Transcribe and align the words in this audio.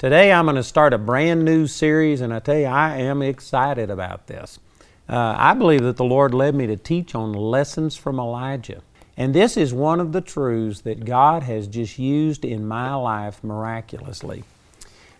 Today 0.00 0.32
I'm 0.32 0.46
going 0.46 0.56
to 0.56 0.62
start 0.62 0.94
a 0.94 0.98
brand 0.98 1.44
new 1.44 1.66
series, 1.66 2.22
and 2.22 2.32
I 2.32 2.38
tell 2.38 2.56
you, 2.56 2.64
I 2.64 2.96
am 2.96 3.20
excited 3.20 3.90
about 3.90 4.28
this. 4.28 4.58
Uh, 5.06 5.34
I 5.36 5.52
believe 5.52 5.82
that 5.82 5.98
the 5.98 6.06
Lord 6.06 6.32
led 6.32 6.54
me 6.54 6.66
to 6.68 6.76
teach 6.78 7.14
on 7.14 7.34
lessons 7.34 7.96
from 7.96 8.18
Elijah. 8.18 8.80
And 9.18 9.34
this 9.34 9.58
is 9.58 9.74
one 9.74 10.00
of 10.00 10.12
the 10.12 10.22
truths 10.22 10.80
that 10.80 11.04
God 11.04 11.42
has 11.42 11.66
just 11.66 11.98
used 11.98 12.46
in 12.46 12.66
my 12.66 12.94
life 12.94 13.44
miraculously. 13.44 14.42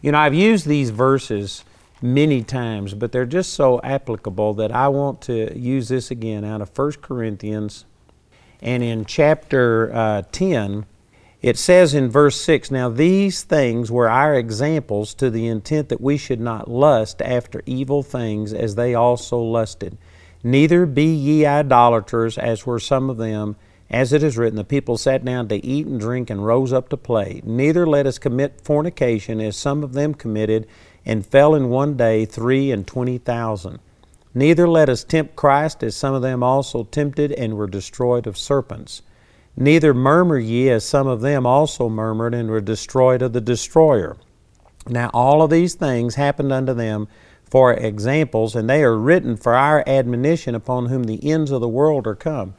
You 0.00 0.12
know, 0.12 0.18
I've 0.18 0.32
used 0.32 0.64
these 0.64 0.88
verses 0.88 1.62
many 2.00 2.42
times, 2.42 2.94
but 2.94 3.12
they're 3.12 3.26
just 3.26 3.52
so 3.52 3.82
applicable 3.82 4.54
that 4.54 4.72
I 4.72 4.88
want 4.88 5.20
to 5.24 5.54
use 5.58 5.88
this 5.88 6.10
again 6.10 6.42
out 6.42 6.62
of 6.62 6.70
1 6.74 6.92
Corinthians. 7.02 7.84
And 8.62 8.82
in 8.82 9.04
chapter 9.04 9.94
uh, 9.94 10.22
10, 10.32 10.86
it 11.42 11.56
says 11.56 11.94
in 11.94 12.10
verse 12.10 12.38
6 12.40 12.70
Now 12.70 12.88
these 12.88 13.42
things 13.42 13.90
were 13.90 14.10
our 14.10 14.34
examples 14.34 15.14
to 15.14 15.30
the 15.30 15.46
intent 15.46 15.88
that 15.88 16.00
we 16.00 16.16
should 16.16 16.40
not 16.40 16.70
lust 16.70 17.22
after 17.22 17.62
evil 17.64 18.02
things 18.02 18.52
as 18.52 18.74
they 18.74 18.94
also 18.94 19.38
lusted. 19.38 19.96
Neither 20.42 20.86
be 20.86 21.04
ye 21.04 21.46
idolaters, 21.46 22.36
as 22.36 22.66
were 22.66 22.78
some 22.78 23.08
of 23.08 23.16
them. 23.16 23.56
As 23.90 24.12
it 24.12 24.22
is 24.22 24.38
written, 24.38 24.56
the 24.56 24.64
people 24.64 24.96
sat 24.96 25.24
down 25.24 25.48
to 25.48 25.64
eat 25.64 25.86
and 25.86 25.98
drink 25.98 26.30
and 26.30 26.46
rose 26.46 26.72
up 26.72 26.88
to 26.90 26.96
play. 26.96 27.40
Neither 27.44 27.86
let 27.86 28.06
us 28.06 28.18
commit 28.18 28.60
fornication, 28.62 29.40
as 29.40 29.56
some 29.56 29.82
of 29.82 29.94
them 29.94 30.14
committed, 30.14 30.66
and 31.04 31.26
fell 31.26 31.54
in 31.54 31.70
one 31.70 31.96
day 31.96 32.24
three 32.24 32.70
and 32.70 32.86
twenty 32.86 33.18
thousand. 33.18 33.80
Neither 34.32 34.68
let 34.68 34.88
us 34.88 35.02
tempt 35.02 35.36
Christ, 35.36 35.82
as 35.82 35.96
some 35.96 36.14
of 36.14 36.22
them 36.22 36.42
also 36.42 36.84
tempted 36.84 37.32
and 37.32 37.56
were 37.56 37.66
destroyed 37.66 38.26
of 38.26 38.38
serpents. 38.38 39.02
Neither 39.56 39.92
murmur 39.92 40.38
ye, 40.38 40.70
as 40.70 40.84
some 40.84 41.06
of 41.06 41.20
them 41.20 41.46
also 41.46 41.88
murmured 41.88 42.34
and 42.34 42.48
were 42.48 42.60
destroyed 42.60 43.22
of 43.22 43.32
the 43.32 43.40
destroyer. 43.40 44.16
Now 44.88 45.10
all 45.12 45.42
of 45.42 45.50
these 45.50 45.74
things 45.74 46.14
happened 46.14 46.52
unto 46.52 46.72
them 46.72 47.08
for 47.44 47.72
examples, 47.72 48.54
and 48.54 48.70
they 48.70 48.82
are 48.82 48.96
written 48.96 49.36
for 49.36 49.54
our 49.54 49.82
admonition 49.86 50.54
upon 50.54 50.86
whom 50.86 51.04
the 51.04 51.30
ends 51.30 51.50
of 51.50 51.60
the 51.60 51.68
world 51.68 52.06
are 52.06 52.14
come. 52.14 52.54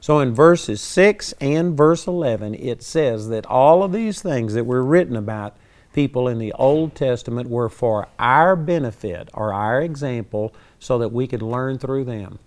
So 0.00 0.20
in 0.20 0.34
verses 0.34 0.80
6 0.80 1.34
and 1.40 1.76
verse 1.76 2.06
11, 2.06 2.54
it 2.54 2.82
says 2.82 3.28
that 3.28 3.44
all 3.46 3.82
of 3.82 3.92
these 3.92 4.22
things 4.22 4.54
that 4.54 4.64
were 4.64 4.84
written 4.84 5.16
about 5.16 5.56
people 5.92 6.28
in 6.28 6.38
the 6.38 6.52
Old 6.52 6.94
Testament 6.94 7.48
were 7.48 7.68
for 7.68 8.06
our 8.18 8.54
benefit 8.54 9.28
or 9.34 9.52
our 9.52 9.80
example 9.80 10.54
so 10.78 10.98
that 10.98 11.12
we 11.12 11.26
could 11.26 11.42
learn 11.42 11.78
through 11.78 12.04
them. 12.04 12.38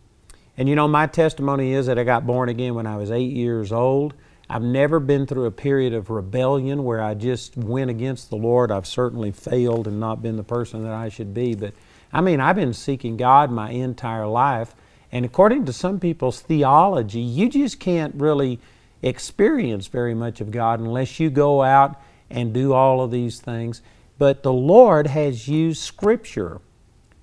And 0.59 0.67
you 0.67 0.75
know, 0.75 0.89
my 0.89 1.07
testimony 1.07 1.71
is 1.71 1.85
that 1.85 1.97
I 1.97 2.03
got 2.03 2.27
born 2.27 2.49
again 2.49 2.75
when 2.75 2.85
I 2.85 2.97
was 2.97 3.11
eight 3.11 3.31
years 3.31 3.71
old. 3.71 4.13
I've 4.49 4.61
never 4.61 4.99
been 4.99 5.25
through 5.25 5.45
a 5.45 5.51
period 5.51 5.93
of 5.93 6.09
rebellion 6.09 6.83
where 6.83 7.01
I 7.01 7.13
just 7.13 7.55
went 7.55 7.89
against 7.89 8.29
the 8.29 8.35
Lord. 8.35 8.69
I've 8.69 8.85
certainly 8.85 9.31
failed 9.31 9.88
and 9.88 10.01
not 10.01 10.21
been 10.21 10.35
the 10.35 10.43
person 10.43 10.83
that 10.83 10.91
I 10.91 11.07
should 11.07 11.33
be. 11.33 11.55
But 11.55 11.75
I 12.11 12.19
mean, 12.19 12.41
I've 12.41 12.57
been 12.57 12.73
seeking 12.73 13.16
God 13.16 13.51
my 13.51 13.71
entire 13.71 14.27
life. 14.27 14.75
And 15.13 15.23
according 15.23 15.63
to 15.63 15.71
some 15.71 15.97
people's 15.97 16.41
theology, 16.41 17.21
you 17.21 17.47
just 17.47 17.79
can't 17.79 18.13
really 18.16 18.59
experience 19.01 19.88
very 19.88 20.13
much 20.13 20.41
of 20.41 20.51
God 20.51 20.81
unless 20.81 21.21
you 21.21 21.29
go 21.29 21.63
out 21.63 22.01
and 22.29 22.53
do 22.53 22.73
all 22.73 22.99
of 22.99 23.11
these 23.11 23.39
things. 23.39 23.81
But 24.17 24.44
the 24.44 24.51
Lord 24.51 25.07
has 25.07 25.47
used 25.47 25.81
Scripture 25.81 26.59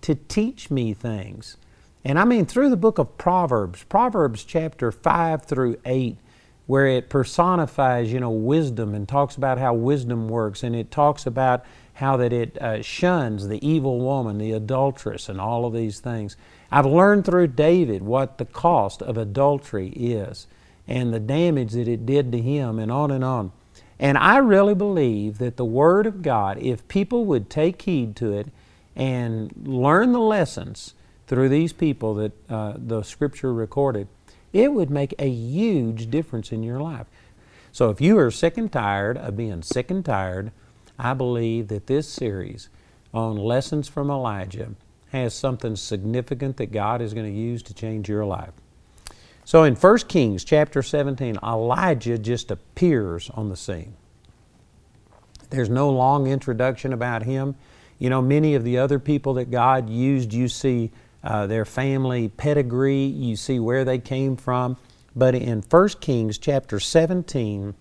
to 0.01 0.15
teach 0.15 0.71
me 0.71 0.95
things. 0.95 1.59
And 2.07 2.21
I 2.21 2.25
mean, 2.25 2.47
through 2.47 2.71
the 2.71 2.77
book 2.77 2.99
of 2.99 3.19
Proverbs, 3.19 3.83
Proverbs 3.83 4.45
chapter 4.45 4.93
5 4.93 5.43
through 5.43 5.77
8, 5.85 6.17
where 6.69 6.87
it 6.87 7.09
personifies, 7.09 8.13
you 8.13 8.21
know, 8.21 8.31
wisdom 8.31 8.95
and 8.95 9.09
talks 9.09 9.35
about 9.35 9.59
how 9.59 9.75
wisdom 9.75 10.29
works, 10.29 10.63
and 10.63 10.77
it 10.77 10.93
talks 10.93 11.27
about 11.27 11.65
how 11.95 12.17
that 12.19 12.33
it 12.33 12.63
uh, 12.63 12.81
shuns 12.81 13.49
the 13.49 13.59
evil 13.67 13.99
woman, 13.99 14.39
the 14.39 14.53
adulteress, 14.53 15.29
and 15.29 15.41
all 15.41 15.67
of 15.67 15.73
these 15.73 15.99
things. 15.99 16.37
I've 16.71 16.87
learned 16.87 17.25
through 17.25 17.49
David 17.49 18.05
what 18.05 18.39
the 18.39 18.45
cost 18.45 19.03
of 19.03 19.19
adultery 19.19 19.89
is 19.89 20.47
and 20.87 21.13
the 21.13 21.19
damage 21.19 21.73
that 21.73 21.89
it 21.89 22.07
did 22.07 22.31
to 22.31 22.41
him, 22.41 22.79
and 22.79 22.93
on 22.93 23.11
and 23.11 23.25
on. 23.25 23.51
And 23.99 24.17
I 24.17 24.37
really 24.37 24.77
believe 24.77 25.39
that 25.39 25.57
the 25.57 25.65
Word 25.65 26.07
of 26.07 26.23
God, 26.23 26.59
if 26.59 26.87
people 26.87 27.25
would 27.25 27.51
take 27.51 27.83
heed 27.83 28.15
to 28.15 28.33
it 28.33 28.47
and 28.95 29.51
learn 29.67 30.13
the 30.13 30.21
lessons, 30.21 30.95
through 31.27 31.49
these 31.49 31.73
people 31.73 32.15
that 32.15 32.33
uh, 32.51 32.75
the 32.77 33.03
Scripture 33.03 33.53
recorded, 33.53 34.09
it 34.53 34.73
would 34.73 34.91
make 34.91 35.15
a 35.19 35.29
huge 35.29 36.11
difference 36.11 36.53
in 36.53 36.63
your 36.63 36.81
life. 36.81 37.07
So 37.73 37.91
if 37.91 38.01
you 38.01 38.19
are 38.19 38.31
sick 38.31 38.57
and 38.57 38.73
tired 38.73 39.19
of 39.19 39.37
being 39.37 39.63
sick 39.63 39.91
and 39.91 40.05
tired, 40.05 40.51
I 40.99 41.13
believe 41.15 41.69
that 41.69 41.87
this 41.87 42.09
series 42.09 42.69
on 43.13 43.37
lessons 43.37 43.89
from 43.89 44.11
Elijah 44.11 44.71
has 45.11 45.35
something 45.35 45.77
significant 45.77 46.57
that 46.57 46.73
God 46.73 47.03
is 47.03 47.15
going 47.15 47.31
to 47.31 47.39
use 47.39 47.63
to 47.65 47.75
change 47.75 48.09
your 48.09 48.25
life. 48.25 48.53
So 49.45 49.63
in 49.63 49.77
1 49.77 49.99
Kings 50.09 50.43
chapter 50.43 50.83
17, 50.83 51.39
Elijah 51.43 52.19
just 52.19 52.51
appears 52.51 53.31
on 53.31 53.49
the 53.49 53.57
scene. 53.57 53.95
There's 55.51 55.71
no 55.71 55.91
long 55.91 56.27
introduction 56.27 56.93
about 56.93 57.23
him. 57.23 57.55
You 57.99 58.11
know, 58.11 58.21
many 58.21 58.55
of 58.55 58.65
the 58.65 58.79
other 58.79 58.99
people 58.99 59.35
that 59.35 59.51
God 59.51 59.89
used, 59.89 60.33
you 60.33 60.49
see 60.49 60.91
uh, 61.27 61.47
their 61.47 61.65
family 61.65 62.29
pedigree, 62.29 63.05
you 63.05 63.35
see 63.35 63.59
where 63.59 63.85
they 63.85 63.99
came 63.99 64.37
from. 64.37 64.77
But 65.17 65.35
in 65.35 65.63
1 65.63 65.89
Kings 66.01 66.39
chapter 66.39 66.79
17, 66.79 67.75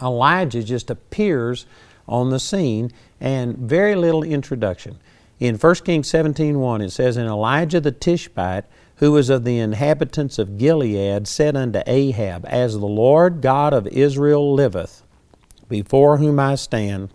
Elijah 0.00 0.62
just 0.62 0.88
appears 0.88 1.66
on 2.06 2.30
the 2.30 2.38
scene 2.38 2.92
and 3.20 3.58
very 3.58 3.96
little 3.96 4.22
introduction. 4.22 4.98
In 5.40 5.56
1 5.56 5.74
Kings 5.84 6.08
17:1 6.08 6.80
it 6.82 6.90
says, 6.90 7.16
And 7.16 7.28
Elijah 7.28 7.80
the 7.80 7.90
Tishbite, 7.90 8.66
who 8.96 9.10
was 9.10 9.28
of 9.28 9.42
the 9.42 9.58
inhabitants 9.58 10.38
of 10.38 10.58
Gilead, 10.58 11.26
said 11.26 11.56
unto 11.56 11.80
Ahab, 11.88 12.46
As 12.48 12.74
the 12.74 12.86
Lord 12.86 13.40
God 13.40 13.74
of 13.74 13.88
Israel 13.88 14.54
liveth, 14.54 15.02
before 15.68 16.18
whom 16.18 16.38
I 16.38 16.54
stand, 16.54 17.08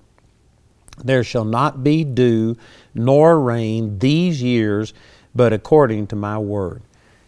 there 1.03 1.23
shall 1.23 1.45
not 1.45 1.83
be 1.83 2.03
dew 2.03 2.57
nor 2.97 3.39
rain 3.39 3.99
these 3.99 4.41
years, 4.41 4.93
but 5.33 5.53
according 5.53 6.07
to 6.07 6.15
my 6.15 6.37
word. 6.37 6.81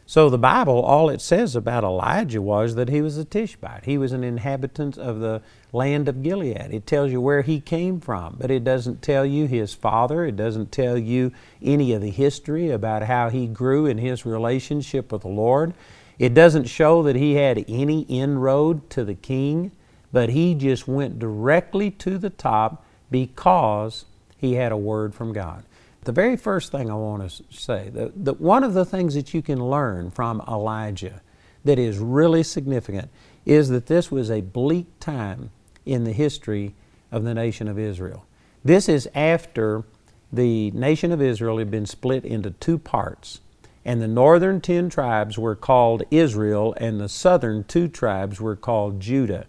So 0.09 0.27
the 0.31 0.39
Bible, 0.39 0.81
all 0.81 1.11
it 1.11 1.21
says 1.21 1.55
about 1.55 1.83
Elijah 1.83 2.41
was 2.41 2.73
that 2.73 2.89
he 2.89 2.99
was 2.99 3.19
a 3.19 3.23
Tishbite. 3.23 3.85
He 3.85 3.95
was 3.95 4.11
an 4.11 4.23
inhabitant 4.23 4.97
of 4.97 5.19
the 5.19 5.43
land 5.71 6.09
of 6.09 6.23
Gilead. 6.23 6.73
It 6.73 6.87
tells 6.87 7.11
you 7.11 7.21
where 7.21 7.43
he 7.43 7.59
came 7.59 7.99
from, 7.99 8.35
but 8.39 8.49
it 8.49 8.63
doesn't 8.63 9.03
tell 9.03 9.23
you 9.23 9.45
his 9.45 9.75
father. 9.75 10.25
It 10.25 10.35
doesn't 10.35 10.71
tell 10.71 10.97
you 10.97 11.31
any 11.61 11.93
of 11.93 12.01
the 12.01 12.09
history 12.09 12.71
about 12.71 13.03
how 13.03 13.29
he 13.29 13.45
grew 13.45 13.85
in 13.85 13.99
his 13.99 14.25
relationship 14.25 15.11
with 15.11 15.21
the 15.21 15.27
Lord. 15.27 15.75
It 16.17 16.33
doesn't 16.33 16.65
show 16.65 17.03
that 17.03 17.15
he 17.15 17.35
had 17.35 17.63
any 17.67 18.01
inroad 18.09 18.89
to 18.89 19.03
the 19.03 19.13
king, 19.13 19.71
but 20.11 20.29
he 20.29 20.55
just 20.55 20.87
went 20.87 21.19
directly 21.19 21.91
to 21.91 22.17
the 22.17 22.31
top 22.31 22.83
because 23.11 24.05
he 24.39 24.53
had 24.53 24.71
a 24.71 24.77
word 24.77 25.13
from 25.13 25.33
God. 25.33 25.63
The 26.05 26.11
very 26.13 26.37
first 26.37 26.71
thing 26.71 26.89
I 26.89 26.95
want 26.95 27.29
to 27.29 27.43
say 27.51 27.89
that, 27.89 28.25
that 28.25 28.39
one 28.39 28.63
of 28.63 28.73
the 28.73 28.85
things 28.85 29.15
that 29.15 29.33
you 29.33 29.41
can 29.41 29.69
learn 29.69 30.11
from 30.11 30.41
Elijah 30.47 31.21
that 31.65 31.77
is 31.77 31.97
really 31.97 32.41
significant 32.41 33.09
is 33.45 33.69
that 33.69 33.87
this 33.87 34.09
was 34.09 34.31
a 34.31 34.41
bleak 34.41 34.87
time 34.99 35.51
in 35.85 36.05
the 36.05 36.13
history 36.13 36.73
of 37.11 37.23
the 37.23 37.33
nation 37.33 37.67
of 37.67 37.77
Israel. 37.77 38.25
This 38.63 38.87
is 38.87 39.09
after 39.13 39.83
the 40.31 40.71
nation 40.71 41.11
of 41.11 41.21
Israel 41.21 41.57
had 41.57 41.71
been 41.71 41.85
split 41.85 42.23
into 42.23 42.51
two 42.51 42.77
parts, 42.77 43.41
and 43.83 44.01
the 44.01 44.07
northern 44.07 44.61
ten 44.61 44.89
tribes 44.89 45.37
were 45.37 45.55
called 45.55 46.03
Israel, 46.11 46.73
and 46.77 46.99
the 46.99 47.09
southern 47.09 47.63
two 47.63 47.87
tribes 47.87 48.39
were 48.39 48.55
called 48.55 48.99
Judah. 48.99 49.47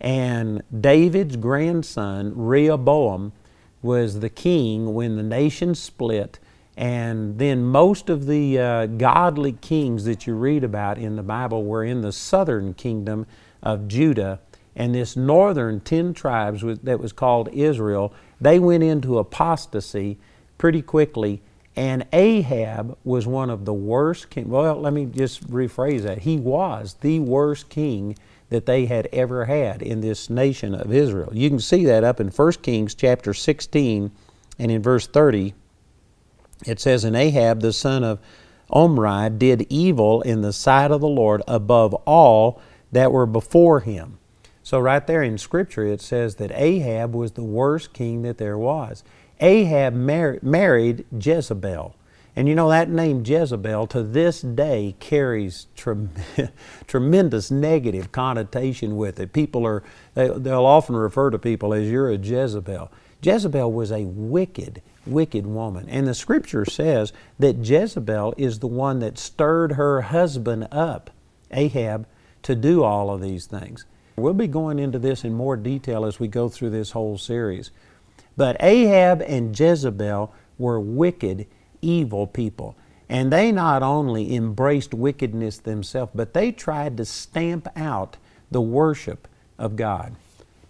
And 0.00 0.62
David's 0.80 1.36
grandson, 1.36 2.32
Rehoboam, 2.36 3.32
was 3.82 4.20
the 4.20 4.28
king 4.28 4.94
when 4.94 5.16
the 5.16 5.22
nation 5.22 5.74
split. 5.74 6.38
And 6.76 7.38
then 7.38 7.64
most 7.64 8.08
of 8.08 8.26
the 8.26 8.58
uh, 8.58 8.86
godly 8.86 9.52
kings 9.52 10.04
that 10.04 10.26
you 10.26 10.34
read 10.34 10.62
about 10.62 10.98
in 10.98 11.16
the 11.16 11.22
Bible 11.22 11.64
were 11.64 11.84
in 11.84 12.02
the 12.02 12.12
southern 12.12 12.74
kingdom 12.74 13.26
of 13.62 13.88
Judah. 13.88 14.40
And 14.76 14.94
this 14.94 15.16
northern 15.16 15.80
10 15.80 16.14
tribes 16.14 16.62
that 16.62 17.00
was 17.00 17.12
called 17.12 17.48
Israel, 17.52 18.12
they 18.40 18.60
went 18.60 18.84
into 18.84 19.18
apostasy 19.18 20.18
pretty 20.56 20.82
quickly. 20.82 21.42
And 21.74 22.06
Ahab 22.12 22.96
was 23.04 23.26
one 23.26 23.50
of 23.50 23.64
the 23.64 23.74
worst 23.74 24.30
kings. 24.30 24.48
Well, 24.48 24.80
let 24.80 24.92
me 24.92 25.06
just 25.06 25.48
rephrase 25.48 26.02
that. 26.02 26.18
He 26.18 26.36
was 26.36 26.96
the 27.00 27.20
worst 27.20 27.68
king 27.68 28.16
that 28.50 28.66
they 28.66 28.86
had 28.86 29.08
ever 29.12 29.44
had 29.44 29.82
in 29.82 30.00
this 30.00 30.30
nation 30.30 30.74
of 30.74 30.92
Israel. 30.92 31.30
You 31.32 31.50
can 31.50 31.60
see 31.60 31.84
that 31.84 32.04
up 32.04 32.20
in 32.20 32.28
1 32.28 32.52
Kings 32.54 32.94
chapter 32.94 33.34
16 33.34 34.10
and 34.58 34.70
in 34.70 34.82
verse 34.82 35.06
30. 35.06 35.54
It 36.66 36.80
says, 36.80 37.04
And 37.04 37.16
Ahab 37.16 37.60
the 37.60 37.72
son 37.72 38.02
of 38.02 38.18
Omri 38.70 39.30
did 39.30 39.66
evil 39.70 40.22
in 40.22 40.42
the 40.42 40.52
sight 40.52 40.90
of 40.90 41.00
the 41.00 41.08
Lord 41.08 41.42
above 41.46 41.94
all 42.06 42.60
that 42.92 43.12
were 43.12 43.26
before 43.26 43.80
him. 43.80 44.18
So, 44.62 44.78
right 44.78 45.06
there 45.06 45.22
in 45.22 45.38
Scripture, 45.38 45.86
it 45.86 46.02
says 46.02 46.34
that 46.36 46.52
Ahab 46.52 47.14
was 47.14 47.32
the 47.32 47.42
worst 47.42 47.94
king 47.94 48.22
that 48.22 48.36
there 48.38 48.58
was. 48.58 49.02
Ahab 49.40 49.94
mar- 49.94 50.38
married 50.42 51.06
Jezebel. 51.18 51.94
And 52.38 52.46
you 52.46 52.54
know, 52.54 52.68
that 52.68 52.88
name 52.88 53.24
Jezebel 53.26 53.88
to 53.88 54.00
this 54.00 54.42
day 54.42 54.94
carries 55.00 55.66
trem- 55.74 56.12
tremendous 56.86 57.50
negative 57.50 58.12
connotation 58.12 58.96
with 58.96 59.18
it. 59.18 59.32
People 59.32 59.66
are, 59.66 59.82
they, 60.14 60.28
they'll 60.28 60.64
often 60.64 60.94
refer 60.94 61.30
to 61.30 61.38
people 61.40 61.74
as 61.74 61.90
you're 61.90 62.12
a 62.12 62.16
Jezebel. 62.16 62.92
Jezebel 63.20 63.72
was 63.72 63.90
a 63.90 64.04
wicked, 64.04 64.82
wicked 65.04 65.48
woman. 65.48 65.88
And 65.88 66.06
the 66.06 66.14
scripture 66.14 66.64
says 66.64 67.12
that 67.40 67.66
Jezebel 67.66 68.34
is 68.36 68.60
the 68.60 68.68
one 68.68 69.00
that 69.00 69.18
stirred 69.18 69.72
her 69.72 70.02
husband 70.02 70.68
up, 70.70 71.10
Ahab, 71.50 72.06
to 72.42 72.54
do 72.54 72.84
all 72.84 73.10
of 73.10 73.20
these 73.20 73.46
things. 73.46 73.84
We'll 74.14 74.32
be 74.32 74.46
going 74.46 74.78
into 74.78 75.00
this 75.00 75.24
in 75.24 75.34
more 75.34 75.56
detail 75.56 76.04
as 76.04 76.20
we 76.20 76.28
go 76.28 76.48
through 76.48 76.70
this 76.70 76.92
whole 76.92 77.18
series. 77.18 77.72
But 78.36 78.56
Ahab 78.60 79.22
and 79.22 79.58
Jezebel 79.58 80.32
were 80.56 80.78
wicked, 80.78 81.48
evil 81.82 82.26
people. 82.26 82.76
And 83.08 83.32
they 83.32 83.52
not 83.52 83.82
only 83.82 84.34
embraced 84.34 84.92
wickedness 84.92 85.58
themselves, 85.58 86.12
but 86.14 86.34
they 86.34 86.52
tried 86.52 86.96
to 86.98 87.04
stamp 87.04 87.68
out 87.74 88.16
the 88.50 88.60
worship 88.60 89.26
of 89.58 89.76
God. 89.76 90.14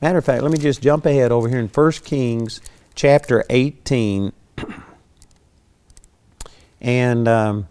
Matter 0.00 0.18
of 0.18 0.24
fact, 0.24 0.42
let 0.42 0.52
me 0.52 0.58
just 0.58 0.80
jump 0.80 1.04
ahead 1.06 1.32
over 1.32 1.48
here 1.48 1.58
in 1.58 1.68
1 1.68 1.92
Kings 2.04 2.60
chapter 2.94 3.44
18. 3.50 4.32
And 6.80 7.26
um, 7.26 7.68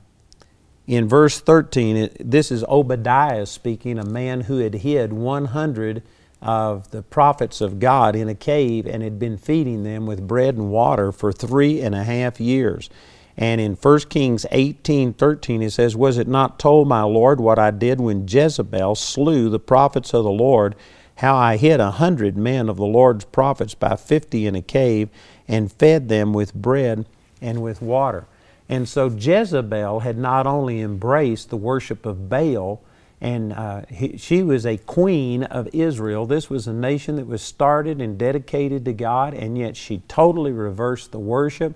in 0.86 1.08
verse 1.08 1.40
13, 1.40 1.96
it, 1.96 2.18
this 2.20 2.52
is 2.52 2.64
Obadiah 2.66 3.46
speaking, 3.46 3.98
a 3.98 4.06
man 4.06 4.42
who 4.42 4.58
had 4.58 4.76
hid 4.76 5.14
100 5.14 6.04
of 6.42 6.92
the 6.92 7.02
prophets 7.02 7.62
of 7.62 7.80
God 7.80 8.16
in 8.16 8.30
a 8.30 8.36
cave 8.36 8.86
and 8.86 9.02
had 9.02 9.18
been 9.18 9.38
feeding 9.38 9.84
them 9.84 10.06
with 10.06 10.28
bread 10.28 10.56
and 10.56 10.70
water 10.70 11.12
for 11.12 11.32
three 11.32 11.82
and 11.82 11.96
a 11.96 12.04
half 12.04 12.40
years. 12.40 12.90
And 13.38 13.62
in 13.62 13.74
1 13.74 14.00
Kings 14.10 14.46
18 14.52 15.14
13, 15.14 15.62
it 15.62 15.72
says, 15.72 15.96
Was 15.96 16.18
it 16.18 16.28
not 16.28 16.58
told, 16.58 16.88
my 16.88 17.04
Lord, 17.04 17.40
what 17.40 17.60
I 17.60 17.72
did 17.72 18.02
when 18.02 18.28
Jezebel 18.28 18.96
slew 18.96 19.50
the 19.50 19.60
prophets 19.60 20.14
of 20.14 20.24
the 20.24 20.32
Lord? 20.32 20.76
How 21.18 21.36
I 21.36 21.58
hid 21.58 21.80
a 21.80 21.92
hundred 21.92 22.38
men 22.38 22.70
of 22.70 22.78
the 22.78 22.86
Lord's 22.86 23.26
prophets 23.26 23.74
by 23.74 23.96
fifty 23.96 24.46
in 24.48 24.56
a 24.56 24.62
cave 24.62 25.10
and 25.48 25.72
fed 25.72 26.10
them 26.10 26.34
with 26.34 26.54
bread 26.54 27.06
and 27.42 27.62
with 27.62 27.82
water. 27.82 28.26
And 28.70 28.88
so 28.90 29.10
Jezebel 29.10 30.02
had 30.02 30.18
not 30.18 30.46
only 30.46 30.82
embraced 30.82 31.50
the 31.50 31.58
worship 31.58 32.06
of 32.06 32.30
Baal, 32.30 32.82
and 33.22 33.54
uh, 33.54 33.82
he, 33.90 34.18
she 34.18 34.44
was 34.44 34.66
a 34.66 34.78
queen 34.78 35.44
of 35.44 35.68
Israel. 35.74 36.26
This 36.26 36.50
was 36.50 36.68
a 36.68 36.74
nation 36.74 37.16
that 37.16 37.26
was 37.26 37.42
started 37.42 38.02
and 38.02 38.18
dedicated 38.18 38.86
to 38.86 38.94
God, 38.94 39.34
and 39.34 39.58
yet 39.58 39.76
she 39.76 40.00
totally 40.08 40.52
reversed 40.52 41.12
the 41.12 41.20
worship. 41.20 41.76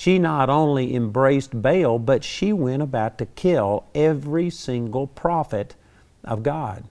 She 0.00 0.18
not 0.18 0.48
only 0.48 0.94
embraced 0.94 1.60
Baal, 1.60 1.98
but 1.98 2.24
she 2.24 2.54
went 2.54 2.80
about 2.80 3.18
to 3.18 3.26
kill 3.26 3.84
every 3.94 4.48
single 4.48 5.06
prophet 5.06 5.76
of 6.24 6.42
God. 6.42 6.84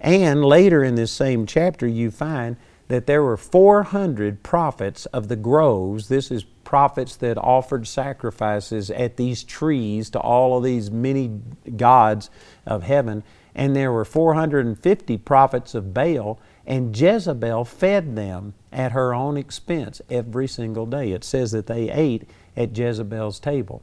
And 0.00 0.42
later 0.42 0.82
in 0.82 0.94
this 0.94 1.12
same 1.12 1.44
chapter, 1.44 1.86
you 1.86 2.10
find 2.10 2.56
that 2.88 3.06
there 3.06 3.22
were 3.22 3.36
400 3.36 4.42
prophets 4.42 5.04
of 5.04 5.28
the 5.28 5.36
groves. 5.36 6.08
This 6.08 6.30
is 6.30 6.44
prophets 6.64 7.16
that 7.16 7.36
offered 7.36 7.86
sacrifices 7.86 8.90
at 8.90 9.18
these 9.18 9.44
trees 9.44 10.08
to 10.08 10.18
all 10.18 10.56
of 10.56 10.64
these 10.64 10.90
many 10.90 11.38
gods 11.76 12.30
of 12.64 12.84
heaven. 12.84 13.24
And 13.54 13.76
there 13.76 13.92
were 13.92 14.06
450 14.06 15.18
prophets 15.18 15.74
of 15.74 15.92
Baal, 15.92 16.40
and 16.66 16.98
Jezebel 16.98 17.66
fed 17.66 18.16
them 18.16 18.54
at 18.72 18.92
her 18.92 19.14
own 19.14 19.36
expense 19.36 20.00
every 20.10 20.48
single 20.48 20.86
day. 20.86 21.12
It 21.12 21.24
says 21.24 21.52
that 21.52 21.66
they 21.66 21.90
ate 21.90 22.28
at 22.56 22.76
Jezebel's 22.76 23.38
table. 23.38 23.82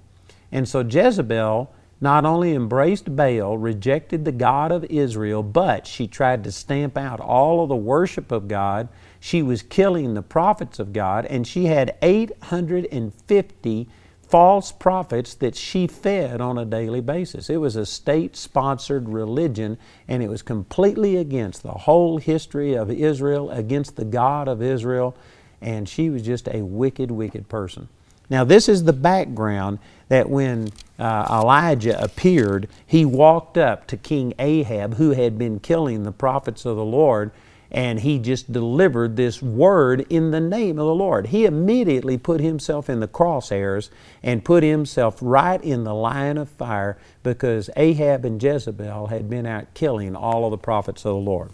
And 0.51 0.68
so 0.68 0.81
Jezebel 0.81 1.71
not 2.01 2.25
only 2.25 2.53
embraced 2.53 3.15
Baal, 3.15 3.57
rejected 3.57 4.24
the 4.24 4.31
God 4.31 4.71
of 4.71 4.86
Israel, 4.86 5.44
but 5.44 5.86
she 5.86 6.07
tried 6.07 6.44
to 6.45 6.51
stamp 6.51 6.97
out 6.97 7.19
all 7.19 7.62
of 7.62 7.69
the 7.69 7.75
worship 7.75 8.31
of 8.31 8.47
God. 8.47 8.88
She 9.19 9.44
was 9.44 9.62
killing 9.62 10.13
the 10.13 10.21
prophets 10.21 10.80
of 10.80 10.94
God, 10.94 11.25
and 11.25 11.45
she 11.45 11.65
had 11.65 11.97
850 12.01 13.89
false 14.29 14.71
prophets 14.71 15.33
that 15.35 15.55
she 15.55 15.87
fed 15.87 16.39
on 16.39 16.57
a 16.57 16.65
daily 16.65 17.01
basis. 17.01 17.49
It 17.49 17.57
was 17.57 17.75
a 17.75 17.85
state 17.85 18.35
sponsored 18.35 19.09
religion, 19.09 19.77
and 20.07 20.21
it 20.21 20.29
was 20.29 20.43
completely 20.43 21.17
against 21.17 21.63
the 21.63 21.71
whole 21.71 22.19
history 22.19 22.75
of 22.75 22.91
Israel, 22.91 23.49
against 23.49 23.95
the 23.95 24.05
God 24.05 24.47
of 24.47 24.61
Israel, 24.61 25.15
and 25.61 25.89
she 25.89 26.09
was 26.09 26.21
just 26.21 26.47
a 26.47 26.61
wicked, 26.61 27.09
wicked 27.09 27.49
person. 27.49 27.89
Now, 28.29 28.43
this 28.43 28.69
is 28.69 28.83
the 28.83 28.93
background 28.93 29.79
that 30.07 30.29
when 30.29 30.69
uh, 30.99 31.25
Elijah 31.29 32.01
appeared, 32.01 32.67
he 32.85 33.05
walked 33.05 33.57
up 33.57 33.87
to 33.87 33.97
King 33.97 34.33
Ahab, 34.37 34.95
who 34.95 35.11
had 35.11 35.39
been 35.39 35.59
killing 35.59 36.03
the 36.03 36.11
prophets 36.11 36.65
of 36.65 36.75
the 36.75 36.85
Lord, 36.85 37.31
and 37.71 38.00
he 38.00 38.18
just 38.18 38.51
delivered 38.51 39.16
this 39.16 39.42
word 39.42 40.06
in 40.10 40.31
the 40.31 40.39
name 40.39 40.80
of 40.80 40.86
the 40.86 40.95
Lord. 40.95 41.27
He 41.27 41.45
immediately 41.45 42.18
put 42.18 42.42
himself 42.42 42.89
in 42.89 43.00
the 43.00 43.07
crosshairs 43.07 43.89
and 44.24 44.44
put 44.44 44.63
himself 44.63 45.18
right 45.21 45.63
in 45.63 45.83
the 45.83 45.94
line 45.94 46.38
of 46.38 46.50
fire 46.50 46.98
because 47.21 47.69
Ahab 47.75 48.25
and 48.25 48.42
Jezebel 48.42 49.07
had 49.07 49.30
been 49.30 49.45
out 49.45 49.74
killing 49.74 50.16
all 50.16 50.45
of 50.45 50.51
the 50.51 50.57
prophets 50.57 51.06
of 51.06 51.13
the 51.13 51.19
Lord. 51.19 51.51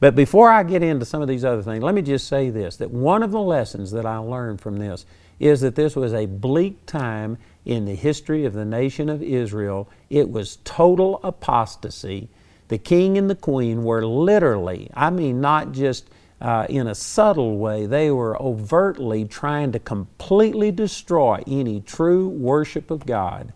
But 0.00 0.16
before 0.16 0.50
I 0.50 0.64
get 0.64 0.82
into 0.82 1.06
some 1.06 1.22
of 1.22 1.28
these 1.28 1.44
other 1.44 1.62
things, 1.62 1.82
let 1.82 1.94
me 1.94 2.02
just 2.02 2.26
say 2.26 2.50
this 2.50 2.76
that 2.76 2.90
one 2.90 3.22
of 3.22 3.30
the 3.30 3.40
lessons 3.40 3.92
that 3.92 4.04
I 4.04 4.18
learned 4.18 4.60
from 4.60 4.78
this 4.78 5.06
is 5.38 5.60
that 5.60 5.76
this 5.76 5.96
was 5.96 6.12
a 6.12 6.26
bleak 6.26 6.84
time 6.86 7.38
in 7.64 7.84
the 7.84 7.94
history 7.94 8.44
of 8.44 8.52
the 8.52 8.64
nation 8.64 9.08
of 9.08 9.22
Israel. 9.22 9.88
It 10.10 10.30
was 10.30 10.58
total 10.64 11.20
apostasy. 11.22 12.28
The 12.72 12.78
king 12.78 13.18
and 13.18 13.28
the 13.28 13.34
queen 13.34 13.84
were 13.84 14.02
literally, 14.02 14.88
I 14.94 15.10
mean, 15.10 15.42
not 15.42 15.72
just 15.72 16.08
uh, 16.40 16.64
in 16.70 16.86
a 16.86 16.94
subtle 16.94 17.58
way, 17.58 17.84
they 17.84 18.10
were 18.10 18.42
overtly 18.42 19.26
trying 19.26 19.72
to 19.72 19.78
completely 19.78 20.70
destroy 20.70 21.42
any 21.46 21.82
true 21.82 22.30
worship 22.30 22.90
of 22.90 23.04
God. 23.04 23.52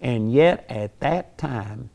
And 0.00 0.32
yet, 0.32 0.64
at 0.70 0.98
that 1.00 1.36
time, 1.36 1.90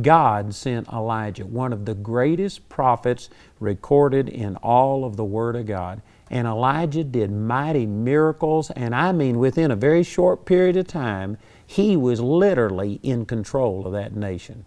God 0.00 0.54
sent 0.54 0.88
Elijah, 0.88 1.44
one 1.44 1.74
of 1.74 1.84
the 1.84 1.94
greatest 1.94 2.70
prophets 2.70 3.28
recorded 3.60 4.30
in 4.30 4.56
all 4.56 5.04
of 5.04 5.18
the 5.18 5.24
Word 5.26 5.56
of 5.56 5.66
God. 5.66 6.00
And 6.30 6.48
Elijah 6.48 7.04
did 7.04 7.30
mighty 7.30 7.84
miracles, 7.84 8.70
and 8.70 8.94
I 8.94 9.12
mean, 9.12 9.38
within 9.38 9.70
a 9.70 9.76
very 9.76 10.02
short 10.02 10.46
period 10.46 10.78
of 10.78 10.86
time, 10.86 11.36
he 11.66 11.98
was 11.98 12.18
literally 12.18 12.98
in 13.02 13.26
control 13.26 13.86
of 13.86 13.92
that 13.92 14.16
nation. 14.16 14.64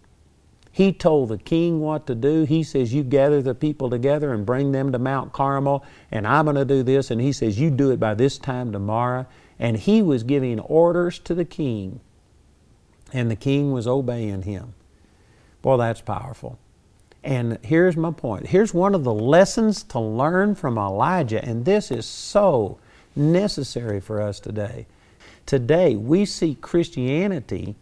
He 0.77 0.93
told 0.93 1.29
the 1.29 1.39
king 1.39 1.79
what 1.79 2.05
to 2.05 2.13
do. 2.13 2.43
He 2.43 2.61
says, 2.61 2.93
You 2.93 3.01
gather 3.01 3.41
the 3.41 3.55
people 3.55 3.89
together 3.89 4.31
and 4.31 4.45
bring 4.45 4.73
them 4.73 4.91
to 4.91 4.99
Mount 4.99 5.33
Carmel, 5.33 5.83
and 6.11 6.27
I'm 6.27 6.45
going 6.45 6.55
to 6.55 6.65
do 6.65 6.83
this. 6.83 7.09
And 7.09 7.19
he 7.19 7.31
says, 7.31 7.59
You 7.59 7.71
do 7.71 7.89
it 7.89 7.99
by 7.99 8.13
this 8.13 8.37
time 8.37 8.71
tomorrow. 8.71 9.25
And 9.57 9.75
he 9.75 10.03
was 10.03 10.21
giving 10.21 10.59
orders 10.59 11.17
to 11.17 11.33
the 11.33 11.45
king, 11.45 11.99
and 13.11 13.31
the 13.31 13.35
king 13.35 13.71
was 13.71 13.87
obeying 13.87 14.43
him. 14.43 14.75
Boy, 15.63 15.77
that's 15.77 16.01
powerful. 16.01 16.59
And 17.23 17.57
here's 17.63 17.97
my 17.97 18.11
point. 18.11 18.45
Here's 18.45 18.71
one 18.71 18.93
of 18.93 19.03
the 19.03 19.15
lessons 19.15 19.81
to 19.85 19.99
learn 19.99 20.53
from 20.53 20.77
Elijah, 20.77 21.43
and 21.43 21.65
this 21.65 21.89
is 21.89 22.05
so 22.05 22.77
necessary 23.15 23.99
for 23.99 24.21
us 24.21 24.39
today. 24.39 24.85
Today, 25.47 25.95
we 25.95 26.23
see 26.25 26.53
Christianity 26.53 27.73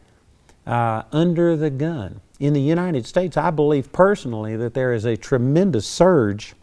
uh, 0.66 1.04
under 1.12 1.58
the 1.58 1.70
gun. 1.70 2.22
In 2.40 2.54
the 2.54 2.62
United 2.62 3.06
States, 3.06 3.38
I 3.38 3.50
believe 3.52 3.92
personally 3.92 4.56
that 4.58 4.74
there 4.74 4.94
is 4.94 5.06
a 5.06 5.16
tremendous 5.16 5.88
surge 5.88 6.54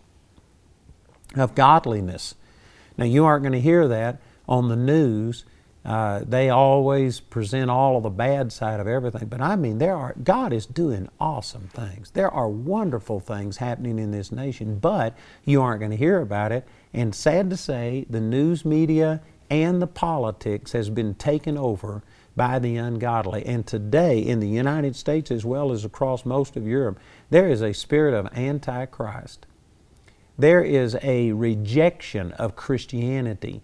of 1.34 1.54
godliness. 1.54 2.34
Now, 2.98 3.06
you 3.06 3.24
aren't 3.24 3.42
going 3.42 3.52
to 3.52 3.60
hear 3.60 3.88
that 3.88 4.20
on 4.46 4.68
the 4.68 4.76
news 4.76 5.44
uh, 5.84 6.20
they 6.24 6.48
always 6.48 7.18
present 7.18 7.68
all 7.68 7.96
of 7.96 8.04
the 8.04 8.10
bad 8.10 8.52
side 8.52 8.78
of 8.78 8.86
everything, 8.86 9.26
but 9.26 9.40
I 9.40 9.56
mean, 9.56 9.78
there 9.78 9.96
are 9.96 10.14
God 10.22 10.52
is 10.52 10.64
doing 10.64 11.08
awesome 11.18 11.68
things. 11.72 12.12
There 12.12 12.30
are 12.30 12.48
wonderful 12.48 13.18
things 13.18 13.56
happening 13.56 13.98
in 13.98 14.12
this 14.12 14.30
nation, 14.30 14.78
but 14.78 15.16
you 15.44 15.60
aren't 15.60 15.80
going 15.80 15.90
to 15.90 15.96
hear 15.96 16.20
about 16.20 16.52
it. 16.52 16.68
And 16.94 17.12
sad 17.14 17.50
to 17.50 17.56
say, 17.56 18.06
the 18.08 18.20
news 18.20 18.64
media 18.64 19.22
and 19.50 19.82
the 19.82 19.88
politics 19.88 20.70
has 20.70 20.88
been 20.88 21.14
taken 21.16 21.58
over 21.58 22.02
by 22.36 22.58
the 22.58 22.76
ungodly. 22.76 23.44
And 23.44 23.66
today, 23.66 24.18
in 24.18 24.40
the 24.40 24.48
United 24.48 24.96
States 24.96 25.30
as 25.30 25.44
well 25.44 25.72
as 25.72 25.84
across 25.84 26.24
most 26.24 26.56
of 26.56 26.66
Europe, 26.66 26.98
there 27.30 27.48
is 27.48 27.62
a 27.62 27.72
spirit 27.72 28.14
of 28.14 28.26
antichrist. 28.36 29.46
There 30.38 30.62
is 30.62 30.96
a 31.02 31.32
rejection 31.32 32.32
of 32.32 32.56
Christianity 32.56 33.62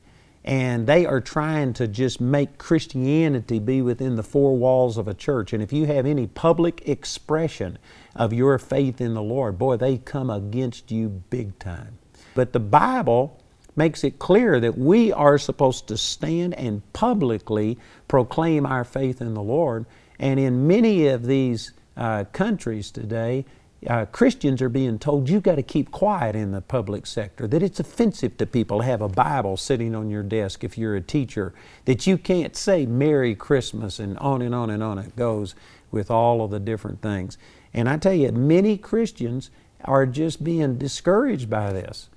and 0.49 0.87
they 0.87 1.05
are 1.05 1.21
trying 1.21 1.75
to 1.75 1.87
just 1.87 2.23
make 2.23 2.57
Christianity 2.57 3.59
be 3.59 3.83
within 3.83 4.17
the 4.17 4.23
four 4.23 4.57
walls 4.57 4.97
of 4.97 5.07
a 5.07 5.13
church. 5.13 5.53
And 5.53 5.63
if 5.63 5.75
you 5.75 5.85
have 5.85 6.07
any 6.07 6.27
public 6.27 6.89
expression 6.89 7.79
of 8.17 8.33
your 8.33 8.59
faith 8.59 8.99
in 8.99 9.13
the 9.13 9.23
Lord, 9.23 9.59
boy, 9.59 9.77
they 9.77 9.99
come 9.99 10.31
against 10.31 10.91
you 10.91 11.09
big 11.29 11.59
time. 11.59 11.99
But 12.35 12.55
the 12.55 12.61
Bible 12.61 13.39
makes 13.79 14.05
it 14.05 14.19
clear 14.19 14.61
that 14.61 14.77
we 14.77 15.11
are 15.13 15.39
supposed 15.39 15.87
to 15.89 15.97
stand 15.97 16.53
and 16.55 16.83
publicly 16.93 17.79
proclaim 18.09 18.67
our 18.67 18.85
faith 18.85 19.23
in 19.23 19.33
the 19.33 19.43
Lord. 19.43 19.87
And 20.19 20.39
in 20.39 20.67
many 20.67 21.07
of 21.07 21.25
these 21.27 21.73
uh, 21.97 22.25
countries 22.33 22.91
today, 22.91 23.47
uh, 23.87 24.07
Christians 24.07 24.61
are 24.61 24.69
being 24.69 24.99
told 24.99 25.29
you've 25.29 25.45
got 25.45 25.55
to 25.55 25.63
keep 25.63 25.93
quiet 25.93 26.35
in 26.35 26.51
the 26.51 26.61
public 26.61 27.07
sector, 27.07 27.47
that 27.47 27.63
it's 27.63 27.79
offensive 27.79 28.37
to 28.39 28.47
people 28.47 28.79
to 28.79 28.85
have 28.85 29.01
a 29.01 29.09
Bible 29.09 29.57
sitting 29.57 29.95
on 29.95 30.11
your 30.11 30.25
desk 30.25 30.65
if 30.65 30.77
you're 30.77 30.97
a 30.97 31.01
teacher, 31.01 31.55
that 31.85 32.07
you 32.07 32.19
can't 32.19 32.57
say 32.57 32.87
Merry 32.87 33.37
Christmas, 33.37 34.01
and 34.01 34.19
on 34.19 34.43
and 34.43 34.55
on 34.55 34.71
and 34.71 34.83
on 34.83 34.99
it 34.99 35.15
goes 35.15 35.55
with 35.93 36.11
all 36.11 36.43
of 36.43 36.51
the 36.51 36.59
different 36.59 37.01
things. 37.01 37.39
And 37.73 37.89
I 37.89 37.97
tell 37.99 38.13
you, 38.15 38.33
many 38.33 38.77
Christians 38.77 39.51
are 39.85 40.07
just 40.07 40.43
being 40.43 40.77
discouraged 40.77 41.49
by 41.49 41.73
this. 41.73 42.09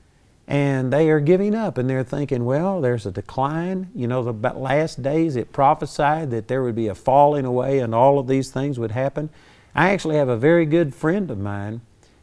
And 0.51 0.91
they 0.91 1.09
are 1.09 1.21
giving 1.21 1.55
up 1.55 1.77
and 1.77 1.89
they're 1.89 2.03
thinking, 2.03 2.43
well, 2.43 2.81
there's 2.81 3.05
a 3.05 3.11
decline. 3.11 3.89
You 3.95 4.05
know, 4.05 4.21
the 4.21 4.49
last 4.51 5.01
days 5.01 5.37
it 5.37 5.53
prophesied 5.53 6.29
that 6.31 6.49
there 6.49 6.61
would 6.61 6.75
be 6.75 6.89
a 6.89 6.93
falling 6.93 7.45
away 7.45 7.79
and 7.79 7.95
all 7.95 8.19
of 8.19 8.27
these 8.27 8.51
things 8.51 8.77
would 8.77 8.91
happen. 8.91 9.29
I 9.73 9.91
actually 9.91 10.17
have 10.17 10.27
a 10.27 10.35
very 10.35 10.65
good 10.65 10.93
friend 10.93 11.31
of 11.31 11.37
mine 11.37 11.79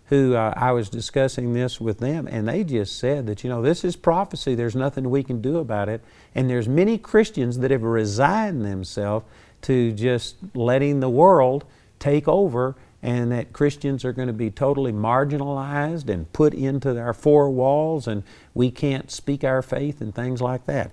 who 0.09 0.35
uh, 0.35 0.53
I 0.55 0.73
was 0.73 0.91
discussing 0.91 1.55
this 1.55 1.81
with 1.81 2.01
them, 2.01 2.27
and 2.27 2.47
they 2.47 2.65
just 2.65 2.99
said 2.99 3.27
that, 3.29 3.45
you 3.45 3.49
know, 3.49 3.63
this 3.63 3.83
is 3.83 3.97
prophecy. 3.97 4.55
There's 4.55 4.77
nothing 4.77 5.09
we 5.09 5.23
can 5.23 5.41
do 5.41 5.57
about 5.57 5.89
it. 5.89 6.03
And 6.35 6.51
there's 6.51 6.69
many 6.69 6.99
Christians 6.99 7.61
that 7.61 7.71
have 7.71 7.83
resigned 7.83 8.63
themselves 8.63 9.25
to 9.63 9.93
just 9.93 10.37
letting 10.55 11.01
the 11.01 11.09
world 11.09 11.65
take 11.99 12.29
over 12.29 12.77
and 13.03 13.31
that 13.31 13.53
Christians 13.53 14.05
are 14.05 14.13
going 14.13 14.27
to 14.27 14.35
be 14.35 14.51
totally 14.51 14.93
marginalized 14.93 16.09
and 16.09 16.33
put 16.33 16.53
into 16.55 16.99
our 16.99 17.15
four 17.15 17.51
walls 17.51 18.09
and 18.09 18.25
we 18.55 18.71
can't 18.71 19.11
speak 19.11 19.45
our 19.45 19.63
faith 19.63 20.01
and 20.01 20.15
things 20.15 20.41
like 20.41 20.67
that. 20.67 20.91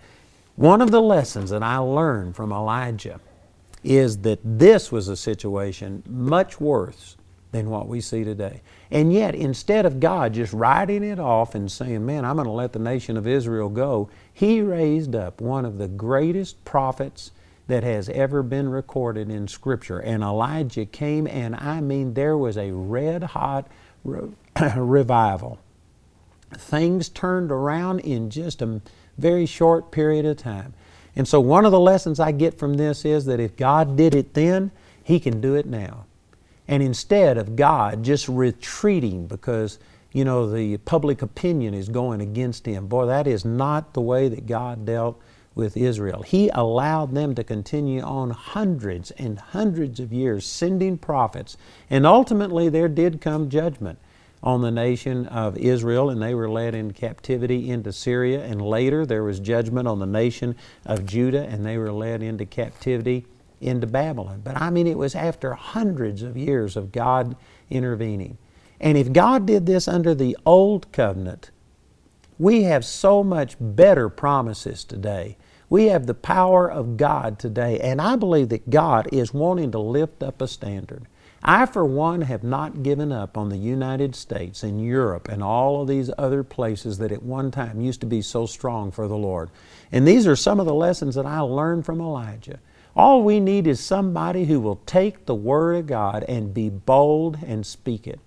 One 0.55 0.81
of 0.81 0.91
the 0.91 1.01
lessons 1.01 1.49
that 1.49 1.63
I 1.63 1.77
learned 1.77 2.35
from 2.35 2.51
Elijah 2.51 3.19
is 3.83 4.19
that 4.19 4.39
this 4.43 4.91
was 4.91 5.07
a 5.07 5.15
situation 5.15 6.03
much 6.07 6.59
worse 6.59 7.17
than 7.51 7.69
what 7.69 7.87
we 7.87 8.01
see 8.01 8.23
today. 8.23 8.61
And 8.91 9.13
yet, 9.13 9.33
instead 9.33 9.85
of 9.85 9.99
God 9.99 10.33
just 10.33 10.53
writing 10.53 11.03
it 11.03 11.19
off 11.19 11.55
and 11.55 11.71
saying, 11.71 12.05
Man, 12.05 12.25
I'm 12.25 12.35
going 12.35 12.47
to 12.47 12.51
let 12.51 12.73
the 12.73 12.79
nation 12.79 13.15
of 13.15 13.27
Israel 13.27 13.69
go, 13.69 14.09
He 14.33 14.61
raised 14.61 15.15
up 15.15 15.39
one 15.39 15.65
of 15.65 15.77
the 15.77 15.87
greatest 15.87 16.63
prophets 16.65 17.31
that 17.67 17.83
has 17.83 18.09
ever 18.09 18.43
been 18.43 18.69
recorded 18.69 19.29
in 19.29 19.47
Scripture. 19.47 19.99
And 19.99 20.23
Elijah 20.23 20.85
came, 20.85 21.27
and 21.27 21.55
I 21.55 21.81
mean, 21.81 22.13
there 22.13 22.37
was 22.37 22.57
a 22.57 22.71
red 22.71 23.23
hot 23.23 23.67
re- 24.03 24.29
revival. 24.75 25.59
Things 26.53 27.09
turned 27.09 27.51
around 27.51 27.99
in 28.01 28.29
just 28.29 28.61
a 28.61 28.81
very 29.17 29.45
short 29.45 29.91
period 29.91 30.25
of 30.25 30.37
time. 30.37 30.73
And 31.15 31.27
so, 31.27 31.39
one 31.39 31.65
of 31.65 31.71
the 31.71 31.79
lessons 31.79 32.19
I 32.19 32.31
get 32.31 32.57
from 32.57 32.75
this 32.75 33.05
is 33.05 33.25
that 33.25 33.39
if 33.39 33.55
God 33.55 33.95
did 33.95 34.13
it 34.13 34.33
then, 34.33 34.71
He 35.03 35.19
can 35.19 35.41
do 35.41 35.55
it 35.55 35.65
now. 35.65 36.05
And 36.67 36.83
instead 36.83 37.37
of 37.37 37.55
God 37.55 38.03
just 38.03 38.27
retreating 38.27 39.27
because, 39.27 39.79
you 40.11 40.25
know, 40.25 40.49
the 40.51 40.77
public 40.77 41.21
opinion 41.21 41.73
is 41.73 41.89
going 41.89 42.21
against 42.21 42.65
Him, 42.65 42.87
boy, 42.87 43.05
that 43.05 43.27
is 43.27 43.45
not 43.45 43.93
the 43.93 44.01
way 44.01 44.27
that 44.27 44.45
God 44.45 44.85
dealt 44.85 45.21
with 45.55 45.77
Israel. 45.77 46.21
He 46.21 46.49
allowed 46.49 47.15
them 47.15 47.33
to 47.35 47.43
continue 47.43 48.01
on 48.01 48.31
hundreds 48.31 49.11
and 49.11 49.39
hundreds 49.39 49.99
of 50.01 50.11
years, 50.11 50.45
sending 50.45 50.97
prophets. 50.97 51.55
And 51.89 52.05
ultimately, 52.05 52.69
there 52.69 52.89
did 52.89 53.21
come 53.21 53.49
judgment 53.49 53.97
on 54.43 54.61
the 54.61 54.71
nation 54.71 55.25
of 55.27 55.57
Israel, 55.57 56.09
and 56.09 56.21
they 56.21 56.35
were 56.35 56.49
led 56.49 56.75
in 56.75 56.91
captivity 56.91 57.69
into 57.69 57.91
Syria. 57.91 58.43
And 58.43 58.61
later 58.61 59.05
there 59.05 59.23
was 59.23 59.39
judgment 59.39 59.87
on 59.87 59.99
the 59.99 60.05
nation 60.05 60.55
of 60.85 61.05
Judah, 61.05 61.45
and 61.45 61.65
they 61.65 61.77
were 61.77 61.91
led 61.91 62.21
into 62.21 62.45
captivity 62.45 63.25
into 63.61 63.87
Babylon. 63.87 64.41
But 64.43 64.61
I 64.61 64.69
mean, 64.69 64.85
it 64.85 64.97
was 64.97 65.15
after 65.15 65.53
hundreds 65.53 66.21
of 66.21 66.37
years 66.37 66.75
of 66.75 66.91
God 66.91 67.35
intervening. 67.69 68.37
And 68.79 68.97
if 68.97 69.11
God 69.11 69.47
did 69.47 69.65
this 69.65 69.87
under 69.87 70.13
the 70.13 70.37
old 70.45 70.91
covenant, 70.91 71.49
we 72.37 72.63
have 72.63 72.83
so 72.83 73.23
much 73.23 73.55
better 73.59 74.09
promises 74.09 74.83
today. 74.83 75.37
We 75.69 75.85
have 75.85 76.05
the 76.05 76.13
power 76.13 76.69
of 76.69 76.97
God 76.97 77.39
today, 77.39 77.79
and 77.79 77.99
I 78.01 78.15
believe 78.15 78.49
that 78.49 78.69
God 78.69 79.07
is 79.11 79.33
wanting 79.33 79.71
to 79.71 79.79
lift 79.79 80.21
up 80.21 80.41
a 80.41 80.47
standard. 80.47 81.07
I, 81.47 81.67
for 81.67 81.85
one, 81.85 82.21
have 82.21 82.43
not 82.43 82.81
given 82.81 83.11
up 83.11 83.37
on 83.37 83.49
the 83.49 83.57
United 83.57 84.15
States 84.15 84.63
and 84.63 84.83
Europe 84.83 85.29
and 85.29 85.43
all 85.43 85.81
of 85.81 85.87
these 85.87 86.09
other 86.17 86.43
places 86.43 86.97
that 86.97 87.11
at 87.11 87.21
one 87.21 87.51
time 87.51 87.81
used 87.81 88.01
to 88.01 88.07
be 88.07 88.23
so 88.23 88.47
strong 88.47 88.91
for 88.91 89.07
the 89.07 89.17
Lord. 89.17 89.51
And 89.91 90.07
these 90.07 90.25
are 90.25 90.35
some 90.35 90.59
of 90.59 90.65
the 90.65 90.73
lessons 90.73 91.13
that 91.13 91.25
I 91.27 91.39
learned 91.41 91.85
from 91.85 92.01
Elijah. 92.01 92.59
All 92.95 93.21
we 93.21 93.39
need 93.39 93.67
is 93.67 93.79
somebody 93.79 94.45
who 94.45 94.59
will 94.59 94.81
take 94.87 95.25
the 95.25 95.35
Word 95.35 95.75
of 95.75 95.87
God 95.87 96.23
and 96.23 96.53
be 96.53 96.69
bold 96.69 97.37
and 97.45 97.65
speak 97.65 98.07
it. 98.07 98.19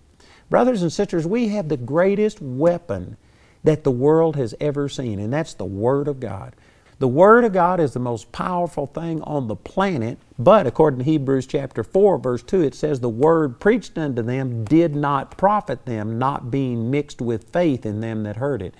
Brothers 0.48 0.82
and 0.82 0.92
sisters, 0.92 1.26
we 1.26 1.48
have 1.48 1.68
the 1.68 1.76
greatest 1.76 2.40
weapon 2.40 3.16
that 3.64 3.82
the 3.82 3.90
world 3.90 4.36
has 4.36 4.54
ever 4.60 4.88
seen, 4.88 5.18
and 5.18 5.32
that's 5.32 5.54
the 5.54 5.64
Word 5.64 6.06
of 6.06 6.20
God. 6.20 6.54
The 7.00 7.06
Word 7.06 7.44
of 7.44 7.52
God 7.52 7.78
is 7.78 7.92
the 7.92 8.00
most 8.00 8.32
powerful 8.32 8.86
thing 8.86 9.22
on 9.22 9.46
the 9.46 9.54
planet, 9.54 10.18
but 10.36 10.66
according 10.66 10.98
to 10.98 11.04
Hebrews 11.04 11.46
chapter 11.46 11.84
4, 11.84 12.18
verse 12.18 12.42
2, 12.42 12.62
it 12.62 12.74
says, 12.74 12.98
The 12.98 13.08
Word 13.08 13.60
preached 13.60 13.96
unto 13.96 14.20
them 14.20 14.64
did 14.64 14.96
not 14.96 15.36
profit 15.36 15.86
them, 15.86 16.18
not 16.18 16.50
being 16.50 16.90
mixed 16.90 17.20
with 17.20 17.52
faith 17.52 17.86
in 17.86 18.00
them 18.00 18.24
that 18.24 18.38
heard 18.38 18.62
it. 18.62 18.74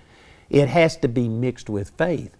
It 0.50 0.66
has 0.66 0.96
to 0.96 1.08
be 1.08 1.28
mixed 1.28 1.70
with 1.70 1.90
faith. 1.90 2.32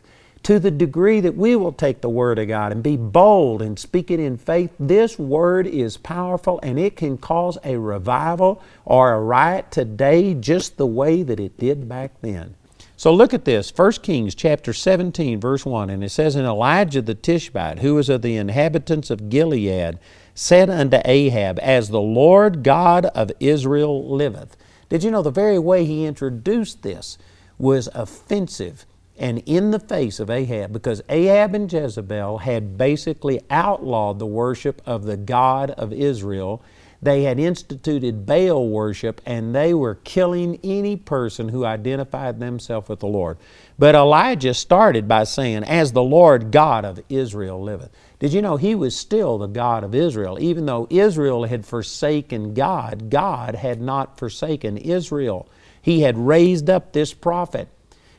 To 0.45 0.59
the 0.59 0.73
degree 0.73 1.21
that 1.21 1.37
we 1.37 1.55
will 1.55 1.73
take 1.73 2.01
the 2.01 2.09
Word 2.09 2.41
of 2.41 2.49
God 2.49 2.73
and 2.73 2.83
be 2.83 2.97
bold 2.97 3.63
and 3.63 3.79
speak 3.79 4.11
it 4.11 4.19
in 4.19 4.37
faith, 4.37 4.73
this 4.81 5.17
Word 5.17 5.69
is 5.69 5.97
powerful 5.97 6.59
and 6.61 6.77
it 6.81 6.97
can 6.97 7.19
cause 7.19 7.57
a 7.63 7.79
revival 7.79 8.61
or 8.85 9.13
a 9.13 9.21
riot 9.21 9.71
today 9.71 10.35
just 10.35 10.77
the 10.77 10.87
way 10.89 11.23
that 11.23 11.39
it 11.39 11.57
did 11.57 11.89
back 11.89 12.21
then. 12.21 12.57
So 12.99 13.15
look 13.15 13.33
at 13.33 13.45
this, 13.45 13.73
1 13.75 13.93
Kings 14.03 14.35
chapter 14.35 14.73
17, 14.73 15.41
verse 15.41 15.65
1, 15.65 15.89
and 15.89 16.03
it 16.03 16.09
says, 16.09 16.35
And 16.35 16.45
Elijah 16.45 17.01
the 17.01 17.15
Tishbite, 17.15 17.79
who 17.79 17.95
was 17.95 18.09
of 18.09 18.23
the 18.23 18.35
inhabitants 18.35 19.09
of 19.09 19.29
Gilead, 19.29 20.01
said 20.35 20.69
unto 20.69 20.99
Ahab, 21.05 21.61
As 21.63 21.91
the 21.91 22.01
Lord 22.01 22.65
God 22.65 23.07
of 23.07 23.31
Israel 23.39 24.13
liveth. 24.13 24.57
Did 24.89 25.05
you 25.05 25.13
know 25.13 25.23
the 25.23 25.31
very 25.31 25.61
way 25.61 25.85
he 25.85 26.07
introduced 26.07 26.83
this 26.83 27.19
was 27.57 27.89
offensive 27.95 28.85
and 29.17 29.45
in 29.47 29.71
the 29.71 29.79
face 29.79 30.19
of 30.19 30.29
Ahab 30.29 30.73
because 30.73 31.01
Ahab 31.09 31.55
and 31.55 31.73
Jezebel 31.73 32.39
had 32.39 32.77
basically 32.77 33.41
outlawed 33.49 34.19
the 34.19 34.27
worship 34.27 34.83
of 34.85 35.05
the 35.05 35.17
God 35.17 35.71
of 35.71 35.93
Israel 35.93 36.63
they 37.01 37.23
had 37.23 37.39
instituted 37.39 38.27
Baal 38.27 38.69
worship 38.69 39.21
and 39.25 39.55
they 39.55 39.73
were 39.73 39.95
killing 39.95 40.59
any 40.65 40.97
person 40.97 41.49
who 41.49 41.65
identified 41.65 42.41
themselves 42.41 42.89
with 42.89 43.01
the 43.01 43.07
Lord. 43.07 43.39
But 43.79 43.95
Elijah 43.95 44.55
started 44.55 45.07
by 45.07 45.25
saying, 45.25 45.65
As 45.65 45.93
the 45.93 46.03
Lord 46.03 46.51
God 46.51 46.85
of 46.85 47.01
Israel 47.09 47.63
liveth. 47.63 47.91
Did 48.19 48.33
you 48.33 48.43
know 48.43 48.57
he 48.57 48.75
was 48.75 48.97
still 48.97 49.39
the 49.39 49.47
God 49.47 49.85
of 49.85 49.95
Israel? 49.95 50.39
Even 50.41 50.67
though 50.67 50.89
Israel 50.91 51.45
had 51.45 51.65
forsaken 51.65 52.53
God, 52.53 53.11
God 53.11 53.55
had 53.55 53.81
not 53.81 54.19
forsaken 54.19 54.77
Israel. 54.77 55.49
He 55.81 56.01
had 56.01 56.19
raised 56.19 56.69
up 56.69 56.93
this 56.93 57.15
prophet. 57.15 57.69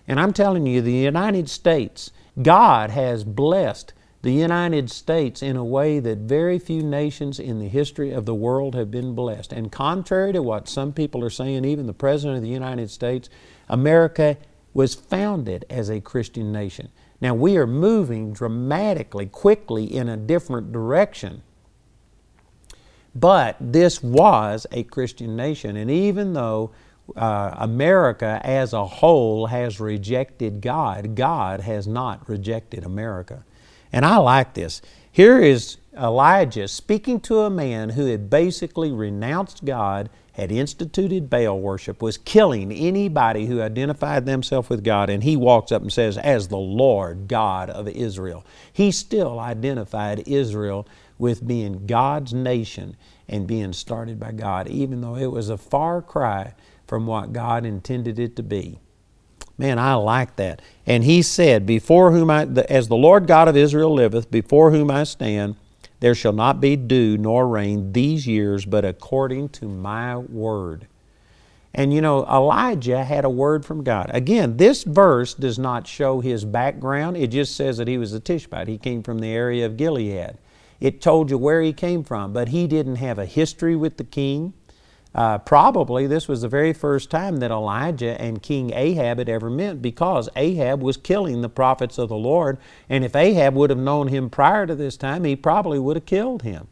And 0.08 0.20
I'm 0.20 0.32
telling 0.32 0.66
you, 0.66 0.82
the 0.82 0.94
United 0.94 1.50
States, 1.50 2.12
God 2.42 2.92
has 2.92 3.26
blessed 3.26 3.94
the 4.22 4.34
United 4.34 4.90
States 4.90 5.42
in 5.42 5.56
a 5.56 5.64
way 5.64 6.00
that 6.00 6.18
very 6.20 6.60
few 6.60 6.84
nations 6.84 7.40
in 7.40 7.60
the 7.60 7.70
history 7.70 8.12
of 8.12 8.26
the 8.26 8.36
world 8.36 8.76
have 8.76 8.92
been 8.92 9.16
blessed. 9.16 9.54
And 9.54 9.72
contrary 9.72 10.34
to 10.34 10.42
what 10.42 10.68
some 10.68 10.92
people 10.92 11.24
are 11.24 11.30
saying, 11.30 11.64
even 11.64 11.88
the 11.88 11.94
President 11.94 12.38
of 12.38 12.44
the 12.44 12.50
United 12.50 12.90
States, 12.90 13.30
America 13.70 14.38
was 14.74 14.94
founded 14.94 15.66
as 15.70 15.90
a 15.90 16.02
Christian 16.02 16.52
nation. 16.52 16.90
Now 17.22 17.34
we 17.34 17.58
are 17.58 17.68
moving 17.68 18.34
dramatically, 18.34 19.26
quickly 19.26 19.86
in 19.86 20.10
a 20.10 20.18
different 20.18 20.72
direction. 20.72 21.42
But 23.16 23.56
this 23.60 24.04
was 24.04 24.68
a 24.72 24.84
Christian 24.84 25.36
nation. 25.36 25.76
And 25.78 25.90
even 25.90 26.34
though 26.34 26.72
uh, 27.16 27.56
America 27.58 28.40
as 28.44 28.74
a 28.74 28.86
whole 28.86 29.48
has 29.48 29.80
rejected 29.80 30.62
God, 30.62 31.16
God 31.16 31.62
has 31.62 31.88
not 31.88 32.28
rejected 32.30 32.84
America. 32.84 33.44
And 33.92 34.06
I 34.06 34.18
like 34.18 34.54
this. 34.54 34.82
Here 35.12 35.40
is 35.40 35.78
Elijah 35.98 36.68
speaking 36.68 37.20
to 37.22 37.40
a 37.40 37.50
man 37.50 37.90
who 37.90 38.06
had 38.06 38.30
basically 38.30 38.92
renounced 38.92 39.66
God, 39.66 40.10
had 40.34 40.52
instituted 40.52 41.30
Baal 41.30 41.60
worship, 41.60 42.02
was 42.02 42.18
killing 42.18 42.72
anybody 42.72 43.48
who 43.48 43.62
identified 43.62 44.26
themselves 44.26 44.70
with 44.70 44.84
God, 44.84 45.10
and 45.10 45.24
he 45.24 45.36
walks 45.36 45.72
up 45.72 45.82
and 45.82 45.92
says, 45.92 46.18
As 46.18 46.48
the 46.48 46.58
Lord 46.58 47.28
God 47.28 47.70
of 47.70 47.88
Israel. 47.88 48.46
He 48.72 48.92
still 48.92 49.40
identified 49.40 50.28
Israel 50.28 50.88
with 51.18 51.46
being 51.46 51.86
God's 51.86 52.34
nation 52.34 52.96
and 53.28 53.48
being 53.48 53.74
started 53.74 54.20
by 54.20 54.32
God, 54.32 54.68
even 54.68 55.02
though 55.02 55.16
it 55.16 55.32
was 55.32 55.50
a 55.50 55.58
far 55.58 56.02
cry 56.02 56.54
from 56.88 57.06
what 57.06 57.34
God 57.34 57.66
intended 57.66 58.20
it 58.20 58.36
to 58.38 58.44
be. 58.44 58.80
Man, 59.60 59.78
I 59.78 59.96
like 59.96 60.38
that. 60.38 60.62
And 60.88 61.04
he 61.04 61.22
said, 61.22 61.66
Before 61.66 62.14
whom 62.14 62.32
I, 62.32 62.44
as 62.70 62.88
the 62.88 62.96
Lord 62.96 63.28
God 63.28 63.50
of 63.50 63.58
Israel 63.58 63.94
liveth, 63.94 64.32
before 64.32 64.72
whom 64.72 64.90
I 64.90 65.04
stand, 65.04 65.58
there 66.00 66.16
shall 66.16 66.32
not 66.32 66.62
be 66.62 66.78
dew 66.78 67.18
nor 67.18 67.46
rain 67.46 67.92
these 67.92 68.26
years, 68.26 68.66
but 68.66 68.86
according 68.86 69.50
to 69.50 69.68
my 69.68 70.16
word. 70.16 70.88
And 71.74 71.94
you 71.94 72.00
know, 72.00 72.26
Elijah 72.26 73.04
had 73.04 73.26
a 73.26 73.30
word 73.30 73.66
from 73.66 73.84
God. 73.84 74.10
Again, 74.14 74.56
this 74.56 74.84
verse 74.84 75.34
does 75.34 75.60
not 75.60 75.86
show 75.86 76.22
his 76.22 76.46
background. 76.46 77.18
It 77.18 77.28
just 77.28 77.54
says 77.54 77.78
that 77.78 77.90
he 77.90 77.98
was 77.98 78.14
a 78.14 78.20
Tishbite. 78.22 78.70
He 78.70 78.78
came 78.78 79.04
from 79.04 79.20
the 79.20 79.28
area 79.28 79.66
of 79.66 79.76
Gilead. 79.76 80.38
It 80.80 81.02
told 81.02 81.30
you 81.30 81.38
where 81.38 81.62
he 81.62 81.74
came 81.74 82.06
from, 82.06 82.32
but 82.32 82.48
he 82.48 82.66
didn't 82.66 82.96
have 82.96 83.20
a 83.20 83.26
history 83.26 83.76
with 83.76 83.98
the 83.98 84.06
king. 84.06 84.54
Uh, 85.16 85.40
probably 85.40 86.06
this 86.06 86.28
was 86.28 86.42
the 86.42 86.48
very 86.48 86.72
first 86.72 87.10
time 87.10 87.38
that 87.38 87.50
Elijah 87.50 88.20
and 88.22 88.44
King 88.44 88.72
Ahab 88.74 89.18
had 89.18 89.30
ever 89.30 89.50
met 89.50 89.82
because 89.82 90.30
Ahab 90.36 90.82
was 90.82 90.98
killing 90.98 91.42
the 91.42 91.50
prophets 91.50 91.98
of 91.98 92.10
the 92.10 92.16
Lord. 92.16 92.58
And 92.88 93.04
if 93.04 93.16
Ahab 93.16 93.56
would 93.56 93.72
have 93.72 93.80
known 93.80 94.10
him 94.10 94.30
prior 94.30 94.68
to 94.68 94.76
this 94.76 94.98
time, 94.98 95.24
he 95.24 95.36
probably 95.36 95.80
would 95.80 95.98
have 95.98 96.06
killed 96.06 96.44
him. 96.44 96.68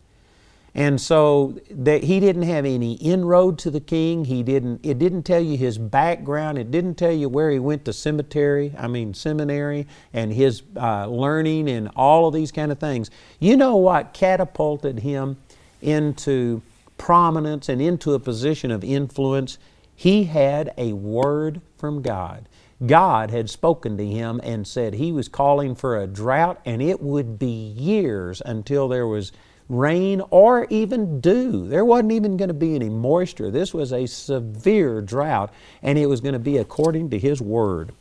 And 0.75 1.01
so 1.01 1.59
that 1.71 2.03
he 2.03 2.19
didn't 2.19 2.43
have 2.43 2.63
any 2.63 2.93
inroad 2.93 3.57
to 3.59 3.71
the 3.71 3.79
king. 3.79 4.25
He 4.25 4.43
didn't, 4.43 4.81
it 4.83 4.99
didn't 4.99 5.23
tell 5.23 5.41
you 5.41 5.57
his 5.57 5.79
background. 5.79 6.59
It 6.59 6.69
didn't 6.69 6.95
tell 6.95 7.11
you 7.11 7.29
where 7.29 7.49
he 7.49 7.57
went 7.57 7.83
to 7.85 7.93
cemetery, 7.93 8.75
I 8.77 8.87
mean 8.87 9.15
seminary, 9.15 9.87
and 10.13 10.31
his 10.31 10.61
uh, 10.75 11.07
learning 11.07 11.67
and 11.67 11.89
all 11.95 12.27
of 12.27 12.35
these 12.35 12.51
kind 12.51 12.71
of 12.71 12.77
things. 12.77 13.09
You 13.39 13.57
know 13.57 13.75
what 13.77 14.13
catapulted 14.13 14.99
him 14.99 15.37
into 15.81 16.61
prominence 16.97 17.69
and 17.69 17.81
into 17.81 18.13
a 18.13 18.19
position 18.19 18.71
of 18.71 18.83
influence? 18.83 19.57
He 19.95 20.25
had 20.25 20.73
a 20.77 20.93
word 20.93 21.61
from 21.77 22.01
God. 22.01 22.47
God 22.85 23.31
had 23.31 23.49
spoken 23.49 23.97
to 23.97 24.05
him 24.05 24.39
and 24.43 24.67
said 24.67 24.93
he 24.93 25.11
was 25.11 25.27
calling 25.27 25.73
for 25.73 25.97
a 25.97 26.05
drought, 26.05 26.61
and 26.65 26.81
it 26.81 27.01
would 27.01 27.39
be 27.39 27.47
years 27.47 28.41
until 28.45 28.87
there 28.87 29.07
was 29.07 29.31
rain 29.67 30.21
or 30.29 30.67
even 30.69 31.19
dew. 31.19 31.67
There 31.67 31.83
wasn't 31.83 32.11
even 32.11 32.37
going 32.37 32.49
to 32.49 32.53
be 32.53 32.75
any 32.75 32.89
moisture. 32.89 33.49
This 33.49 33.73
was 33.73 33.91
a 33.91 34.05
severe 34.05 35.01
drought, 35.01 35.51
and 35.81 35.97
it 35.97 36.05
was 36.05 36.21
going 36.21 36.33
to 36.33 36.39
be 36.39 36.57
according 36.57 37.09
to 37.09 37.19
His 37.19 37.41
Word. 37.41 37.93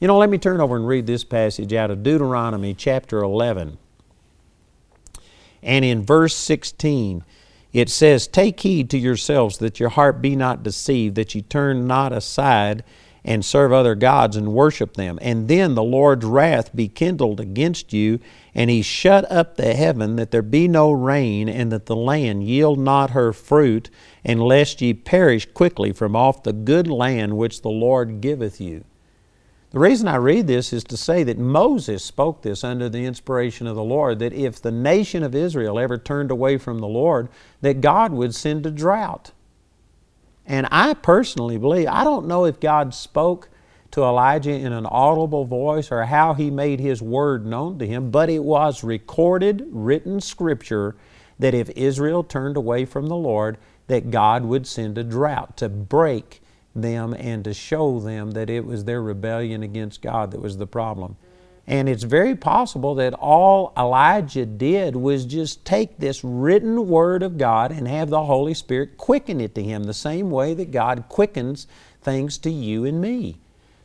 You 0.00 0.08
know, 0.08 0.18
let 0.18 0.30
me 0.30 0.38
turn 0.38 0.60
over 0.60 0.76
and 0.76 0.86
read 0.86 1.06
this 1.06 1.24
passage 1.24 1.72
out 1.72 1.90
of 1.90 2.02
Deuteronomy 2.02 2.74
chapter 2.74 3.18
11. 3.18 3.78
And 5.62 5.84
in 5.84 6.04
verse 6.04 6.34
16, 6.34 7.24
it 7.76 7.90
says, 7.90 8.26
Take 8.26 8.60
heed 8.60 8.88
to 8.88 8.96
yourselves 8.96 9.58
that 9.58 9.78
your 9.78 9.90
heart 9.90 10.22
be 10.22 10.34
not 10.34 10.62
deceived, 10.62 11.14
that 11.16 11.34
ye 11.34 11.42
turn 11.42 11.86
not 11.86 12.10
aside 12.10 12.82
and 13.22 13.44
serve 13.44 13.70
other 13.70 13.94
gods 13.94 14.34
and 14.34 14.54
worship 14.54 14.94
them. 14.94 15.18
And 15.20 15.46
then 15.46 15.74
the 15.74 15.82
Lord's 15.82 16.24
wrath 16.24 16.74
be 16.74 16.88
kindled 16.88 17.38
against 17.38 17.92
you, 17.92 18.18
and 18.54 18.70
he 18.70 18.80
shut 18.80 19.30
up 19.30 19.56
the 19.56 19.74
heaven 19.74 20.16
that 20.16 20.30
there 20.30 20.40
be 20.40 20.68
no 20.68 20.90
rain, 20.90 21.50
and 21.50 21.70
that 21.70 21.84
the 21.84 21.96
land 21.96 22.44
yield 22.44 22.78
not 22.78 23.10
her 23.10 23.34
fruit, 23.34 23.90
and 24.24 24.40
lest 24.40 24.80
ye 24.80 24.94
perish 24.94 25.46
quickly 25.52 25.92
from 25.92 26.16
off 26.16 26.44
the 26.44 26.54
good 26.54 26.88
land 26.88 27.36
which 27.36 27.60
the 27.60 27.68
Lord 27.68 28.22
giveth 28.22 28.58
you. 28.58 28.84
The 29.70 29.80
reason 29.80 30.06
I 30.06 30.16
read 30.16 30.46
this 30.46 30.72
is 30.72 30.84
to 30.84 30.96
say 30.96 31.24
that 31.24 31.38
Moses 31.38 32.04
spoke 32.04 32.42
this 32.42 32.62
under 32.62 32.88
the 32.88 33.04
inspiration 33.04 33.66
of 33.66 33.74
the 33.74 33.82
Lord 33.82 34.20
that 34.20 34.32
if 34.32 34.62
the 34.62 34.70
nation 34.70 35.22
of 35.22 35.34
Israel 35.34 35.78
ever 35.78 35.98
turned 35.98 36.30
away 36.30 36.56
from 36.56 36.78
the 36.78 36.86
Lord, 36.86 37.28
that 37.60 37.80
God 37.80 38.12
would 38.12 38.34
send 38.34 38.64
a 38.64 38.70
drought. 38.70 39.32
And 40.46 40.68
I 40.70 40.94
personally 40.94 41.58
believe, 41.58 41.88
I 41.88 42.04
don't 42.04 42.28
know 42.28 42.44
if 42.44 42.60
God 42.60 42.94
spoke 42.94 43.48
to 43.90 44.04
Elijah 44.04 44.52
in 44.52 44.72
an 44.72 44.86
audible 44.86 45.44
voice 45.44 45.90
or 45.90 46.04
how 46.04 46.34
he 46.34 46.50
made 46.50 46.78
his 46.78 47.02
word 47.02 47.44
known 47.44 47.78
to 47.80 47.86
him, 47.86 48.10
but 48.10 48.30
it 48.30 48.44
was 48.44 48.84
recorded, 48.84 49.66
written 49.70 50.20
scripture 50.20 50.94
that 51.38 51.54
if 51.54 51.70
Israel 51.70 52.22
turned 52.22 52.56
away 52.56 52.84
from 52.84 53.08
the 53.08 53.16
Lord, 53.16 53.58
that 53.88 54.10
God 54.10 54.44
would 54.44 54.66
send 54.66 54.96
a 54.96 55.04
drought 55.04 55.56
to 55.56 55.68
break 55.68 56.40
them 56.82 57.14
and 57.14 57.44
to 57.44 57.54
show 57.54 58.00
them 58.00 58.32
that 58.32 58.50
it 58.50 58.64
was 58.64 58.84
their 58.84 59.02
rebellion 59.02 59.62
against 59.62 60.02
God 60.02 60.30
that 60.30 60.40
was 60.40 60.56
the 60.56 60.66
problem. 60.66 61.16
And 61.66 61.88
it's 61.88 62.04
very 62.04 62.36
possible 62.36 62.94
that 62.96 63.14
all 63.14 63.72
Elijah 63.76 64.46
did 64.46 64.94
was 64.94 65.24
just 65.24 65.64
take 65.64 65.98
this 65.98 66.22
written 66.22 66.88
word 66.88 67.24
of 67.24 67.38
God 67.38 67.72
and 67.72 67.88
have 67.88 68.08
the 68.08 68.24
Holy 68.24 68.54
Spirit 68.54 68.96
quicken 68.96 69.40
it 69.40 69.54
to 69.56 69.62
him 69.62 69.84
the 69.84 69.94
same 69.94 70.30
way 70.30 70.54
that 70.54 70.70
God 70.70 71.04
quickens 71.08 71.66
things 72.02 72.38
to 72.38 72.50
you 72.50 72.84
and 72.84 73.00
me. 73.00 73.36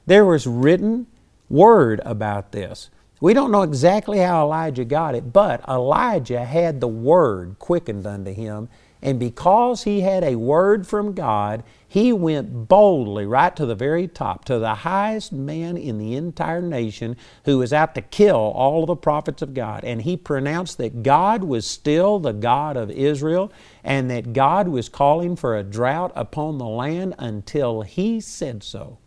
There 0.06 0.25
was 0.25 0.45
written 0.45 1.08
word 1.49 2.01
about 2.06 2.51
this. 2.51 2.91
We 3.19 3.34
don't 3.34 3.51
know 3.51 3.63
exactly 3.63 4.19
how 4.19 4.43
Elijah 4.43 4.86
got 4.86 5.15
it, 5.15 5.34
but 5.34 5.67
Elijah 5.67 6.45
had 6.45 6.82
the 6.82 6.88
word 6.88 7.56
quickened 7.58 8.06
unto 8.06 8.32
him 8.32 8.69
and 9.01 9.19
because 9.19 9.84
he 9.84 10.01
had 10.01 10.23
a 10.23 10.36
word 10.36 10.86
from 10.88 11.13
God, 11.13 11.63
he 11.91 12.13
went 12.13 12.69
boldly 12.69 13.25
right 13.25 13.54
to 13.54 13.65
the 13.65 13.75
very 13.75 14.08
top, 14.08 14.45
to 14.45 14.58
the 14.60 14.75
highest 14.75 15.34
man 15.34 15.75
in 15.75 15.97
the 15.97 16.15
entire 16.15 16.62
nation 16.62 17.17
who 17.43 17.58
was 17.58 17.73
out 17.73 17.95
to 17.95 18.01
kill 18.01 18.38
all 18.38 18.84
of 18.84 18.88
the 18.88 18.95
prophets 18.95 19.41
of 19.41 19.54
God. 19.54 19.84
And 19.84 20.04
he 20.04 20.15
pronounced 20.15 20.77
that 20.77 21.04
God 21.04 21.43
was 21.43 21.67
still 21.67 22.17
the 22.17 22.32
God 22.32 22.77
of 22.77 22.89
Israel 22.91 23.51
and 23.84 24.10
that 24.10 24.32
God 24.32 24.69
was 24.69 24.88
calling 24.88 25.36
for 25.36 25.58
a 25.58 25.63
drought 25.63 26.13
upon 26.15 26.60
the 26.60 26.65
land 26.65 27.13
until 27.19 27.82
he 27.82 28.21
said 28.21 28.63
so. 28.63 28.97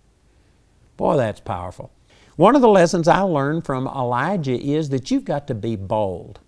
Boy, 0.98 1.16
that's 1.16 1.40
powerful. 1.40 1.90
One 2.36 2.54
of 2.54 2.60
the 2.60 2.68
lessons 2.68 3.08
I 3.08 3.20
learned 3.20 3.64
from 3.64 3.86
Elijah 3.86 4.60
is 4.60 4.90
that 4.90 5.10
you've 5.10 5.24
got 5.24 5.46
to 5.46 5.54
be 5.54 5.74
bold. 5.74 6.38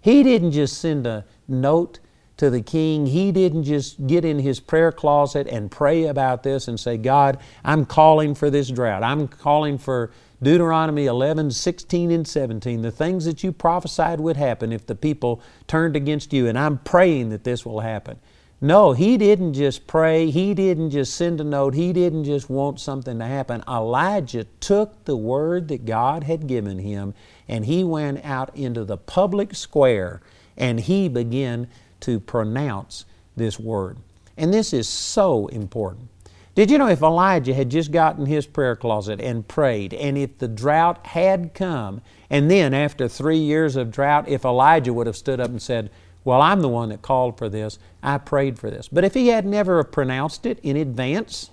He 0.00 0.22
didn't 0.22 0.52
just 0.52 0.78
send 0.80 1.08
a 1.08 1.24
note 1.48 1.98
to 2.40 2.48
the 2.48 2.62
king. 2.62 3.04
He 3.04 3.32
didn't 3.32 3.64
just 3.64 4.06
get 4.06 4.24
in 4.24 4.38
his 4.38 4.60
prayer 4.60 4.90
closet 4.90 5.46
and 5.46 5.70
pray 5.70 6.06
about 6.06 6.42
this 6.42 6.68
and 6.68 6.80
say, 6.80 6.96
God, 6.96 7.38
I'm 7.62 7.84
calling 7.84 8.34
for 8.34 8.48
this 8.48 8.70
drought. 8.70 9.02
I'm 9.02 9.28
calling 9.28 9.76
for 9.76 10.10
Deuteronomy 10.42 11.04
11, 11.04 11.50
16, 11.50 12.10
and 12.10 12.26
17, 12.26 12.80
the 12.80 12.90
things 12.90 13.26
that 13.26 13.44
you 13.44 13.52
prophesied 13.52 14.20
would 14.20 14.38
happen 14.38 14.72
if 14.72 14.86
the 14.86 14.94
people 14.94 15.42
turned 15.66 15.96
against 15.96 16.32
you, 16.32 16.48
and 16.48 16.58
I'm 16.58 16.78
praying 16.78 17.28
that 17.28 17.44
this 17.44 17.66
will 17.66 17.80
happen. 17.80 18.18
No, 18.58 18.94
he 18.94 19.18
didn't 19.18 19.52
just 19.52 19.86
pray, 19.86 20.30
he 20.30 20.54
didn't 20.54 20.92
just 20.92 21.12
send 21.12 21.42
a 21.42 21.44
note, 21.44 21.74
he 21.74 21.92
didn't 21.92 22.24
just 22.24 22.48
want 22.48 22.80
something 22.80 23.18
to 23.18 23.26
happen. 23.26 23.62
Elijah 23.68 24.44
took 24.60 25.04
the 25.04 25.16
word 25.16 25.68
that 25.68 25.84
God 25.84 26.24
had 26.24 26.46
given 26.46 26.78
him 26.78 27.12
and 27.48 27.66
he 27.66 27.84
went 27.84 28.24
out 28.24 28.54
into 28.56 28.84
the 28.84 28.96
public 28.98 29.54
square 29.54 30.22
and 30.56 30.80
he 30.80 31.08
began 31.08 31.68
to 32.00 32.20
pronounce 32.20 33.04
this 33.36 33.58
word. 33.58 33.98
And 34.36 34.52
this 34.52 34.72
is 34.72 34.88
so 34.88 35.48
important. 35.48 36.08
Did 36.54 36.70
you 36.70 36.78
know 36.78 36.88
if 36.88 37.02
Elijah 37.02 37.54
had 37.54 37.70
just 37.70 37.92
gotten 37.92 38.26
his 38.26 38.46
prayer 38.46 38.74
closet 38.74 39.20
and 39.20 39.46
prayed, 39.46 39.94
and 39.94 40.18
if 40.18 40.38
the 40.38 40.48
drought 40.48 41.06
had 41.06 41.54
come, 41.54 42.00
and 42.28 42.50
then 42.50 42.74
after 42.74 43.08
three 43.08 43.38
years 43.38 43.76
of 43.76 43.90
drought, 43.90 44.28
if 44.28 44.44
Elijah 44.44 44.92
would 44.92 45.06
have 45.06 45.16
stood 45.16 45.40
up 45.40 45.50
and 45.50 45.62
said, 45.62 45.90
Well, 46.24 46.42
I'm 46.42 46.60
the 46.60 46.68
one 46.68 46.88
that 46.88 47.02
called 47.02 47.38
for 47.38 47.48
this, 47.48 47.78
I 48.02 48.18
prayed 48.18 48.58
for 48.58 48.68
this. 48.68 48.88
But 48.88 49.04
if 49.04 49.14
he 49.14 49.28
had 49.28 49.46
never 49.46 49.82
pronounced 49.84 50.44
it 50.44 50.58
in 50.62 50.76
advance, 50.76 51.50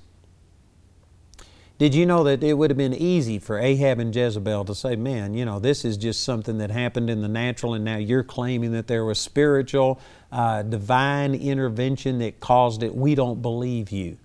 did 1.78 1.94
you 1.94 2.08
know 2.08 2.24
that 2.24 2.44
it 2.44 2.54
would 2.56 2.72
have 2.72 2.78
been 2.78 2.94
easy 2.94 3.38
for 3.38 3.60
Ahab 3.60 4.00
and 4.00 4.16
Jezebel 4.16 4.66
to 4.66 4.74
say, 4.74 4.96
man, 4.96 5.36
you 5.36 5.46
know, 5.46 5.60
this 5.60 5.86
is 5.86 5.96
just 5.96 6.24
something 6.24 6.58
that 6.58 6.72
happened 6.72 7.08
in 7.08 7.22
the 7.22 7.28
natural, 7.28 7.76
and 7.76 7.86
now 7.86 7.98
you're 7.98 8.24
claiming 8.24 8.72
that 8.72 8.88
there 8.88 9.06
was 9.06 9.20
spiritual, 9.20 10.00
uh, 10.32 10.64
divine 10.64 11.34
intervention 11.36 12.20
that 12.20 12.40
caused 12.40 12.84
it. 12.84 12.96
We 12.96 13.16
don't 13.16 13.42
believe 13.42 13.92
you. 13.92 14.18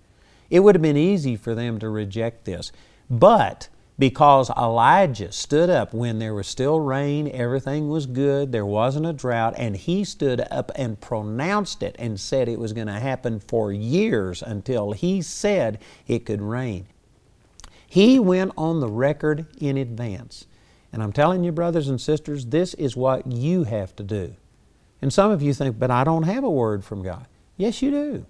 It 0.49 0.59
would 0.59 0.75
have 0.75 0.81
been 0.81 0.97
easy 0.97 1.35
for 1.35 1.55
them 1.55 1.79
to 1.79 1.89
reject 1.89 2.45
this. 2.45 2.71
But 3.09 3.69
because 3.97 4.49
Elijah 4.51 5.31
stood 5.31 5.69
up 5.69 5.93
when 5.93 6.19
there 6.19 6.33
was 6.33 6.47
still 6.47 6.79
rain, 6.79 7.29
everything 7.31 7.89
was 7.89 8.05
good, 8.05 8.51
there 8.51 8.65
wasn't 8.65 9.05
a 9.05 9.13
drought, 9.13 9.53
and 9.57 9.77
he 9.77 10.03
stood 10.03 10.41
up 10.51 10.71
and 10.75 10.99
pronounced 10.99 11.83
it 11.83 11.95
and 11.99 12.19
said 12.19 12.49
it 12.49 12.59
was 12.59 12.73
going 12.73 12.87
to 12.87 12.93
happen 12.93 13.39
for 13.39 13.71
years 13.71 14.41
until 14.41 14.93
he 14.93 15.21
said 15.21 15.79
it 16.07 16.25
could 16.25 16.41
rain. 16.41 16.87
He 17.87 18.17
went 18.17 18.51
on 18.57 18.79
the 18.79 18.89
record 18.89 19.45
in 19.59 19.77
advance. 19.77 20.47
And 20.91 21.03
I'm 21.03 21.13
telling 21.13 21.43
you, 21.43 21.51
brothers 21.51 21.87
and 21.87 22.01
sisters, 22.01 22.47
this 22.47 22.73
is 22.73 22.95
what 22.95 23.31
you 23.31 23.63
have 23.63 23.95
to 23.97 24.03
do. 24.03 24.35
And 25.03 25.11
some 25.11 25.31
of 25.31 25.41
you 25.41 25.53
think, 25.53 25.77
but 25.77 25.91
I 25.91 26.05
don't 26.05 26.23
have 26.23 26.45
a 26.45 26.49
word 26.49 26.85
from 26.85 27.03
God. 27.03 27.27
Yes, 27.57 27.81
you 27.81 27.91
do. 27.91 28.25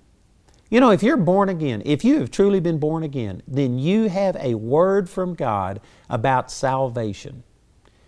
You 0.71 0.79
know, 0.79 0.89
if 0.89 1.03
you're 1.03 1.17
born 1.17 1.47
again, 1.47 1.83
if 1.85 2.03
you 2.03 2.19
have 2.19 2.31
truly 2.31 2.59
been 2.59 2.79
born 2.79 3.03
again, 3.03 3.43
then 3.47 3.77
you 3.77 4.09
have 4.09 4.35
a 4.37 4.55
word 4.55 5.07
from 5.07 5.35
God 5.35 5.79
about 6.09 6.49
salvation. 6.49 7.43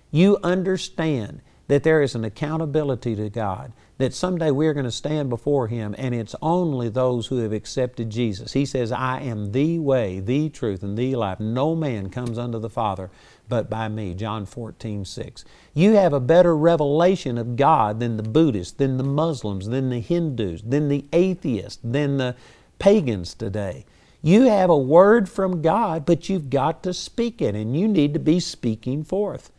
You 0.09 0.39
understand 0.41 1.41
that 1.67 1.83
there 1.83 2.01
is 2.01 2.15
an 2.15 2.25
accountability 2.25 3.15
to 3.15 3.29
God, 3.29 3.71
that 3.99 4.15
someday 4.15 4.49
we're 4.49 4.73
going 4.73 4.85
to 4.85 4.91
stand 4.91 5.29
before 5.29 5.67
Him, 5.67 5.93
and 5.99 6.15
it's 6.15 6.35
only 6.41 6.89
those 6.89 7.27
who 7.27 7.37
have 7.37 7.53
accepted 7.53 8.09
Jesus. 8.09 8.53
He 8.53 8.65
says, 8.65 8.91
I 8.91 9.21
am 9.21 9.51
the 9.51 9.77
way, 9.77 10.19
the 10.19 10.49
truth, 10.49 10.81
and 10.81 10.97
the 10.97 11.15
life. 11.15 11.39
No 11.39 11.75
man 11.75 12.09
comes 12.09 12.39
unto 12.39 12.57
the 12.57 12.69
Father 12.71 13.11
but 13.47 13.69
by 13.69 13.87
me. 13.87 14.13
John 14.13 14.45
14, 14.45 15.05
6. 15.05 15.45
You 15.73 15.93
have 15.93 16.13
a 16.13 16.19
better 16.19 16.55
revelation 16.55 17.37
of 17.37 17.55
God 17.55 17.99
than 17.99 18.17
the 18.17 18.23
Buddhists, 18.23 18.73
than 18.73 18.97
the 18.97 19.03
Muslims, 19.03 19.67
than 19.67 19.89
the 19.89 19.99
Hindus, 19.99 20.61
than 20.61 20.89
the 20.89 21.05
atheists, 21.13 21.79
than 21.83 22.17
the 22.17 22.35
pagans 22.79 23.33
today. 23.33 23.85
You 24.21 24.43
have 24.43 24.69
a 24.69 24.77
word 24.77 25.29
from 25.29 25.61
God, 25.61 26.05
but 26.05 26.29
you've 26.29 26.49
got 26.49 26.83
to 26.83 26.93
speak 26.93 27.41
it, 27.41 27.55
and 27.55 27.77
you 27.77 27.87
need 27.87 28.13
to 28.13 28.19
be 28.19 28.39
speaking 28.39 29.03
forth. 29.03 29.51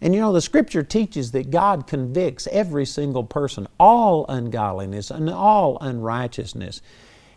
And 0.00 0.14
you 0.14 0.20
know, 0.20 0.32
the 0.32 0.40
scripture 0.40 0.82
teaches 0.82 1.32
that 1.32 1.50
God 1.50 1.86
convicts 1.86 2.48
every 2.50 2.86
single 2.86 3.24
person, 3.24 3.66
all 3.78 4.24
ungodliness 4.28 5.10
and 5.10 5.28
all 5.28 5.78
unrighteousness. 5.80 6.80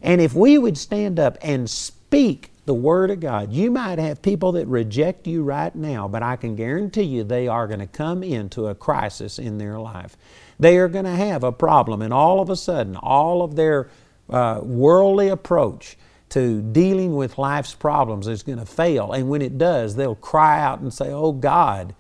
And 0.02 0.22
if 0.22 0.34
we 0.34 0.58
would 0.58 0.78
stand 0.78 1.20
up 1.20 1.38
and 1.42 1.70
speak 1.70 2.53
the 2.66 2.74
Word 2.74 3.12
of 3.12 3.20
God, 3.20 3.52
you 3.52 3.72
might 3.72 4.00
have 4.00 4.22
people 4.22 4.54
that 4.54 4.68
reject 4.68 5.28
you 5.28 5.44
right 5.44 5.74
now, 5.76 6.08
but 6.08 6.24
I 6.24 6.36
can 6.36 6.56
guarantee 6.56 7.04
you 7.04 7.24
they 7.24 7.48
are 7.48 7.68
going 7.68 7.80
to 7.80 7.88
come 7.88 8.24
into 8.24 8.68
a 8.68 8.76
crisis 8.76 9.38
in 9.40 9.58
their 9.58 9.80
life. 9.80 10.16
They 10.60 10.78
are 10.78 10.88
going 10.88 11.06
to 11.06 11.12
have 11.12 11.44
a 11.44 11.52
problem, 11.52 12.02
and 12.02 12.14
all 12.14 12.40
of 12.40 12.50
a 12.50 12.56
sudden, 12.56 12.96
all 12.96 13.42
of 13.42 13.56
their 13.56 13.90
uh, 14.30 14.62
worldly 14.64 15.30
approach 15.30 15.98
to 16.30 16.62
dealing 16.62 17.16
with 17.16 17.38
life's 17.38 17.76
problems 17.76 18.28
is 18.28 18.44
going 18.44 18.60
to 18.60 18.66
fail. 18.66 19.12
And 19.12 19.30
when 19.30 19.42
it 19.42 19.58
does, 19.58 19.96
they'll 19.96 20.16
cry 20.16 20.62
out 20.62 20.80
and 20.80 20.94
say, 20.94 21.12
Oh 21.12 21.32
God, 21.32 21.94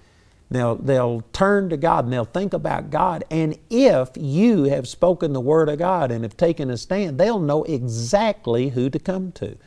They'll, 0.53 0.75
they'll 0.75 1.21
turn 1.33 1.69
to 1.69 1.77
God 1.77 2.03
and 2.03 2.13
they'll 2.13 2.25
think 2.25 2.53
about 2.53 2.91
God. 2.91 3.23
And 3.31 3.57
if 3.71 4.09
you 4.15 4.65
have 4.65 4.87
spoken 4.87 5.33
the 5.33 5.41
Word 5.41 5.67
of 5.67 5.79
God 5.79 6.11
and 6.11 6.23
have 6.23 6.37
taken 6.37 6.69
a 6.69 6.77
stand, 6.77 7.17
they'll 7.17 7.39
know 7.39 7.63
exactly 7.63 8.69
who 8.69 8.91
to 8.91 8.99
come 8.99 9.31
to. 9.33 9.57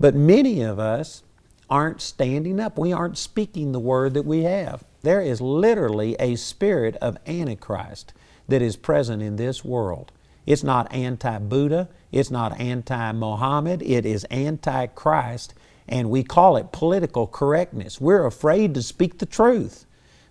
But 0.00 0.14
many 0.14 0.62
of 0.62 0.78
us 0.78 1.22
aren't 1.68 2.00
standing 2.00 2.60
up. 2.60 2.78
We 2.78 2.92
aren't 2.92 3.18
speaking 3.18 3.72
the 3.72 3.80
Word 3.80 4.14
that 4.14 4.24
we 4.24 4.44
have. 4.44 4.84
There 5.02 5.20
is 5.20 5.40
literally 5.40 6.16
a 6.18 6.36
spirit 6.36 6.96
of 6.96 7.18
Antichrist 7.26 8.12
that 8.48 8.62
is 8.62 8.76
present 8.76 9.22
in 9.22 9.36
this 9.36 9.64
world. 9.64 10.12
It's 10.46 10.64
not 10.64 10.92
anti 10.94 11.38
Buddha, 11.38 11.88
it's 12.10 12.30
not 12.30 12.58
anti 12.58 13.12
Mohammed, 13.12 13.82
it 13.82 14.06
is 14.06 14.24
anti 14.24 14.86
Christ, 14.86 15.52
and 15.86 16.10
we 16.10 16.22
call 16.22 16.56
it 16.56 16.72
political 16.72 17.26
correctness. 17.26 18.00
We're 18.00 18.24
afraid 18.24 18.74
to 18.74 18.82
speak 18.82 19.18
the 19.18 19.26
truth. 19.26 19.84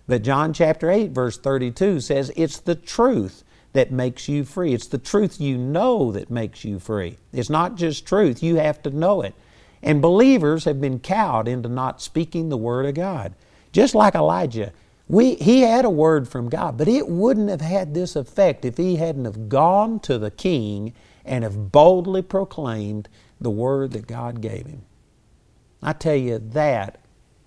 But 0.08 0.22
John 0.22 0.52
chapter 0.52 0.90
8, 0.90 1.10
verse 1.10 1.38
32 1.38 2.00
says, 2.00 2.32
It's 2.34 2.58
the 2.58 2.74
truth 2.74 3.44
that 3.74 3.92
makes 3.92 4.28
you 4.28 4.44
free. 4.44 4.72
It's 4.72 4.86
the 4.86 4.98
truth 4.98 5.40
you 5.40 5.58
know 5.58 6.10
that 6.12 6.30
makes 6.30 6.64
you 6.64 6.78
free. 6.78 7.18
It's 7.32 7.50
not 7.50 7.76
just 7.76 8.06
truth, 8.06 8.42
you 8.42 8.56
have 8.56 8.82
to 8.82 8.90
know 8.90 9.22
it. 9.22 9.34
And 9.82 10.02
believers 10.02 10.64
have 10.64 10.80
been 10.80 10.98
cowed 10.98 11.48
into 11.48 11.68
not 11.68 12.02
speaking 12.02 12.48
the 12.48 12.56
Word 12.56 12.86
of 12.86 12.94
God. 12.94 13.34
Just 13.72 13.94
like 13.94 14.14
Elijah, 14.14 14.72
we, 15.08 15.36
he 15.36 15.62
had 15.62 15.84
a 15.84 15.90
word 15.90 16.28
from 16.28 16.50
God, 16.50 16.76
but 16.76 16.88
it 16.88 17.08
wouldn't 17.08 17.48
have 17.48 17.62
had 17.62 17.94
this 17.94 18.14
effect 18.14 18.64
if 18.64 18.76
he 18.76 18.96
hadn't 18.96 19.24
have 19.24 19.48
gone 19.48 20.00
to 20.00 20.18
the 20.18 20.30
king 20.30 20.92
and 21.24 21.44
have 21.44 21.72
boldly 21.72 22.22
proclaimed 22.22 23.08
the 23.40 23.50
word 23.50 23.92
that 23.92 24.06
God 24.06 24.40
gave 24.40 24.66
him. 24.66 24.82
I 25.82 25.94
tell 25.94 26.16
you, 26.16 26.38
that 26.38 27.00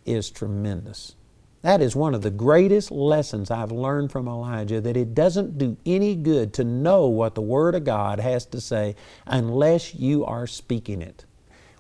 is 0.06 0.32
tremendous. 0.32 1.16
That 1.62 1.82
is 1.82 1.96
one 1.96 2.16
of 2.16 2.24
the 2.24 2.32
greatest 2.32 2.90
lessons 2.90 3.52
I've 3.52 3.72
learned 3.72 4.12
from 4.12 4.28
Elijah 4.28 4.82
that 4.82 4.98
it 4.98 5.14
doesn't 5.14 5.60
do 5.60 5.78
any 5.86 6.16
good 6.16 6.54
to 6.56 6.64
know 6.64 7.08
what 7.08 7.36
the 7.36 7.42
Word 7.42 7.76
of 7.76 7.84
God 7.84 8.20
has 8.20 8.46
to 8.48 8.62
say 8.62 8.96
unless 9.28 9.94
you 9.94 10.26
are 10.26 10.48
speaking 10.48 11.04
it. 11.04 11.26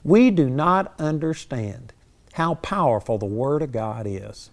We 0.04 0.32
do 0.32 0.50
not 0.50 0.94
understand 1.00 1.94
how 2.34 2.56
powerful 2.56 3.18
the 3.18 3.26
Word 3.26 3.62
of 3.62 3.72
God 3.72 4.06
is. 4.08 4.50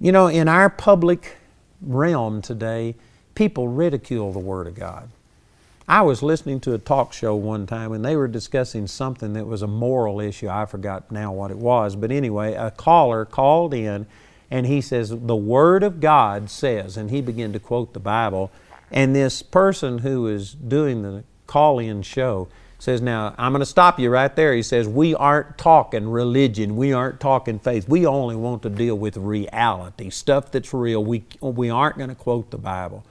You 0.00 0.12
know, 0.12 0.26
in 0.26 0.48
our 0.48 0.68
public 0.68 1.36
realm 1.80 2.42
today, 2.42 2.96
people 3.34 3.68
ridicule 3.68 4.32
the 4.32 4.38
Word 4.38 4.66
of 4.66 4.74
God. 4.74 5.10
I 5.86 6.00
was 6.00 6.22
listening 6.22 6.60
to 6.60 6.72
a 6.72 6.78
talk 6.78 7.12
show 7.12 7.36
one 7.36 7.66
time 7.66 7.92
and 7.92 8.02
they 8.02 8.16
were 8.16 8.26
discussing 8.26 8.86
something 8.86 9.34
that 9.34 9.46
was 9.46 9.60
a 9.60 9.66
moral 9.66 10.18
issue. 10.18 10.48
I 10.48 10.64
forgot 10.64 11.12
now 11.12 11.32
what 11.32 11.50
it 11.50 11.58
was, 11.58 11.94
but 11.94 12.10
anyway, 12.10 12.54
a 12.54 12.70
caller 12.70 13.26
called 13.26 13.74
in 13.74 14.06
and 14.50 14.66
he 14.66 14.80
says, 14.80 15.10
The 15.10 15.36
Word 15.36 15.82
of 15.82 16.00
God 16.00 16.48
says, 16.48 16.96
and 16.96 17.10
he 17.10 17.20
began 17.20 17.52
to 17.52 17.58
quote 17.58 17.92
the 17.92 18.00
Bible. 18.00 18.50
And 18.90 19.14
this 19.14 19.42
person 19.42 19.98
who 19.98 20.22
was 20.22 20.54
doing 20.54 21.02
the 21.02 21.24
call 21.46 21.78
in 21.78 22.02
show 22.02 22.48
says, 22.84 23.00
Now, 23.00 23.34
I'm 23.38 23.52
going 23.52 23.60
to 23.60 23.66
stop 23.66 23.98
you 23.98 24.10
right 24.10 24.34
there. 24.36 24.54
He 24.54 24.62
says, 24.62 24.86
We 24.86 25.14
aren't 25.14 25.58
talking 25.58 26.08
religion. 26.08 26.76
We 26.76 26.92
aren't 26.92 27.18
talking 27.18 27.58
faith. 27.58 27.88
We 27.88 28.06
only 28.06 28.36
want 28.36 28.62
to 28.62 28.70
deal 28.70 28.96
with 28.96 29.16
reality, 29.16 30.10
stuff 30.10 30.52
that's 30.52 30.72
real. 30.72 31.02
We, 31.02 31.24
we 31.40 31.70
aren't 31.70 31.96
going 31.96 32.10
to 32.10 32.14
quote 32.14 32.50
the 32.50 32.58
Bible. 32.58 33.04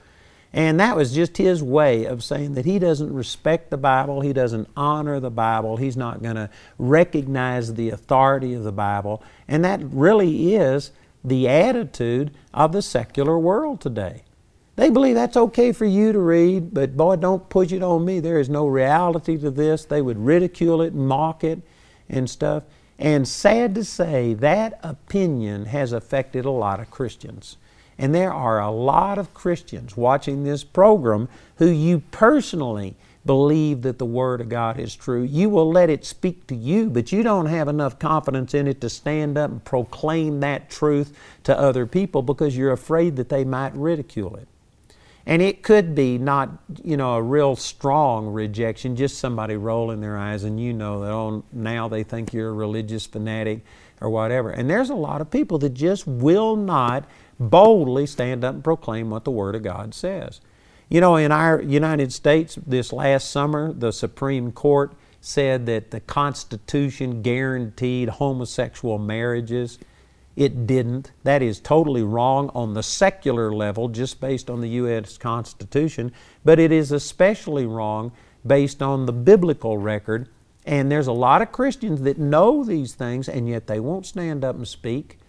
And 0.55 0.79
that 0.79 0.95
was 0.95 1.15
just 1.15 1.37
his 1.37 1.63
way 1.63 2.05
of 2.05 2.23
saying 2.23 2.53
that 2.53 2.65
he 2.65 2.77
doesn't 2.77 3.11
respect 3.11 3.71
the 3.71 3.77
Bible, 3.77 4.21
he 4.21 4.33
doesn't 4.33 4.69
honor 4.77 5.19
the 5.19 5.31
Bible, 5.31 5.77
he's 5.77 5.97
not 5.97 6.21
going 6.21 6.35
to 6.35 6.51
recognize 6.77 7.73
the 7.73 7.89
authority 7.89 8.53
of 8.53 8.63
the 8.63 8.71
Bible. 8.71 9.23
And 9.47 9.65
that 9.65 9.81
really 9.83 10.53
is 10.53 10.91
the 11.23 11.49
attitude 11.49 12.31
of 12.53 12.71
the 12.71 12.83
secular 12.83 13.39
world 13.39 13.81
today. 13.81 14.21
They 14.75 14.89
believe 14.89 15.13
that's 15.15 15.37
okay 15.37 15.71
for 15.71 15.85
you 15.85 16.11
to 16.13 16.19
read, 16.19 16.73
but 16.73 16.97
boy, 16.97 17.17
don't 17.17 17.47
push 17.47 17.71
it 17.71 17.83
on 17.83 18.05
me. 18.05 18.19
There 18.19 18.39
is 18.39 18.49
no 18.49 18.65
reality 18.65 19.37
to 19.37 19.51
this. 19.51 19.85
They 19.85 20.01
would 20.01 20.17
ridicule 20.17 20.81
it, 20.81 20.95
mock 20.95 21.43
it, 21.43 21.61
and 22.09 22.27
stuff. 22.27 22.63
And 22.97 23.27
sad 23.27 23.75
to 23.75 23.83
say, 23.83 24.33
that 24.35 24.79
opinion 24.81 25.65
has 25.65 25.91
affected 25.93 26.45
a 26.45 26.51
lot 26.51 26.79
of 26.79 26.89
Christians. 26.89 27.57
And 27.99 28.15
there 28.15 28.33
are 28.33 28.59
a 28.59 28.71
lot 28.71 29.19
of 29.19 29.33
Christians 29.35 29.95
watching 29.95 30.43
this 30.43 30.63
program 30.63 31.29
who 31.57 31.67
you 31.67 31.99
personally 32.09 32.95
believe 33.25 33.83
that 33.83 33.99
the 33.99 34.05
Word 34.05 34.41
of 34.41 34.49
God 34.49 34.79
is 34.79 34.95
true. 34.95 35.21
You 35.21 35.49
will 35.49 35.71
let 35.71 35.89
it 35.91 36.03
speak 36.03 36.47
to 36.47 36.55
you, 36.55 36.89
but 36.89 37.11
you 37.11 37.21
don't 37.21 37.45
have 37.45 37.67
enough 37.67 37.99
confidence 37.99 38.53
in 38.53 38.67
it 38.67 38.81
to 38.81 38.89
stand 38.89 39.37
up 39.37 39.51
and 39.51 39.63
proclaim 39.63 40.39
that 40.39 40.69
truth 40.69 41.15
to 41.43 41.57
other 41.57 41.85
people 41.85 42.21
because 42.21 42.57
you're 42.57 42.71
afraid 42.71 43.15
that 43.17 43.29
they 43.29 43.43
might 43.45 43.75
ridicule 43.75 44.35
it. 44.35 44.47
And 45.25 45.41
it 45.41 45.63
could 45.63 45.95
be 45.95 46.17
not, 46.17 46.49
you 46.83 46.97
know, 46.97 47.13
a 47.13 47.21
real 47.21 47.55
strong 47.55 48.27
rejection, 48.27 48.95
just 48.95 49.17
somebody 49.17 49.55
rolling 49.55 50.01
their 50.01 50.17
eyes 50.17 50.43
and 50.43 50.59
you 50.59 50.73
know 50.73 50.99
that 50.99 51.11
oh, 51.11 51.45
now 51.53 51.87
they 51.87 52.03
think 52.03 52.33
you're 52.33 52.49
a 52.49 52.53
religious 52.53 53.05
fanatic 53.05 53.63
or 54.01 54.09
whatever. 54.09 54.49
And 54.49 54.69
there's 54.69 54.89
a 54.89 54.95
lot 54.95 55.21
of 55.21 55.31
people 55.31 55.57
that 55.59 55.73
just 55.73 56.05
will 56.05 56.57
not 56.57 57.05
boldly 57.39 58.05
stand 58.05 58.43
up 58.43 58.55
and 58.55 58.63
proclaim 58.63 59.09
what 59.09 59.23
the 59.23 59.31
Word 59.31 59.55
of 59.55 59.63
God 59.63 59.93
says. 59.93 60.41
You 60.89 60.99
know, 60.99 61.15
in 61.15 61.31
our 61.31 61.61
United 61.61 62.11
States 62.11 62.59
this 62.67 62.91
last 62.91 63.31
summer, 63.31 63.71
the 63.71 63.91
Supreme 63.91 64.51
Court 64.51 64.93
said 65.21 65.65
that 65.67 65.91
the 65.91 66.01
Constitution 66.01 67.21
guaranteed 67.21 68.09
homosexual 68.09 68.99
marriages. 68.99 69.79
It 70.35 70.65
didn't. 70.65 71.11
That 71.23 71.41
is 71.41 71.59
totally 71.59 72.03
wrong 72.03 72.49
on 72.55 72.73
the 72.73 72.83
secular 72.83 73.53
level, 73.53 73.87
just 73.87 74.19
based 74.19 74.49
on 74.49 74.61
the 74.61 74.69
U.S. 74.69 75.17
Constitution, 75.17 76.11
but 76.43 76.59
it 76.59 76.71
is 76.71 76.91
especially 76.91 77.65
wrong 77.65 78.11
based 78.45 78.81
on 78.81 79.05
the 79.05 79.13
biblical 79.13 79.77
record. 79.77 80.29
And 80.65 80.91
there's 80.91 81.07
a 81.07 81.13
lot 81.13 81.41
of 81.41 81.51
Christians 81.51 82.01
that 82.01 82.17
know 82.17 82.63
these 82.63 82.95
things, 82.95 83.27
and 83.29 83.47
yet 83.47 83.67
they 83.67 83.79
won't 83.79 84.05
stand 84.05 84.43
up 84.43 84.55
and 84.55 84.67
speak. 84.67 85.19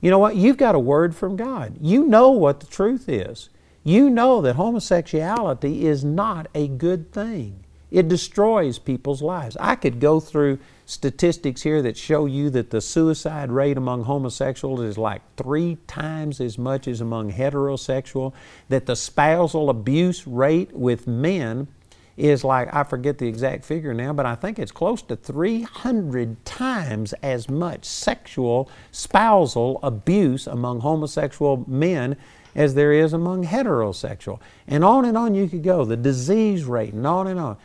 You 0.00 0.10
know 0.10 0.18
what? 0.18 0.36
You've 0.36 0.56
got 0.56 0.74
a 0.74 0.78
word 0.78 1.14
from 1.14 1.36
God. 1.36 1.76
You 1.80 2.06
know 2.06 2.30
what 2.30 2.60
the 2.60 2.66
truth 2.66 3.08
is. 3.08 3.50
You 3.82 4.08
know 4.08 4.40
that 4.42 4.56
homosexuality 4.56 5.86
is 5.86 6.04
not 6.04 6.48
a 6.54 6.68
good 6.68 7.12
thing. 7.12 7.64
It 7.90 8.08
destroys 8.08 8.78
people's 8.78 9.22
lives. 9.22 9.56
I 9.58 9.74
could 9.74 10.00
go 10.00 10.20
through 10.20 10.58
statistics 10.86 11.62
here 11.62 11.82
that 11.82 11.96
show 11.96 12.26
you 12.26 12.50
that 12.50 12.70
the 12.70 12.80
suicide 12.80 13.50
rate 13.50 13.76
among 13.76 14.04
homosexuals 14.04 14.80
is 14.80 14.98
like 14.98 15.22
three 15.36 15.78
times 15.86 16.40
as 16.40 16.58
much 16.58 16.86
as 16.88 17.00
among 17.00 17.32
heterosexual, 17.32 18.32
that 18.68 18.86
the 18.86 18.96
spousal 18.96 19.70
abuse 19.70 20.26
rate 20.26 20.72
with 20.72 21.06
men 21.06 21.68
is 22.16 22.44
like, 22.44 22.72
I 22.74 22.84
forget 22.84 23.18
the 23.18 23.26
exact 23.26 23.64
figure 23.64 23.94
now, 23.94 24.12
but 24.12 24.26
I 24.26 24.34
think 24.34 24.58
it's 24.58 24.72
close 24.72 25.00
to 25.02 25.16
300 25.16 26.44
times 26.44 27.12
as 27.22 27.48
much 27.48 27.84
sexual 27.84 28.70
spousal 28.90 29.80
abuse 29.82 30.46
among 30.46 30.80
homosexual 30.80 31.64
men 31.66 32.16
as 32.54 32.74
there 32.74 32.92
is 32.92 33.12
among 33.12 33.44
heterosexual. 33.46 34.40
And 34.66 34.84
on 34.84 35.04
and 35.04 35.16
on 35.16 35.34
you 35.34 35.48
could 35.48 35.62
go, 35.62 35.84
the 35.84 35.96
disease 35.96 36.64
rate, 36.64 36.92
and 36.92 37.06
on 37.06 37.26
and 37.26 37.40
on. 37.40 37.56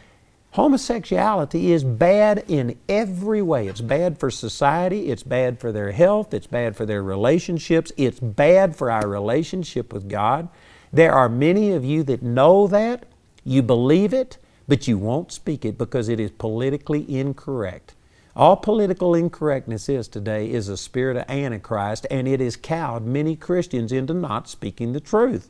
Homosexuality 0.55 1.73
is 1.73 1.83
bad 1.83 2.45
in 2.47 2.79
every 2.87 3.41
way. 3.41 3.67
It's 3.67 3.81
bad 3.81 4.17
for 4.17 4.31
society, 4.31 5.09
it's 5.09 5.21
bad 5.21 5.59
for 5.59 5.73
their 5.73 5.91
health, 5.91 6.33
it's 6.33 6.47
bad 6.47 6.77
for 6.77 6.85
their 6.85 7.03
relationships, 7.03 7.91
it's 7.97 8.21
bad 8.21 8.73
for 8.73 8.89
our 8.89 9.05
relationship 9.05 9.91
with 9.91 10.07
God. 10.07 10.47
There 10.93 11.11
are 11.11 11.27
many 11.27 11.73
of 11.73 11.83
you 11.83 12.03
that 12.03 12.23
know 12.23 12.67
that, 12.67 13.05
you 13.43 13.63
believe 13.63 14.13
it, 14.13 14.37
but 14.65 14.87
you 14.87 14.97
won't 14.97 15.33
speak 15.33 15.65
it 15.65 15.77
because 15.77 16.07
it 16.07 16.21
is 16.21 16.31
politically 16.31 17.03
incorrect. 17.13 17.93
All 18.33 18.55
political 18.55 19.13
incorrectness 19.13 19.89
is 19.89 20.07
today 20.07 20.49
is 20.49 20.69
a 20.69 20.77
spirit 20.77 21.17
of 21.17 21.29
Antichrist, 21.29 22.07
and 22.09 22.29
it 22.29 22.39
has 22.39 22.55
cowed 22.55 23.05
many 23.05 23.35
Christians 23.35 23.91
into 23.91 24.13
not 24.13 24.47
speaking 24.47 24.93
the 24.93 25.01
truth. 25.01 25.49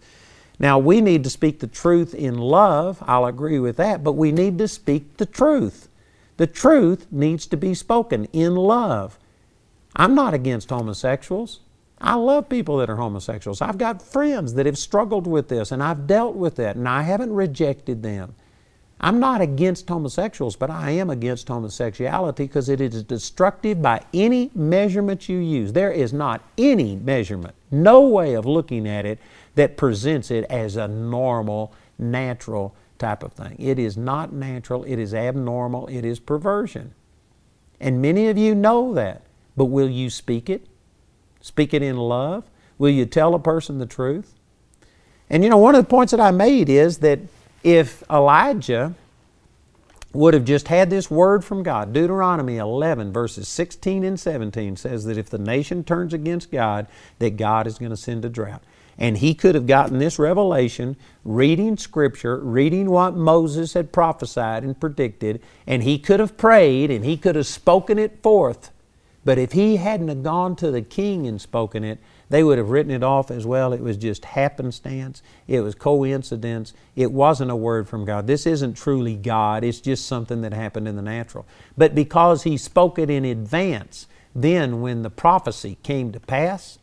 Now, 0.60 0.80
we 0.80 1.02
need 1.02 1.24
to 1.24 1.30
speak 1.30 1.60
the 1.60 1.68
truth 1.68 2.14
in 2.14 2.38
love, 2.38 3.04
I'll 3.06 3.26
agree 3.26 3.60
with 3.60 3.78
that, 3.78 4.04
but 4.04 4.14
we 4.14 4.32
need 4.32 4.58
to 4.60 4.68
speak 4.68 5.18
the 5.18 5.26
truth. 5.26 5.90
The 6.38 6.48
truth 6.48 7.08
needs 7.12 7.46
to 7.48 7.58
be 7.58 7.74
spoken 7.74 8.26
in 8.34 8.56
love. 8.56 9.18
I'm 9.96 10.16
not 10.16 10.34
against 10.34 10.70
homosexuals. 10.70 11.60
I 12.00 12.16
love 12.16 12.50
people 12.50 12.78
that 12.78 12.90
are 12.90 12.98
homosexuals. 12.98 13.62
I've 13.62 13.78
got 13.78 14.02
friends 14.02 14.54
that 14.56 14.66
have 14.66 14.78
struggled 14.78 15.28
with 15.28 15.48
this, 15.48 15.72
and 15.72 15.82
I've 15.82 16.08
dealt 16.08 16.36
with 16.36 16.56
that, 16.58 16.76
and 16.76 16.88
I 16.88 17.04
haven't 17.04 17.34
rejected 17.34 18.04
them. 18.04 18.36
I'm 19.06 19.20
not 19.20 19.40
against 19.40 19.88
homosexuals, 19.88 20.56
but 20.56 20.72
I 20.72 20.90
am 20.90 21.12
against 21.12 21.48
homosexuality 21.48 22.46
because 22.46 22.70
it 22.70 22.82
is 22.82 23.04
destructive 23.04 23.80
by 23.80 24.02
any 24.16 24.50
measurement 24.56 25.30
you 25.30 25.38
use. 25.38 25.74
There 25.74 25.92
is 25.92 26.12
not 26.12 26.42
any 26.58 26.96
measurement, 26.96 27.54
no 27.70 28.02
way 28.02 28.34
of 28.34 28.48
looking 28.48 28.88
at 28.88 29.06
it 29.06 29.20
that 29.54 29.78
presents 29.78 30.32
it 30.32 30.46
as 30.46 30.76
a 30.76 30.88
normal, 30.88 31.72
natural 32.00 32.76
type 32.98 33.22
of 33.22 33.34
thing. 33.34 33.56
It 33.60 33.78
is 33.78 33.96
not 33.96 34.34
natural, 34.34 34.84
it 34.86 34.98
is 34.98 35.14
abnormal, 35.14 35.86
it 35.86 36.04
is 36.04 36.20
perversion. 36.20 36.96
And 37.80 38.02
many 38.02 38.28
of 38.30 38.40
you 38.40 38.56
know 38.56 38.92
that, 38.96 39.22
but 39.56 39.66
will 39.66 39.90
you 39.90 40.10
speak 40.10 40.50
it? 40.50 40.66
Speak 41.42 41.76
it 41.76 41.84
in 41.84 41.98
love? 41.98 42.50
Will 42.80 42.90
you 42.90 43.06
tell 43.06 43.36
a 43.36 43.40
person 43.40 43.78
the 43.78 43.86
truth? 43.86 44.34
And 45.30 45.44
you 45.44 45.52
know, 45.52 45.58
one 45.58 45.76
of 45.76 45.84
the 45.84 45.90
points 45.90 46.10
that 46.10 46.20
I 46.20 46.32
made 46.32 46.70
is 46.70 46.98
that 47.00 47.20
if 47.66 48.04
Elijah 48.12 48.94
would 50.14 50.36
have 50.36 50.46
just 50.46 50.68
had 50.68 50.92
this 50.92 51.10
word 51.10 51.44
from 51.44 51.64
God, 51.64 51.94
Deuteronomy 51.94 52.58
11, 52.58 53.12
verses 53.12 53.48
16 53.48 54.04
and 54.04 54.20
17 54.20 54.78
says 54.78 55.04
that 55.06 55.18
if 55.18 55.32
the 55.32 55.40
nation 55.40 55.84
turns 55.84 56.14
against 56.14 56.52
God, 56.52 56.86
that 57.18 57.38
God 57.38 57.66
is 57.66 57.80
going 57.80 57.90
to 57.90 57.98
send 57.98 58.24
a 58.24 58.30
drought. 58.30 58.62
And 59.00 59.18
he 59.18 59.34
could 59.34 59.56
have 59.56 59.66
gotten 59.66 59.98
this 59.98 60.20
revelation 60.20 60.96
reading 61.26 61.76
Scripture, 61.76 62.38
reading 62.38 62.92
what 62.92 63.16
Moses 63.16 63.74
had 63.74 63.92
prophesied 63.92 64.64
and 64.64 64.80
predicted, 64.80 65.42
and 65.66 65.82
he 65.82 65.98
could 65.98 66.20
have 66.20 66.38
prayed 66.38 66.92
and 66.92 67.04
he 67.04 67.18
could 67.18 67.36
have 67.36 67.48
spoken 67.48 67.98
it 67.98 68.22
forth. 68.22 68.70
But 69.26 69.40
if 69.40 69.54
he 69.54 69.78
hadn't 69.78 70.10
have 70.10 70.22
gone 70.22 70.56
to 70.58 70.70
the 70.70 70.84
king 70.84 71.26
and 71.26 71.42
spoken 71.42 71.84
it, 71.84 71.98
they 72.30 72.44
would 72.44 72.58
have 72.58 72.70
written 72.70 72.92
it 72.92 73.04
off 73.04 73.30
as 73.30 73.46
well. 73.46 73.74
It 73.74 73.82
was 73.82 73.98
just 73.98 74.26
happenstance. 74.26 75.22
It 75.48 75.62
was 75.62 75.76
coincidence. 75.76 76.74
It 76.96 77.12
wasn't 77.12 77.52
a 77.52 77.56
word 77.56 77.88
from 77.88 78.06
God. 78.06 78.28
This 78.28 78.46
isn't 78.48 78.76
truly 78.76 79.16
God. 79.16 79.64
It's 79.64 79.80
just 79.80 80.08
something 80.08 80.42
that 80.42 80.54
happened 80.54 80.88
in 80.88 80.96
the 80.96 81.02
natural. 81.02 81.46
But 81.78 81.94
because 81.94 82.44
he 82.44 82.58
spoke 82.58 82.98
it 82.98 83.10
in 83.10 83.26
advance, 83.26 84.08
then 84.34 84.82
when 84.82 85.04
the 85.04 85.10
prophecy 85.10 85.78
came 85.84 86.12
to 86.12 86.20
pass, 86.20 86.80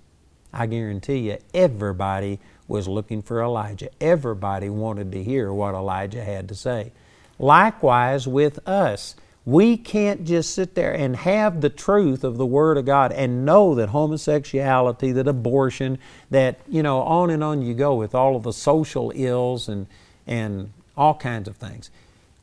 I 0.52 0.66
guarantee 0.66 1.30
you, 1.30 1.38
everybody 1.52 2.38
was 2.68 2.86
looking 2.86 3.22
for 3.22 3.42
Elijah. 3.42 3.90
Everybody 4.00 4.70
wanted 4.70 5.12
to 5.12 5.22
hear 5.22 5.52
what 5.52 5.74
Elijah 5.74 6.24
had 6.24 6.48
to 6.48 6.54
say. 6.54 6.92
Likewise 7.38 8.28
with 8.28 8.66
us. 8.68 9.16
We 9.44 9.76
can't 9.76 10.24
just 10.24 10.54
sit 10.54 10.76
there 10.76 10.92
and 10.92 11.16
have 11.16 11.60
the 11.60 11.68
truth 11.68 12.22
of 12.22 12.36
the 12.36 12.46
Word 12.46 12.78
of 12.78 12.84
God 12.84 13.12
and 13.12 13.44
know 13.44 13.74
that 13.74 13.88
homosexuality, 13.88 15.10
that 15.12 15.26
abortion, 15.26 15.98
that, 16.30 16.60
you 16.68 16.82
know, 16.82 17.00
on 17.02 17.30
and 17.30 17.42
on 17.42 17.62
you 17.62 17.74
go 17.74 17.94
with 17.96 18.14
all 18.14 18.36
of 18.36 18.44
the 18.44 18.52
social 18.52 19.12
ills 19.14 19.68
and, 19.68 19.88
and 20.26 20.72
all 20.96 21.14
kinds 21.14 21.48
of 21.48 21.56
things. 21.56 21.90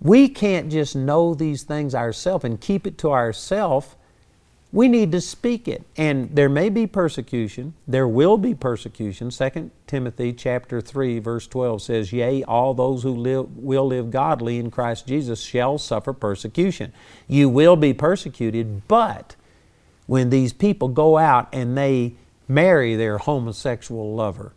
We 0.01 0.27
can't 0.27 0.69
just 0.69 0.95
know 0.95 1.33
these 1.33 1.63
things 1.63 1.95
ourselves 1.95 2.43
and 2.43 2.59
keep 2.59 2.85
it 2.85 2.97
to 2.99 3.11
ourselves 3.11 3.95
we 4.71 4.87
need 4.87 5.11
to 5.11 5.21
speak 5.21 5.67
it. 5.67 5.83
And 5.97 6.35
there 6.35 6.49
may 6.49 6.69
be 6.69 6.85
persecution. 6.85 7.73
There 7.87 8.07
will 8.07 8.37
be 8.37 8.53
persecution. 8.53 9.31
2 9.31 9.71
Timothy 9.87 10.31
chapter 10.33 10.79
3 10.79 11.19
verse 11.19 11.47
12 11.47 11.81
says, 11.81 12.13
"Yea, 12.13 12.43
all 12.43 12.73
those 12.73 13.03
who 13.03 13.13
live, 13.13 13.57
will 13.57 13.87
live 13.87 14.11
godly 14.11 14.59
in 14.59 14.69
Christ 14.69 15.07
Jesus 15.07 15.41
shall 15.41 15.77
suffer 15.77 16.13
persecution." 16.13 16.93
You 17.27 17.49
will 17.49 17.75
be 17.75 17.93
persecuted, 17.93 18.87
but 18.87 19.35
when 20.05 20.29
these 20.29 20.53
people 20.53 20.87
go 20.89 21.17
out 21.17 21.47
and 21.51 21.77
they 21.77 22.15
marry 22.47 22.95
their 22.95 23.17
homosexual 23.17 24.13
lover, 24.13 24.53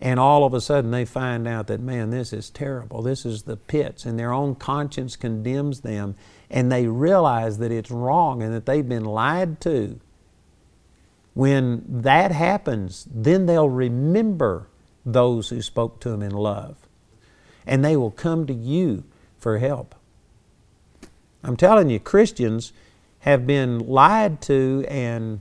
and 0.00 0.20
all 0.20 0.44
of 0.44 0.54
a 0.54 0.60
sudden 0.60 0.90
they 0.90 1.04
find 1.04 1.46
out 1.48 1.66
that, 1.66 1.80
man, 1.80 2.10
this 2.10 2.32
is 2.32 2.50
terrible. 2.50 3.02
This 3.02 3.26
is 3.26 3.42
the 3.42 3.56
pits, 3.56 4.06
and 4.06 4.18
their 4.18 4.32
own 4.32 4.54
conscience 4.54 5.16
condemns 5.16 5.80
them 5.80 6.14
and 6.50 6.70
they 6.72 6.86
realize 6.86 7.58
that 7.58 7.70
it's 7.70 7.90
wrong 7.90 8.42
and 8.42 8.54
that 8.54 8.66
they've 8.66 8.88
been 8.88 9.04
lied 9.04 9.60
to, 9.62 10.00
when 11.34 11.84
that 11.88 12.32
happens, 12.32 13.06
then 13.12 13.46
they'll 13.46 13.68
remember 13.68 14.68
those 15.04 15.50
who 15.50 15.62
spoke 15.62 16.00
to 16.00 16.10
them 16.10 16.22
in 16.22 16.32
love. 16.32 16.76
And 17.66 17.84
they 17.84 17.96
will 17.96 18.10
come 18.10 18.46
to 18.46 18.54
you 18.54 19.04
for 19.36 19.58
help. 19.58 19.94
I'm 21.44 21.56
telling 21.56 21.90
you, 21.90 22.00
Christians 22.00 22.72
have 23.20 23.46
been 23.46 23.78
lied 23.78 24.40
to 24.42 24.84
and 24.88 25.40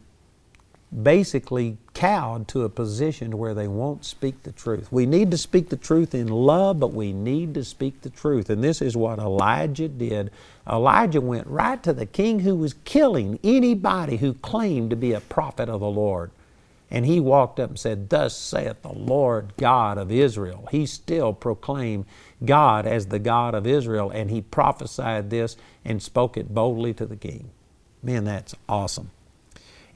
basically 1.04 1.78
cowed 1.94 2.48
to 2.48 2.64
a 2.64 2.70
position 2.70 3.38
where 3.38 3.54
they 3.54 3.68
won't 3.68 4.06
speak 4.06 4.44
the 4.44 4.52
truth. 4.52 4.92
We 4.92 5.06
need 5.06 5.32
to 5.32 5.38
speak 5.38 5.70
the 5.70 5.78
truth 5.78 6.16
in 6.16 6.28
love, 6.28 6.80
but 6.80 6.94
we 6.94 7.12
need 7.12 7.54
to 7.56 7.64
speak 7.64 8.02
the 8.02 8.10
truth. 8.10 8.50
And 8.50 8.64
this 8.64 8.82
is 8.82 8.96
what 8.96 9.20
Elijah 9.20 9.90
did. 9.90 10.32
Elijah 10.70 11.22
went 11.22 11.48
right 11.48 11.82
to 11.84 11.94
the 11.94 12.06
king 12.06 12.40
who 12.40 12.56
was 12.56 12.76
killing 12.86 13.40
anybody 13.44 14.18
who 14.18 14.34
claimed 14.36 14.90
to 14.92 14.96
be 14.96 15.14
a 15.14 15.20
prophet 15.22 15.70
of 15.70 15.82
the 15.82 15.90
Lord. 15.90 16.32
And 16.90 17.06
he 17.06 17.20
walked 17.20 17.60
up 17.60 17.72
and 17.72 17.80
said, 17.80 18.10
Thus 18.10 18.36
saith 18.38 18.82
the 18.82 18.94
Lord 18.94 19.54
God 19.58 19.98
of 19.98 20.10
Israel. 20.12 20.70
He 20.72 20.86
still 20.86 21.34
proclaimed 21.34 22.06
God 22.46 22.86
as 22.86 23.08
the 23.08 23.20
God 23.20 23.54
of 23.54 23.68
Israel, 23.68 24.10
and 24.10 24.30
he 24.30 24.42
prophesied 24.42 25.30
this 25.30 25.58
and 25.84 26.02
spoke 26.02 26.38
it 26.38 26.54
boldly 26.54 26.94
to 26.94 27.06
the 27.06 27.18
king. 27.18 27.50
Man, 28.02 28.24
that's 28.24 28.56
awesome. 28.70 29.12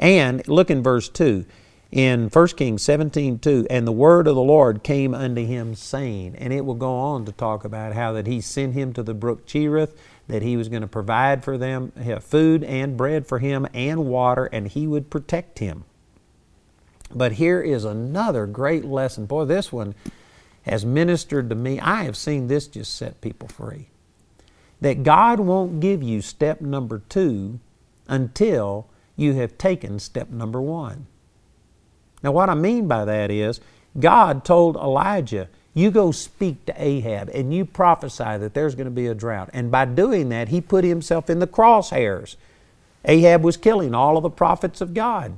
And 0.02 0.46
look 0.48 0.70
in 0.72 0.84
verse 0.84 1.08
2 1.08 1.46
in 1.92 2.30
1 2.30 2.48
Kings 2.50 2.82
17 2.82 3.40
2, 3.40 3.68
and 3.70 3.86
the 3.86 3.92
word 3.92 4.28
of 4.28 4.36
the 4.36 4.42
Lord 4.42 4.82
came 4.82 5.14
unto 5.14 5.46
him, 5.46 5.76
saying, 5.76 6.36
and 6.38 6.52
it 6.52 6.66
will 6.66 6.76
go 6.76 6.94
on 6.96 7.26
to 7.26 7.32
talk 7.32 7.64
about 7.66 7.94
how 7.94 8.14
that 8.14 8.28
he 8.28 8.42
sent 8.42 8.74
him 8.74 8.94
to 8.94 9.04
the 9.04 9.14
brook 9.14 9.46
Cherith, 9.46 9.96
that 10.28 10.42
he 10.42 10.58
was 10.58 10.70
going 10.70 10.82
to 10.82 10.88
provide 10.88 11.44
for 11.44 11.58
them 11.58 11.92
food 12.22 12.64
and 12.64 12.98
bread 12.98 13.28
for 13.28 13.40
him 13.40 13.68
and 13.74 14.06
water, 14.06 14.46
and 14.46 14.70
he 14.70 14.88
would 14.88 15.10
protect 15.10 15.60
him. 15.60 15.84
But 17.14 17.34
here 17.34 17.62
is 17.62 17.84
another 17.84 18.48
great 18.48 18.86
lesson. 18.86 19.26
Boy, 19.26 19.44
this 19.44 19.72
one 19.72 19.94
has 20.64 20.86
ministered 20.86 21.50
to 21.50 21.56
me. 21.56 21.80
I 21.80 22.04
have 22.04 22.16
seen 22.16 22.48
this 22.48 22.68
just 22.68 22.96
set 22.96 23.20
people 23.20 23.50
free. 23.50 23.90
That 24.80 25.04
God 25.04 25.42
won't 25.42 25.82
give 25.82 26.02
you 26.02 26.22
step 26.22 26.62
number 26.62 27.02
two 27.10 27.60
until 28.08 28.88
you 29.16 29.34
have 29.34 29.58
taken 29.58 30.00
step 30.00 30.30
number 30.30 30.62
one. 30.62 31.08
Now, 32.24 32.32
what 32.32 32.50
I 32.50 32.56
mean 32.56 32.88
by 32.88 33.06
that 33.06 33.32
is, 33.32 33.60
God 34.00 34.46
told 34.46 34.76
Elijah, 34.76 35.50
You 35.74 35.92
go 35.92 36.12
speak 36.12 36.66
to 36.66 36.74
Ahab 36.82 37.30
and 37.30 37.54
you 37.54 37.66
prophesy 37.66 38.38
that 38.38 38.54
there's 38.54 38.76
going 38.76 38.86
to 38.86 38.92
be 38.92 39.08
a 39.08 39.16
drought. 39.16 39.50
And 39.54 39.72
by 39.72 39.86
doing 39.86 40.30
that, 40.30 40.50
he 40.50 40.62
put 40.62 40.84
himself 40.84 41.30
in 41.30 41.40
the 41.40 41.48
crosshairs. 41.48 42.36
Ahab 43.06 43.44
was 43.44 43.58
killing 43.58 43.96
all 43.96 44.18
of 44.18 44.24
the 44.24 44.30
prophets 44.30 44.82
of 44.82 44.94
God. 44.94 45.38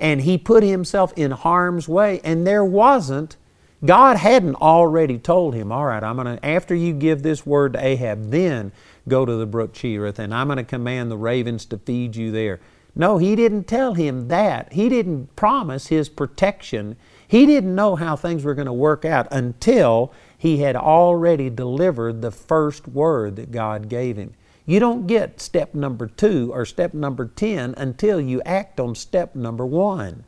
And 0.00 0.22
he 0.22 0.38
put 0.38 0.62
himself 0.62 1.12
in 1.16 1.30
harm's 1.32 1.88
way. 1.88 2.20
And 2.24 2.46
there 2.46 2.64
wasn't, 2.64 3.36
God 3.84 4.16
hadn't 4.16 4.56
already 4.56 5.18
told 5.18 5.54
him, 5.54 5.70
All 5.70 5.86
right, 5.86 6.02
I'm 6.02 6.16
going 6.16 6.38
to, 6.38 6.44
after 6.44 6.74
you 6.74 6.92
give 6.92 7.22
this 7.22 7.44
word 7.44 7.74
to 7.74 7.84
Ahab, 7.84 8.30
then 8.30 8.72
go 9.08 9.24
to 9.24 9.34
the 9.36 9.46
brook 9.46 9.72
Cherith, 9.72 10.18
and 10.18 10.34
I'm 10.34 10.46
going 10.46 10.56
to 10.56 10.64
command 10.64 11.10
the 11.10 11.16
ravens 11.16 11.66
to 11.66 11.78
feed 11.78 12.16
you 12.16 12.32
there. 12.32 12.60
No, 12.96 13.18
he 13.18 13.34
didn't 13.34 13.64
tell 13.64 13.94
him 13.94 14.28
that. 14.28 14.72
He 14.72 14.88
didn't 14.88 15.34
promise 15.34 15.88
his 15.88 16.08
protection. 16.08 16.96
He 17.26 17.44
didn't 17.46 17.74
know 17.74 17.96
how 17.96 18.14
things 18.14 18.44
were 18.44 18.54
going 18.54 18.66
to 18.66 18.72
work 18.72 19.04
out 19.04 19.26
until 19.30 20.12
he 20.38 20.58
had 20.58 20.76
already 20.76 21.50
delivered 21.50 22.22
the 22.22 22.30
first 22.30 22.86
word 22.86 23.36
that 23.36 23.50
God 23.50 23.88
gave 23.88 24.16
him. 24.16 24.34
You 24.66 24.80
don't 24.80 25.06
get 25.06 25.40
step 25.40 25.74
number 25.74 26.06
two 26.06 26.52
or 26.52 26.64
step 26.64 26.94
number 26.94 27.26
10 27.26 27.74
until 27.76 28.20
you 28.20 28.40
act 28.42 28.80
on 28.80 28.94
step 28.94 29.34
number 29.34 29.66
one. 29.66 30.24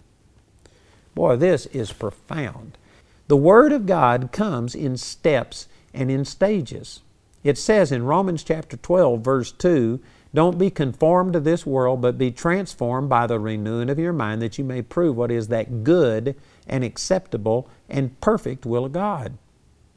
Boy, 1.15 1.37
this 1.37 1.67
is 1.67 1.93
profound. 1.93 2.77
The 3.29 3.37
Word 3.37 3.73
of 3.73 3.87
God 3.87 4.31
comes 4.33 4.75
in 4.75 4.97
steps 4.99 5.67
and 5.95 6.11
in 6.11 6.25
stages. 6.25 7.01
It 7.43 7.57
says 7.57 7.91
in 7.91 8.05
Romans 8.05 8.45
chapter 8.45 8.77
12, 8.77 9.21
verse 9.23 9.53
2, 9.53 10.01
don't 10.37 10.59
be 10.59 10.69
conformed 10.69 11.33
to 11.33 11.41
this 11.41 11.65
world, 11.65 12.03
but 12.03 12.19
be 12.19 12.31
transformed 12.31 13.09
by 13.09 13.27
the 13.27 13.41
renewing 13.41 13.89
of 13.89 13.99
your 13.99 14.13
mind, 14.13 14.43
that 14.43 14.59
you 14.59 14.65
may 14.65 14.83
prove 14.83 15.17
what 15.17 15.31
is 15.31 15.49
that 15.49 15.83
good 15.83 16.37
and 16.67 16.85
acceptable 16.85 17.71
and 17.89 18.21
perfect 18.21 18.67
will 18.67 18.85
of 18.85 18.93
God. 18.93 19.39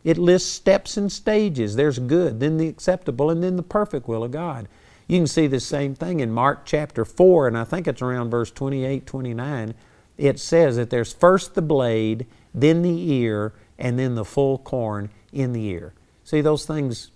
It 0.05 0.17
lists 0.17 0.49
steps 0.49 0.95
and 0.95 1.11
stages. 1.11 1.75
There's 1.75 1.99
good, 1.99 2.39
then 2.39 2.55
the 2.55 2.69
acceptable, 2.69 3.29
and 3.29 3.43
then 3.43 3.57
the 3.57 3.63
perfect 3.63 4.07
will 4.07 4.23
of 4.23 4.31
God. 4.31 4.69
You 5.07 5.17
can 5.17 5.27
see 5.27 5.45
the 5.45 5.59
same 5.59 5.93
thing 5.93 6.21
in 6.21 6.31
Mark 6.31 6.65
chapter 6.65 7.03
4, 7.03 7.49
and 7.49 7.57
I 7.57 7.65
think 7.65 7.85
it's 7.85 8.01
around 8.01 8.29
verse 8.29 8.49
28 8.49 9.05
29. 9.05 9.73
It 10.17 10.39
says 10.39 10.77
that 10.77 10.89
there's 10.89 11.11
first 11.11 11.53
the 11.53 11.61
blade, 11.61 12.25
then 12.53 12.81
the 12.81 13.11
ear, 13.11 13.51
and 13.77 13.99
then 13.99 14.15
the 14.15 14.23
full 14.23 14.59
corn 14.59 15.09
in 15.33 15.51
the 15.51 15.65
ear. 15.65 15.91
See, 16.23 16.39
those 16.39 16.65
things 16.65 17.11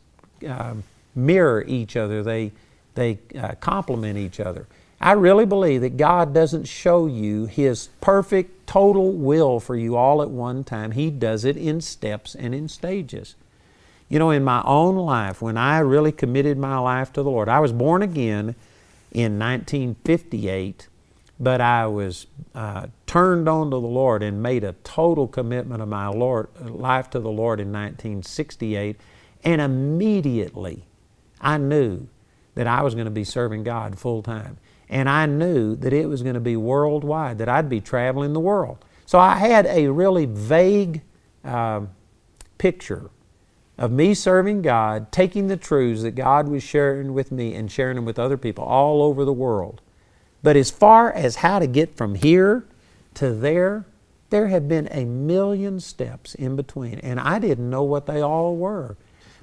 uh, 0.45 0.73
mirror 1.15 1.63
each 1.65 1.95
other, 1.95 2.21
they, 2.21 2.51
they 2.95 3.19
uh, 3.37 3.55
complement 3.59 4.17
each 4.17 4.39
other. 4.39 4.67
I 5.01 5.13
really 5.13 5.45
believe 5.45 5.81
that 5.81 5.97
God 5.97 6.33
doesn't 6.33 6.65
show 6.65 7.07
you 7.07 7.45
His 7.45 7.89
perfect, 7.99 8.67
total 8.67 9.11
will 9.11 9.59
for 9.59 9.75
you 9.75 9.97
all 9.97 10.21
at 10.21 10.29
one 10.29 10.63
time. 10.63 10.91
He 10.91 11.09
does 11.09 11.43
it 11.43 11.57
in 11.57 11.81
steps 11.81 12.35
and 12.35 12.55
in 12.55 12.69
stages. 12.69 13.35
You 14.07 14.19
know, 14.19 14.29
in 14.29 14.43
my 14.43 14.61
own 14.63 14.95
life, 14.95 15.41
when 15.41 15.57
I 15.57 15.79
really 15.79 16.11
committed 16.11 16.57
my 16.57 16.77
life 16.77 17.11
to 17.13 17.23
the 17.23 17.29
Lord, 17.29 17.49
I 17.49 17.59
was 17.59 17.73
born 17.73 18.01
again 18.01 18.55
in 19.11 19.39
1958, 19.39 20.87
but 21.39 21.59
I 21.59 21.87
was 21.87 22.27
uh, 22.55 22.87
turned 23.05 23.49
on 23.49 23.71
to 23.71 23.75
the 23.75 23.87
Lord 23.87 24.23
and 24.23 24.41
made 24.41 24.63
a 24.63 24.73
total 24.83 25.27
commitment 25.27 25.81
of 25.81 25.89
my 25.89 26.07
Lord, 26.07 26.47
life 26.61 27.09
to 27.09 27.19
the 27.19 27.31
Lord 27.31 27.59
in 27.59 27.73
1968. 27.73 28.95
And 29.43 29.59
immediately 29.59 30.83
I 31.41 31.57
knew 31.57 32.07
that 32.55 32.67
I 32.67 32.81
was 32.81 32.93
going 32.93 33.05
to 33.05 33.11
be 33.11 33.23
serving 33.23 33.63
God 33.63 33.97
full 33.97 34.21
time. 34.21 34.57
And 34.89 35.09
I 35.09 35.25
knew 35.25 35.75
that 35.77 35.93
it 35.93 36.07
was 36.07 36.21
going 36.21 36.35
to 36.35 36.39
be 36.41 36.55
worldwide, 36.55 37.37
that 37.39 37.49
I'd 37.49 37.69
be 37.69 37.81
traveling 37.81 38.33
the 38.33 38.39
world. 38.39 38.83
So 39.05 39.19
I 39.19 39.35
had 39.35 39.65
a 39.65 39.87
really 39.87 40.25
vague 40.25 41.01
uh, 41.43 41.81
picture 42.57 43.09
of 43.77 43.91
me 43.91 44.13
serving 44.13 44.61
God, 44.61 45.11
taking 45.11 45.47
the 45.47 45.57
truths 45.57 46.03
that 46.03 46.11
God 46.11 46.47
was 46.47 46.61
sharing 46.61 47.13
with 47.13 47.31
me 47.31 47.55
and 47.55 47.71
sharing 47.71 47.95
them 47.95 48.05
with 48.05 48.19
other 48.19 48.37
people 48.37 48.63
all 48.63 49.01
over 49.01 49.25
the 49.25 49.33
world. 49.33 49.81
But 50.43 50.55
as 50.55 50.69
far 50.69 51.11
as 51.11 51.37
how 51.37 51.59
to 51.59 51.67
get 51.67 51.97
from 51.97 52.15
here 52.15 52.65
to 53.15 53.33
there, 53.33 53.85
there 54.29 54.47
have 54.47 54.67
been 54.67 54.87
a 54.91 55.05
million 55.05 55.79
steps 55.79 56.35
in 56.35 56.55
between, 56.55 56.99
and 56.99 57.19
I 57.19 57.39
didn't 57.39 57.69
know 57.69 57.83
what 57.83 58.05
they 58.05 58.21
all 58.21 58.55
were. 58.55 58.97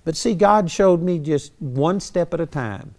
But 0.04 0.16
see, 0.16 0.34
God 0.34 0.70
showed 0.70 1.02
me 1.02 1.18
just 1.18 1.52
one 1.58 2.00
step 2.00 2.34
at 2.34 2.40
a 2.40 2.46
time. 2.46 2.94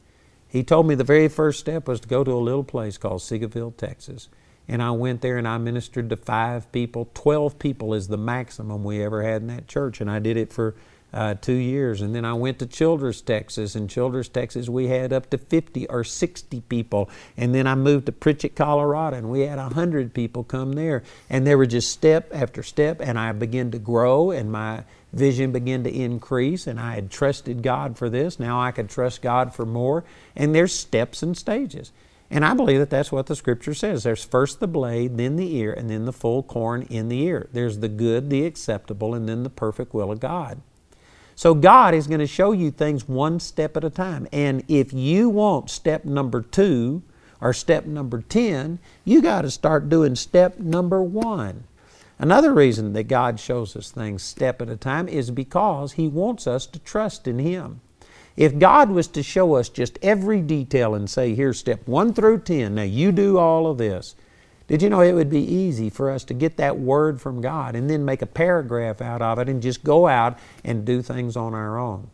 He 0.52 0.64
told 0.64 0.86
me 0.86 0.96
the 0.96 1.06
very 1.06 1.30
first 1.30 1.62
step 1.62 1.88
was 1.88 2.02
to 2.02 2.10
go 2.10 2.26
to 2.26 2.32
a 2.32 2.36
little 2.36 2.66
place 2.66 2.98
called 2.98 3.22
Seagoville, 3.22 3.78
Texas. 3.78 4.28
And 4.68 4.84
I 4.84 4.92
went 4.92 5.22
there 5.22 5.38
and 5.38 5.48
I 5.48 5.58
ministered 5.58 6.10
to 6.10 6.18
five 6.18 6.70
people. 6.74 7.10
Twelve 7.14 7.58
people 7.58 7.94
is 7.94 8.10
the 8.10 8.18
maximum 8.18 8.84
we 8.84 9.02
ever 9.02 9.24
had 9.24 9.42
in 9.42 9.48
that 9.48 9.70
church. 9.70 10.02
And 10.02 10.12
I 10.12 10.20
did 10.20 10.36
it 10.36 10.52
for 10.52 10.76
uh, 11.14 11.36
two 11.36 11.54
years. 11.54 12.02
And 12.02 12.16
then 12.16 12.26
I 12.26 12.34
went 12.34 12.60
to 12.60 12.66
Childress, 12.66 13.22
Texas. 13.22 13.76
In 13.76 13.88
Childress, 13.88 14.30
Texas, 14.30 14.70
we 14.70 14.88
had 14.88 15.12
up 15.14 15.30
to 15.32 15.38
50 15.38 15.88
or 15.88 16.04
60 16.04 16.62
people. 16.62 17.10
And 17.38 17.54
then 17.54 17.68
I 17.68 17.76
moved 17.76 18.06
to 18.08 18.12
Pritchett, 18.12 18.56
Colorado, 18.56 19.18
and 19.18 19.30
we 19.30 19.42
had 19.42 19.58
100 19.58 20.14
people 20.14 20.44
come 20.44 20.74
there. 20.74 21.04
And 21.30 21.46
there 21.46 21.58
were 21.58 21.66
just 21.66 21.92
step 21.92 22.30
after 22.34 22.64
step. 22.64 23.02
And 23.02 23.20
I 23.20 23.32
began 23.32 23.72
to 23.72 23.80
grow, 23.80 24.32
and 24.32 24.52
my 24.52 24.84
vision 25.14 25.52
began 25.52 25.84
to 25.84 25.94
increase, 25.94 26.68
and 26.68 26.80
I 26.80 26.96
had 26.96 27.12
trusted 27.12 27.62
God 27.62 27.98
for 27.98 28.10
this. 28.10 28.40
Now 28.40 28.62
I 28.62 28.72
could 28.72 28.90
trust 28.90 29.22
God 29.22 29.54
for 29.54 29.66
more. 29.66 30.04
And 30.36 30.56
there's 30.56 30.74
steps 30.74 31.22
and 31.22 31.38
stages. 31.38 31.92
And 32.30 32.46
I 32.46 32.54
believe 32.54 32.80
that 32.80 32.90
that's 32.90 33.12
what 33.12 33.26
the 33.26 33.36
scripture 33.36 33.74
says. 33.74 34.04
There's 34.04 34.24
first 34.24 34.62
the 34.62 34.68
blade, 34.68 35.18
then 35.18 35.36
the 35.36 35.54
ear, 35.58 35.74
and 35.74 35.90
then 35.90 36.06
the 36.06 36.14
full 36.14 36.44
corn 36.44 36.84
in 36.84 37.10
the 37.10 37.22
ear. 37.24 37.50
There's 37.52 37.80
the 37.80 37.90
good, 37.90 38.30
the 38.30 38.46
acceptable, 38.46 39.14
and 39.14 39.28
then 39.28 39.44
the 39.44 39.50
perfect 39.50 39.94
will 39.94 40.14
of 40.14 40.22
God. 40.22 40.62
So 41.36 41.54
God 41.54 41.94
is 41.94 42.08
going 42.08 42.20
to 42.20 42.28
show 42.28 42.52
you 42.52 42.72
things 42.72 43.08
one 43.08 43.40
step 43.40 43.78
at 43.78 43.84
a 43.84 43.90
time. 43.90 44.28
And 44.32 44.64
if 44.68 44.94
you 44.94 45.30
want 45.30 45.70
step 45.70 46.06
number 46.06 46.42
two 46.42 47.04
or 47.40 47.54
step 47.54 47.86
number 47.86 48.22
10, 48.22 48.80
you 49.04 49.22
got 49.22 49.42
to 49.42 49.52
start 49.52 49.90
doing 49.90 50.16
step 50.16 50.60
number 50.60 51.02
one. 51.02 51.64
Another 52.20 52.54
reason 52.54 52.94
that 52.94 53.06
God 53.06 53.40
shows 53.40 53.76
us 53.76 53.90
things 53.90 54.22
step 54.22 54.62
at 54.62 54.70
a 54.70 54.78
time 54.78 55.08
is 55.08 55.32
because 55.32 55.94
He 55.94 56.08
wants 56.08 56.46
us 56.46 56.68
to 56.68 56.78
trust 56.80 57.28
in 57.28 57.40
Him. 57.40 57.82
If 58.38 58.60
God 58.60 58.92
was 58.92 59.08
to 59.08 59.24
show 59.24 59.56
us 59.56 59.70
just 59.70 59.98
every 60.04 60.42
detail 60.42 60.94
and 60.94 61.10
say, 61.10 61.34
here's 61.34 61.58
step 61.58 61.88
1 61.88 62.14
through 62.14 62.42
10, 62.42 62.76
now 62.76 62.84
you 62.84 63.12
do 63.12 63.40
all 63.40 63.66
of 63.66 63.80
this, 63.80 64.16
did 64.72 64.82
you 64.82 64.90
know 64.90 65.02
it 65.02 65.12
would 65.12 65.30
be 65.30 65.44
easy 65.44 65.90
for 65.90 66.10
us 66.10 66.24
to 66.24 66.34
get 66.34 66.56
that 66.56 66.80
word 66.80 67.20
from 67.20 67.42
God 67.42 67.76
and 67.76 67.90
then 67.90 68.06
make 68.06 68.22
a 68.22 68.26
paragraph 68.26 69.02
out 69.02 69.22
of 69.22 69.38
it 69.38 69.50
and 69.50 69.62
just 69.62 69.84
go 69.84 70.08
out 70.08 70.40
and 70.64 70.86
do 70.86 71.02
things 71.02 71.36
on 71.36 71.54
our 71.54 71.78
own? 71.78 72.10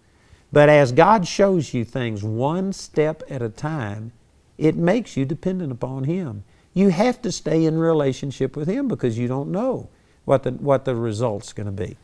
But 0.52 0.68
as 0.68 0.92
God 0.92 1.28
shows 1.28 1.76
you 1.76 1.86
things 1.86 2.24
one 2.24 2.74
step 2.74 3.22
at 3.30 3.44
a 3.44 3.50
time, 3.50 4.12
it 4.58 4.76
makes 4.76 5.16
you 5.16 5.24
dependent 5.24 5.72
upon 5.72 6.06
Him. 6.06 6.46
You 6.74 6.90
have 6.90 7.22
to 7.22 7.32
stay 7.32 7.64
in 7.64 7.78
relationship 7.78 8.58
with 8.58 8.68
Him 8.68 8.88
because 8.88 9.20
you 9.20 9.28
don't 9.28 9.52
know 9.52 9.90
what 10.26 10.42
the, 10.42 10.50
what 10.54 10.84
the 10.84 10.96
result's 10.96 11.54
going 11.54 11.68
to 11.68 11.72
be. 11.72 11.96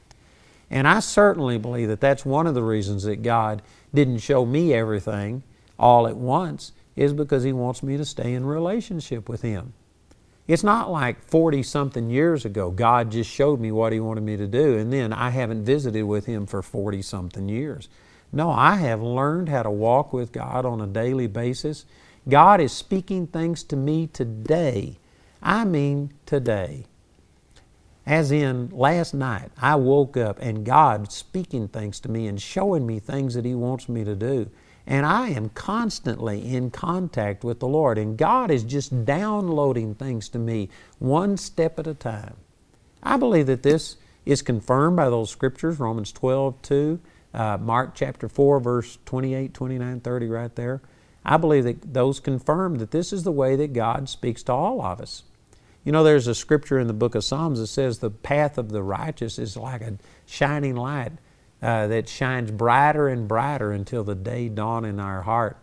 And 0.69 0.87
I 0.87 0.99
certainly 0.99 1.57
believe 1.57 1.87
that 1.87 1.99
that's 1.99 2.25
one 2.25 2.45
of 2.45 2.53
the 2.53 2.61
reasons 2.61 3.01
that 3.05 3.23
God 3.23 3.63
didn't 3.91 4.19
show 4.19 4.45
me 4.45 4.71
everything 4.71 5.41
all 5.79 6.05
at 6.05 6.15
once 6.15 6.73
is 6.95 7.11
because 7.11 7.41
He 7.41 7.53
wants 7.53 7.81
me 7.81 7.97
to 7.97 8.05
stay 8.05 8.35
in 8.35 8.45
relationship 8.45 9.27
with 9.27 9.41
Him. 9.41 9.73
It's 10.47 10.63
not 10.63 10.91
like 10.91 11.21
40 11.21 11.63
something 11.63 12.09
years 12.09 12.43
ago, 12.43 12.69
God 12.69 13.11
just 13.11 13.29
showed 13.29 13.59
me 13.59 13.71
what 13.71 13.93
He 13.93 13.99
wanted 13.99 14.23
me 14.23 14.35
to 14.35 14.47
do, 14.47 14.77
and 14.77 14.91
then 14.91 15.13
I 15.13 15.29
haven't 15.29 15.63
visited 15.63 16.03
with 16.03 16.25
Him 16.25 16.45
for 16.45 16.61
40 16.61 17.01
something 17.01 17.47
years. 17.47 17.87
No, 18.31 18.49
I 18.49 18.75
have 18.75 19.01
learned 19.01 19.47
how 19.47 19.63
to 19.63 19.71
walk 19.71 20.11
with 20.11 20.31
God 20.31 20.65
on 20.65 20.81
a 20.81 20.87
daily 20.87 21.27
basis. 21.27 21.85
God 22.27 22.59
is 22.59 22.73
speaking 22.73 23.27
things 23.27 23.63
to 23.65 23.75
me 23.75 24.07
today. 24.07 24.97
I 25.41 25.63
mean, 25.65 26.13
today. 26.25 26.85
As 28.05 28.31
in, 28.31 28.69
last 28.71 29.13
night, 29.13 29.51
I 29.57 29.75
woke 29.75 30.17
up 30.17 30.39
and 30.41 30.65
God 30.65 31.11
speaking 31.11 31.69
things 31.69 32.01
to 32.01 32.09
me 32.09 32.27
and 32.27 32.41
showing 32.41 32.85
me 32.85 32.99
things 32.99 33.35
that 33.35 33.45
He 33.45 33.55
wants 33.55 33.87
me 33.87 34.03
to 34.03 34.15
do. 34.15 34.49
And 34.85 35.05
I 35.05 35.29
am 35.29 35.49
constantly 35.49 36.53
in 36.53 36.69
contact 36.69 37.43
with 37.43 37.59
the 37.59 37.67
Lord. 37.67 37.97
And 37.97 38.17
God 38.17 38.51
is 38.51 38.63
just 38.63 39.05
downloading 39.05 39.95
things 39.95 40.27
to 40.29 40.39
me 40.39 40.69
one 40.99 41.37
step 41.37 41.79
at 41.79 41.87
a 41.87 41.93
time. 41.93 42.35
I 43.01 43.17
believe 43.17 43.47
that 43.47 43.63
this 43.63 43.97
is 44.25 44.41
confirmed 44.41 44.97
by 44.97 45.09
those 45.09 45.29
scriptures, 45.29 45.79
Romans 45.79 46.11
12, 46.11 46.61
2, 46.61 46.99
uh, 47.33 47.57
Mark 47.59 47.95
chapter 47.95 48.29
4, 48.29 48.59
verse 48.59 48.97
28, 49.05 49.53
29, 49.53 49.99
30, 49.99 50.27
right 50.27 50.55
there. 50.55 50.81
I 51.25 51.37
believe 51.37 51.63
that 51.63 51.93
those 51.93 52.19
confirm 52.19 52.75
that 52.75 52.91
this 52.91 53.13
is 53.13 53.23
the 53.23 53.31
way 53.31 53.55
that 53.55 53.73
God 53.73 54.09
speaks 54.09 54.43
to 54.43 54.53
all 54.53 54.81
of 54.81 54.99
us. 54.99 55.23
You 55.85 55.91
know, 55.91 56.03
there's 56.03 56.27
a 56.27 56.35
scripture 56.35 56.79
in 56.79 56.87
the 56.87 56.93
book 56.93 57.15
of 57.15 57.23
Psalms 57.23 57.59
that 57.59 57.67
says 57.67 57.99
the 57.99 58.09
path 58.09 58.57
of 58.57 58.69
the 58.69 58.83
righteous 58.83 59.37
is 59.37 59.57
like 59.57 59.81
a 59.81 59.97
shining 60.25 60.75
light 60.75 61.13
uh, 61.63 61.87
that 61.87 62.09
shines 62.09 62.51
brighter 62.51 63.07
and 63.07 63.27
brighter 63.27 63.71
until 63.71 64.03
the 64.03 64.15
day 64.15 64.49
dawn 64.49 64.83
in 64.83 64.99
our 64.99 65.21
heart. 65.21 65.57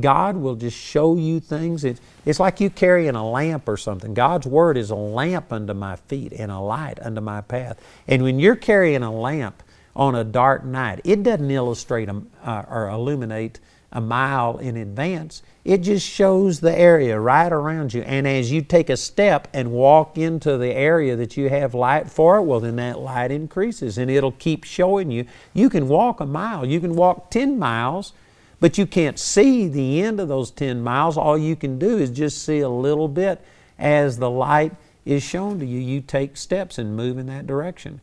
God 0.00 0.36
will 0.36 0.54
just 0.54 0.76
show 0.76 1.16
you 1.16 1.40
things. 1.40 1.82
It's, 1.82 2.00
it's 2.24 2.38
like 2.38 2.60
you 2.60 2.70
carrying 2.70 3.16
a 3.16 3.28
lamp 3.28 3.68
or 3.68 3.76
something. 3.76 4.14
God's 4.14 4.46
Word 4.46 4.76
is 4.76 4.90
a 4.90 4.94
lamp 4.94 5.52
unto 5.52 5.74
my 5.74 5.96
feet 5.96 6.32
and 6.32 6.52
a 6.52 6.60
light 6.60 7.00
unto 7.02 7.20
my 7.20 7.40
path. 7.40 7.82
And 8.06 8.22
when 8.22 8.38
you're 8.38 8.54
carrying 8.54 9.02
a 9.02 9.12
lamp 9.12 9.64
on 9.96 10.14
a 10.14 10.22
dark 10.22 10.64
night, 10.64 11.00
it 11.02 11.24
doesn't 11.24 11.50
illustrate 11.50 12.08
a, 12.08 12.22
uh, 12.44 12.64
or 12.70 12.88
illuminate 12.88 13.58
a 13.92 14.00
mile 14.00 14.58
in 14.58 14.76
advance. 14.76 15.42
It 15.64 15.78
just 15.78 16.06
shows 16.06 16.60
the 16.60 16.76
area 16.76 17.18
right 17.18 17.52
around 17.52 17.92
you. 17.92 18.02
And 18.02 18.26
as 18.26 18.52
you 18.52 18.62
take 18.62 18.88
a 18.88 18.96
step 18.96 19.48
and 19.52 19.72
walk 19.72 20.16
into 20.16 20.56
the 20.56 20.72
area 20.72 21.16
that 21.16 21.36
you 21.36 21.48
have 21.48 21.74
light 21.74 22.08
for, 22.08 22.40
well, 22.40 22.60
then 22.60 22.76
that 22.76 23.00
light 23.00 23.30
increases 23.30 23.98
and 23.98 24.10
it'll 24.10 24.32
keep 24.32 24.64
showing 24.64 25.10
you. 25.10 25.26
You 25.52 25.68
can 25.68 25.88
walk 25.88 26.20
a 26.20 26.26
mile, 26.26 26.64
you 26.64 26.80
can 26.80 26.94
walk 26.94 27.30
10 27.30 27.58
miles, 27.58 28.12
but 28.60 28.78
you 28.78 28.86
can't 28.86 29.18
see 29.18 29.66
the 29.66 30.02
end 30.02 30.20
of 30.20 30.28
those 30.28 30.50
10 30.50 30.82
miles. 30.82 31.16
All 31.16 31.36
you 31.36 31.56
can 31.56 31.78
do 31.78 31.98
is 31.98 32.10
just 32.10 32.44
see 32.44 32.60
a 32.60 32.68
little 32.68 33.08
bit 33.08 33.44
as 33.78 34.18
the 34.18 34.30
light 34.30 34.72
is 35.04 35.22
shown 35.22 35.58
to 35.58 35.66
you. 35.66 35.80
You 35.80 36.00
take 36.00 36.36
steps 36.36 36.78
and 36.78 36.96
move 36.96 37.18
in 37.18 37.26
that 37.26 37.46
direction. 37.46 38.00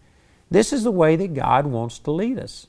This 0.49 0.73
is 0.73 0.83
the 0.83 0.91
way 0.91 1.15
that 1.15 1.33
God 1.33 1.67
wants 1.67 1.99
to 1.99 2.11
lead 2.11 2.39
us. 2.39 2.67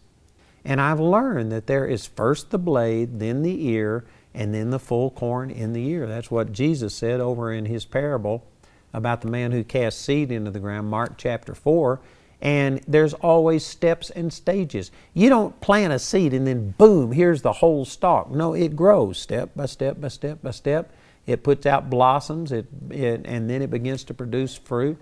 And 0.65 0.81
I've 0.81 1.01
learned 1.01 1.53
that 1.53 1.67
there 1.67 1.87
is 1.87 2.07
first 2.07 2.51
the 2.51 2.59
blade, 2.59 3.21
then 3.21 3.43
the 3.43 3.69
ear, 3.69 4.05
and 4.35 4.55
then 4.55 4.71
the 4.71 4.79
full 4.79 5.11
corn 5.11 5.51
in 5.51 5.73
the 5.73 5.87
ear. 5.89 6.07
That's 6.07 6.31
what 6.31 6.53
Jesus 6.53 6.95
said 6.95 7.21
over 7.21 7.53
in 7.53 7.67
his 7.67 7.85
parable 7.85 8.45
about 8.93 9.21
the 9.21 9.29
man 9.29 9.53
who 9.53 9.65
cast 9.65 10.01
seed 10.03 10.31
into 10.31 10.51
the 10.51 10.61
ground, 10.61 10.89
Mark 10.89 11.15
chapter 11.17 11.55
4. 11.55 12.01
And 12.41 12.81
there's 12.87 13.15
always 13.15 13.67
steps 13.67 14.11
and 14.11 14.33
stages. 14.33 14.93
You 15.13 15.29
don't 15.29 15.61
plant 15.61 15.93
a 15.93 15.99
seed 15.99 16.33
and 16.33 16.47
then 16.47 16.75
boom, 16.79 17.13
here's 17.13 17.43
the 17.43 17.55
whole 17.55 17.85
stalk. 17.85 18.31
No, 18.31 18.55
it 18.55 18.77
grows 18.77 19.19
step 19.19 19.51
by 19.57 19.67
step 19.67 20.01
by 20.01 20.09
step 20.09 20.41
by 20.43 20.53
step. 20.53 20.93
It 21.27 21.43
puts 21.43 21.67
out 21.67 21.91
blossoms, 21.91 22.53
it, 22.53 22.67
it, 22.91 23.23
and 23.27 23.51
then 23.51 23.61
it 23.61 23.71
begins 23.71 24.05
to 24.05 24.15
produce 24.15 24.57
fruit. 24.57 24.99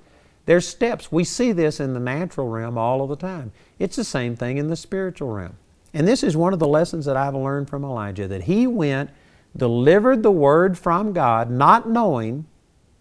There's 0.47 0.66
steps. 0.66 1.12
We 1.12 1.24
see 1.24 1.53
this 1.53 1.80
in 1.80 1.92
the 1.92 2.01
natural 2.01 2.49
realm 2.49 2.78
all 2.78 3.03
of 3.03 3.09
the 3.09 3.16
time. 3.16 3.53
It's 3.78 3.97
the 3.97 4.05
same 4.05 4.36
thing 4.36 4.59
in 4.59 4.68
the 4.68 4.76
spiritual 4.76 5.30
realm. 5.30 5.57
And 5.92 6.07
this 6.07 6.22
is 6.22 6.36
one 6.36 6.53
of 6.53 6.59
the 6.59 6.68
lessons 6.68 7.05
that 7.05 7.16
I've 7.16 7.34
learned 7.34 7.68
from 7.68 7.84
Elijah 7.84 8.28
that 8.28 8.44
he 8.44 8.66
went, 8.66 9.11
delivered 9.57 10.22
the 10.22 10.30
word 10.30 10.78
from 10.78 11.12
God, 11.12 11.51
not 11.51 11.88
knowing 11.88 12.47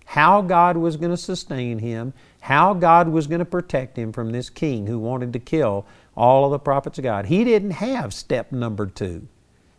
how 0.05 0.41
God 0.41 0.77
was 0.77 0.97
going 0.97 1.11
to 1.11 1.17
sustain 1.17 1.79
him, 1.79 2.13
how 2.41 2.73
God 2.73 3.09
was 3.09 3.27
going 3.27 3.39
to 3.39 3.45
protect 3.45 3.97
him 3.97 4.13
from 4.13 4.31
this 4.31 4.49
king 4.49 4.87
who 4.87 4.99
wanted 4.99 5.33
to 5.33 5.39
kill 5.39 5.85
all 6.15 6.45
of 6.45 6.51
the 6.51 6.59
prophets 6.59 6.97
of 6.97 7.03
God. 7.03 7.25
He 7.25 7.43
didn't 7.43 7.71
have 7.71 8.13
step 8.13 8.51
number 8.51 8.85
two. 8.85 9.27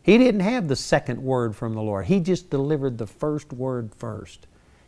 He 0.03 0.19
didn't 0.19 0.41
have 0.41 0.69
the 0.69 0.77
second 0.77 1.23
word 1.23 1.57
from 1.57 1.75
the 1.75 1.83
Lord. 1.83 2.07
He 2.07 2.21
just 2.21 2.51
delivered 2.51 2.99
the 2.99 3.07
first 3.07 3.53
word 3.53 3.93
first. 3.95 4.47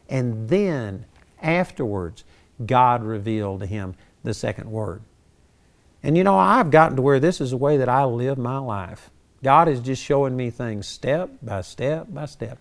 And 0.08 0.48
then, 0.48 1.06
afterwards, 1.40 2.24
God 2.64 3.02
revealed 3.02 3.60
to 3.60 3.66
him 3.66 3.94
the 4.24 4.34
second 4.34 4.70
word. 4.70 5.02
And 6.02 6.16
you 6.16 6.24
know, 6.24 6.38
I've 6.38 6.70
gotten 6.70 6.96
to 6.96 7.02
where 7.02 7.20
this 7.20 7.40
is 7.40 7.50
the 7.50 7.56
way 7.56 7.76
that 7.76 7.88
I 7.88 8.04
live 8.04 8.38
my 8.38 8.58
life. 8.58 9.10
God 9.42 9.68
is 9.68 9.80
just 9.80 10.02
showing 10.02 10.36
me 10.36 10.50
things 10.50 10.86
step 10.86 11.30
by 11.42 11.60
step 11.60 12.06
by 12.10 12.26
step. 12.26 12.58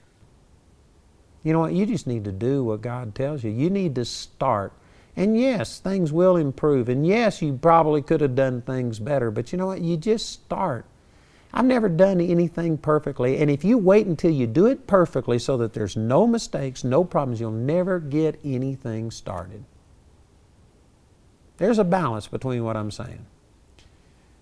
You 1.43 1.53
know 1.53 1.59
what? 1.59 1.73
You 1.73 1.85
just 1.85 2.07
need 2.07 2.25
to 2.25 2.31
do 2.31 2.63
what 2.63 2.81
God 2.81 3.15
tells 3.15 3.43
you. 3.43 3.51
You 3.51 3.69
need 3.69 3.95
to 3.95 4.05
start. 4.05 4.73
And 5.15 5.39
yes, 5.39 5.79
things 5.79 6.11
will 6.11 6.35
improve. 6.35 6.89
And 6.89 7.05
yes, 7.05 7.41
you 7.41 7.53
probably 7.53 8.01
could 8.01 8.21
have 8.21 8.35
done 8.35 8.61
things 8.61 8.99
better. 8.99 9.31
But 9.31 9.51
you 9.51 9.57
know 9.57 9.67
what? 9.67 9.81
You 9.81 9.97
just 9.97 10.29
start. 10.29 10.85
I've 11.53 11.65
never 11.65 11.89
done 11.89 12.19
anything 12.21 12.77
perfectly. 12.77 13.37
And 13.37 13.49
if 13.49 13.63
you 13.63 13.77
wait 13.77 14.05
until 14.05 14.31
you 14.31 14.45
do 14.45 14.67
it 14.67 14.85
perfectly 14.85 15.39
so 15.39 15.57
that 15.57 15.73
there's 15.73 15.95
no 15.95 16.27
mistakes, 16.27 16.83
no 16.83 17.03
problems, 17.03 17.39
you'll 17.39 17.51
never 17.51 17.99
get 17.99 18.39
anything 18.43 19.09
started. 19.09 19.63
There's 21.57 21.79
a 21.79 21.83
balance 21.83 22.27
between 22.27 22.63
what 22.63 22.77
I'm 22.77 22.91
saying. 22.91 23.25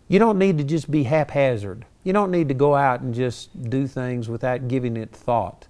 You 0.07 0.20
don't 0.20 0.38
need 0.38 0.57
to 0.59 0.63
just 0.63 0.91
be 0.91 1.03
haphazard. 1.03 1.86
You 2.03 2.13
don't 2.13 2.30
need 2.30 2.47
to 2.49 2.53
go 2.53 2.76
out 2.76 3.01
and 3.01 3.13
just 3.13 3.70
do 3.70 3.88
things 3.88 4.30
without 4.30 4.68
giving 4.68 4.95
it 4.95 5.11
thought. 5.11 5.68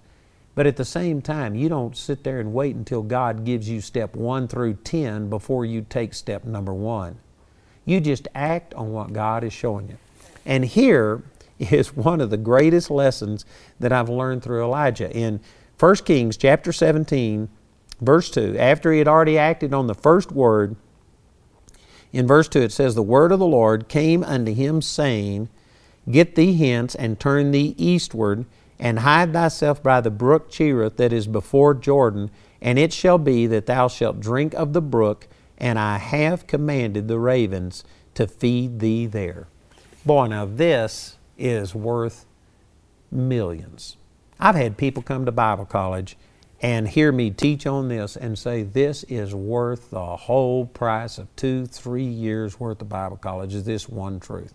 But 0.54 0.66
at 0.66 0.76
the 0.76 0.84
same 0.84 1.22
time, 1.22 1.54
you 1.54 1.68
don't 1.68 1.96
sit 1.96 2.24
there 2.24 2.40
and 2.40 2.52
wait 2.52 2.76
until 2.76 3.02
God 3.02 3.44
gives 3.44 3.68
you 3.68 3.80
step 3.80 4.16
one 4.16 4.48
through 4.48 4.74
10 4.74 5.30
before 5.30 5.64
you 5.64 5.86
take 5.88 6.14
step 6.14 6.44
number 6.44 6.74
one. 6.74 7.18
You 7.84 8.00
just 8.00 8.26
act 8.34 8.74
on 8.74 8.92
what 8.92 9.12
God 9.12 9.44
is 9.44 9.52
showing 9.52 9.88
you. 9.88 9.98
And 10.44 10.64
here 10.64 11.22
is 11.58 11.94
one 11.94 12.20
of 12.20 12.30
the 12.30 12.36
greatest 12.36 12.90
lessons 12.90 13.44
that 13.80 13.92
I've 13.92 14.08
learned 14.08 14.42
through 14.42 14.64
Elijah. 14.64 15.10
In 15.10 15.40
1 15.78 15.96
Kings 15.96 16.36
chapter 16.36 16.72
17, 16.72 17.48
verse 18.00 18.30
2, 18.30 18.56
after 18.58 18.92
he 18.92 18.98
had 18.98 19.08
already 19.08 19.38
acted 19.38 19.72
on 19.72 19.86
the 19.86 19.94
first 19.94 20.32
word, 20.32 20.76
in 22.12 22.26
verse 22.26 22.48
2 22.48 22.62
it 22.62 22.72
says, 22.72 22.94
The 22.94 23.02
word 23.02 23.32
of 23.32 23.38
the 23.38 23.46
Lord 23.46 23.88
came 23.88 24.22
unto 24.24 24.52
him, 24.54 24.82
saying, 24.82 25.48
Get 26.10 26.34
thee 26.34 26.56
hence, 26.56 26.94
and 26.94 27.18
turn 27.18 27.50
thee 27.50 27.74
eastward, 27.76 28.46
and 28.78 29.00
hide 29.00 29.32
thyself 29.32 29.82
by 29.82 30.00
the 30.00 30.10
brook 30.10 30.50
Cherith 30.50 30.96
that 30.96 31.12
is 31.12 31.26
before 31.26 31.74
Jordan, 31.74 32.30
and 32.60 32.78
it 32.78 32.92
shall 32.92 33.18
be 33.18 33.46
that 33.46 33.66
thou 33.66 33.88
shalt 33.88 34.20
drink 34.20 34.54
of 34.54 34.72
the 34.72 34.82
brook, 34.82 35.28
and 35.58 35.78
I 35.78 35.98
have 35.98 36.46
commanded 36.46 37.08
the 37.08 37.18
ravens 37.18 37.84
to 38.14 38.26
feed 38.26 38.80
thee 38.80 39.06
there. 39.06 39.48
Boy, 40.04 40.28
now 40.28 40.44
this 40.44 41.16
is 41.36 41.74
worth 41.74 42.26
millions. 43.10 43.96
I've 44.38 44.54
had 44.54 44.76
people 44.76 45.02
come 45.02 45.24
to 45.24 45.32
Bible 45.32 45.64
college 45.64 46.16
and 46.60 46.88
hear 46.88 47.12
me 47.12 47.30
teach 47.30 47.66
on 47.66 47.88
this 47.88 48.16
and 48.16 48.38
say 48.38 48.62
this 48.62 49.04
is 49.04 49.34
worth 49.34 49.90
the 49.90 50.16
whole 50.16 50.66
price 50.66 51.18
of 51.18 51.34
two, 51.36 51.66
three 51.66 52.04
years 52.04 52.58
worth 52.58 52.80
of 52.80 52.88
Bible 52.88 53.16
college 53.16 53.54
is 53.54 53.64
this 53.64 53.88
one 53.88 54.20
truth. 54.20 54.54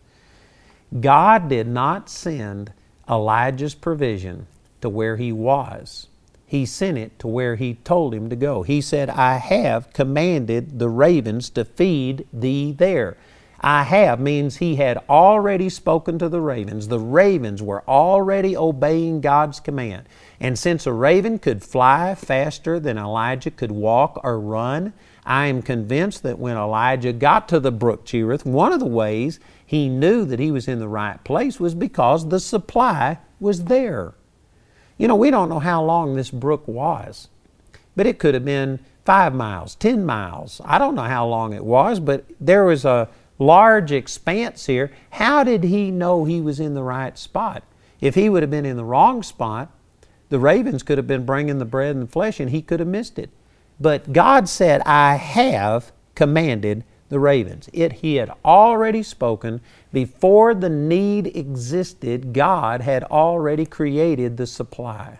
God 1.00 1.48
did 1.48 1.68
not 1.68 2.10
send 2.10 2.74
Elijah's 3.10 3.76
provision 3.76 4.48
to 4.82 4.90
where 4.90 5.18
he 5.18 5.32
was. 5.32 6.08
He 6.46 6.66
sent 6.66 6.98
it 6.98 7.18
to 7.20 7.28
where 7.28 7.56
he 7.56 7.76
told 7.76 8.14
him 8.14 8.30
to 8.30 8.36
go. 8.36 8.64
He 8.64 8.82
said, 8.82 9.10
I 9.10 9.38
have 9.38 9.94
commanded 9.94 10.80
the 10.80 10.90
ravens 10.90 11.50
to 11.52 11.64
feed 11.64 12.28
thee 12.34 12.74
there. 12.74 13.16
I 13.62 13.84
have 13.84 14.20
means 14.20 14.58
he 14.58 14.76
had 14.76 14.98
already 15.08 15.70
spoken 15.70 16.20
to 16.20 16.28
the 16.28 16.42
ravens. 16.42 16.88
The 16.88 17.00
ravens 17.00 17.62
were 17.62 17.84
already 17.88 18.58
obeying 18.58 19.22
God's 19.22 19.60
command. 19.60 20.10
And 20.42 20.58
since 20.58 20.88
a 20.88 20.92
raven 20.92 21.38
could 21.38 21.64
fly 21.64 22.16
faster 22.16 22.80
than 22.80 22.98
Elijah 22.98 23.52
could 23.52 23.72
walk 23.72 24.20
or 24.24 24.40
run, 24.40 24.92
I 25.24 25.46
am 25.46 25.62
convinced 25.62 26.24
that 26.24 26.40
when 26.40 26.58
Elijah 26.58 27.14
got 27.14 27.48
to 27.50 27.60
the 27.60 27.72
brook 27.72 28.06
Cherith, 28.06 28.44
one 28.44 28.74
of 28.74 28.80
the 28.80 28.88
ways 28.88 29.40
he 29.64 29.88
knew 29.88 30.26
that 30.26 30.40
he 30.40 30.50
was 30.50 30.68
in 30.68 30.80
the 30.80 30.88
right 30.88 31.24
place 31.24 31.60
was 31.60 31.76
because 31.76 32.28
the 32.28 32.40
supply 32.40 33.20
was 33.40 33.66
there. 33.66 34.16
You 34.98 35.08
know, 35.08 35.16
we 35.16 35.30
don't 35.30 35.48
know 35.48 35.60
how 35.60 35.84
long 35.84 36.16
this 36.16 36.32
brook 36.32 36.68
was, 36.68 37.28
but 37.96 38.08
it 38.08 38.18
could 38.18 38.34
have 38.34 38.44
been 38.44 38.80
five 39.06 39.36
miles, 39.36 39.76
ten 39.76 40.04
miles. 40.04 40.60
I 40.66 40.80
don't 40.80 40.96
know 40.96 41.04
how 41.04 41.28
long 41.28 41.54
it 41.54 41.64
was, 41.64 42.00
but 42.00 42.26
there 42.40 42.66
was 42.66 42.84
a 42.84 43.10
large 43.38 43.92
expanse 43.92 44.66
here. 44.66 44.92
How 45.12 45.44
did 45.44 45.66
he 45.66 45.92
know 45.92 46.26
he 46.26 46.42
was 46.42 46.60
in 46.60 46.74
the 46.74 46.84
right 46.84 47.16
spot? 47.16 47.64
If 48.00 48.16
he 48.16 48.28
would 48.28 48.42
have 48.42 48.50
been 48.50 48.66
in 48.66 48.78
the 48.78 48.84
wrong 48.84 49.22
spot, 49.22 49.72
the 50.32 50.40
ravens 50.40 50.82
could 50.82 50.98
have 50.98 51.08
been 51.08 51.26
bringing 51.26 51.60
the 51.60 51.66
bread 51.66 51.94
and 51.94 52.08
the 52.08 52.12
flesh 52.12 52.40
and 52.40 52.50
he 52.50 52.62
could 52.62 52.80
have 52.80 52.88
missed 52.88 53.20
it. 53.20 53.30
But 53.82 54.14
God 54.14 54.48
said, 54.48 54.82
I 54.86 55.16
have 55.16 55.92
commanded 56.16 56.86
the 57.10 57.20
ravens. 57.20 57.70
It 57.74 57.92
he 57.92 58.16
had 58.16 58.32
already 58.46 59.04
spoken 59.04 59.60
before 59.92 60.54
the 60.54 60.70
need 60.70 61.36
existed, 61.36 62.32
God 62.32 62.80
had 62.80 63.04
already 63.04 63.66
created 63.66 64.38
the 64.38 64.48
supply. 64.48 65.20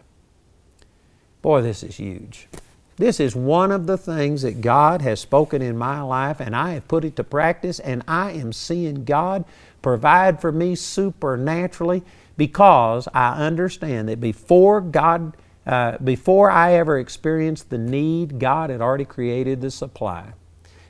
Boy, 1.42 1.62
this 1.62 1.84
is 1.84 1.98
huge. 1.98 2.48
This 2.96 3.20
is 3.20 3.36
one 3.36 3.72
of 3.72 3.88
the 3.88 3.98
things 3.98 4.44
that 4.44 4.62
God 4.62 5.02
has 5.02 5.20
spoken 5.20 5.62
in 5.62 5.78
my 5.78 6.02
life, 6.02 6.40
and 6.40 6.56
I 6.56 6.74
have 6.74 6.88
put 6.88 7.04
it 7.04 7.18
to 7.18 7.24
practice, 7.24 7.80
and 7.80 8.04
I 8.08 8.32
am 8.32 8.54
seeing 8.54 9.04
God 9.04 9.44
provide 9.82 10.40
for 10.40 10.52
me 10.52 10.76
supernaturally 10.76 12.04
because 12.42 13.08
I 13.14 13.34
understand 13.34 14.10
that 14.10 14.20
before 14.20 14.82
God, 14.82 15.38
uh, 15.68 16.00
before 16.00 16.50
I 16.50 16.74
ever 16.74 16.98
experienced 16.98 17.70
the 17.70 17.78
need, 17.78 18.40
God 18.40 18.72
had 18.72 18.82
already 18.82 19.06
created 19.06 19.62
the 19.62 19.70
supply. 19.70 20.34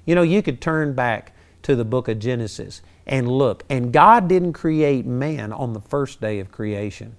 You 0.05 0.15
know, 0.15 0.21
you 0.21 0.41
could 0.41 0.61
turn 0.61 0.93
back 0.93 1.35
to 1.63 1.75
the 1.75 1.83
book 1.83 2.07
of 2.07 2.19
Genesis 2.19 2.81
and 3.05 3.27
look, 3.27 3.65
and 3.69 3.91
God 3.91 4.29
didn't 4.29 4.53
create 4.53 5.05
man 5.05 5.51
on 5.51 5.73
the 5.73 5.81
first 5.81 6.21
day 6.21 6.39
of 6.39 6.53
creation. 6.53 7.17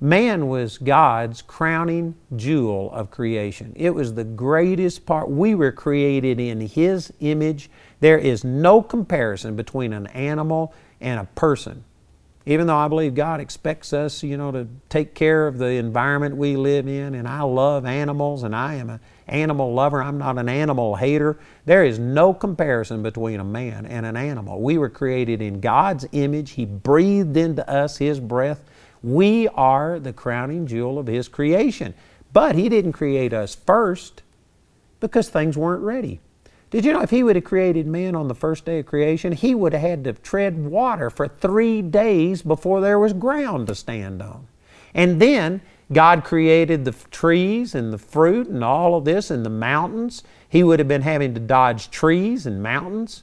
Man 0.00 0.48
was 0.48 0.76
God's 0.78 1.40
crowning 1.40 2.16
jewel 2.34 2.90
of 2.90 3.12
creation. 3.12 3.74
It 3.76 3.90
was 3.90 4.14
the 4.14 4.24
greatest 4.24 5.06
part. 5.06 5.30
We 5.30 5.54
were 5.54 5.70
created 5.70 6.40
in 6.40 6.62
His 6.62 7.12
image. 7.20 7.70
There 8.00 8.18
is 8.18 8.42
no 8.42 8.82
comparison 8.82 9.54
between 9.54 9.92
an 9.92 10.08
animal 10.08 10.74
and 11.00 11.20
a 11.20 11.28
person 11.36 11.84
even 12.48 12.66
though 12.66 12.78
I 12.78 12.88
believe 12.88 13.14
God 13.14 13.40
expects 13.40 13.92
us, 13.92 14.22
you 14.22 14.38
know, 14.38 14.50
to 14.52 14.66
take 14.88 15.14
care 15.14 15.46
of 15.46 15.58
the 15.58 15.72
environment 15.72 16.34
we 16.34 16.56
live 16.56 16.88
in, 16.88 17.14
and 17.14 17.28
I 17.28 17.42
love 17.42 17.84
animals 17.84 18.42
and 18.42 18.56
I 18.56 18.76
am 18.76 18.88
an 18.88 19.00
animal 19.26 19.74
lover, 19.74 20.02
I'm 20.02 20.16
not 20.16 20.38
an 20.38 20.48
animal 20.48 20.96
hater. 20.96 21.38
There 21.66 21.84
is 21.84 21.98
no 21.98 22.32
comparison 22.32 23.02
between 23.02 23.38
a 23.38 23.44
man 23.44 23.84
and 23.84 24.06
an 24.06 24.16
animal. 24.16 24.62
We 24.62 24.78
were 24.78 24.88
created 24.88 25.42
in 25.42 25.60
God's 25.60 26.06
image, 26.12 26.52
He 26.52 26.64
breathed 26.64 27.36
into 27.36 27.68
us 27.68 27.98
His 27.98 28.18
breath. 28.18 28.64
We 29.02 29.48
are 29.48 30.00
the 30.00 30.14
crowning 30.14 30.66
jewel 30.66 30.98
of 30.98 31.06
His 31.06 31.28
creation. 31.28 31.92
But 32.32 32.54
He 32.54 32.70
didn't 32.70 32.94
create 32.94 33.34
us 33.34 33.54
first 33.54 34.22
because 35.00 35.28
things 35.28 35.58
weren't 35.58 35.82
ready. 35.82 36.20
Did 36.70 36.84
you 36.84 36.92
know 36.92 37.00
if 37.00 37.10
he 37.10 37.22
would 37.22 37.36
have 37.36 37.44
created 37.44 37.86
man 37.86 38.14
on 38.14 38.28
the 38.28 38.34
first 38.34 38.64
day 38.66 38.80
of 38.80 38.86
creation, 38.86 39.32
he 39.32 39.54
would 39.54 39.72
have 39.72 39.82
had 39.82 40.04
to 40.04 40.12
tread 40.12 40.66
water 40.66 41.08
for 41.08 41.26
three 41.26 41.80
days 41.80 42.42
before 42.42 42.80
there 42.80 42.98
was 42.98 43.14
ground 43.14 43.68
to 43.68 43.74
stand 43.74 44.20
on? 44.20 44.46
And 44.92 45.20
then 45.20 45.62
God 45.92 46.24
created 46.24 46.84
the 46.84 46.92
trees 47.10 47.74
and 47.74 47.92
the 47.92 47.98
fruit 47.98 48.48
and 48.48 48.62
all 48.62 48.94
of 48.94 49.06
this 49.06 49.30
and 49.30 49.44
the 49.44 49.50
mountains. 49.50 50.22
He 50.48 50.62
would 50.62 50.78
have 50.78 50.88
been 50.88 51.02
having 51.02 51.32
to 51.34 51.40
dodge 51.40 51.90
trees 51.90 52.44
and 52.44 52.62
mountains. 52.62 53.22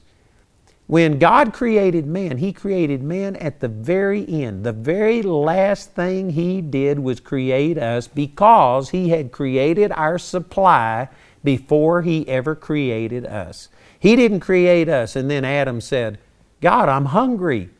When 0.88 1.18
God 1.18 1.52
created 1.52 2.06
man, 2.06 2.38
He 2.38 2.52
created 2.52 3.02
man 3.02 3.36
at 3.36 3.60
the 3.60 3.68
very 3.68 4.24
end. 4.28 4.64
The 4.64 4.72
very 4.72 5.22
last 5.22 5.94
thing 5.94 6.30
He 6.30 6.60
did 6.60 6.98
was 6.98 7.20
create 7.20 7.78
us 7.78 8.08
because 8.08 8.90
He 8.90 9.08
had 9.08 9.32
created 9.32 9.92
our 9.92 10.18
supply 10.18 11.08
before 11.46 12.02
He 12.02 12.28
ever 12.28 12.56
created 12.56 13.24
us. 13.24 13.68
He 13.98 14.16
didn't 14.16 14.40
create 14.40 14.88
us 14.88 15.14
and 15.14 15.30
then 15.30 15.44
Adam 15.44 15.80
said, 15.80 16.18
God, 16.60 16.88
I'm 16.88 17.06
hungry. 17.06 17.70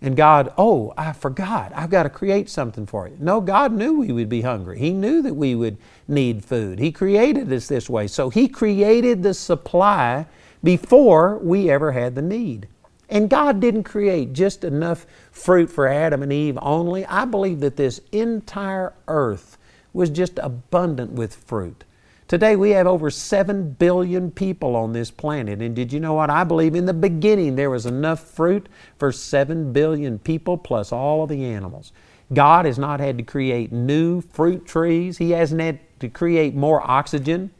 And 0.00 0.16
God, 0.16 0.52
oh, 0.56 0.94
I 0.96 1.12
forgot. 1.12 1.72
I've 1.74 1.90
got 1.90 2.04
to 2.04 2.10
create 2.10 2.48
something 2.48 2.86
for 2.86 3.08
you. 3.08 3.16
No, 3.18 3.40
God 3.40 3.72
knew 3.72 3.98
we 3.98 4.12
would 4.12 4.28
be 4.28 4.42
hungry. 4.42 4.78
He 4.78 4.92
knew 4.92 5.22
that 5.22 5.34
we 5.34 5.54
would 5.54 5.78
need 6.06 6.44
food. 6.44 6.78
He 6.78 6.92
created 6.92 7.52
us 7.52 7.66
this 7.66 7.90
way. 7.90 8.06
So 8.06 8.30
He 8.30 8.46
created 8.46 9.22
the 9.22 9.34
supply 9.34 10.26
before 10.62 11.38
we 11.38 11.68
ever 11.68 11.92
had 11.92 12.14
the 12.14 12.22
need. 12.22 12.68
And 13.08 13.30
God 13.30 13.58
didn't 13.58 13.84
create 13.84 14.32
just 14.34 14.64
enough 14.64 15.06
fruit 15.32 15.70
for 15.70 15.88
Adam 15.88 16.22
and 16.22 16.32
Eve 16.32 16.58
only. 16.62 17.04
I 17.06 17.24
believe 17.24 17.60
that 17.60 17.76
this 17.76 18.00
entire 18.12 18.92
earth 19.08 19.58
was 19.92 20.10
just 20.10 20.38
abundant 20.38 21.12
with 21.12 21.34
fruit. 21.34 21.84
Today 22.28 22.56
we 22.56 22.70
have 22.70 22.88
over 22.88 23.08
7 23.08 23.70
billion 23.78 24.32
people 24.32 24.74
on 24.74 24.92
this 24.92 25.12
planet. 25.12 25.62
And 25.62 25.76
did 25.76 25.92
you 25.92 26.00
know 26.00 26.14
what? 26.14 26.28
I 26.28 26.42
believe 26.42 26.74
in 26.74 26.86
the 26.86 26.92
beginning 26.92 27.54
there 27.54 27.70
was 27.70 27.86
enough 27.86 28.20
fruit 28.20 28.68
for 28.98 29.12
7 29.12 29.72
billion 29.72 30.18
people 30.18 30.58
plus 30.58 30.90
all 30.90 31.22
of 31.22 31.28
the 31.28 31.44
animals. 31.44 31.92
God 32.32 32.64
has 32.64 32.80
not 32.80 32.98
had 32.98 33.16
to 33.18 33.22
create 33.22 33.70
new 33.70 34.20
fruit 34.20 34.66
trees, 34.66 35.18
He 35.18 35.30
hasn't 35.30 35.60
had 35.60 35.78
to 36.00 36.08
create 36.08 36.56
more 36.56 36.88
oxygen. 36.90 37.52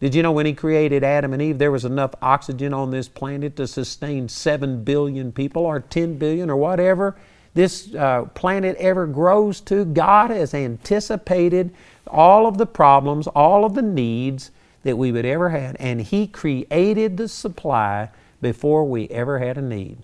Did 0.00 0.14
you 0.14 0.22
know 0.22 0.32
when 0.32 0.46
He 0.46 0.54
created 0.54 1.04
Adam 1.04 1.34
and 1.34 1.42
Eve, 1.42 1.58
there 1.58 1.70
was 1.70 1.84
enough 1.84 2.14
oxygen 2.22 2.72
on 2.72 2.90
this 2.90 3.08
planet 3.08 3.56
to 3.56 3.66
sustain 3.66 4.26
7 4.30 4.84
billion 4.84 5.32
people 5.32 5.66
or 5.66 5.80
10 5.80 6.16
billion 6.16 6.48
or 6.48 6.56
whatever 6.56 7.14
this 7.52 7.94
uh, 7.94 8.24
planet 8.34 8.76
ever 8.76 9.06
grows 9.06 9.60
to? 9.62 9.84
God 9.84 10.30
has 10.30 10.54
anticipated 10.54 11.74
all 12.08 12.46
of 12.46 12.58
the 12.58 12.66
problems, 12.66 13.26
all 13.28 13.64
of 13.64 13.74
the 13.74 13.82
needs 13.82 14.50
that 14.82 14.98
we 14.98 15.12
would 15.12 15.26
ever 15.26 15.50
have, 15.50 15.76
and 15.78 16.00
He 16.00 16.26
created 16.26 17.16
the 17.16 17.28
supply 17.28 18.10
before 18.40 18.84
we 18.84 19.08
ever 19.08 19.38
had 19.38 19.58
a 19.58 19.62
need. 19.62 19.98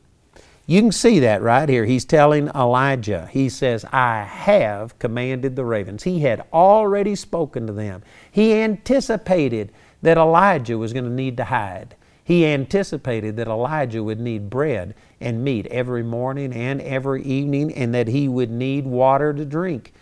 You 0.67 0.81
can 0.81 0.93
see 0.93 1.21
that 1.21 1.43
right 1.43 1.69
here. 1.69 1.85
He's 1.85 2.07
telling 2.07 2.49
Elijah, 2.49 3.29
he 3.31 3.51
says, 3.51 3.85
I 3.93 4.23
have 4.23 4.99
commanded 4.99 5.57
the 5.57 5.65
ravens. 5.65 6.05
He 6.05 6.21
had 6.21 6.43
already 6.55 7.15
spoken 7.15 7.67
to 7.67 7.73
them. 7.73 8.03
He 8.31 8.55
anticipated 8.55 9.73
that 10.01 10.17
Elijah 10.17 10.79
was 10.79 10.95
going 10.95 11.05
to 11.05 11.11
need 11.11 11.37
to 11.37 11.45
hide. 11.45 11.97
He 12.23 12.47
anticipated 12.47 13.37
that 13.37 13.49
Elijah 13.49 14.03
would 14.03 14.21
need 14.21 14.49
bread 14.49 14.95
and 15.21 15.45
meat 15.45 15.67
every 15.67 16.03
morning 16.03 16.55
and 16.55 16.81
every 16.81 17.23
evening, 17.23 17.73
and 17.75 17.95
that 17.95 18.09
he 18.09 18.27
would 18.29 18.51
need 18.51 18.87
water 18.87 19.35
to 19.35 19.45
drink. 19.45 19.93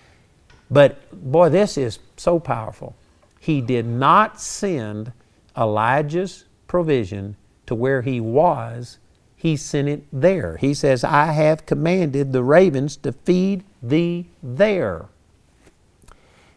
But 0.72 0.98
boy, 1.12 1.50
this 1.50 1.76
is 1.76 1.98
so 2.16 2.40
powerful. 2.40 2.96
He 3.38 3.60
did 3.60 3.84
not 3.84 4.40
send 4.40 5.12
Elijah's 5.56 6.46
provision 6.66 7.36
to 7.66 7.74
where 7.74 8.00
he 8.00 8.20
was, 8.20 8.98
he 9.36 9.56
sent 9.56 9.88
it 9.88 10.04
there. 10.10 10.56
He 10.56 10.72
says, 10.72 11.04
I 11.04 11.26
have 11.32 11.66
commanded 11.66 12.32
the 12.32 12.42
ravens 12.42 12.96
to 12.98 13.12
feed 13.12 13.64
thee 13.82 14.28
there. 14.42 15.06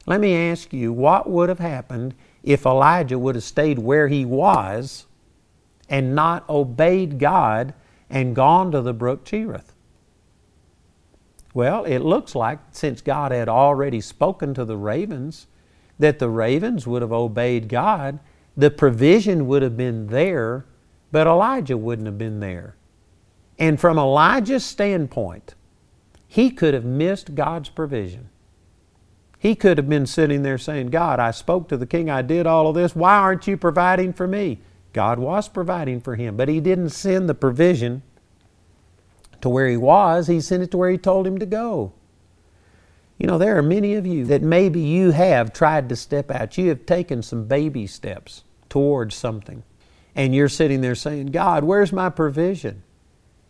Let 0.05 0.22
me 0.22 0.34
ask 0.36 0.72
you, 0.72 0.93
what 0.93 1.30
would 1.30 1.49
have 1.49 1.59
happened 1.59 2.16
if 2.43 2.66
Elijah 2.66 3.20
would 3.20 3.36
have 3.36 3.43
stayed 3.43 3.80
where 3.80 4.07
he 4.07 4.24
was 4.24 5.07
and 5.89 6.16
not 6.16 6.47
obeyed 6.47 7.20
God 7.20 7.74
and 8.09 8.36
gone 8.36 8.72
to 8.72 8.82
the 8.82 8.93
brook 8.93 9.26
Cherith? 9.26 9.74
Well, 11.55 11.85
it 11.85 11.99
looks 11.99 12.35
like 12.35 12.59
since 12.71 12.99
God 12.99 13.31
had 13.31 13.47
already 13.47 14.01
spoken 14.01 14.53
to 14.55 14.65
the 14.65 14.75
ravens, 14.75 15.47
that 15.97 16.19
the 16.19 16.27
ravens 16.27 16.85
would 16.85 17.01
have 17.01 17.13
obeyed 17.13 17.69
God, 17.69 18.19
the 18.57 18.69
provision 18.69 19.47
would 19.47 19.61
have 19.61 19.77
been 19.77 20.07
there, 20.07 20.65
but 21.13 21.27
Elijah 21.27 21.77
wouldn't 21.77 22.07
have 22.07 22.17
been 22.17 22.41
there. 22.41 22.75
And 23.57 23.79
from 23.79 23.97
Elijah's 23.97 24.65
standpoint, 24.65 25.55
he 26.27 26.51
could 26.51 26.73
have 26.73 26.83
missed 26.83 27.35
God's 27.35 27.69
provision. 27.69 28.27
He 29.39 29.55
could 29.55 29.77
have 29.77 29.87
been 29.87 30.07
sitting 30.07 30.43
there 30.43 30.57
saying, 30.57 30.87
God, 30.87 31.21
I 31.21 31.31
spoke 31.31 31.69
to 31.69 31.77
the 31.77 31.85
king, 31.85 32.09
I 32.09 32.21
did 32.21 32.45
all 32.45 32.67
of 32.67 32.75
this. 32.75 32.97
Why 32.97 33.15
aren't 33.15 33.47
you 33.47 33.55
providing 33.55 34.11
for 34.11 34.27
me? 34.27 34.59
God 34.91 35.19
was 35.19 35.47
providing 35.47 36.01
for 36.01 36.15
him, 36.15 36.35
but 36.35 36.49
he 36.49 36.59
didn't 36.59 36.89
send 36.89 37.29
the 37.29 37.33
provision 37.33 38.01
to 39.45 39.49
where 39.49 39.67
he 39.67 39.77
was, 39.77 40.25
he 40.25 40.41
sent 40.41 40.63
it 40.63 40.71
to 40.71 40.77
where 40.77 40.89
he 40.89 40.97
told 40.97 41.27
him 41.27 41.37
to 41.37 41.45
go. 41.45 41.93
You 43.19 43.27
know, 43.27 43.37
there 43.37 43.55
are 43.59 43.61
many 43.61 43.93
of 43.93 44.07
you 44.07 44.25
that 44.25 44.41
maybe 44.41 44.81
you 44.81 45.11
have 45.11 45.53
tried 45.53 45.87
to 45.89 45.95
step 45.95 46.31
out. 46.31 46.57
You 46.57 46.69
have 46.69 46.87
taken 46.87 47.21
some 47.21 47.45
baby 47.45 47.85
steps 47.85 48.43
towards 48.69 49.13
something. 49.13 49.61
And 50.15 50.33
you're 50.33 50.49
sitting 50.49 50.81
there 50.81 50.95
saying, 50.95 51.27
God, 51.27 51.63
where's 51.63 51.93
my 51.93 52.09
provision? 52.09 52.81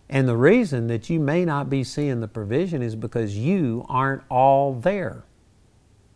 And 0.09 0.27
the 0.27 0.35
reason 0.35 0.87
that 0.87 1.09
you 1.09 1.17
may 1.17 1.45
not 1.45 1.69
be 1.69 1.85
seeing 1.85 2.19
the 2.19 2.27
provision 2.27 2.81
is 2.81 2.97
because 2.97 3.37
you 3.37 3.85
aren't 3.87 4.23
all 4.29 4.73
there. 4.73 5.23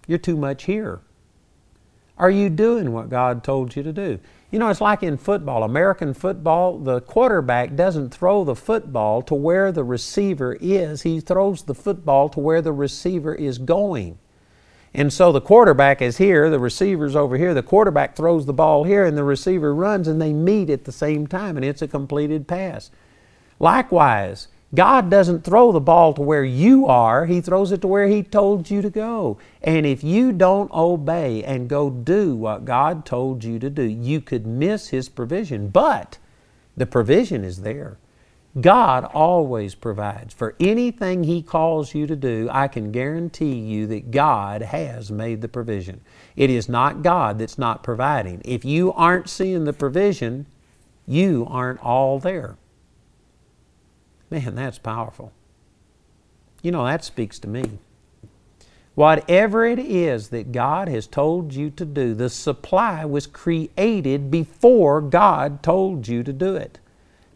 You're 0.07 0.17
too 0.17 0.35
much 0.35 0.65
here. 0.65 0.99
Are 2.17 2.29
you 2.29 2.49
doing 2.49 2.91
what 2.91 3.09
God 3.09 3.45
told 3.45 3.77
you 3.77 3.83
to 3.83 3.93
do? 3.93 4.19
You 4.51 4.57
know, 4.57 4.69
it's 4.69 4.81
like 4.81 5.03
in 5.03 5.17
football, 5.17 5.63
American 5.63 6.15
football, 6.15 6.79
the 6.79 7.01
quarterback 7.01 7.75
doesn't 7.75 8.09
throw 8.09 8.43
the 8.43 8.55
football 8.55 9.21
to 9.23 9.35
where 9.35 9.71
the 9.71 9.83
receiver 9.83 10.57
is, 10.59 11.03
he 11.03 11.19
throws 11.19 11.63
the 11.63 11.75
football 11.75 12.29
to 12.29 12.39
where 12.39 12.61
the 12.61 12.73
receiver 12.73 13.35
is 13.35 13.59
going. 13.59 14.17
And 14.91 15.13
so 15.13 15.31
the 15.31 15.41
quarterback 15.41 16.01
is 16.01 16.17
here, 16.17 16.49
the 16.49 16.57
receiver's 16.57 17.15
over 17.15 17.37
here, 17.37 17.53
the 17.53 17.61
quarterback 17.61 18.15
throws 18.15 18.47
the 18.47 18.53
ball 18.53 18.85
here, 18.85 19.05
and 19.05 19.15
the 19.15 19.23
receiver 19.23 19.73
runs, 19.75 20.07
and 20.07 20.19
they 20.19 20.33
meet 20.33 20.71
at 20.71 20.85
the 20.85 20.91
same 20.91 21.27
time, 21.27 21.55
and 21.55 21.63
it's 21.63 21.83
a 21.83 21.87
completed 21.87 22.47
pass. 22.47 22.89
Likewise, 23.59 24.47
God 24.73 25.09
doesn't 25.09 25.43
throw 25.43 25.71
the 25.71 25.79
ball 25.79 26.13
to 26.13 26.21
where 26.21 26.43
you 26.43 26.85
are, 26.85 27.25
He 27.25 27.41
throws 27.41 27.71
it 27.71 27.81
to 27.81 27.87
where 27.87 28.07
He 28.07 28.21
told 28.21 28.69
you 28.69 28.81
to 28.83 28.89
go. 28.89 29.39
And 29.63 29.85
if 29.85 30.03
you 30.03 30.31
don't 30.31 30.71
obey 30.71 31.43
and 31.43 31.67
go 31.67 31.89
do 31.89 32.35
what 32.35 32.65
God 32.65 33.03
told 33.05 33.43
you 33.43 33.57
to 33.59 33.69
do, 33.69 33.83
you 33.83 34.21
could 34.21 34.45
miss 34.45 34.89
His 34.89 35.09
provision. 35.09 35.69
But 35.69 36.19
the 36.77 36.85
provision 36.85 37.43
is 37.43 37.61
there. 37.61 37.97
God 38.61 39.05
always 39.05 39.73
provides. 39.73 40.33
For 40.33 40.55
anything 40.59 41.23
He 41.23 41.41
calls 41.41 41.95
you 41.95 42.05
to 42.05 42.15
do, 42.15 42.47
I 42.51 42.67
can 42.67 42.91
guarantee 42.91 43.55
you 43.55 43.87
that 43.87 44.11
God 44.11 44.61
has 44.61 45.11
made 45.11 45.41
the 45.41 45.47
provision. 45.47 46.01
It 46.35 46.51
is 46.51 46.69
not 46.69 47.01
God 47.01 47.39
that's 47.39 47.57
not 47.57 47.83
providing. 47.83 48.41
If 48.45 48.63
you 48.65 48.93
aren't 48.93 49.29
seeing 49.29 49.65
the 49.65 49.73
provision, 49.73 50.45
you 51.07 51.47
aren't 51.49 51.83
all 51.83 52.19
there. 52.19 52.58
Man, 54.29 54.55
that's 54.55 54.77
powerful. 54.77 55.31
You 56.61 56.71
know, 56.71 56.85
that 56.85 57.03
speaks 57.03 57.39
to 57.39 57.47
me. 57.47 57.79
Whatever 58.95 59.65
it 59.65 59.79
is 59.79 60.29
that 60.29 60.51
God 60.51 60.89
has 60.89 61.07
told 61.07 61.53
you 61.53 61.69
to 61.71 61.85
do, 61.85 62.13
the 62.13 62.29
supply 62.29 63.05
was 63.05 63.27
created 63.27 64.29
before 64.29 64.99
God 64.99 65.63
told 65.63 66.07
you 66.07 66.21
to 66.23 66.33
do 66.33 66.55
it. 66.55 66.79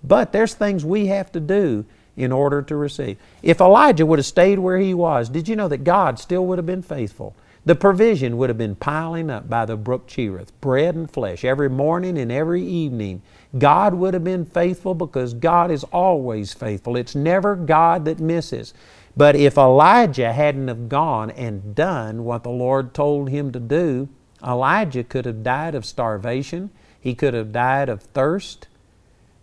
But 0.03 0.33
there's 0.33 0.53
things 0.53 0.83
we 0.83 1.07
have 1.07 1.31
to 1.31 1.39
do 1.39 1.85
in 2.17 2.31
order 2.31 2.61
to 2.63 2.75
receive. 2.75 3.17
If 3.41 3.61
Elijah 3.61 4.05
would 4.05 4.19
have 4.19 4.25
stayed 4.25 4.59
where 4.59 4.77
he 4.77 4.93
was, 4.93 5.29
did 5.29 5.47
you 5.47 5.55
know 5.55 5.69
that 5.69 5.85
God 5.85 6.19
still 6.19 6.45
would 6.47 6.57
have 6.57 6.65
been 6.65 6.81
faithful? 6.81 7.33
The 7.65 7.75
provision 7.75 8.37
would 8.37 8.49
have 8.49 8.57
been 8.57 8.75
piling 8.75 9.29
up 9.29 9.49
by 9.49 9.65
the 9.65 9.77
brook 9.77 10.05
Cherith, 10.05 10.59
bread 10.59 10.95
and 10.95 11.09
flesh, 11.09 11.45
every 11.45 11.69
morning 11.69 12.17
and 12.17 12.29
every 12.29 12.61
evening. 12.61 13.21
God 13.57 13.93
would 13.93 14.13
have 14.13 14.23
been 14.23 14.45
faithful 14.45 14.95
because 14.95 15.33
God 15.33 15.69
is 15.69 15.83
always 15.85 16.53
faithful. 16.53 16.95
It's 16.95 17.15
never 17.15 17.55
God 17.55 18.05
that 18.05 18.19
misses. 18.19 18.73
But 19.15 19.35
if 19.35 19.57
Elijah 19.57 20.33
hadn't 20.33 20.67
have 20.67 20.89
gone 20.89 21.29
and 21.31 21.75
done 21.75 22.23
what 22.23 22.43
the 22.43 22.49
Lord 22.49 22.93
told 22.93 23.29
him 23.29 23.51
to 23.51 23.59
do, 23.59 24.09
Elijah 24.45 25.03
could 25.03 25.25
have 25.25 25.43
died 25.43 25.75
of 25.75 25.85
starvation. 25.85 26.71
He 26.99 27.13
could 27.13 27.33
have 27.35 27.51
died 27.51 27.89
of 27.89 28.01
thirst. 28.01 28.67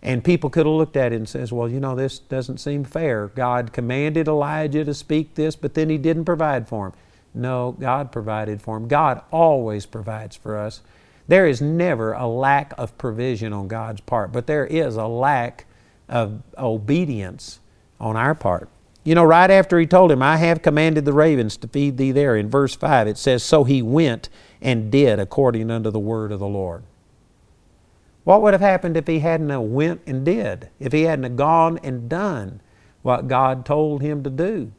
And 0.03 0.25
people 0.25 0.51
could 0.51 0.67
have 0.67 0.75
looked 0.75 0.97
at 0.97 1.13
it 1.13 1.17
and 1.17 1.29
says, 1.29 1.53
well, 1.53 1.69
you 1.69 1.79
know, 1.79 1.95
this 1.95 2.19
doesn't 2.19 2.59
seem 2.59 2.85
fair. 2.85 3.29
God 3.29 3.73
commanded 3.73 4.29
Elijah 4.29 4.85
to 4.85 4.95
speak 4.95 5.35
this, 5.35 5.55
but 5.55 5.75
then 5.75 5.91
he 5.91 5.99
didn't 5.99 6.25
provide 6.25 6.69
for 6.69 6.89
him. 6.89 6.93
No, 7.35 7.77
God 7.79 8.11
provided 8.11 8.61
for 8.61 8.77
him. 8.77 8.89
God 8.89 9.23
always 9.31 9.87
provides 9.87 10.35
for 10.35 10.57
us. 10.59 10.81
There 11.31 11.47
is 11.47 11.63
never 11.63 12.13
a 12.13 12.27
lack 12.27 12.75
of 12.77 12.99
provision 12.99 13.53
on 13.53 13.69
God's 13.69 14.01
part, 14.01 14.33
but 14.33 14.49
there 14.49 14.67
is 14.67 14.97
a 14.97 15.07
lack 15.07 15.65
of 16.09 16.43
obedience 16.59 17.61
on 18.01 18.17
our 18.17 18.35
part. 18.35 18.69
You 19.05 19.15
know, 19.15 19.23
right 19.23 19.49
after 19.49 19.79
he 19.79 19.87
told 19.87 20.11
him, 20.11 20.25
I 20.25 20.39
have 20.39 20.61
commanded 20.61 21.05
the 21.05 21.13
ravens 21.13 21.57
to 21.59 21.69
feed 21.69 21.99
thee 21.99 22.11
there, 22.11 22.35
in 22.35 22.51
verse 22.51 22.75
5, 22.75 23.07
it 23.07 23.17
says, 23.17 23.45
So 23.45 23.63
he 23.63 23.81
went 23.81 24.29
and 24.61 24.91
did 24.91 25.21
according 25.21 25.71
unto 25.71 25.93
the 25.93 26.01
word 26.01 26.33
of 26.33 26.41
the 26.41 26.49
Lord. 26.49 26.83
What 28.25 28.43
would 28.43 28.53
have 28.53 28.61
happened 28.61 28.97
if 28.97 29.07
he 29.07 29.21
hadn't 29.21 29.73
went 29.73 30.01
and 30.09 30.25
did? 30.25 30.69
If 30.81 30.93
he 30.93 31.03
hadn't 31.03 31.37
gone 31.37 31.79
and 31.85 32.09
done 32.09 32.61
what 33.03 33.29
God 33.29 33.65
told 33.65 34.03
him 34.03 34.25
to 34.25 34.31
do? 34.31 34.73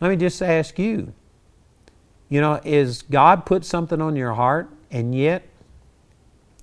Let 0.00 0.08
me 0.08 0.16
just 0.16 0.42
ask 0.42 0.76
you, 0.76 1.12
you 2.28 2.40
know, 2.40 2.60
is 2.64 3.02
God 3.02 3.46
put 3.46 3.64
something 3.64 4.00
on 4.00 4.16
your 4.16 4.34
heart 4.34 4.70
And 4.90 5.14
yet, 5.14 5.48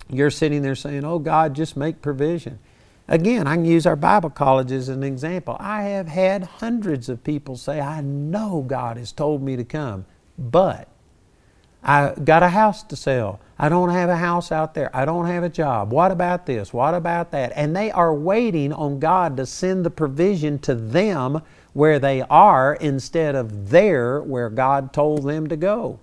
you're 0.10 0.32
sitting 0.32 0.62
there 0.62 0.76
saying, 0.76 1.04
Oh 1.06 1.20
God, 1.20 1.56
just 1.56 1.76
make 1.78 2.02
provision. 2.02 2.60
Again, 3.08 3.48
I 3.48 3.56
can 3.56 3.66
use 3.66 3.86
our 3.86 3.96
Bible 3.98 4.30
college 4.30 4.72
as 4.72 4.90
an 4.90 5.04
example. 5.04 5.58
I 5.60 5.84
have 5.84 6.08
had 6.08 6.44
hundreds 6.44 7.10
of 7.10 7.24
people 7.24 7.58
say, 7.58 7.82
I 7.82 8.02
know 8.02 8.64
God 8.66 8.98
has 8.98 9.12
told 9.12 9.42
me 9.42 9.58
to 9.58 9.66
come, 9.66 10.06
but 10.38 10.88
I 11.84 12.14
got 12.24 12.44
a 12.44 12.50
house 12.50 12.82
to 12.84 12.96
sell. 12.96 13.42
I 13.60 13.68
don't 13.68 13.90
have 13.90 14.10
a 14.10 14.16
house 14.16 14.52
out 14.52 14.74
there. 14.74 14.96
I 14.96 15.04
don't 15.06 15.26
have 15.26 15.44
a 15.44 15.50
job. 15.50 15.92
What 15.92 16.12
about 16.12 16.46
this? 16.46 16.74
What 16.74 16.94
about 16.94 17.32
that? 17.32 17.52
And 17.56 17.76
they 17.76 17.92
are 17.92 18.14
waiting 18.14 18.72
on 18.72 19.00
God 19.00 19.36
to 19.38 19.46
send 19.46 19.86
the 19.86 19.90
provision 19.90 20.60
to 20.60 20.76
them 20.76 21.42
where 21.74 22.00
they 22.00 22.22
are 22.22 22.76
instead 22.76 23.36
of 23.36 23.70
there 23.70 24.22
where 24.22 24.50
God 24.50 24.94
told 24.94 25.24
them 25.24 25.48
to 25.48 25.58
go. 25.58 26.00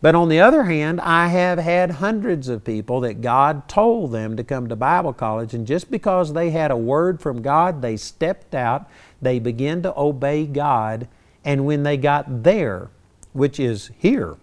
But 0.00 0.14
on 0.14 0.28
the 0.28 0.40
other 0.40 0.64
hand, 0.64 1.00
I 1.00 1.28
have 1.28 1.58
had 1.58 1.92
hundreds 1.92 2.48
of 2.48 2.64
people 2.64 3.00
that 3.00 3.20
God 3.20 3.68
told 3.68 4.12
them 4.12 4.36
to 4.36 4.44
come 4.44 4.68
to 4.68 4.76
Bible 4.76 5.12
college, 5.12 5.54
and 5.54 5.66
just 5.66 5.90
because 5.90 6.32
they 6.32 6.50
had 6.50 6.70
a 6.70 6.76
word 6.76 7.20
from 7.20 7.42
God, 7.42 7.82
they 7.82 7.96
stepped 7.96 8.54
out, 8.54 8.88
they 9.20 9.40
began 9.40 9.82
to 9.82 9.98
obey 9.98 10.46
God, 10.46 11.08
and 11.44 11.66
when 11.66 11.82
they 11.82 11.96
got 11.96 12.44
there, 12.44 12.90
which 13.32 13.58
is 13.58 13.90
here, 13.98 14.36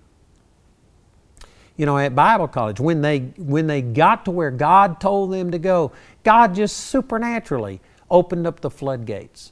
you 1.78 1.86
know, 1.86 1.98
at 1.98 2.16
Bible 2.16 2.48
college, 2.48 2.80
when 2.80 3.02
they 3.02 3.20
when 3.38 3.68
they 3.68 3.82
got 3.82 4.26
to 4.26 4.32
where 4.32 4.52
God 4.52 5.00
told 5.00 5.32
them 5.32 5.52
to 5.52 5.60
go, 5.60 5.92
God 6.24 6.56
just 6.56 6.78
supernaturally 6.78 7.82
opened 8.10 8.48
up 8.48 8.62
the 8.62 8.70
floodgates. 8.70 9.52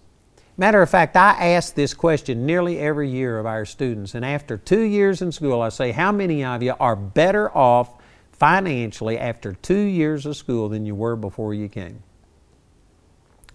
Matter 0.55 0.81
of 0.83 0.89
fact, 0.89 1.17
I 1.17 1.49
ask 1.53 1.73
this 1.73 1.95
question 1.95 2.45
nearly 2.45 2.77
every 2.77 3.09
year 3.09 3.39
of 3.39 3.45
our 3.47 3.65
students, 3.65 4.13
and 4.13 4.23
after 4.23 4.55
two 4.55 4.81
years 4.81 5.21
in 5.21 5.31
school, 5.31 5.61
I 5.61 5.69
say, 5.69 5.91
How 5.91 6.11
many 6.11 6.43
of 6.43 6.61
you 6.61 6.75
are 6.79 6.95
better 6.95 7.55
off 7.57 7.89
financially 8.31 9.17
after 9.17 9.53
two 9.53 9.79
years 9.79 10.25
of 10.27 10.37
school 10.37 10.69
than 10.69 10.85
you 10.85 10.93
were 10.93 11.15
before 11.15 11.55
you 11.55 11.69
came? 11.69 12.03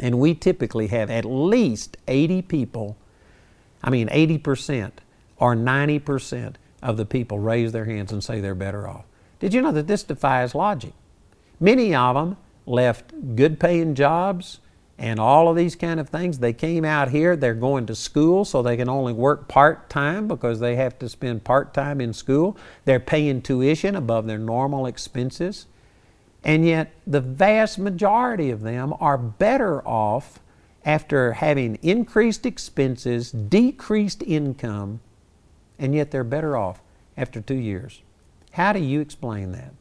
And 0.00 0.18
we 0.18 0.34
typically 0.34 0.88
have 0.88 1.08
at 1.10 1.24
least 1.24 1.96
80 2.08 2.42
people, 2.42 2.96
I 3.82 3.90
mean 3.90 4.08
80% 4.08 4.92
or 5.36 5.54
90% 5.54 6.54
of 6.82 6.96
the 6.96 7.04
people 7.04 7.38
raise 7.38 7.70
their 7.70 7.84
hands 7.84 8.12
and 8.12 8.22
say 8.22 8.40
they're 8.40 8.54
better 8.54 8.88
off. 8.88 9.04
Did 9.38 9.54
you 9.54 9.62
know 9.62 9.72
that 9.72 9.86
this 9.86 10.02
defies 10.02 10.54
logic? 10.54 10.94
Many 11.60 11.94
of 11.94 12.16
them 12.16 12.36
left 12.66 13.12
good 13.36 13.60
paying 13.60 13.94
jobs 13.94 14.58
and 14.98 15.20
all 15.20 15.48
of 15.48 15.56
these 15.56 15.76
kind 15.76 16.00
of 16.00 16.08
things. 16.08 16.38
They 16.38 16.52
came 16.52 16.84
out 16.84 17.10
here, 17.10 17.36
they're 17.36 17.54
going 17.54 17.86
to 17.86 17.94
school 17.94 18.44
so 18.44 18.62
they 18.62 18.76
can 18.76 18.88
only 18.88 19.12
work 19.12 19.46
part 19.46 19.88
time 19.88 20.26
because 20.26 20.58
they 20.58 20.74
have 20.76 20.98
to 20.98 21.08
spend 21.08 21.44
part 21.44 21.72
time 21.72 22.00
in 22.00 22.12
school. 22.12 22.56
They're 22.84 22.98
paying 22.98 23.40
tuition 23.42 23.94
above 23.94 24.26
their 24.26 24.38
normal 24.38 24.86
expenses. 24.86 25.66
And 26.44 26.66
yet, 26.66 26.92
the 27.06 27.20
vast 27.20 27.78
majority 27.78 28.50
of 28.50 28.62
them 28.62 28.94
are 29.00 29.18
better 29.18 29.86
off 29.86 30.40
after 30.84 31.34
having 31.34 31.76
increased 31.82 32.46
expenses, 32.46 33.30
decreased 33.30 34.22
income, 34.22 35.00
and 35.78 35.94
yet 35.94 36.10
they're 36.10 36.24
better 36.24 36.56
off 36.56 36.80
after 37.16 37.40
two 37.40 37.56
years. 37.56 38.02
How 38.52 38.72
do 38.72 38.80
you 38.80 39.00
explain 39.00 39.52
that? 39.52 39.74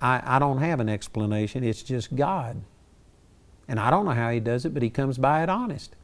I, 0.00 0.36
I 0.36 0.38
don't 0.38 0.58
have 0.58 0.80
an 0.80 0.88
explanation, 0.88 1.62
it's 1.62 1.82
just 1.82 2.14
God. 2.16 2.62
And 3.68 3.80
I 3.80 3.90
don't 3.90 4.04
know 4.04 4.12
how 4.12 4.30
he 4.30 4.40
does 4.40 4.64
it, 4.64 4.74
but 4.74 4.82
he 4.82 4.90
comes 4.90 5.18
by 5.18 5.42
it 5.42 5.48
honest. 5.48 5.96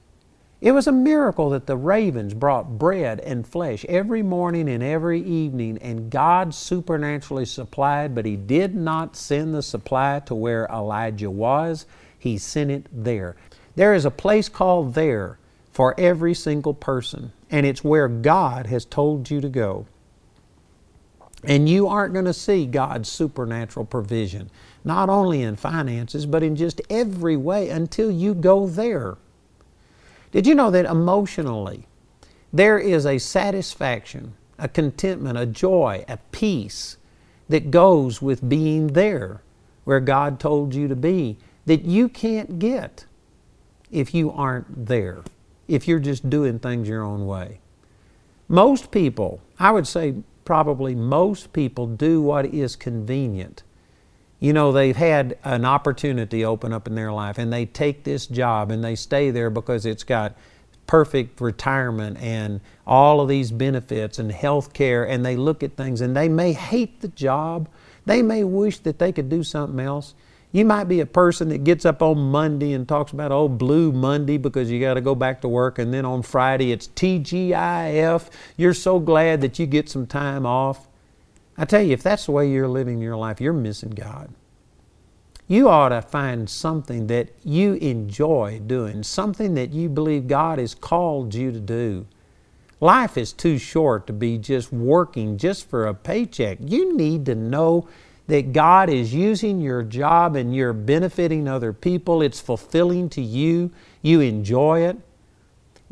It 0.63 0.71
was 0.71 0.87
a 0.87 0.93
miracle 0.93 1.51
that 1.51 1.67
the 1.67 1.77
ravens 1.77 2.35
brought 2.35 2.79
bread 2.79 3.19
and 3.19 3.45
flesh 3.45 3.85
every 3.87 4.23
morning 4.23 4.69
and 4.69 4.81
every 4.81 5.21
evening, 5.21 5.77
and 5.79 6.09
God 6.09 6.55
supernaturally 6.55 7.47
supplied, 7.47 8.15
but 8.15 8.27
He 8.27 8.37
did 8.37 8.73
not 8.73 9.17
send 9.17 9.57
the 9.57 9.63
supply 9.63 10.21
to 10.27 10.37
where 10.37 10.67
Elijah 10.67 11.33
was. 11.33 11.85
He 12.17 12.39
sent 12.39 12.71
it 12.71 12.87
there. 12.93 13.35
There 13.75 13.93
is 13.93 14.05
a 14.05 14.11
place 14.13 14.49
called 14.49 14.95
there 14.95 15.37
for 15.73 15.99
every 15.99 16.33
single 16.33 16.75
person, 16.75 17.33
and 17.51 17.67
it's 17.67 17.83
where 17.83 18.07
God 18.07 18.67
has 18.67 18.85
told 18.85 19.31
you 19.33 19.41
to 19.41 19.49
go. 19.49 19.87
And 21.43 21.69
you 21.69 21.89
aren't 21.89 22.13
going 22.13 22.27
to 22.27 22.33
see 22.33 22.67
God's 22.67 23.09
supernatural 23.09 23.87
provision 23.87 24.49
not 24.85 25.09
only 25.09 25.43
in 25.43 25.57
finances, 25.57 26.27
but 26.27 26.43
in 26.43 26.57
just 26.57 26.81
every 26.91 27.37
way 27.37 27.69
until 27.69 28.11
you 28.11 28.35
go 28.35 28.67
there. 28.67 29.17
Did 30.33 30.47
you 30.47 30.55
know 30.55 30.71
that 30.71 30.87
emotionally 30.87 31.87
there 32.53 32.79
is 32.79 33.07
a 33.07 33.19
satisfaction, 33.19 34.35
a 34.59 34.69
contentment, 34.69 35.39
a 35.39 35.47
joy, 35.47 36.05
a 36.09 36.19
peace 36.33 36.97
that 37.49 37.71
goes 37.71 38.21
with 38.21 38.49
being 38.49 38.89
there 38.89 39.43
where 39.85 40.01
God 40.01 40.41
told 40.41 40.75
you 40.75 40.89
to 40.89 40.97
be 40.97 41.39
that 41.67 41.85
you 41.85 42.09
can't 42.09 42.59
get 42.59 43.07
if 43.91 44.15
you 44.15 44.31
aren't 44.33 44.87
there, 44.87 45.23
if 45.69 45.87
you're 45.87 45.99
just 45.99 46.29
doing 46.31 46.59
things 46.59 46.89
your 46.89 47.03
own 47.03 47.27
way? 47.27 47.61
Most 48.49 48.91
people, 48.91 49.41
I 49.59 49.71
would 49.71 49.87
say 49.87 50.15
probably 50.45 50.95
most 50.95 51.53
people, 51.53 51.87
do 51.87 52.21
what 52.21 52.47
is 52.47 52.75
convenient 52.77 53.63
you 54.43 54.53
know, 54.53 54.73
they've 54.73 54.97
had 54.97 55.39
an 55.45 55.65
opportunity 55.65 56.45
open 56.45 56.73
up 56.73 56.89
in 56.89 56.97
their 56.97 57.13
life 57.13 57.39
and 57.39 57.53
they 57.53 57.65
take 57.65 58.03
this 58.03 58.27
job 58.27 58.73
and 58.73 58.83
they 58.83 58.97
stay 58.97 59.31
there 59.31 59.51
because 59.51 59.87
it's 59.87 60.03
got 60.03 60.35
perfect 60.89 61.41
retirement 61.41 62.19
and 62.19 62.61
all 62.85 63.21
of 63.21 63.29
these 63.29 63.53
benefits 63.53 64.19
and 64.19 64.33
health 64.33 64.73
care 64.73 65.05
and 65.05 65.25
they 65.25 65.37
look 65.37 65.63
at 65.63 65.77
things 65.77 66.01
and 66.01 66.17
they 66.17 66.29
may 66.29 66.53
hate 66.53 67.01
the 67.03 67.07
job. 67.07 67.69
They 68.05 68.21
may 68.21 68.43
wish 68.43 68.79
that 68.79 68.99
they 68.99 69.13
could 69.13 69.29
do 69.29 69.45
something 69.45 69.79
else. 69.79 70.17
You 70.51 70.65
might 70.65 70.89
be 70.89 70.99
a 70.99 71.07
person 71.07 71.49
that 71.51 71.63
gets 71.63 71.85
up 71.85 72.03
on 72.03 72.19
Monday 72.19 72.73
and 72.73 72.89
talks 72.89 73.13
about, 73.13 73.31
oh, 73.31 73.49
Blue 73.49 73.93
Monday 73.93 74.39
because 74.39 74.73
you 74.73 74.81
got 74.81 74.95
to 74.95 75.01
go 75.01 75.15
back 75.15 75.41
to 75.43 75.49
work, 75.49 75.79
and 75.79 75.95
then 75.95 76.05
on 76.05 76.21
Friday 76.21 76.73
it's 76.73 76.89
TGIF. 76.89 78.29
You're 78.57 78.75
so 78.75 78.99
glad 78.99 79.41
that 79.41 79.61
you 79.61 79.67
get 79.67 79.89
some 79.89 80.07
time 80.07 80.45
off. 80.45 80.89
I 81.57 81.65
tell 81.65 81.83
you, 81.83 81.93
if 81.93 82.03
that's 82.03 82.27
the 82.27 82.33
way 82.33 82.51
you're 82.51 82.69
living 82.69 83.01
your 83.01 83.17
life, 83.17 83.41
you're 83.41 83.53
missing 83.53 83.91
God. 83.91 84.33
You 85.49 85.69
ought 85.69 85.91
to 85.91 86.01
find 86.01 86.49
something 86.49 87.09
that 87.09 87.29
you 87.45 87.75
enjoy 87.75 88.61
doing, 88.67 89.03
something 89.03 89.55
that 89.55 89.73
you 89.73 89.89
believe 89.89 90.27
God 90.27 90.59
has 90.59 90.75
called 90.75 91.35
you 91.35 91.53
to 91.53 91.61
do. 91.61 92.07
Life 92.81 93.19
is 93.19 93.33
too 93.33 93.59
short 93.59 94.07
to 94.07 94.13
be 94.13 94.39
just 94.39 94.73
working 94.73 95.37
just 95.37 95.69
for 95.69 95.87
a 95.87 95.95
paycheck. 95.95 96.59
You 96.61 96.97
need 96.97 97.27
to 97.27 97.35
know 97.35 97.89
that 98.29 98.53
God 98.53 98.89
is 98.89 99.13
using 99.13 99.61
your 99.61 99.83
job 99.83 100.37
and 100.37 100.55
you're 100.55 100.73
benefiting 100.73 101.47
other 101.47 101.73
people. 101.73 102.23
It's 102.23 102.41
fulfilling 102.41 103.09
to 103.11 103.21
you. 103.21 103.71
You 104.01 104.21
enjoy 104.21 104.81
it. 104.87 104.97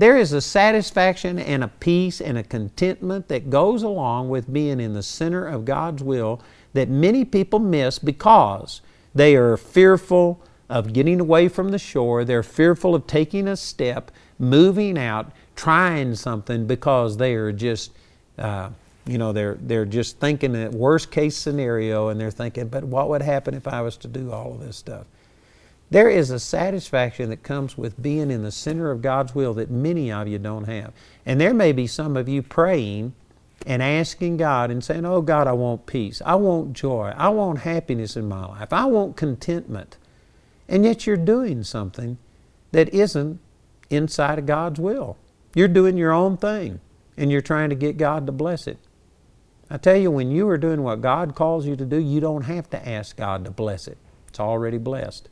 There 0.01 0.17
is 0.17 0.33
a 0.33 0.41
satisfaction 0.41 1.39
and 1.39 1.63
a 1.63 1.69
peace 1.69 2.23
and 2.23 2.39
a 2.39 2.43
contentment 2.43 3.29
that 3.29 3.51
goes 3.51 3.83
along 3.83 4.31
with 4.31 4.51
being 4.51 4.81
in 4.81 4.95
the 4.95 5.03
center 5.03 5.47
of 5.47 5.67
God's 5.67 6.03
will 6.03 6.41
that 6.73 6.89
many 6.89 7.23
people 7.23 7.59
miss 7.59 7.99
because 7.99 8.81
they 9.15 9.37
are 9.37 9.59
fearful 9.59 10.43
of 10.71 10.95
getting 10.95 11.21
away 11.21 11.49
from 11.49 11.69
the 11.69 11.79
shore. 11.79 12.25
They're 12.25 12.43
fearful 12.43 12.95
of 12.95 13.07
taking 13.07 13.47
a 13.47 13.59
step, 13.59 14.11
moving 14.39 14.97
out, 14.97 15.33
trying 15.55 16.15
something 16.15 16.67
because 16.67 17.19
they 17.19 17.35
are 17.35 17.53
just, 17.53 17.93
uh, 18.39 18.71
you 19.05 19.19
know, 19.19 19.35
they're, 19.35 19.59
they're 19.61 19.85
just 19.85 20.19
thinking 20.19 20.55
the 20.55 20.71
worst 20.71 21.11
case 21.11 21.37
scenario 21.37 22.09
and 22.09 22.19
they're 22.19 22.31
thinking, 22.31 22.69
but 22.69 22.85
what 22.85 23.11
would 23.11 23.21
happen 23.21 23.53
if 23.53 23.69
I 23.69 23.83
was 23.83 23.99
to 23.99 24.09
do 24.09 24.33
all 24.33 24.55
of 24.55 24.61
this 24.61 24.79
stuff? 24.79 25.05
There 25.91 26.09
is 26.09 26.31
a 26.31 26.39
satisfaction 26.39 27.31
that 27.31 27.43
comes 27.43 27.77
with 27.77 28.01
being 28.01 28.31
in 28.31 28.45
the 28.45 28.53
center 28.53 28.93
of 28.93 29.03
God's 29.03 29.35
will 29.35 29.55
that 29.55 29.71
many 29.71 30.13
of 30.13 30.29
you 30.29 30.39
don't 30.39 30.69
have. 30.69 30.93
And 31.27 31.41
there 31.41 31.53
may 31.53 31.73
be 31.73 31.89
some 31.89 32.17
of 32.17 32.29
you 32.29 32.43
praying 32.43 33.13
and 33.67 33.83
asking 33.83 34.37
God 34.37 34.71
and 34.71 34.83
saying, 34.85 35.05
Oh 35.05 35.21
God, 35.21 35.49
I 35.49 35.53
want 35.53 35.87
peace. 35.87 36.23
I 36.25 36.37
want 36.37 36.75
joy. 36.75 37.13
I 37.17 37.29
want 37.31 37.61
happiness 37.61 38.17
in 38.17 38.29
my 38.29 38.47
life. 38.47 38.73
I 38.73 38.85
want 38.85 39.17
contentment. 39.17 39.97
And 40.69 40.85
yet 40.85 41.07
you're 41.07 41.17
doing 41.17 41.65
something 41.65 42.19
that 42.71 42.95
isn't 42.95 43.41
inside 43.91 44.39
of 44.39 44.47
God's 44.47 44.79
will. 44.79 45.17
You're 45.55 45.69
doing 45.69 45.97
your 45.97 46.13
own 46.13 46.37
thing 46.37 46.81
and 47.17 47.33
you're 47.33 47.41
trying 47.41 47.71
to 47.71 47.75
get 47.75 47.97
God 47.97 48.27
to 48.27 48.33
bless 48.33 48.69
it. 48.69 48.79
I 49.69 49.77
tell 49.77 49.97
you, 49.97 50.11
when 50.11 50.31
you 50.31 50.49
are 50.49 50.59
doing 50.59 50.83
what 50.83 51.01
God 51.01 51.35
calls 51.35 51.67
you 51.67 51.77
to 51.77 51.85
do, 51.85 51.97
you 51.97 52.21
don't 52.21 52.43
have 52.43 52.71
to 52.71 52.89
ask 52.89 53.17
God 53.17 53.45
to 53.45 53.51
bless 53.51 53.89
it. 53.89 53.99
It's 54.29 54.41
already 54.41 54.79
blessed. 54.79 55.29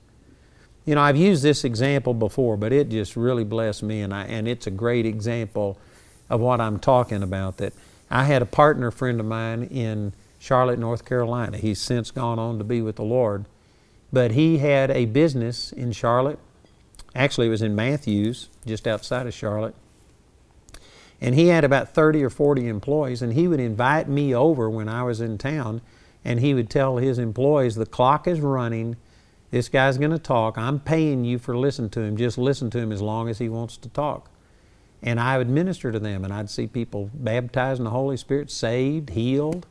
You 0.89 0.95
know, 0.95 1.03
I've 1.03 1.18
used 1.18 1.43
this 1.43 1.64
example 1.64 2.14
before, 2.14 2.57
but 2.57 2.72
it 2.72 2.89
just 2.89 3.14
really 3.14 3.45
blessed 3.45 3.82
me, 3.82 4.01
and, 4.01 4.14
I, 4.14 4.24
and 4.24 4.49
it's 4.49 4.66
a 4.66 4.70
great 4.70 5.05
example 5.05 5.78
of 6.30 6.41
what 6.41 6.62
I'm 6.62 6.78
talking 6.78 7.22
about. 7.22 7.59
That 7.59 7.74
I 8.11 8.24
had 8.24 8.41
a 8.41 8.47
partner 8.47 8.91
friend 8.91 9.20
of 9.20 9.26
mine 9.26 9.64
in 9.64 10.14
Charlotte, 10.39 10.78
North 10.78 11.05
Carolina. 11.05 11.59
He's 11.59 11.78
since 11.78 12.11
gone 12.11 12.39
on 12.39 12.57
to 12.57 12.64
be 12.64 12.80
with 12.80 12.97
the 12.97 13.03
Lord, 13.03 13.45
but 14.14 14.30
he 14.30 14.57
had 14.57 14.91
a 14.91 15.05
business 15.05 15.72
in 15.72 15.93
Charlotte. 15.93 16.39
Actually, 17.14 17.49
it 17.49 17.51
was 17.51 17.61
in 17.61 17.76
Matthews, 17.76 18.49
just 18.64 18.86
outside 18.86 19.26
of 19.26 19.34
Charlotte. 19.34 19.74
And 21.20 21.34
he 21.34 21.49
had 21.49 21.64
about 21.64 21.91
30 21.91 22.24
or 22.24 22.30
40 22.30 22.66
employees, 22.66 23.20
and 23.20 23.34
he 23.34 23.47
would 23.47 23.61
invite 23.61 24.09
me 24.09 24.34
over 24.34 24.70
when 24.70 24.89
I 24.89 25.03
was 25.03 25.20
in 25.20 25.36
town, 25.36 25.82
and 26.24 26.41
he 26.41 26.55
would 26.55 26.70
tell 26.70 26.97
his 26.97 27.18
employees, 27.18 27.74
The 27.74 27.84
clock 27.84 28.26
is 28.26 28.41
running. 28.41 28.97
This 29.51 29.68
guy's 29.68 29.99
going 29.99 30.11
to 30.11 30.18
talk. 30.18 30.59
I'm 30.59 30.80
paying 30.80 31.24
you 31.24 31.38
for 31.38 31.57
listening 31.57 31.90
to 31.90 32.01
him. 32.01 32.16
Just 32.16 32.38
listen 32.38 32.70
to 32.70 32.78
him 32.78 32.92
as 32.92 33.01
long 33.01 33.28
as 33.28 33.38
he 33.38 33.49
wants 33.49 33.76
to 33.78 33.88
talk. 33.88 34.30
And 35.03 35.20
I 35.20 35.38
would 35.38 35.49
minister 35.49 35.92
to 35.92 35.99
them, 35.99 36.24
and 36.24 36.32
I'd 36.32 36.51
see 36.51 36.66
people 36.66 37.11
baptized 37.14 37.78
in 37.78 37.84
the 37.84 37.90
Holy 37.90 38.16
Spirit, 38.16 38.51
saved, 38.51 39.11
healed. 39.11 39.66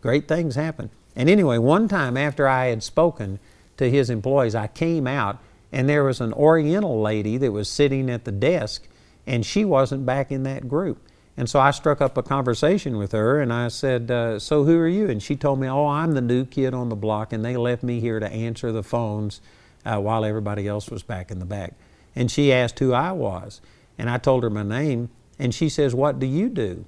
Great 0.00 0.28
things 0.28 0.54
happen. 0.54 0.90
And 1.16 1.28
anyway, 1.28 1.58
one 1.58 1.88
time 1.88 2.16
after 2.16 2.46
I 2.46 2.66
had 2.66 2.82
spoken 2.82 3.40
to 3.76 3.90
his 3.90 4.08
employees, 4.08 4.54
I 4.54 4.68
came 4.68 5.06
out, 5.06 5.40
and 5.72 5.88
there 5.88 6.04
was 6.04 6.20
an 6.20 6.32
Oriental 6.32 7.00
lady 7.00 7.36
that 7.38 7.52
was 7.52 7.68
sitting 7.68 8.08
at 8.08 8.24
the 8.24 8.32
desk 8.32 8.88
and 9.28 9.44
she 9.44 9.64
wasn't 9.64 10.06
back 10.06 10.32
in 10.32 10.42
that 10.44 10.66
group. 10.66 11.06
And 11.38 11.48
so 11.48 11.60
I 11.60 11.70
struck 11.70 12.00
up 12.00 12.16
a 12.16 12.22
conversation 12.24 12.98
with 12.98 13.12
her 13.12 13.40
and 13.40 13.52
I 13.52 13.68
said, 13.68 14.10
uh, 14.10 14.40
So 14.40 14.64
who 14.64 14.76
are 14.76 14.88
you? 14.88 15.08
And 15.08 15.22
she 15.22 15.36
told 15.36 15.60
me, 15.60 15.68
Oh, 15.68 15.86
I'm 15.86 16.14
the 16.14 16.20
new 16.20 16.44
kid 16.44 16.74
on 16.74 16.88
the 16.88 16.96
block, 16.96 17.32
and 17.32 17.44
they 17.44 17.56
left 17.56 17.84
me 17.84 18.00
here 18.00 18.18
to 18.18 18.28
answer 18.28 18.72
the 18.72 18.82
phones 18.82 19.40
uh, 19.86 20.00
while 20.00 20.24
everybody 20.24 20.66
else 20.66 20.90
was 20.90 21.04
back 21.04 21.30
in 21.30 21.38
the 21.38 21.44
back. 21.44 21.74
And 22.16 22.28
she 22.28 22.52
asked 22.52 22.80
who 22.80 22.92
I 22.92 23.12
was. 23.12 23.60
And 23.96 24.10
I 24.10 24.18
told 24.18 24.42
her 24.42 24.50
my 24.50 24.64
name, 24.64 25.10
and 25.38 25.54
she 25.54 25.68
says, 25.68 25.94
What 25.94 26.18
do 26.18 26.26
you 26.26 26.48
do? 26.48 26.84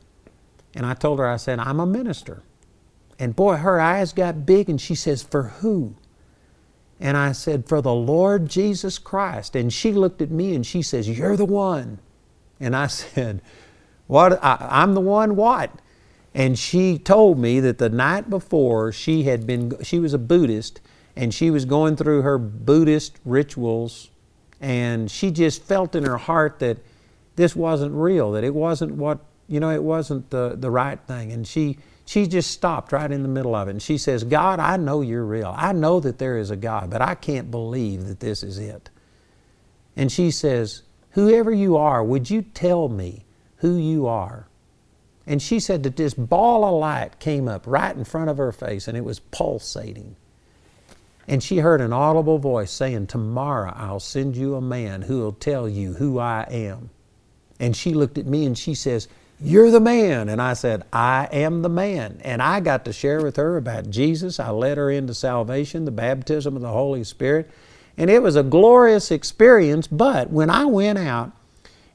And 0.75 0.85
I 0.85 0.95
told 0.95 1.21
her, 1.21 1.29
I 1.29 1.37
said, 1.37 1.61
I'm 1.61 1.79
a 1.79 1.87
minister. 1.87 2.43
And 3.21 3.37
boy, 3.37 3.55
her 3.55 3.81
eyes 3.81 4.13
got 4.13 4.47
big, 4.47 4.69
and 4.69 4.81
she 4.81 4.97
says, 4.97 5.23
For 5.23 5.45
who? 5.45 5.95
And 6.99 7.17
I 7.17 7.31
said, 7.31 7.69
For 7.69 7.81
the 7.81 7.95
Lord 7.95 8.49
Jesus 8.49 8.99
Christ. 8.99 9.55
And 9.55 9.73
she 9.73 9.93
looked 9.93 10.21
at 10.21 10.33
me 10.33 10.57
and 10.57 10.67
she 10.67 10.83
says, 10.83 11.09
You're 11.09 11.37
the 11.37 11.45
one. 11.45 12.01
And 12.59 12.75
I 12.75 12.87
said, 12.89 13.43
What? 14.11 14.43
I, 14.43 14.83
am 14.83 14.95
the 14.95 15.01
one, 15.01 15.37
what? 15.37 15.71
And 16.35 16.59
she 16.59 16.99
told 16.99 17.39
me 17.39 17.61
that 17.61 17.79
the 17.79 17.89
night 17.89 18.29
before 18.29 18.91
she 18.91 19.23
had 19.23 19.47
been, 19.47 19.77
she 19.85 20.01
was 20.01 20.13
a 20.13 20.19
Buddhist 20.19 20.81
and 21.15 21.33
she 21.33 21.49
was 21.49 21.65
going 21.65 21.95
through 21.95 22.23
her 22.23 22.37
Buddhist 22.37 23.21
rituals 23.25 24.11
and 24.61 25.09
she 25.09 25.31
just 25.31 25.63
felt 25.63 25.95
in 25.95 26.05
her 26.05 26.17
heart 26.17 26.59
that 26.59 26.79
this 27.37 27.55
wasn't 27.55 27.95
real, 27.95 28.33
that 28.33 28.43
it 28.43 28.53
wasn't 28.53 28.97
what, 28.97 29.21
you 29.47 29.61
know, 29.61 29.71
it 29.71 29.85
wasn't 29.85 30.29
the, 30.31 30.57
the 30.59 30.73
right 30.73 30.99
thing. 31.07 31.31
And 31.31 31.47
she, 31.47 31.79
she 32.05 32.27
just 32.27 32.51
stopped 32.51 32.91
right 32.91 33.13
in 33.13 33.23
the 33.23 33.29
middle 33.29 33.55
of 33.55 33.69
it 33.69 33.71
and 33.71 33.83
she 33.83 33.97
says, 33.97 34.25
God, 34.25 34.59
I 34.59 34.77
know 34.77 35.03
you're 35.03 35.25
real. 35.25 35.55
I 35.57 35.73
know 35.73 36.01
that 36.01 36.19
there 36.19 36.37
is 36.37 36.51
a 36.51 36.57
God, 36.57 36.91
but 36.91 37.01
I 37.01 37.15
can't 37.15 37.49
believe 37.49 38.09
that 38.09 38.19
this 38.19 38.43
is 38.43 38.59
it. 38.59 38.91
And 39.95 40.11
she 40.11 40.33
says, 40.33 40.83
Whoever 41.11 41.53
you 41.53 41.77
are, 41.77 42.03
would 42.03 42.29
you 42.29 42.43
tell 42.43 42.89
me 42.89 43.25
who 43.61 43.77
you 43.77 44.07
are? 44.07 44.47
And 45.27 45.41
she 45.41 45.61
said 45.61 45.83
that 45.85 45.97
this 45.97 46.15
ball 46.15 46.65
of 46.65 46.81
light 46.81 47.19
came 47.21 47.47
up 47.47 47.65
right 47.67 47.95
in 47.95 48.05
front 48.05 48.31
of 48.31 48.39
her 48.39 48.53
face 48.53 48.89
and 48.89 48.97
it 48.97 49.05
was 49.05 49.21
pulsating. 49.21 50.17
And 51.29 51.43
she 51.43 51.59
heard 51.59 51.81
an 51.81 51.93
audible 51.93 52.39
voice 52.39 52.73
saying, 52.73 53.07
Tomorrow 53.07 53.73
I'll 53.77 54.01
send 54.01 54.37
you 54.37 54.57
a 54.57 54.61
man 54.61 55.03
who 55.03 55.21
will 55.21 55.33
tell 55.33 55.69
you 55.69 55.95
who 55.95 56.19
I 56.19 56.47
am. 56.51 56.91
And 57.61 57.77
she 57.77 57.95
looked 57.95 58.19
at 58.19 58.27
me 58.27 58.47
and 58.47 58.59
she 58.59 58.75
says, 58.75 59.07
You're 59.41 59.71
the 59.71 59.79
man. 59.79 60.29
And 60.29 60.43
I 60.43 60.55
said, 60.55 60.83
I 60.93 61.29
am 61.31 61.63
the 61.63 61.69
man. 61.69 62.21
And 62.25 62.43
I 62.43 62.59
got 62.59 62.85
to 62.87 62.93
share 62.93 63.23
with 63.23 63.37
her 63.37 63.57
about 63.57 63.91
Jesus. 63.91 64.41
I 64.41 64.51
led 64.51 64.79
her 64.79 64.91
into 64.91 65.15
salvation, 65.15 65.85
the 65.85 65.93
baptism 65.93 66.57
of 66.57 66.63
the 66.63 66.69
Holy 66.69 67.05
Spirit. 67.05 67.51
And 67.97 68.11
it 68.11 68.23
was 68.23 68.35
a 68.35 68.43
glorious 68.43 69.11
experience, 69.11 69.87
but 69.87 70.31
when 70.31 70.49
I 70.49 70.65
went 70.65 70.99
out 70.99 71.33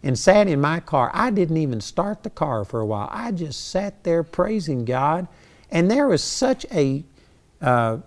and 0.06 0.20
sat 0.20 0.48
in 0.48 0.62
my 0.62 0.80
car, 0.80 1.10
I 1.16 1.32
didn't 1.32 1.58
even 1.58 1.82
start 1.82 2.22
the 2.22 2.30
car 2.30 2.64
for 2.64 2.80
a 2.80 2.86
while. 2.86 3.10
I 3.12 3.32
just 3.32 3.70
sat 3.70 4.04
there 4.04 4.22
praising 4.22 4.86
God, 4.86 5.28
and 5.72 5.90
there 5.90 6.08
was 6.08 6.24
such 6.24 6.64
a 6.72 7.04
uh, 7.60 7.98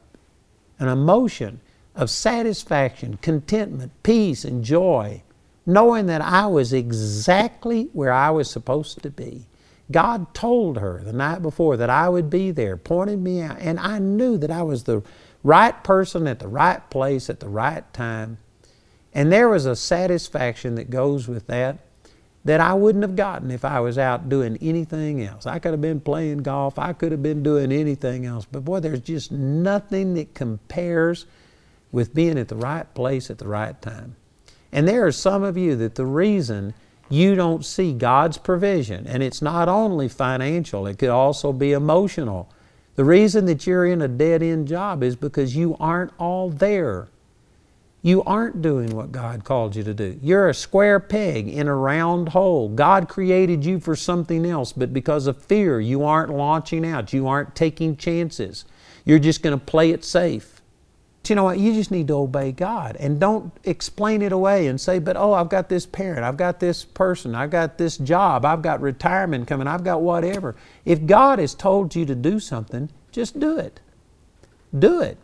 an 0.79 0.89
emotion 0.89 1.61
of 1.97 2.09
satisfaction, 2.09 3.19
contentment, 3.21 3.91
peace, 4.05 4.45
and 4.45 4.65
joy, 4.65 5.25
knowing 5.67 6.07
that 6.07 6.21
I 6.21 6.47
was 6.47 6.73
exactly 6.73 7.89
where 7.93 8.13
I 8.13 8.31
was 8.31 8.49
supposed 8.49 9.03
to 9.03 9.11
be. 9.11 9.47
God 9.91 10.33
told 10.33 10.79
her 10.79 11.03
the 11.03 11.13
night 11.13 11.43
before 11.43 11.77
that 11.79 11.91
I 11.91 12.09
would 12.09 12.31
be 12.31 12.53
there, 12.53 12.77
pointed 12.77 13.19
me 13.19 13.43
out, 13.43 13.59
and 13.59 13.81
I 13.81 13.99
knew 13.99 14.39
that 14.39 14.53
I 14.53 14.63
was 14.63 14.85
the 14.85 15.03
right 15.43 15.83
person 15.83 16.29
at 16.29 16.39
the 16.39 16.47
right 16.47 16.89
place 16.91 17.29
at 17.29 17.41
the 17.41 17.49
right 17.49 17.93
time. 17.93 18.39
And 19.13 19.33
there 19.33 19.49
was 19.49 19.67
a 19.67 19.75
satisfaction 19.75 20.77
that 20.77 20.91
goes 20.91 21.27
with 21.27 21.49
that 21.49 21.79
that 22.45 22.61
I 22.61 22.75
wouldn't 22.75 23.03
have 23.03 23.17
gotten 23.17 23.51
if 23.51 23.65
I 23.65 23.81
was 23.81 23.99
out 23.99 24.29
doing 24.29 24.57
anything 24.61 25.23
else. 25.23 25.47
I 25.47 25.59
could 25.59 25.73
have 25.73 25.81
been 25.81 26.01
playing 26.01 26.39
golf, 26.39 26.79
I 26.79 26.93
could 26.93 27.13
have 27.13 27.23
been 27.23 27.43
doing 27.43 27.73
anything 27.73 28.27
else. 28.27 28.47
But 28.51 28.65
boy, 28.65 28.81
there's 28.81 29.01
just 29.01 29.33
nothing 29.33 30.15
that 30.15 30.35
compares 30.35 31.27
with 31.91 32.15
being 32.15 32.39
at 32.39 32.49
the 32.49 32.57
right 32.57 32.93
place 32.95 33.31
at 33.31 33.39
the 33.39 33.49
right 33.49 33.81
time. 33.83 34.17
And 34.73 34.87
there 34.87 35.07
are 35.07 35.13
some 35.13 35.43
of 35.43 35.57
you 35.57 35.77
that 35.77 35.95
the 35.95 36.07
reason 36.07 36.75
you 37.09 37.35
don't 37.35 37.65
see 37.65 37.93
God's 37.93 38.39
provision, 38.39 39.07
and 39.07 39.23
it's 39.23 39.41
not 39.41 39.69
only 39.69 40.09
financial, 40.09 40.87
it 40.87 40.99
could 40.99 41.09
also 41.09 41.53
be 41.53 41.73
emotional 41.73 42.51
the 42.99 43.05
reason 43.05 43.45
that 43.45 43.65
you're 43.65 43.87
in 43.87 44.03
a 44.03 44.09
dead 44.09 44.43
end 44.43 44.67
job 44.67 45.05
is 45.05 45.15
because 45.15 45.55
you 45.55 45.77
aren't 45.79 46.11
all 46.19 46.51
there. 46.51 47.07
You 48.01 48.23
aren't 48.23 48.63
doing 48.63 48.95
what 48.95 49.11
God 49.13 49.45
called 49.45 49.75
you 49.75 49.83
to 49.83 49.93
do. 49.93 50.19
You're 50.23 50.49
a 50.49 50.55
square 50.55 51.01
peg 51.01 51.49
in 51.49 51.67
a 51.67 51.75
round 51.75 52.29
hole. 52.31 52.69
God 52.69 53.09
created 53.09 53.65
you 53.65 53.81
for 53.81 53.97
something 53.97 54.47
else, 54.47 54.73
but 54.73 54.93
because 54.93 55.27
of 55.27 55.43
fear, 55.43 55.81
you 55.81 56.05
aren't 56.05 56.33
launching 56.33 56.87
out. 56.87 57.13
You 57.13 57.27
aren't 57.27 57.57
taking 57.57 57.97
chances. 57.97 58.65
You're 59.05 59.19
just 59.19 59.43
going 59.43 59.59
to 59.59 59.65
play 59.65 59.91
it 59.91 60.05
safe 60.05 60.59
you 61.29 61.37
know 61.37 61.45
what? 61.45 61.59
You 61.59 61.73
just 61.75 61.91
need 61.91 62.09
to 62.09 62.15
obey 62.15 62.53
God 62.53 62.97
and 62.97 63.21
don't 63.21 63.53
explain 63.65 64.23
it 64.23 64.33
away 64.33 64.67
and 64.67 64.81
say, 64.81 64.99
but 64.99 65.17
oh, 65.17 65.33
I've 65.33 65.49
got 65.49 65.69
this 65.69 65.87
parent, 65.87 66.25
I've 66.25 66.37
got 66.37 66.61
this 66.61 66.85
person, 66.85 67.35
I've 67.35 67.51
got 67.51 67.79
this 67.79 67.99
job, 67.99 68.45
I've 68.45 68.63
got 68.63 68.81
retirement 68.81 69.47
coming, 69.47 69.67
I've 69.67 69.85
got 69.85 70.01
whatever. 70.01 70.57
If 70.85 71.07
God 71.07 71.39
has 71.39 71.55
told 71.55 71.95
you 71.95 72.07
to 72.07 72.15
do 72.15 72.41
something, 72.41 72.91
just 73.13 73.39
do 73.39 73.59
it. 73.59 73.81
Do 74.77 75.01
it. 75.01 75.19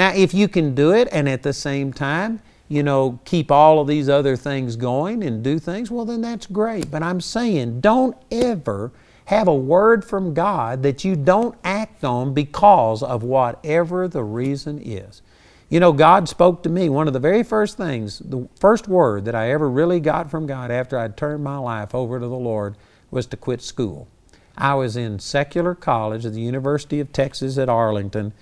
Now, 0.00 0.14
if 0.14 0.32
you 0.32 0.48
can 0.48 0.74
do 0.74 0.92
it 0.92 1.08
and 1.12 1.28
at 1.28 1.42
the 1.42 1.52
same 1.52 1.92
time, 1.92 2.40
you 2.68 2.82
know, 2.82 3.20
keep 3.26 3.50
all 3.50 3.80
of 3.80 3.86
these 3.86 4.08
other 4.08 4.34
things 4.34 4.74
going 4.76 5.22
and 5.22 5.44
do 5.44 5.58
things, 5.58 5.90
well, 5.90 6.06
then 6.06 6.22
that's 6.22 6.46
great. 6.46 6.90
But 6.90 7.02
I'm 7.02 7.20
saying 7.20 7.82
don't 7.82 8.16
ever 8.30 8.92
have 9.26 9.46
a 9.46 9.54
word 9.54 10.02
from 10.02 10.32
God 10.32 10.82
that 10.84 11.04
you 11.04 11.16
don't 11.16 11.54
act 11.64 12.02
on 12.02 12.32
because 12.32 13.02
of 13.02 13.22
whatever 13.22 14.08
the 14.08 14.24
reason 14.24 14.80
is. 14.82 15.20
You 15.68 15.80
know, 15.80 15.92
God 15.92 16.30
spoke 16.30 16.62
to 16.62 16.70
me. 16.70 16.88
One 16.88 17.06
of 17.06 17.12
the 17.12 17.20
very 17.20 17.42
first 17.42 17.76
things, 17.76 18.20
the 18.20 18.48
first 18.58 18.88
word 18.88 19.26
that 19.26 19.34
I 19.34 19.50
ever 19.50 19.68
really 19.68 20.00
got 20.00 20.30
from 20.30 20.46
God 20.46 20.70
after 20.70 20.98
I'd 20.98 21.18
turned 21.18 21.44
my 21.44 21.58
life 21.58 21.94
over 21.94 22.18
to 22.18 22.26
the 22.26 22.34
Lord 22.34 22.74
was 23.10 23.26
to 23.26 23.36
quit 23.36 23.60
school. 23.60 24.08
I 24.56 24.76
was 24.76 24.96
in 24.96 25.18
secular 25.18 25.74
college 25.74 26.24
at 26.24 26.32
the 26.32 26.40
University 26.40 27.00
of 27.00 27.12
Texas 27.12 27.58
at 27.58 27.68
Arlington, 27.68 28.32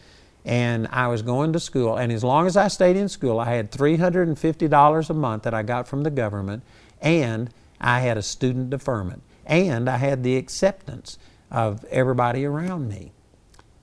and 0.49 0.89
I 0.91 1.09
was 1.09 1.21
going 1.21 1.53
to 1.53 1.61
school. 1.61 1.99
And 1.99 2.11
as 2.11 2.25
long 2.25 2.47
as 2.47 2.57
I 2.57 2.69
stayed 2.69 2.97
in 2.97 3.11
school, 3.11 3.39
I 3.39 3.55
had 3.55 3.71
$350 3.71 5.11
a 5.11 5.15
month 5.15 5.43
that 5.43 5.53
I 5.53 5.63
got 5.63 5.87
from 5.87 6.05
the 6.05 6.11
government, 6.11 6.63
and 7.03 7.51
I 7.79 8.01
had 8.01 8.17
a 8.17 8.23
student 8.23 8.71
deferment, 8.71 9.23
and 9.45 9.91
I 9.91 9.99
had 9.99 10.25
the 10.25 10.37
acceptance 10.37 11.19
of 11.51 11.85
everybody 11.91 12.47
around 12.47 12.89
me. 12.89 13.13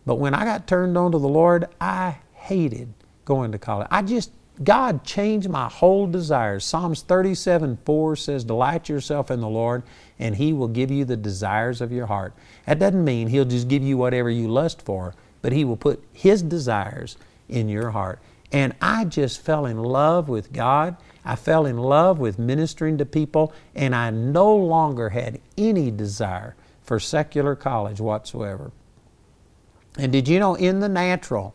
But 0.07 0.15
when 0.15 0.33
I 0.33 0.43
got 0.43 0.65
turned 0.65 0.97
on 0.97 1.11
to 1.11 1.19
the 1.19 1.27
Lord, 1.27 1.67
I 1.79 2.17
hated 2.33 2.91
going 3.25 3.51
to 3.51 3.59
college. 3.59 3.87
I 3.91 4.01
just, 4.01 4.31
God 4.63 5.03
changed 5.03 5.47
my 5.47 5.69
whole 5.69 6.07
desires. 6.07 6.65
Psalms 6.65 7.03
37 7.03 7.77
4 7.85 8.15
says, 8.15 8.43
Delight 8.43 8.89
yourself 8.89 9.29
in 9.29 9.39
the 9.39 9.47
Lord, 9.47 9.83
and 10.17 10.35
He 10.35 10.51
will 10.51 10.67
give 10.67 10.89
you 10.89 11.05
the 11.05 11.17
desires 11.17 11.79
of 11.79 11.91
your 11.91 12.07
heart. 12.07 12.33
That 12.65 12.79
doesn't 12.79 13.05
mean 13.05 13.27
He'll 13.27 13.45
just 13.45 13.67
give 13.67 13.83
you 13.83 13.97
whatever 13.97 14.31
you 14.31 14.47
lust 14.47 14.81
for, 14.81 15.13
but 15.45 15.53
He 15.53 15.63
will 15.63 15.77
put 15.77 16.03
His 16.11 16.41
desires 16.41 17.17
in 17.47 17.69
your 17.69 17.91
heart. 17.91 18.17
And 18.51 18.73
I 18.81 19.05
just 19.05 19.39
fell 19.39 19.67
in 19.67 19.77
love 19.77 20.27
with 20.27 20.51
God. 20.51 20.97
I 21.23 21.35
fell 21.35 21.67
in 21.67 21.77
love 21.77 22.17
with 22.17 22.39
ministering 22.39 22.97
to 22.97 23.05
people, 23.05 23.53
and 23.75 23.93
I 23.93 24.09
no 24.09 24.55
longer 24.55 25.09
had 25.09 25.39
any 25.55 25.91
desire 25.91 26.55
for 26.81 26.99
secular 26.99 27.55
college 27.55 28.01
whatsoever. 28.01 28.71
And 29.99 30.11
did 30.11 30.27
you 30.27 30.39
know, 30.39 30.55
in 30.55 30.79
the 30.79 30.89
natural, 30.89 31.53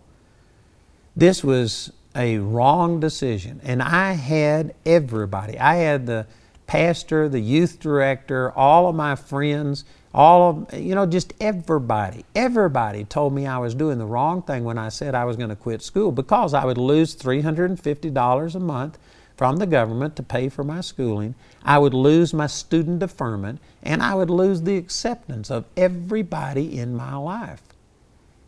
this 1.17 1.43
was 1.43 1.93
a 2.15 2.39
wrong 2.39 3.01
decision. 3.01 3.61
And 3.65 3.83
I 3.83 4.13
had 4.13 4.73
everybody. 4.87 5.59
I 5.59 5.75
had 5.75 6.07
the 6.07 6.29
pastor, 6.69 7.29
the 7.29 7.41
youth 7.41 7.81
director, 7.81 8.53
all 8.53 8.89
of 8.89 8.95
my 8.95 9.17
friends, 9.17 9.85
all 10.13 10.51
of, 10.51 10.75
you 10.75 10.95
know, 10.95 11.07
just 11.07 11.33
everybody. 11.41 12.25
Everybody 12.35 13.05
told 13.05 13.33
me 13.33 13.47
I 13.47 13.59
was 13.59 13.75
doing 13.75 13.99
the 13.99 14.07
wrong 14.07 14.43
thing 14.43 14.65
when 14.65 14.79
I 14.79 14.89
said 14.89 15.15
I 15.15 15.25
was 15.25 15.37
going 15.37 15.51
to 15.51 15.57
quit 15.57 15.83
school 15.83 16.11
because 16.11 16.53
I 16.53 16.65
would 16.65 16.79
lose 16.79 17.15
$350 17.15 18.55
a 18.55 18.61
month 18.61 18.99
from 19.37 19.57
the 19.57 19.67
government 19.67 20.17
to 20.17 20.23
pay 20.23 20.49
for 20.49 20.65
my 20.65 20.81
schooling. 20.81 21.35
I 21.65 21.79
would 21.79 21.95
lose 21.95 22.35
my 22.35 22.47
student 22.47 22.99
deferment, 22.99 23.61
and 23.83 24.03
I 24.03 24.15
would 24.15 24.31
lose 24.31 24.63
the 24.63 24.77
acceptance 24.77 25.51
of 25.51 25.65
everybody 25.77 26.79
in 26.79 26.95
my 26.95 27.15
life. 27.17 27.63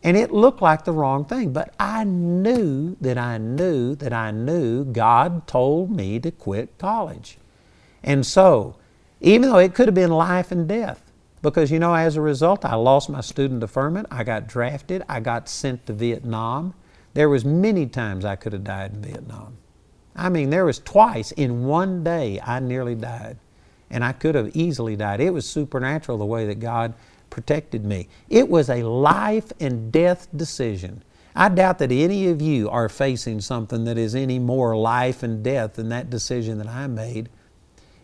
And 0.02 0.16
it 0.16 0.32
looked 0.32 0.60
like 0.60 0.84
the 0.84 0.92
wrong 0.92 1.24
thing, 1.24 1.52
but 1.52 1.72
I 1.78 2.02
knew 2.02 2.96
that 3.00 3.16
I 3.16 3.38
knew 3.38 3.94
that 3.94 4.12
I 4.12 4.32
knew 4.32 4.84
God 4.84 5.46
told 5.46 5.90
me 5.90 6.18
to 6.18 6.32
quit 6.32 6.76
college. 6.76 7.38
And 8.02 8.26
so, 8.26 8.76
even 9.20 9.48
though 9.48 9.58
it 9.58 9.74
could 9.74 9.86
have 9.86 9.94
been 9.94 10.10
life 10.10 10.50
and 10.50 10.66
death, 10.66 11.11
because 11.42 11.70
you 11.70 11.78
know, 11.78 11.94
as 11.94 12.16
a 12.16 12.20
result, 12.20 12.64
I 12.64 12.76
lost 12.76 13.10
my 13.10 13.20
student 13.20 13.60
deferment, 13.60 14.06
I 14.10 14.24
got 14.24 14.46
drafted, 14.46 15.02
I 15.08 15.20
got 15.20 15.48
sent 15.48 15.86
to 15.86 15.92
Vietnam. 15.92 16.74
There 17.14 17.28
was 17.28 17.44
many 17.44 17.86
times 17.86 18.24
I 18.24 18.36
could 18.36 18.52
have 18.52 18.64
died 18.64 18.94
in 18.94 19.02
Vietnam. 19.02 19.58
I 20.14 20.28
mean, 20.28 20.50
there 20.50 20.64
was 20.64 20.78
twice 20.78 21.32
in 21.32 21.64
one 21.64 22.04
day 22.04 22.40
I 22.40 22.60
nearly 22.60 22.94
died. 22.94 23.38
And 23.90 24.02
I 24.02 24.12
could 24.12 24.34
have 24.34 24.56
easily 24.56 24.96
died. 24.96 25.20
It 25.20 25.34
was 25.34 25.46
supernatural 25.48 26.16
the 26.16 26.24
way 26.24 26.46
that 26.46 26.60
God 26.60 26.94
protected 27.28 27.84
me. 27.84 28.08
It 28.30 28.48
was 28.48 28.70
a 28.70 28.82
life 28.82 29.52
and 29.60 29.92
death 29.92 30.28
decision. 30.34 31.02
I 31.34 31.48
doubt 31.48 31.78
that 31.78 31.92
any 31.92 32.28
of 32.28 32.40
you 32.40 32.68
are 32.70 32.88
facing 32.88 33.40
something 33.40 33.84
that 33.84 33.98
is 33.98 34.14
any 34.14 34.38
more 34.38 34.76
life 34.76 35.22
and 35.22 35.42
death 35.42 35.74
than 35.74 35.88
that 35.90 36.10
decision 36.10 36.58
that 36.58 36.68
I 36.68 36.86
made. 36.86 37.28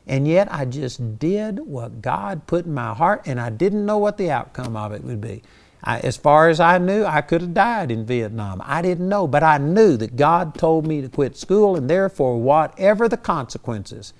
And 0.09 0.27
yet 0.27 0.49
I 0.51 0.65
just 0.65 1.19
did 1.19 1.61
what 1.61 2.01
God 2.01 2.47
put 2.47 2.65
in 2.65 2.73
my 2.73 2.95
heart, 2.95 3.23
and 3.27 3.39
I 3.39 3.51
didn't 3.51 3.85
know 3.85 3.99
what 3.99 4.17
the 4.17 4.31
outcome 4.31 4.75
of 4.75 4.93
it 4.93 5.05
would 5.05 5.21
be. 5.21 5.43
I, 5.85 6.01
as 6.01 6.17
far 6.17 6.49
as 6.49 6.59
I 6.59 6.79
knew, 6.79 7.05
I 7.05 7.21
could 7.21 7.43
have 7.43 7.55
died 7.55 7.91
in 7.91 8.07
Vietnam. 8.07 8.63
I 8.65 8.83
didn't 8.83 9.09
know, 9.09 9.27
but 9.27 9.43
I 9.43 9.59
knew 9.59 9.97
that 9.99 10.17
God 10.17 10.55
told 10.55 10.87
me 10.87 11.03
to 11.03 11.09
quit 11.09 11.37
school, 11.37 11.77
and 11.77 11.89
therefore, 11.89 12.41
whatever 12.41 13.09
the 13.09 13.19
consequences, 13.19 14.15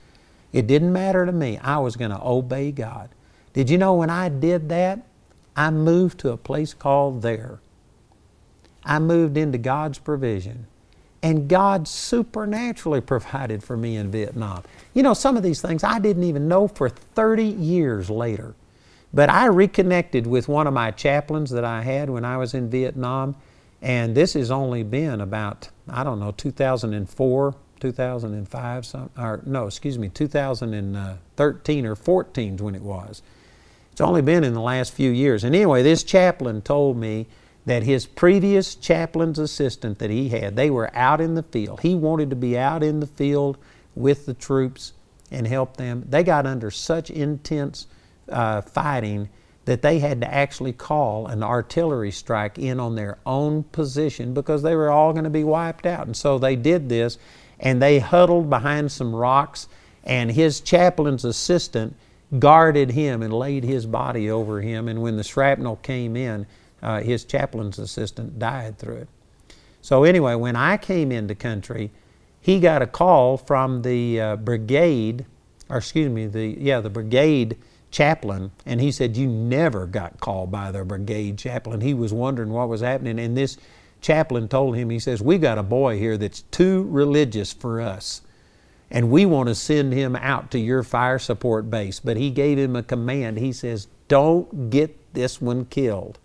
it 0.53 0.67
didn't 0.67 0.93
matter 0.93 1.25
to 1.25 1.33
me. 1.33 1.59
I 1.59 1.79
was 1.79 1.97
going 1.97 2.11
to 2.11 2.23
obey 2.23 2.71
God. 2.71 3.09
Did 3.55 3.71
you 3.71 3.79
know 3.79 3.95
when 3.95 4.11
I 4.11 4.29
did 4.29 4.69
that, 4.69 5.01
I 5.57 5.71
moved 5.71 6.21
to 6.21 6.31
a 6.31 6.37
place 6.37 6.75
called 6.75 7.23
there. 7.23 7.61
I 8.85 8.99
moved 8.99 9.37
into 9.37 9.59
God's 9.59 9.99
provision. 9.99 10.67
And 11.23 11.49
God 11.49 11.89
supernaturally 11.89 13.01
provided 13.15 13.65
for 13.65 13.77
me 13.77 13.97
in 13.97 14.11
Vietnam. 14.11 14.63
You 14.99 15.05
know, 15.05 15.15
some 15.15 15.37
of 15.37 15.45
these 15.45 15.63
things 15.63 15.85
I 15.85 16.01
didn't 16.01 16.25
even 16.25 16.49
know 16.49 16.67
for 16.67 16.89
30 16.89 17.45
years 17.45 18.11
later. 18.11 18.57
But 19.15 19.31
I 19.31 19.47
reconnected 19.47 20.27
with 20.27 20.49
one 20.49 20.67
of 20.67 20.75
my 20.75 20.91
chaplains 20.91 21.51
that 21.51 21.65
I 21.65 21.83
had 21.83 22.11
when 22.11 22.25
I 22.25 22.37
was 22.37 22.53
in 22.53 22.69
Vietnam. 22.69 23.37
And 23.81 24.17
this 24.17 24.33
has 24.33 24.51
only 24.51 24.83
been 24.83 25.21
about, 25.21 25.69
I 25.89 26.03
don't 26.03 26.19
know, 26.19 26.33
2004, 26.33 27.55
2005, 27.79 28.87
some, 28.87 29.11
or 29.17 29.41
no, 29.47 29.69
excuse 29.69 29.97
me, 29.97 30.09
2013 30.09 31.87
or 31.87 31.95
14 31.95 32.55
is 32.57 32.61
when 32.61 32.75
it 32.75 32.83
was. 32.83 33.23
It's 33.93 34.01
only 34.01 34.23
been 34.23 34.43
in 34.43 34.53
the 34.53 34.61
last 34.61 34.93
few 34.93 35.13
years. 35.13 35.45
And 35.45 35.55
anyway, 35.55 35.85
this 35.85 36.03
chaplain 36.03 36.61
told 36.61 36.97
me 36.97 37.29
that 37.67 37.85
his 37.85 38.05
previous 38.05 38.75
chaplain's 38.75 39.39
assistant 39.39 40.01
that 40.01 40.11
he 40.11 40.31
had, 40.31 40.57
they 40.57 40.71
were 40.71 40.91
out 40.93 41.21
in 41.21 41.37
the 41.37 41.45
field. 41.45 41.83
He 41.83 41.95
wanted 41.95 42.31
to 42.31 42.37
be 42.37 42.59
out 42.59 42.83
in 42.83 42.99
the 42.99 43.07
field 43.07 43.59
with 43.99 44.27
the 44.27 44.35
troops 44.35 44.93
and 45.31 45.47
help 45.47 45.77
them. 45.77 46.05
They 46.09 46.23
got 46.23 46.47
under 46.47 46.71
such 46.71 47.11
intense 47.11 47.87
uh, 48.29 48.63
fighting 48.63 49.29
that 49.65 49.83
they 49.83 49.99
had 49.99 50.21
to 50.23 50.33
actually 50.33 50.73
call 50.73 51.27
an 51.27 51.43
artillery 51.43 52.11
strike 52.11 52.59
in 52.59 52.81
on 52.81 52.95
their 52.95 53.19
own 53.27 53.63
position 53.65 54.33
because 54.33 54.63
they 54.63 54.75
were 54.75 54.91
all 54.91 55.13
going 55.13 55.25
to 55.25 55.31
be 55.31 55.45
wiped 55.45 55.85
out. 55.85 56.07
And 56.07 56.17
so 56.17 56.39
they 56.39 56.57
did 56.57 56.89
this 56.89 57.19
and 57.61 57.83
they 57.83 57.99
huddled 57.99 58.49
behind 58.49 58.91
some 58.91 59.15
rocks 59.15 59.69
and 60.05 60.31
his 60.31 60.61
chaplain's 60.61 61.25
assistant 61.25 61.95
guarded 62.39 62.93
him 62.93 63.23
and 63.23 63.33
laid 63.33 63.65
his 63.65 63.85
body 63.85 64.31
over 64.31 64.61
him. 64.63 64.89
And 64.89 65.03
when 65.03 65.17
the 65.17 65.25
shrapnel 65.25 65.77
came 65.77 66.17
in, 66.17 66.47
uh, 66.83 67.01
his 67.01 67.25
chaplain's 67.25 67.79
assistant 67.79 68.39
died 68.39 68.79
through 68.79 68.97
it. 68.97 69.09
So, 69.83 70.05
anyway, 70.05 70.35
when 70.35 70.57
I 70.57 70.77
came 70.77 71.13
into 71.13 71.35
country, 71.35 71.91
he 72.49 72.61
got 72.61 72.81
a 72.81 72.87
call 72.87 73.37
from 73.37 73.83
the 73.83 74.19
uh, 74.19 74.37
brigade, 74.37 75.27
or 75.69 75.77
excuse 75.77 76.09
me, 76.09 76.27
the 76.27 76.57
yeah, 76.59 76.81
the 76.81 76.89
brigade 76.89 77.59
chaplain, 77.91 78.53
and 78.65 78.81
he 78.81 78.91
said, 78.91 79.19
You 79.19 79.27
never 79.27 79.85
got 79.87 80.19
called 80.19 80.51
by 80.51 80.73
the 80.73 80.83
brigade 80.83 81.37
chaplain. 81.37 81.83
He 81.83 81.93
was 81.93 82.11
wondering 82.11 82.49
what 82.49 82.71
was 82.71 82.81
happening, 82.81 83.19
and 83.19 83.37
this 83.37 83.59
chaplain 84.01 84.49
told 84.49 84.77
him, 84.77 84.89
He 84.89 84.99
says, 84.99 85.21
We 85.21 85.37
got 85.37 85.59
a 85.59 85.63
boy 85.63 85.99
here 85.99 86.17
that's 86.17 86.41
too 86.41 86.85
religious 86.85 87.53
for 87.53 87.83
us 87.83 88.23
and 88.91 89.11
we 89.11 89.27
want 89.27 89.51
to 89.51 89.55
send 89.55 89.93
him 89.93 90.17
out 90.17 90.51
to 90.51 90.59
your 90.59 90.83
fire 90.83 91.19
support 91.19 91.69
base. 91.69 92.01
But 92.01 92.17
he 92.17 92.31
gave 92.31 92.59
him 92.59 92.75
a 92.75 92.83
command. 92.83 93.37
He 93.37 93.53
says, 93.53 93.89
Don't 94.09 94.71
get 94.71 95.13
this 95.13 95.39
one 95.39 95.67
killed. 95.67 96.19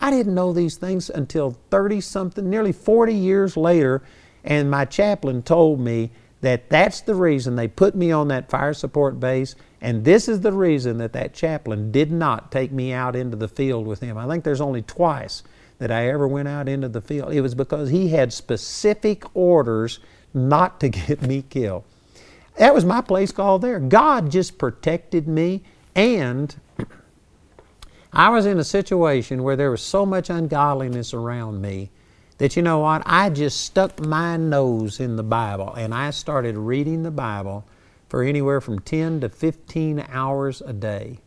I 0.00 0.10
didn't 0.10 0.34
know 0.34 0.54
these 0.54 0.76
things 0.76 1.10
until 1.10 1.58
30 1.70 2.00
something, 2.00 2.48
nearly 2.48 2.72
40 2.72 3.12
years 3.12 3.58
later, 3.58 4.02
and 4.46 4.70
my 4.70 4.84
chaplain 4.84 5.42
told 5.42 5.80
me 5.80 6.10
that 6.40 6.70
that's 6.70 7.00
the 7.00 7.14
reason 7.14 7.56
they 7.56 7.66
put 7.66 7.96
me 7.96 8.12
on 8.12 8.28
that 8.28 8.48
fire 8.48 8.72
support 8.72 9.18
base, 9.18 9.56
and 9.80 10.04
this 10.04 10.28
is 10.28 10.40
the 10.40 10.52
reason 10.52 10.98
that 10.98 11.12
that 11.12 11.34
chaplain 11.34 11.90
did 11.90 12.12
not 12.12 12.52
take 12.52 12.70
me 12.70 12.92
out 12.92 13.16
into 13.16 13.36
the 13.36 13.48
field 13.48 13.86
with 13.86 14.00
him. 14.00 14.16
I 14.16 14.28
think 14.28 14.44
there's 14.44 14.60
only 14.60 14.82
twice 14.82 15.42
that 15.78 15.90
I 15.90 16.08
ever 16.08 16.28
went 16.28 16.48
out 16.48 16.68
into 16.68 16.88
the 16.88 17.00
field. 17.00 17.32
It 17.32 17.40
was 17.40 17.54
because 17.54 17.90
he 17.90 18.08
had 18.08 18.32
specific 18.32 19.24
orders 19.34 19.98
not 20.32 20.78
to 20.80 20.88
get 20.90 21.22
me 21.22 21.42
killed. 21.42 21.84
That 22.56 22.74
was 22.74 22.84
my 22.84 23.00
place 23.00 23.32
called 23.32 23.62
there. 23.62 23.80
God 23.80 24.30
just 24.30 24.56
protected 24.56 25.26
me, 25.26 25.62
and 25.94 26.54
I 28.12 28.30
was 28.30 28.46
in 28.46 28.58
a 28.58 28.64
situation 28.64 29.42
where 29.42 29.56
there 29.56 29.70
was 29.70 29.82
so 29.82 30.06
much 30.06 30.30
ungodliness 30.30 31.12
around 31.12 31.60
me 31.60 31.90
that 32.38 32.56
you 32.56 32.62
know 32.62 32.80
what? 32.80 33.02
I 33.06 33.30
just 33.30 33.60
stuck 33.62 34.00
my 34.00 34.36
nose 34.36 35.00
in 35.00 35.16
the 35.16 35.22
Bible 35.22 35.72
and 35.74 35.94
I 35.94 36.10
started 36.10 36.56
reading 36.56 37.02
the 37.02 37.10
Bible 37.10 37.64
for 38.08 38.22
anywhere 38.22 38.60
from 38.60 38.78
10 38.78 39.20
to 39.20 39.28
15 39.28 40.04
hours 40.08 40.60
a 40.60 40.72
day. 40.72 41.20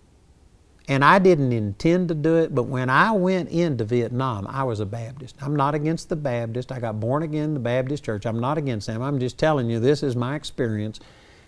And 0.88 1.06
I 1.06 1.20
didn't 1.20 1.54
intend 1.54 2.08
to 2.08 2.16
do 2.16 2.38
it, 2.38 2.56
but 2.56 2.64
when 2.64 2.90
I 2.90 3.12
went 3.12 3.50
into 3.50 3.84
Vietnam, 3.84 4.48
I 4.48 4.64
was 4.64 4.80
a 4.80 4.88
Baptist. 4.88 5.36
I'm 5.40 5.56
not 5.56 5.76
against 5.76 6.10
the 6.10 6.16
Baptist. 6.16 6.72
I 6.72 6.80
got 6.80 7.00
born 7.00 7.22
again 7.22 7.44
in 7.44 7.54
the 7.54 7.60
Baptist 7.60 8.04
church. 8.04 8.26
I'm 8.26 8.40
not 8.40 8.58
against 8.58 8.88
them. 8.88 9.04
I'm 9.04 9.20
just 9.20 9.38
telling 9.38 9.70
you 9.70 9.80
this 9.80 10.02
is 10.02 10.16
my 10.16 10.36
experience. 10.36 11.00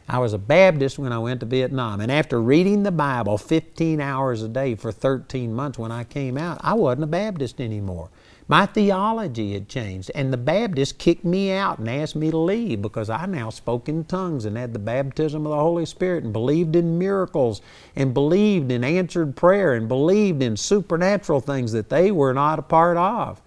I 0.07 0.20
was 0.20 0.34
a 0.34 0.38
Baptist 0.38 0.99
when 0.99 1.12
I 1.12 1.18
went 1.18 1.39
to 1.39 1.47
Vietnam. 1.47 2.01
And 2.01 2.12
after 2.12 2.39
reading 2.39 2.84
the 2.84 2.91
Bible 2.91 3.38
15 3.39 3.99
hours 3.99 4.43
a 4.43 4.47
day 4.47 4.76
for 4.76 4.91
13 4.91 5.53
months 5.53 5.80
when 5.80 5.91
I 5.91 6.03
came 6.03 6.38
out, 6.38 6.59
I 6.62 6.76
wasn't 6.76 7.05
a 7.05 7.07
Baptist 7.07 7.59
anymore. 7.59 8.09
My 8.52 8.66
theology 8.66 9.54
had 9.54 9.70
changed, 9.70 10.12
and 10.14 10.34
the 10.34 10.38
Baptists 10.38 10.91
kicked 10.91 11.24
me 11.24 11.54
out 11.54 11.80
and 11.80 11.89
asked 11.89 12.18
me 12.18 12.32
to 12.32 12.38
leave 12.38 12.82
because 12.82 13.10
I 13.10 13.26
now 13.26 13.49
spoke 13.49 13.88
in 13.88 14.04
tongues 14.04 14.43
and 14.43 14.58
had 14.58 14.74
the 14.74 14.78
baptism 14.78 15.45
of 15.45 15.52
the 15.52 15.56
Holy 15.56 15.86
Spirit 15.86 16.26
and 16.26 16.34
believed 16.34 16.76
in 16.76 16.99
miracles 16.99 17.62
and 17.95 18.14
believed 18.14 18.70
in 18.70 18.84
answered 18.84 19.38
prayer 19.38 19.74
and 19.74 19.88
believed 19.88 20.43
in 20.43 20.58
supernatural 20.58 21.39
things 21.39 21.72
that 21.72 21.88
they 21.88 22.12
were 22.12 22.34
not 22.34 22.60
a 22.60 22.62
part 22.62 22.97
of. 22.97 23.41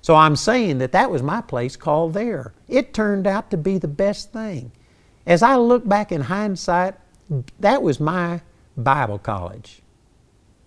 So 0.00 0.16
I'm 0.16 0.34
saying 0.34 0.78
that 0.78 0.90
that 0.90 1.12
was 1.12 1.22
my 1.22 1.40
place 1.40 1.76
called 1.76 2.12
there. 2.12 2.52
It 2.66 2.92
turned 2.92 3.28
out 3.28 3.48
to 3.52 3.56
be 3.56 3.78
the 3.78 3.86
best 3.86 4.32
thing. 4.32 4.72
As 5.24 5.44
I 5.44 5.54
look 5.54 5.86
back 5.86 6.10
in 6.10 6.22
hindsight, 6.22 6.96
that 7.60 7.80
was 7.80 8.00
my 8.00 8.40
Bible 8.76 9.20
college. 9.20 9.81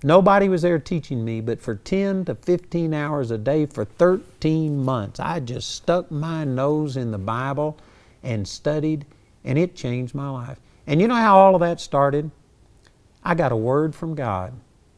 Nobody 0.03 0.49
was 0.49 0.61
there 0.61 0.77
teaching 0.77 1.23
me, 1.23 1.41
but 1.41 1.61
for 1.61 1.75
10 1.75 2.25
to 2.25 2.35
15 2.35 2.93
hours 2.93 3.31
a 3.31 3.37
day 3.37 3.65
for 3.65 3.85
13 3.85 4.83
months, 4.83 5.19
I 5.19 5.39
just 5.39 5.71
stuck 5.73 6.11
my 6.11 6.43
nose 6.43 6.97
in 6.97 7.11
the 7.11 7.17
Bible 7.17 7.77
and 8.21 8.47
studied, 8.47 9.05
and 9.43 9.57
it 9.57 9.75
changed 9.75 10.13
my 10.13 10.29
life. 10.29 10.59
And 10.85 11.01
you 11.01 11.07
know 11.07 11.15
how 11.15 11.37
all 11.37 11.55
of 11.55 11.61
that 11.61 11.79
started? 11.79 12.29
I 13.23 13.33
got 13.33 13.51
a 13.51 13.55
word 13.55 13.95
from 13.95 14.15
God 14.15 14.53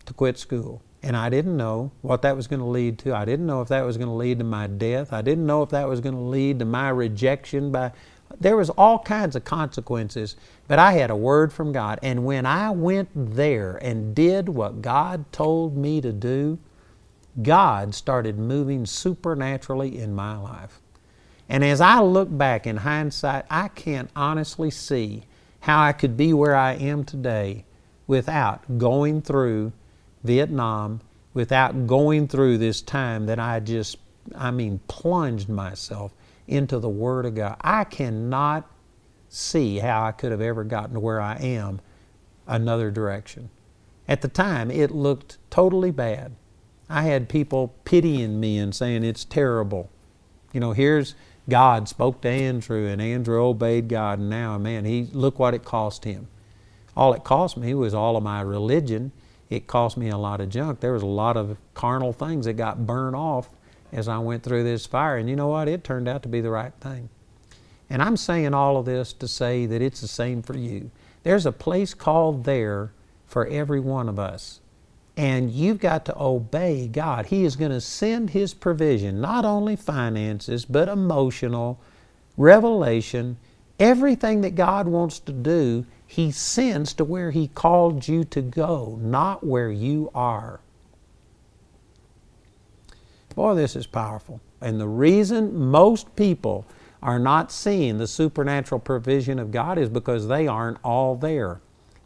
to 0.06 0.14
quit 0.14 0.38
school. 0.38 0.82
And 1.04 1.16
I 1.16 1.30
didn't 1.30 1.56
know 1.56 1.92
what 2.02 2.24
that 2.24 2.36
was 2.36 2.48
going 2.48 2.60
to 2.60 2.66
lead 2.66 2.98
to. 3.00 3.16
I 3.16 3.24
didn't 3.24 3.46
know 3.46 3.62
if 3.62 3.70
that 3.70 3.86
was 3.86 3.98
going 3.98 4.10
to 4.10 4.16
lead 4.16 4.40
to 4.40 4.44
my 4.44 4.68
death. 4.68 5.14
I 5.14 5.22
didn't 5.22 5.46
know 5.46 5.62
if 5.62 5.70
that 5.70 5.88
was 5.88 6.02
going 6.02 6.16
to 6.16 6.22
lead 6.22 6.60
to 6.60 6.66
my 6.66 6.90
rejection 6.90 7.72
by 7.72 7.94
there 8.40 8.58
was 8.58 8.70
all 8.72 9.00
kinds 9.00 9.36
of 9.36 9.44
consequences, 9.44 10.36
but 10.68 10.80
I 10.80 10.94
had 10.94 11.10
a 11.10 11.16
word 11.16 11.54
from 11.54 11.72
God. 11.72 12.00
And 12.04 12.26
when 12.26 12.46
I 12.46 12.72
went 12.72 13.10
there 13.14 13.78
and 13.82 14.14
did 14.14 14.50
what 14.50 14.82
God 14.82 15.32
told 15.32 15.78
me 15.78 16.02
to 16.02 16.12
do, 16.12 16.60
God 17.42 17.94
started 17.96 18.38
moving 18.38 18.86
supernaturally 18.86 19.98
in 19.98 20.14
my 20.14 20.38
life. 20.38 20.82
And 21.50 21.64
as 21.64 21.80
I 21.80 22.02
look 22.02 22.36
back 22.36 22.68
in 22.68 22.78
hindsight, 22.78 23.46
I 23.50 23.70
can't 23.70 24.10
honestly 24.16 24.70
see 24.70 25.24
how 25.62 25.82
I 25.82 25.94
could 25.94 26.18
be 26.18 26.34
where 26.34 26.56
I 26.56 26.74
am 26.74 27.04
today 27.06 27.66
without 28.06 28.78
going 28.78 29.22
through 29.22 29.72
Vietnam, 30.24 31.02
without 31.34 31.88
going 31.88 32.28
through 32.28 32.58
this 32.58 32.82
time 32.82 33.26
that 33.28 33.40
I 33.40 33.60
just, 33.60 33.98
I 34.36 34.52
mean, 34.52 34.80
plunged 34.88 35.48
myself 35.48 36.14
into 36.48 36.80
the 36.80 36.90
Word 36.90 37.26
of 37.26 37.36
God. 37.36 37.58
I 37.62 37.84
cannot 37.86 38.70
see 39.30 39.80
how 39.80 40.04
I 40.04 40.12
could 40.12 40.32
have 40.32 40.42
ever 40.42 40.64
gotten 40.64 40.94
to 40.94 41.00
where 41.00 41.22
I 41.22 41.36
am 41.36 41.82
another 42.48 42.92
direction. 42.92 43.50
At 44.08 44.22
the 44.22 44.28
time, 44.28 44.72
it 44.72 44.92
looked 44.92 45.38
totally 45.50 45.92
bad. 45.92 46.36
I 46.90 47.04
had 47.04 47.28
people 47.28 47.76
pitying 47.84 48.40
me 48.40 48.58
and 48.58 48.74
saying 48.74 49.04
it's 49.04 49.26
terrible. 49.26 49.90
You 50.54 50.62
know, 50.62 50.72
here's 50.72 51.16
God 51.50 51.90
spoke 51.90 52.22
to 52.22 52.30
Andrew, 52.30 52.88
and 52.88 53.02
Andrew 53.02 53.44
obeyed 53.44 53.90
God, 53.90 54.20
and 54.20 54.30
now, 54.30 54.58
man, 54.58 54.86
he 54.86 55.10
look 55.12 55.40
what 55.40 55.54
it 55.54 55.66
cost 55.66 56.06
him. 56.06 56.28
All 56.96 57.14
it 57.14 57.24
cost 57.24 57.58
me 57.58 57.74
was 57.74 57.94
all 57.94 58.18
of 58.18 58.24
my 58.24 58.42
religion. 58.42 59.12
It 59.50 59.68
cost 59.68 59.98
me 59.98 60.10
a 60.10 60.18
lot 60.18 60.42
of 60.42 60.50
junk. 60.50 60.80
There 60.80 60.94
was 60.94 61.04
a 61.04 61.08
lot 61.08 61.38
of 61.38 61.58
carnal 61.74 62.12
things 62.12 62.46
that 62.46 62.54
got 62.54 62.86
burned 62.86 63.16
off 63.16 63.50
as 63.92 64.08
I 64.08 64.18
went 64.18 64.44
through 64.44 64.64
this 64.64 64.86
fire. 64.86 65.18
And 65.18 65.30
you 65.30 65.36
know 65.36 65.48
what? 65.48 65.68
It 65.68 65.84
turned 65.84 66.08
out 66.08 66.24
to 66.24 66.30
be 66.30 66.42
the 66.42 66.50
right 66.50 66.74
thing. 66.82 67.10
And 67.90 68.02
I'm 68.02 68.18
saying 68.18 68.54
all 68.54 68.78
of 68.78 68.86
this 68.86 69.14
to 69.14 69.28
say 69.28 69.66
that 69.66 69.82
it's 69.82 70.02
the 70.02 70.08
same 70.08 70.42
for 70.42 70.58
you. 70.58 70.92
There's 71.24 71.46
a 71.46 71.52
place 71.52 71.94
called 71.94 72.44
there 72.44 72.92
for 73.26 73.48
every 73.48 73.80
one 73.80 74.10
of 74.10 74.20
us. 74.20 74.62
And 75.16 75.52
you've 75.52 75.80
got 75.80 76.06
to 76.06 76.22
obey 76.22 76.88
God. 76.88 77.28
He 77.28 77.44
is 77.44 77.56
going 77.56 77.72
to 77.72 77.82
send 77.82 78.30
His 78.30 78.54
provision, 78.54 79.20
not 79.20 79.46
only 79.46 79.76
finances, 79.76 80.64
but 80.64 80.88
emotional, 80.88 81.80
revelation, 82.38 83.38
everything 83.80 84.42
that 84.42 84.56
God 84.56 84.88
wants 84.88 85.20
to 85.20 85.32
do, 85.32 85.86
He 86.06 86.32
sends 86.32 86.94
to 86.94 87.04
where 87.04 87.32
He 87.32 87.48
called 87.48 88.08
you 88.08 88.24
to 88.26 88.42
go, 88.42 89.00
not 89.02 89.46
where 89.46 89.72
you 89.72 90.12
are. 90.14 90.60
Boy, 93.34 93.56
this 93.56 93.76
is 93.76 93.88
powerful. 93.88 94.40
And 94.62 94.80
the 94.80 94.88
reason 94.88 95.70
most 95.70 96.16
people 96.16 96.66
are 97.02 97.20
not 97.20 97.52
seeing 97.52 97.98
the 97.98 98.08
supernatural 98.08 98.80
provision 98.80 99.40
of 99.40 99.52
God 99.52 99.78
is 99.78 99.90
because 99.90 100.28
they 100.28 100.48
aren't 100.48 100.78
all 100.84 101.16
there. 101.16 101.60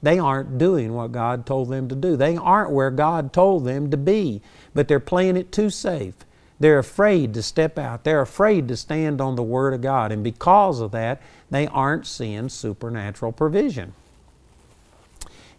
They 0.04 0.18
aren't 0.20 0.58
doing 0.58 0.94
what 0.94 1.12
God 1.12 1.46
told 1.46 1.70
them 1.70 1.88
to 1.90 1.96
do. 1.96 2.16
They 2.18 2.36
aren't 2.36 2.72
where 2.72 2.92
God 2.92 3.32
told 3.34 3.66
them 3.66 3.92
to 3.92 3.98
be, 3.98 4.42
but 4.74 4.88
they're 4.88 5.00
playing 5.00 5.38
it 5.38 5.52
too 5.52 5.70
safe. 5.70 6.16
They're 6.60 6.80
afraid 6.80 7.34
to 7.36 7.44
step 7.44 7.80
out. 7.80 8.04
They're 8.04 8.22
afraid 8.22 8.68
to 8.68 8.78
stand 8.78 9.20
on 9.20 9.36
the 9.36 9.44
Word 9.44 9.74
of 9.74 9.82
God. 9.82 10.12
And 10.12 10.24
because 10.24 10.80
of 10.80 10.92
that, 10.92 11.22
they 11.50 11.68
aren't 11.68 12.06
seeing 12.06 12.50
supernatural 12.50 13.32
provision. 13.32 13.94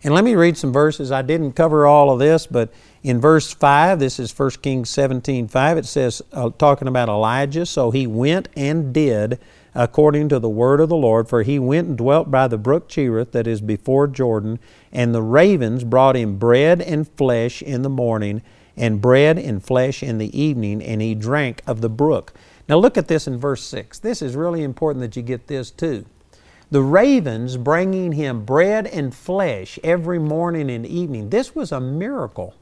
And 0.04 0.14
let 0.14 0.24
me 0.24 0.34
read 0.34 0.56
some 0.56 0.72
verses. 0.72 1.12
I 1.12 1.22
didn't 1.22 1.52
cover 1.52 1.86
all 1.86 2.10
of 2.10 2.18
this, 2.18 2.46
but 2.46 2.72
in 3.04 3.20
verse 3.20 3.52
5, 3.52 4.00
this 4.00 4.18
is 4.18 4.36
1 4.36 4.50
Kings 4.62 4.90
17 4.90 5.46
5, 5.46 5.78
it 5.78 5.86
says, 5.86 6.22
uh, 6.32 6.50
talking 6.58 6.88
about 6.88 7.08
Elijah, 7.08 7.66
so 7.66 7.90
he 7.90 8.06
went 8.06 8.48
and 8.56 8.92
did 8.92 9.38
according 9.74 10.28
to 10.28 10.38
the 10.38 10.48
word 10.48 10.80
of 10.80 10.88
the 10.88 10.96
Lord, 10.96 11.28
for 11.28 11.42
he 11.42 11.58
went 11.58 11.88
and 11.88 11.96
dwelt 11.96 12.30
by 12.30 12.46
the 12.46 12.58
brook 12.58 12.88
Cherith 12.88 13.32
that 13.32 13.46
is 13.46 13.60
before 13.60 14.06
Jordan, 14.06 14.58
and 14.92 15.14
the 15.14 15.22
ravens 15.22 15.84
brought 15.84 16.16
him 16.16 16.36
bread 16.36 16.82
and 16.82 17.08
flesh 17.08 17.62
in 17.62 17.82
the 17.82 17.88
morning, 17.88 18.42
and 18.76 19.00
bread 19.00 19.38
and 19.38 19.64
flesh 19.64 20.02
in 20.02 20.18
the 20.18 20.38
evening, 20.38 20.82
and 20.82 21.00
he 21.00 21.14
drank 21.14 21.62
of 21.66 21.80
the 21.80 21.88
brook. 21.88 22.32
Now 22.68 22.76
look 22.76 22.98
at 22.98 23.08
this 23.08 23.26
in 23.26 23.38
verse 23.38 23.62
6. 23.64 23.98
This 24.00 24.20
is 24.20 24.34
really 24.34 24.62
important 24.62 25.02
that 25.02 25.16
you 25.16 25.22
get 25.22 25.46
this 25.46 25.70
too. 25.70 26.06
The 26.72 26.82
ravens 26.82 27.58
bringing 27.58 28.12
him 28.12 28.46
bread 28.46 28.86
and 28.86 29.14
flesh 29.14 29.78
every 29.84 30.18
morning 30.18 30.70
and 30.70 30.86
evening. 30.86 31.28
This 31.28 31.54
was 31.54 31.70
a 31.70 31.78
miracle. 31.78 32.54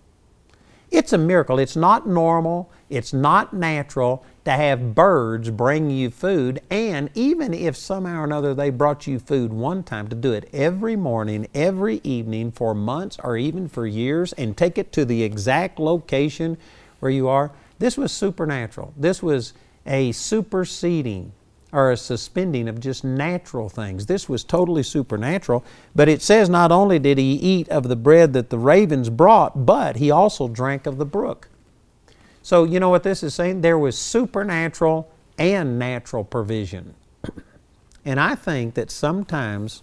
It's 0.91 1.13
a 1.13 1.19
miracle. 1.19 1.61
It's 1.61 1.77
not 1.77 2.09
normal, 2.09 2.73
it's 2.89 3.13
not 3.13 3.55
natural 3.55 4.25
to 4.45 4.51
have 4.51 4.97
birds 4.97 5.51
bring 5.51 5.91
you 5.91 6.11
food. 6.11 6.61
And 6.71 7.09
even 7.15 7.55
if 7.55 7.77
somehow 7.77 8.23
or 8.23 8.25
another 8.25 8.53
they 8.53 8.71
brought 8.71 9.07
you 9.07 9.21
food 9.21 9.53
one 9.53 9.85
time, 9.85 10.09
to 10.09 10.17
do 10.17 10.33
it 10.33 10.51
every 10.53 10.97
morning, 10.97 11.47
every 11.55 12.01
evening 12.03 12.51
for 12.51 12.75
months 12.75 13.17
or 13.23 13.37
even 13.37 13.69
for 13.69 13.87
years 13.87 14.33
and 14.33 14.57
take 14.57 14.77
it 14.77 14.91
to 14.95 15.05
the 15.05 15.23
exact 15.23 15.79
location 15.79 16.59
where 16.99 17.13
you 17.13 17.29
are, 17.29 17.53
this 17.79 17.97
was 17.97 18.11
supernatural. 18.11 18.93
This 18.97 19.23
was 19.23 19.53
a 19.87 20.11
superseding 20.11 21.31
or 21.73 21.91
a 21.91 21.97
suspending 21.97 22.69
of 22.69 22.81
just 22.81 23.05
natural 23.05 23.69
things. 23.69 24.07
This 24.07 24.29
was 24.29 24.45
totally 24.45 24.83
supernatural, 24.83 25.65
but 25.95 26.09
it 26.09 26.23
says 26.23 26.49
not 26.49 26.73
only 26.73 26.99
did 26.99 27.19
he 27.19 27.35
eat 27.35 27.69
of 27.69 27.89
the 27.89 27.97
bread 27.97 28.33
that 28.33 28.51
the 28.51 28.59
ravens 28.59 29.09
brought, 29.09 29.67
but 29.67 29.97
he 29.97 30.11
also 30.11 30.49
drank 30.49 30.87
of 30.87 30.99
the 30.99 31.05
brook. 31.05 31.49
So, 32.43 32.65
you 32.65 32.81
know 32.81 32.89
what 32.89 33.03
this 33.03 33.23
is 33.23 33.35
saying? 33.35 33.61
There 33.61 33.79
was 33.79 33.99
supernatural 33.99 35.13
and 35.39 35.79
natural 35.79 36.25
provision. 36.25 36.95
and 38.05 38.19
I 38.19 38.35
think 38.35 38.75
that 38.75 38.91
sometimes 38.91 39.83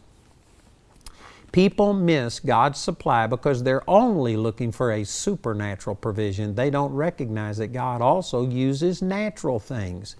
people 1.51 1.93
miss 1.93 2.39
God's 2.39 2.79
supply 2.79 3.27
because 3.27 3.63
they're 3.63 3.88
only 3.89 4.35
looking 4.35 4.71
for 4.71 4.91
a 4.91 5.03
supernatural 5.03 5.95
provision. 5.95 6.55
They 6.55 6.69
don't 6.69 6.93
recognize 6.93 7.57
that 7.57 7.67
God 7.67 8.01
also 8.01 8.47
uses 8.47 9.01
natural 9.01 9.59
things 9.59 10.15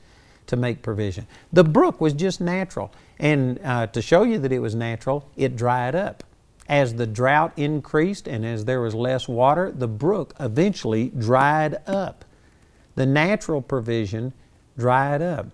to 0.48 0.56
make 0.56 0.82
provision. 0.82 1.28
The 1.54 1.64
brook 1.64 2.02
was 2.02 2.14
just 2.14 2.41
natural. 2.41 2.91
And 3.20 3.60
uh, 3.64 3.88
to 3.88 4.02
show 4.02 4.24
you 4.24 4.39
that 4.39 4.52
it 4.52 4.60
was 4.60 4.76
natural, 4.76 5.30
it 5.36 5.56
dried 5.56 5.95
up. 5.95 6.24
As 6.70 6.95
the 6.95 7.08
drought 7.08 7.54
increased 7.56 8.28
and 8.28 8.45
as 8.45 8.66
there 8.66 8.82
was 8.82 8.93
less 8.93 9.28
water, 9.28 9.72
the 9.72 9.88
brook 9.88 10.34
eventually 10.39 11.10
dried 11.10 11.78
up. 11.88 12.26
The 12.95 13.06
natural 13.06 13.62
provision 13.62 14.34
dried 14.78 15.22
up. 15.22 15.48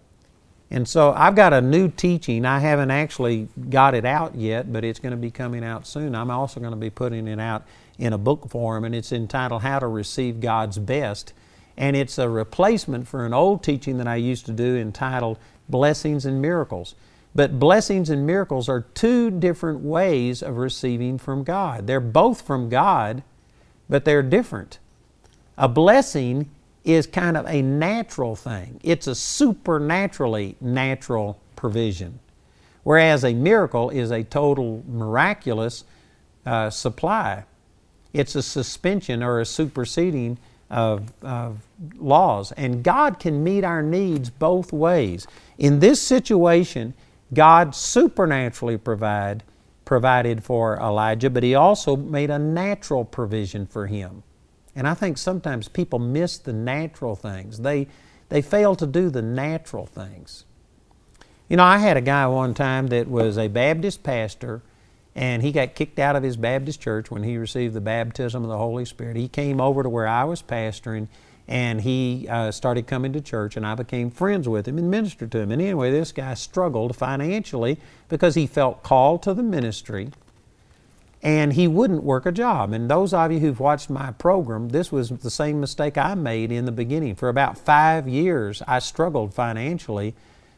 And 0.72 0.88
so 0.88 1.14
I've 1.14 1.36
got 1.36 1.54
a 1.54 1.62
new 1.62 1.88
teaching. 1.88 2.46
I 2.46 2.58
haven't 2.58 2.90
actually 2.90 3.48
got 3.70 3.94
it 3.94 4.06
out 4.06 4.34
yet, 4.34 4.74
but 4.74 4.84
it's 4.84 5.00
going 5.00 5.12
to 5.12 5.18
be 5.18 5.30
coming 5.30 5.64
out 5.64 5.86
soon. 5.86 6.16
I'm 6.16 6.32
also 6.32 6.60
going 6.60 6.72
to 6.72 6.78
be 6.78 6.90
putting 6.90 7.28
it 7.28 7.40
out 7.40 7.64
in 8.00 8.12
a 8.12 8.18
book 8.18 8.50
form, 8.50 8.84
and 8.84 8.96
it's 8.96 9.12
entitled 9.12 9.62
How 9.62 9.78
to 9.78 9.88
Receive 9.88 10.40
God's 10.40 10.80
Best 10.80 11.34
and 11.78 11.96
it's 11.96 12.18
a 12.18 12.30
replacement 12.30 13.08
for 13.08 13.26
an 13.26 13.34
old 13.34 13.64
teaching 13.64 13.98
that 13.98 14.08
I 14.08 14.16
used 14.16 14.46
to 14.46 14.52
do 14.52 14.76
entitled 14.76 15.38
Blessings 15.70 16.26
and 16.26 16.42
Miracles. 16.42 16.96
But 17.36 17.60
blessings 17.60 18.10
and 18.10 18.28
miracles 18.28 18.70
are 18.70 18.82
two 18.94 19.32
different 19.32 19.80
ways 19.80 20.44
of 20.44 20.58
receiving 20.58 21.18
from 21.18 21.44
God. 21.44 21.88
They're 21.88 22.00
both 22.00 22.42
from 22.42 22.70
God, 22.70 23.24
but 23.90 24.06
they're 24.06 24.22
different. 24.22 24.78
A 25.58 25.68
blessing 25.68 26.50
is 26.84 27.08
kind 27.08 27.38
of 27.38 27.46
a 27.48 27.62
natural 27.62 28.36
thing, 28.36 28.80
it's 28.84 29.08
a 29.08 29.16
supernaturally 29.16 30.58
natural 30.60 31.40
provision. 31.56 32.20
Whereas 32.84 33.24
a 33.24 33.34
miracle 33.34 33.90
is 33.90 34.12
a 34.12 34.24
total 34.24 34.84
miraculous 34.88 35.86
uh, 36.46 36.70
supply. 36.70 37.46
It's 38.12 38.36
a 38.36 38.44
suspension 38.44 39.24
or 39.24 39.40
a 39.40 39.46
superseding 39.46 40.38
of, 40.74 41.14
of 41.22 41.60
laws. 41.98 42.52
And 42.54 42.84
God 42.84 43.20
can 43.20 43.44
meet 43.44 43.64
our 43.64 43.84
needs 43.84 44.30
both 44.30 44.74
ways. 44.74 45.28
In 45.60 45.80
this 45.80 46.02
situation, 46.02 46.96
God 47.34 47.76
supernaturally 47.76 48.78
provide, 48.78 49.44
provided 49.86 50.44
for 50.44 50.78
Elijah, 50.78 51.30
but 51.30 51.44
He 51.44 51.54
also 51.54 51.96
made 51.96 52.32
a 52.32 52.40
natural 52.40 53.06
provision 53.06 53.68
for 53.68 53.86
him. 53.88 54.24
And 54.76 54.88
I 54.88 54.96
think 54.96 55.20
sometimes 55.20 55.68
people 55.68 56.00
miss 56.00 56.40
the 56.40 56.54
natural 56.54 57.16
things. 57.16 57.60
They, 57.60 57.88
they 58.30 58.42
fail 58.42 58.76
to 58.76 58.88
do 58.88 59.12
the 59.12 59.22
natural 59.22 59.86
things. 59.86 60.46
You 61.48 61.58
know, 61.58 61.64
I 61.64 61.78
had 61.78 61.98
a 61.98 62.02
guy 62.02 62.26
one 62.26 62.56
time 62.56 62.88
that 62.88 63.08
was 63.08 63.38
a 63.38 63.48
Baptist 63.48 64.02
pastor 64.02 64.64
and 65.16 65.44
he 65.44 65.52
got 65.52 65.76
kicked 65.76 66.00
out 66.00 66.16
of 66.16 66.24
his 66.24 66.38
Baptist 66.38 66.82
church 66.82 67.12
when 67.12 67.24
he 67.24 67.38
received 67.38 67.74
the 67.74 67.82
baptism 67.82 68.44
of 68.44 68.50
the 68.50 68.58
Holy 68.58 68.86
Spirit. 68.86 69.16
He 69.16 69.28
came 69.28 69.62
over 69.62 69.84
to 69.84 69.90
where 69.90 70.08
I 70.08 70.24
was 70.24 70.42
pastoring 70.42 71.08
and 71.48 71.82
he 71.82 72.28
uh, 72.30 72.52
started 72.52 72.88
coming 72.88 73.14
to 73.14 73.22
church 73.22 73.58
and 73.58 73.66
I 73.66 73.76
became 73.76 74.10
friends 74.10 74.48
with 74.48 74.68
him 74.68 74.78
and 74.78 74.90
ministered 74.90 75.32
to 75.34 75.40
him. 75.40 75.52
And 75.52 75.62
anyway, 75.62 75.92
this 75.92 76.12
guy 76.12 76.34
struggled 76.34 76.96
financially 76.96 77.80
because 78.10 78.36
he 78.36 78.48
felt 78.48 78.82
called 78.82 79.22
to 79.24 79.34
the 79.34 79.44
ministry 79.44 80.10
and 81.22 81.54
he 81.54 81.68
wouldn't 81.68 82.04
work 82.04 82.26
a 82.26 82.32
job. 82.32 82.74
And 82.74 82.90
those 82.90 83.14
of 83.14 83.32
you 83.32 83.40
who've 83.40 83.60
watched 83.60 83.90
my 83.90 84.12
program, 84.12 84.70
this 84.70 84.92
was 84.92 85.10
the 85.10 85.30
same 85.30 85.60
mistake 85.60 85.98
I 85.98 86.16
made 86.16 86.52
in 86.52 86.66
the 86.66 86.72
beginning. 86.72 87.16
For 87.16 87.30
about 87.30 87.58
five 87.58 88.08
years, 88.08 88.62
I 88.68 88.80
struggled 88.80 89.34
financially 89.34 90.16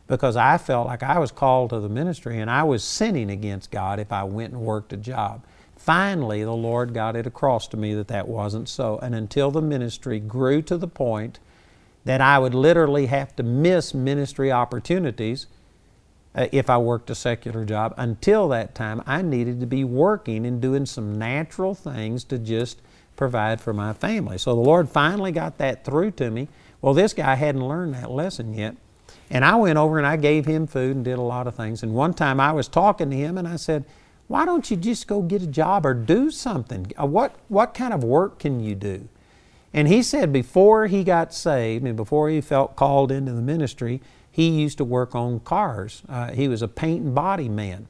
because 0.08 0.36
I 0.36 0.58
felt 0.58 0.88
like 0.88 1.04
I 1.04 1.20
was 1.20 1.32
called 1.32 1.72
to 1.72 1.80
the 1.80 1.90
ministry 1.90 2.40
and 2.40 2.50
I 2.50 2.64
was 2.64 2.84
sinning 2.84 3.30
against 3.30 3.72
God 3.72 4.00
if 4.00 4.12
I 4.12 4.24
went 4.24 4.54
and 4.54 4.62
worked 4.62 4.94
a 4.94 4.98
job. 4.98 5.44
Finally, 5.76 6.44
the 6.44 6.54
Lord 6.54 6.94
got 6.94 7.16
it 7.16 7.28
across 7.28 7.68
to 7.70 7.78
me 7.78 7.94
that 7.96 8.08
that 8.08 8.28
wasn't 8.28 8.70
so. 8.70 8.98
And 9.02 9.14
until 9.14 9.52
the 9.52 9.62
ministry 9.62 10.20
grew 10.20 10.62
to 10.64 10.78
the 10.78 10.88
point 10.88 11.40
that 12.06 12.22
I 12.22 12.40
would 12.40 12.54
literally 12.54 13.08
have 13.08 13.36
to 13.36 13.44
miss 13.44 13.94
ministry 13.94 14.52
opportunities 14.52 15.48
uh, 16.36 16.48
if 16.52 16.70
I 16.70 16.78
worked 16.78 17.10
a 17.10 17.16
secular 17.16 17.66
job, 17.66 17.94
until 17.98 18.48
that 18.50 18.76
time, 18.76 19.02
I 19.06 19.22
needed 19.22 19.60
to 19.62 19.66
be 19.66 19.84
working 19.84 20.46
and 20.46 20.62
doing 20.62 20.86
some 20.86 21.18
natural 21.18 21.74
things 21.74 22.24
to 22.26 22.38
just 22.38 22.82
provide 23.16 23.62
for 23.62 23.74
my 23.74 23.94
family. 23.94 24.38
So 24.38 24.54
the 24.54 24.62
Lord 24.62 24.90
finally 24.90 25.32
got 25.32 25.58
that 25.60 25.86
through 25.86 26.12
to 26.12 26.30
me. 26.30 26.48
Well, 26.82 26.94
this 26.94 27.14
guy 27.14 27.36
hadn't 27.36 27.68
learned 27.68 27.94
that 27.96 28.12
lesson 28.12 28.54
yet. 28.54 28.76
And 29.30 29.44
I 29.44 29.56
went 29.56 29.78
over 29.78 29.98
and 29.98 30.06
I 30.06 30.18
gave 30.18 30.46
him 30.46 30.68
food 30.68 30.96
and 30.96 31.06
did 31.06 31.18
a 31.18 31.22
lot 31.22 31.48
of 31.48 31.56
things. 31.56 31.84
And 31.84 31.94
one 31.94 32.14
time 32.14 32.40
I 32.40 32.52
was 32.52 32.68
talking 32.68 33.10
to 33.10 33.16
him 33.16 33.38
and 33.38 33.48
I 33.48 33.56
said, 33.56 33.86
Why 34.28 34.46
don't 34.46 34.70
you 34.70 34.78
just 34.78 35.08
go 35.08 35.22
get 35.22 35.42
a 35.42 35.48
job 35.48 35.86
or 35.86 35.94
do 35.94 36.30
something? 36.30 36.92
Uh, 37.00 37.08
what, 37.08 37.36
what 37.48 37.74
kind 37.74 37.94
of 37.94 38.04
work 38.04 38.40
can 38.40 38.60
you 38.60 38.76
do? 38.76 39.08
And 39.74 39.88
he 39.88 40.04
said 40.04 40.32
before 40.32 40.88
he 40.88 41.04
got 41.04 41.34
saved 41.34 41.86
and 41.86 41.98
before 41.98 42.30
he 42.30 42.40
felt 42.40 42.76
called 42.76 43.12
into 43.12 43.34
the 43.34 43.42
ministry, 43.42 44.02
he 44.32 44.50
used 44.50 44.78
to 44.78 44.86
work 44.86 45.16
on 45.16 45.40
cars. 45.42 46.04
Uh, 46.08 46.32
he 46.32 46.48
was 46.48 46.62
a 46.62 46.68
paint 46.68 47.04
and 47.04 47.16
body 47.16 47.50
man. 47.50 47.88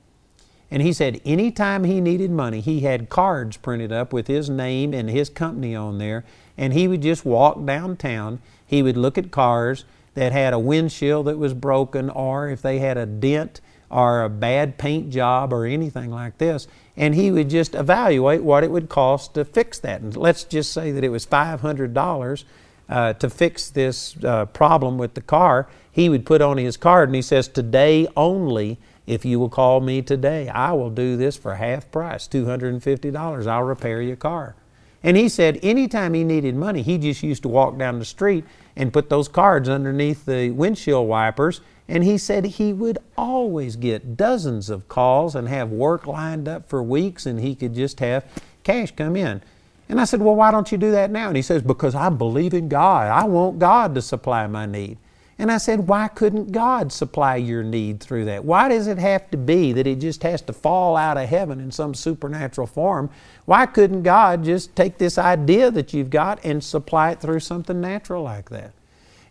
And 0.72 0.82
he 0.82 0.94
said 0.94 1.22
anytime 1.26 1.84
he 1.84 2.02
needed 2.02 2.32
money, 2.32 2.60
he 2.60 2.82
had 2.82 3.10
cards 3.10 3.58
printed 3.58 3.92
up 3.92 4.12
with 4.12 4.28
his 4.28 4.50
name 4.50 4.94
and 4.94 5.10
his 5.10 5.30
company 5.30 5.76
on 5.76 6.00
there. 6.00 6.26
And 6.58 6.74
he 6.74 6.88
would 6.88 7.02
just 7.02 7.24
walk 7.24 7.64
downtown. 7.66 8.40
He 8.66 8.82
would 8.82 8.98
look 8.98 9.18
at 9.18 9.30
cars 9.30 9.86
that 10.16 10.32
had 10.32 10.54
a 10.54 10.60
windshield 10.60 11.28
that 11.28 11.38
was 11.38 11.54
broken, 11.54 12.10
or 12.10 12.50
if 12.50 12.62
they 12.62 12.80
had 12.80 12.98
a 12.98 13.06
dent 13.06 13.62
or 13.90 14.24
a 14.24 14.30
bad 14.30 14.78
paint 14.78 15.10
job 15.10 15.54
or 15.54 15.66
anything 15.66 16.10
like 16.10 16.38
this. 16.38 16.68
And 16.98 17.14
he 17.14 17.32
would 17.32 17.50
just 17.50 17.76
evaluate 17.76 18.44
what 18.44 18.64
it 18.64 18.72
would 18.72 18.90
cost 18.90 19.36
to 19.36 19.46
fix 19.46 19.80
that. 19.80 20.02
And 20.02 20.16
let's 20.18 20.44
just 20.44 20.74
say 20.74 20.92
that 20.92 21.04
it 21.04 21.10
was 21.10 21.26
$500 21.26 22.44
uh, 22.88 23.14
to 23.14 23.30
fix 23.30 23.70
this 23.70 24.16
uh, 24.24 24.46
problem 24.48 24.98
with 24.98 25.14
the 25.14 25.22
car. 25.22 25.68
He 25.92 26.10
would 26.10 26.26
put 26.26 26.42
on 26.42 26.58
his 26.58 26.78
card 26.78 27.10
and 27.10 27.16
he 27.16 27.22
says, 27.22 27.48
Today 27.48 28.08
only 28.18 28.80
if 29.08 29.24
you 29.24 29.40
will 29.40 29.50
call 29.50 29.82
me 29.82 30.02
today, 30.02 30.50
I 30.50 30.74
will 30.74 30.90
do 30.90 31.16
this 31.16 31.38
for 31.38 31.56
half 31.56 31.92
price, 31.92 32.28
$250. 32.28 33.48
I'll 33.48 33.64
repair 33.64 34.02
your 34.02 34.16
car. 34.16 34.56
And 35.04 35.16
he 35.16 35.30
said 35.30 35.60
anytime 35.62 36.16
he 36.16 36.24
needed 36.24 36.56
money, 36.56 36.82
he 36.82 36.98
just 36.98 37.22
used 37.22 37.44
to 37.44 37.50
walk 37.50 37.78
down 37.78 38.00
the 38.00 38.06
street 38.06 38.46
and 38.76 38.94
put 38.94 39.10
those 39.10 39.28
cards 39.28 39.70
underneath 39.70 40.26
the 40.26 40.52
windshield 40.52 41.08
wipers. 41.08 41.62
And 41.88 42.04
he 42.04 42.18
said 42.18 42.46
he 42.46 42.74
would 42.74 42.98
always 43.18 43.76
get 43.76 44.18
dozens 44.18 44.70
of 44.70 44.88
calls 44.88 45.36
and 45.36 45.48
have 45.48 45.70
work 45.70 46.08
lined 46.08 46.48
up 46.48 46.68
for 46.68 46.82
weeks, 46.82 47.26
and 47.26 47.40
he 47.40 47.54
could 47.56 47.76
just 47.76 48.00
have 48.00 48.26
cash 48.64 48.92
come 48.96 49.16
in. 49.16 49.42
And 49.88 50.02
I 50.02 50.06
said, 50.06 50.22
Well, 50.22 50.36
why 50.36 50.52
don't 50.52 50.72
you 50.72 50.78
do 50.78 50.92
that 50.92 51.12
now? 51.12 51.28
And 51.28 51.36
he 51.36 51.44
says, 51.44 51.62
Because 51.62 51.94
I 51.94 52.10
believe 52.10 52.54
in 52.54 52.70
God. 52.70 53.08
I 53.08 53.26
want 53.26 53.60
God 53.60 53.94
to 53.96 54.02
supply 54.02 54.48
my 54.48 54.66
need. 54.66 54.98
And 55.38 55.52
I 55.52 55.58
said, 55.58 55.88
why 55.88 56.08
couldn't 56.08 56.54
God 56.54 56.94
supply 56.94 57.36
your 57.36 57.62
need 57.62 58.00
through 58.00 58.26
that? 58.26 58.46
Why 58.46 58.70
does 58.70 58.88
it 58.88 58.98
have 58.98 59.30
to 59.32 59.38
be 59.38 59.74
that 59.74 59.86
it 59.86 60.00
just 60.00 60.24
has 60.24 60.42
to 60.44 60.54
fall 60.54 60.96
out 60.96 61.18
of 61.18 61.28
heaven 61.28 61.60
in 61.60 61.72
some 61.72 61.94
supernatural 61.94 62.68
form? 62.68 63.10
Why 63.44 63.66
couldn't 63.66 64.04
God 64.04 64.46
just 64.46 64.76
take 64.78 64.98
this 64.98 65.18
idea 65.18 65.72
that 65.72 65.94
you've 65.94 66.10
got 66.10 66.44
and 66.46 66.64
supply 66.64 67.12
it 67.12 67.20
through 67.20 67.42
something 67.42 67.82
natural 67.82 68.24
like 68.24 68.50
that? 68.50 68.72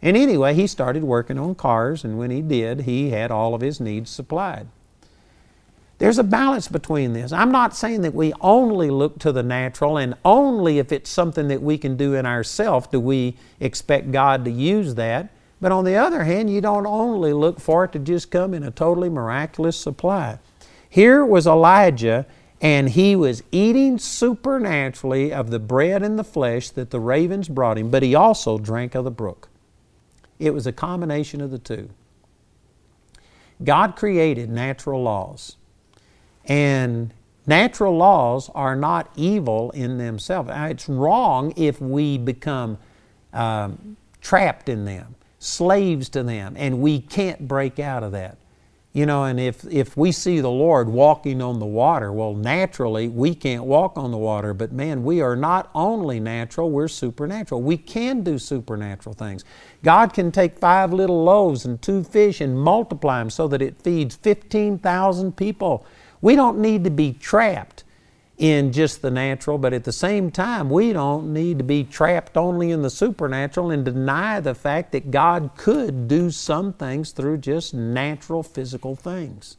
And 0.02 0.14
anyway, 0.18 0.52
he 0.52 0.66
started 0.66 1.04
working 1.04 1.38
on 1.38 1.54
cars, 1.54 2.04
and 2.04 2.18
when 2.18 2.30
he 2.30 2.42
did, 2.42 2.82
he 2.82 3.08
had 3.08 3.30
all 3.30 3.54
of 3.54 3.62
his 3.62 3.80
needs 3.80 4.10
supplied. 4.10 4.66
There's 5.96 6.18
a 6.18 6.24
balance 6.24 6.68
between 6.68 7.14
this. 7.14 7.32
I'm 7.32 7.50
not 7.50 7.74
saying 7.74 8.02
that 8.02 8.14
we 8.14 8.34
only 8.42 8.90
look 8.90 9.18
to 9.20 9.32
the 9.32 9.42
natural 9.42 9.96
and 9.96 10.14
only 10.22 10.78
if 10.78 10.92
it's 10.92 11.08
something 11.08 11.48
that 11.48 11.62
we 11.62 11.78
can 11.78 11.96
do 11.96 12.12
in 12.12 12.26
ourselves 12.26 12.88
do 12.88 13.00
we 13.00 13.36
expect 13.60 14.12
God 14.12 14.44
to 14.44 14.50
use 14.50 14.96
that. 14.96 15.30
But 15.60 15.72
on 15.72 15.84
the 15.84 15.96
other 15.96 16.24
hand, 16.24 16.50
you 16.50 16.60
don't 16.60 16.86
only 16.86 17.32
look 17.32 17.60
for 17.60 17.84
it 17.84 17.92
to 17.92 17.98
just 17.98 18.30
come 18.30 18.54
in 18.54 18.62
a 18.62 18.70
totally 18.70 19.08
miraculous 19.08 19.76
supply. 19.76 20.38
Here 20.88 21.24
was 21.24 21.46
Elijah, 21.46 22.26
and 22.60 22.90
he 22.90 23.16
was 23.16 23.42
eating 23.50 23.98
supernaturally 23.98 25.32
of 25.32 25.50
the 25.50 25.58
bread 25.58 26.02
and 26.02 26.18
the 26.18 26.24
flesh 26.24 26.70
that 26.70 26.90
the 26.90 27.00
ravens 27.00 27.48
brought 27.48 27.78
him, 27.78 27.90
but 27.90 28.02
he 28.02 28.14
also 28.14 28.58
drank 28.58 28.94
of 28.94 29.04
the 29.04 29.10
brook. 29.10 29.48
It 30.38 30.52
was 30.52 30.66
a 30.66 30.72
combination 30.72 31.40
of 31.40 31.50
the 31.50 31.58
two. 31.58 31.90
God 33.62 33.96
created 33.96 34.50
natural 34.50 35.02
laws, 35.02 35.56
and 36.44 37.14
natural 37.46 37.96
laws 37.96 38.50
are 38.54 38.74
not 38.74 39.10
evil 39.16 39.70
in 39.70 39.98
themselves. 39.98 40.50
It's 40.52 40.88
wrong 40.88 41.52
if 41.56 41.80
we 41.80 42.18
become 42.18 42.78
um, 43.32 43.96
trapped 44.20 44.68
in 44.68 44.84
them 44.84 45.14
slaves 45.44 46.08
to 46.10 46.22
them, 46.22 46.54
and 46.56 46.80
we 46.80 47.00
can't 47.00 47.46
break 47.46 47.78
out 47.78 48.02
of 48.02 48.12
that. 48.12 48.38
You 48.94 49.06
know, 49.06 49.24
and 49.24 49.40
if, 49.40 49.64
if 49.64 49.96
we 49.96 50.12
see 50.12 50.38
the 50.38 50.50
Lord 50.50 50.88
walking 50.88 51.42
on 51.42 51.58
the 51.58 51.66
water, 51.66 52.12
well, 52.12 52.32
naturally, 52.32 53.08
we 53.08 53.34
can't 53.34 53.64
walk 53.64 53.98
on 53.98 54.12
the 54.12 54.16
water, 54.16 54.54
but 54.54 54.70
man, 54.70 55.02
we 55.02 55.20
are 55.20 55.34
not 55.34 55.68
only 55.74 56.20
natural, 56.20 56.70
we're 56.70 56.86
supernatural. 56.86 57.60
We 57.60 57.76
can 57.76 58.22
do 58.22 58.38
supernatural 58.38 59.14
things. 59.14 59.44
God 59.82 60.14
can 60.14 60.30
take 60.30 60.60
five 60.60 60.92
little 60.92 61.24
loaves 61.24 61.64
and 61.64 61.82
two 61.82 62.04
fish 62.04 62.40
and 62.40 62.56
multiply 62.56 63.18
them 63.18 63.30
so 63.30 63.48
that 63.48 63.60
it 63.60 63.82
feeds 63.82 64.14
15,000 64.14 65.36
people. 65.36 65.84
We 66.20 66.36
don't 66.36 66.60
need 66.60 66.84
to 66.84 66.90
be 66.90 67.14
trapped 67.14 67.83
in 68.44 68.72
just 68.72 69.00
the 69.00 69.10
natural, 69.10 69.56
but 69.56 69.72
at 69.72 69.84
the 69.84 69.92
same 69.92 70.30
time, 70.30 70.68
we 70.68 70.92
don't 70.92 71.32
need 71.32 71.56
to 71.56 71.64
be 71.64 71.82
trapped 71.82 72.36
only 72.36 72.72
in 72.72 72.82
the 72.82 72.90
supernatural 72.90 73.70
and 73.70 73.86
deny 73.86 74.38
the 74.38 74.54
fact 74.54 74.92
that 74.92 75.10
God 75.10 75.52
could 75.56 76.08
do 76.08 76.30
some 76.30 76.74
things 76.74 77.12
through 77.12 77.38
just 77.38 77.72
natural 77.72 78.42
physical 78.42 78.96
things. 78.96 79.56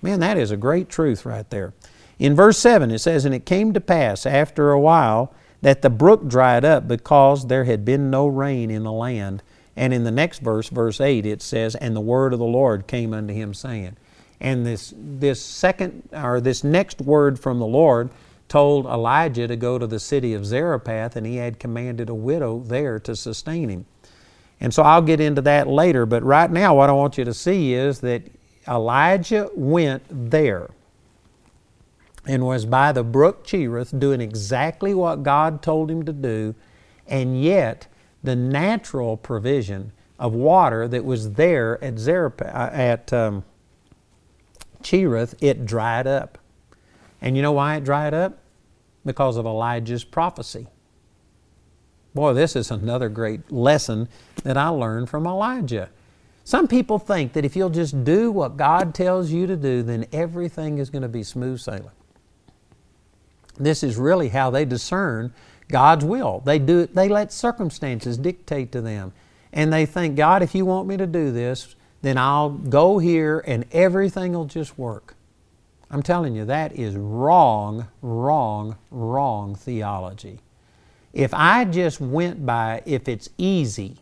Man, 0.00 0.20
that 0.20 0.38
is 0.38 0.52
a 0.52 0.56
great 0.56 0.88
truth 0.88 1.26
right 1.26 1.50
there. 1.50 1.74
In 2.20 2.36
verse 2.36 2.56
7, 2.58 2.88
it 2.92 3.00
says, 3.00 3.24
And 3.24 3.34
it 3.34 3.44
came 3.44 3.72
to 3.72 3.80
pass 3.80 4.24
after 4.24 4.70
a 4.70 4.78
while 4.78 5.34
that 5.60 5.82
the 5.82 5.90
brook 5.90 6.28
dried 6.28 6.64
up 6.64 6.86
because 6.86 7.48
there 7.48 7.64
had 7.64 7.84
been 7.84 8.10
no 8.10 8.28
rain 8.28 8.70
in 8.70 8.84
the 8.84 8.92
land. 8.92 9.42
And 9.74 9.92
in 9.92 10.04
the 10.04 10.12
next 10.12 10.38
verse, 10.38 10.68
verse 10.68 11.00
8, 11.00 11.26
it 11.26 11.42
says, 11.42 11.74
And 11.74 11.96
the 11.96 12.00
word 12.00 12.32
of 12.32 12.38
the 12.38 12.44
Lord 12.44 12.86
came 12.86 13.12
unto 13.12 13.34
him, 13.34 13.54
saying, 13.54 13.96
and 14.40 14.64
this, 14.64 14.94
this 14.96 15.42
second, 15.42 16.08
or 16.12 16.40
this 16.40 16.62
next 16.62 17.00
word 17.00 17.38
from 17.38 17.58
the 17.58 17.66
Lord 17.66 18.10
told 18.48 18.86
Elijah 18.86 19.46
to 19.46 19.56
go 19.56 19.78
to 19.78 19.86
the 19.86 20.00
city 20.00 20.32
of 20.34 20.46
Zarephath, 20.46 21.16
and 21.16 21.26
he 21.26 21.36
had 21.36 21.58
commanded 21.58 22.08
a 22.08 22.14
widow 22.14 22.60
there 22.60 22.98
to 23.00 23.14
sustain 23.14 23.68
him. 23.68 23.86
And 24.60 24.72
so 24.72 24.82
I'll 24.82 25.02
get 25.02 25.20
into 25.20 25.42
that 25.42 25.68
later, 25.68 26.06
but 26.06 26.22
right 26.22 26.50
now, 26.50 26.74
what 26.74 26.88
I 26.88 26.92
want 26.92 27.18
you 27.18 27.24
to 27.24 27.34
see 27.34 27.74
is 27.74 28.00
that 28.00 28.22
Elijah 28.66 29.50
went 29.54 30.02
there 30.08 30.70
and 32.26 32.44
was 32.44 32.66
by 32.66 32.92
the 32.92 33.04
brook 33.04 33.44
Cherith 33.44 33.98
doing 33.98 34.20
exactly 34.20 34.94
what 34.94 35.22
God 35.22 35.62
told 35.62 35.90
him 35.90 36.04
to 36.04 36.12
do, 36.12 36.54
and 37.06 37.42
yet 37.42 37.86
the 38.22 38.36
natural 38.36 39.16
provision 39.16 39.92
of 40.18 40.34
water 40.34 40.88
that 40.88 41.04
was 41.04 41.32
there 41.34 41.82
at 41.82 41.98
Zarephath, 41.98 42.54
uh, 42.54 42.70
at 42.74 43.12
um, 43.12 43.44
Cherith, 44.82 45.34
it 45.40 45.66
dried 45.66 46.06
up. 46.06 46.38
And 47.20 47.36
you 47.36 47.42
know 47.42 47.52
why 47.52 47.76
it 47.76 47.84
dried 47.84 48.14
up? 48.14 48.38
Because 49.04 49.36
of 49.36 49.46
Elijah's 49.46 50.04
prophecy. 50.04 50.66
Boy, 52.14 52.32
this 52.32 52.56
is 52.56 52.70
another 52.70 53.08
great 53.08 53.50
lesson 53.50 54.08
that 54.42 54.56
I 54.56 54.68
learned 54.68 55.08
from 55.08 55.26
Elijah. 55.26 55.90
Some 56.44 56.66
people 56.66 56.98
think 56.98 57.34
that 57.34 57.44
if 57.44 57.54
you'll 57.54 57.68
just 57.68 58.04
do 58.04 58.30
what 58.30 58.56
God 58.56 58.94
tells 58.94 59.30
you 59.30 59.46
to 59.46 59.56
do, 59.56 59.82
then 59.82 60.06
everything 60.12 60.78
is 60.78 60.90
going 60.90 61.02
to 61.02 61.08
be 61.08 61.22
smooth 61.22 61.60
sailing. 61.60 61.90
This 63.58 63.82
is 63.82 63.96
really 63.96 64.28
how 64.28 64.50
they 64.50 64.64
discern 64.64 65.34
God's 65.68 66.04
will. 66.04 66.40
They 66.44 66.58
do 66.58 66.86
they 66.86 67.08
let 67.08 67.32
circumstances 67.32 68.16
dictate 68.16 68.72
to 68.72 68.80
them. 68.80 69.12
And 69.52 69.72
they 69.72 69.86
think, 69.86 70.16
God, 70.16 70.42
if 70.42 70.54
you 70.54 70.64
want 70.64 70.88
me 70.88 70.96
to 70.96 71.06
do 71.06 71.32
this, 71.32 71.76
then 72.02 72.18
I'll 72.18 72.50
go 72.50 72.98
here 72.98 73.42
and 73.46 73.64
everything 73.72 74.32
will 74.32 74.44
just 74.44 74.78
work. 74.78 75.14
I'm 75.90 76.02
telling 76.02 76.36
you, 76.36 76.44
that 76.44 76.72
is 76.78 76.94
wrong, 76.96 77.88
wrong, 78.02 78.76
wrong 78.90 79.54
theology. 79.54 80.40
If 81.12 81.32
I 81.32 81.64
just 81.64 82.00
went 82.00 82.44
by, 82.44 82.82
if 82.84 83.08
it's 83.08 83.30
easy, 83.38 83.96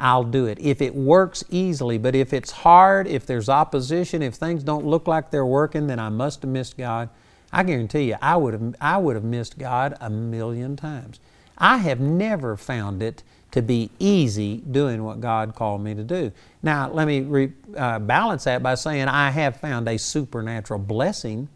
I'll 0.00 0.24
do 0.24 0.46
it. 0.46 0.58
If 0.60 0.80
it 0.80 0.94
works 0.94 1.44
easily, 1.50 1.98
but 1.98 2.14
if 2.14 2.32
it's 2.32 2.50
hard, 2.50 3.06
if 3.06 3.26
there's 3.26 3.48
opposition, 3.48 4.22
if 4.22 4.34
things 4.34 4.62
don't 4.62 4.84
look 4.84 5.06
like 5.06 5.30
they're 5.30 5.46
working, 5.46 5.86
then 5.86 5.98
I 5.98 6.08
must 6.08 6.42
have 6.42 6.50
missed 6.50 6.76
God. 6.76 7.08
I 7.52 7.62
guarantee 7.62 8.04
you, 8.04 8.16
I 8.20 8.36
would 8.36 8.54
have, 8.54 8.74
I 8.80 8.98
would 8.98 9.14
have 9.14 9.24
missed 9.24 9.58
God 9.58 9.96
a 10.00 10.10
million 10.10 10.76
times. 10.76 11.20
I 11.58 11.78
have 11.78 12.00
never 12.00 12.56
found 12.56 13.02
it 13.02 13.22
to 13.56 13.62
be 13.62 13.90
easy 13.98 14.58
doing 14.70 15.02
what 15.02 15.18
God 15.18 15.54
called 15.54 15.80
me 15.80 15.94
to 15.94 16.04
do. 16.04 16.30
Now, 16.62 16.90
let 16.90 17.06
me 17.06 17.22
re, 17.22 17.52
uh, 17.74 17.98
balance 17.98 18.44
that 18.44 18.62
by 18.62 18.74
saying 18.74 19.08
I 19.08 19.30
have 19.30 19.56
found 19.56 19.88
a 19.88 19.98
supernatural 19.98 20.78
blessing 20.78 21.48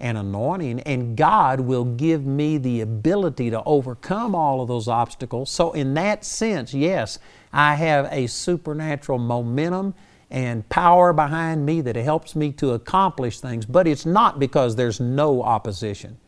and 0.00 0.18
anointing, 0.18 0.80
and 0.80 1.16
God 1.16 1.60
will 1.60 1.84
give 1.84 2.26
me 2.26 2.58
the 2.58 2.80
ability 2.80 3.50
to 3.50 3.62
overcome 3.62 4.34
all 4.34 4.62
of 4.62 4.66
those 4.66 4.88
obstacles. 4.88 5.48
So, 5.48 5.70
in 5.70 5.94
that 5.94 6.24
sense, 6.24 6.74
yes, 6.74 7.20
I 7.52 7.76
have 7.76 8.08
a 8.10 8.26
supernatural 8.26 9.20
momentum 9.20 9.94
and 10.32 10.68
power 10.68 11.12
behind 11.12 11.64
me 11.64 11.80
that 11.82 11.94
helps 11.94 12.34
me 12.34 12.50
to 12.54 12.72
accomplish 12.72 13.38
things, 13.38 13.64
but 13.64 13.86
it's 13.86 14.04
not 14.04 14.40
because 14.40 14.74
there's 14.74 14.98
no 14.98 15.40
opposition. 15.40 16.18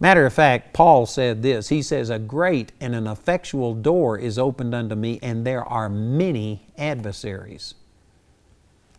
Matter 0.00 0.26
of 0.26 0.32
fact, 0.32 0.74
Paul 0.74 1.06
said 1.06 1.42
this. 1.42 1.68
He 1.68 1.80
says, 1.80 2.10
A 2.10 2.18
great 2.18 2.72
and 2.80 2.94
an 2.94 3.06
effectual 3.06 3.74
door 3.74 4.18
is 4.18 4.38
opened 4.38 4.74
unto 4.74 4.94
me, 4.94 5.18
and 5.22 5.46
there 5.46 5.64
are 5.64 5.88
many 5.88 6.66
adversaries. 6.76 7.74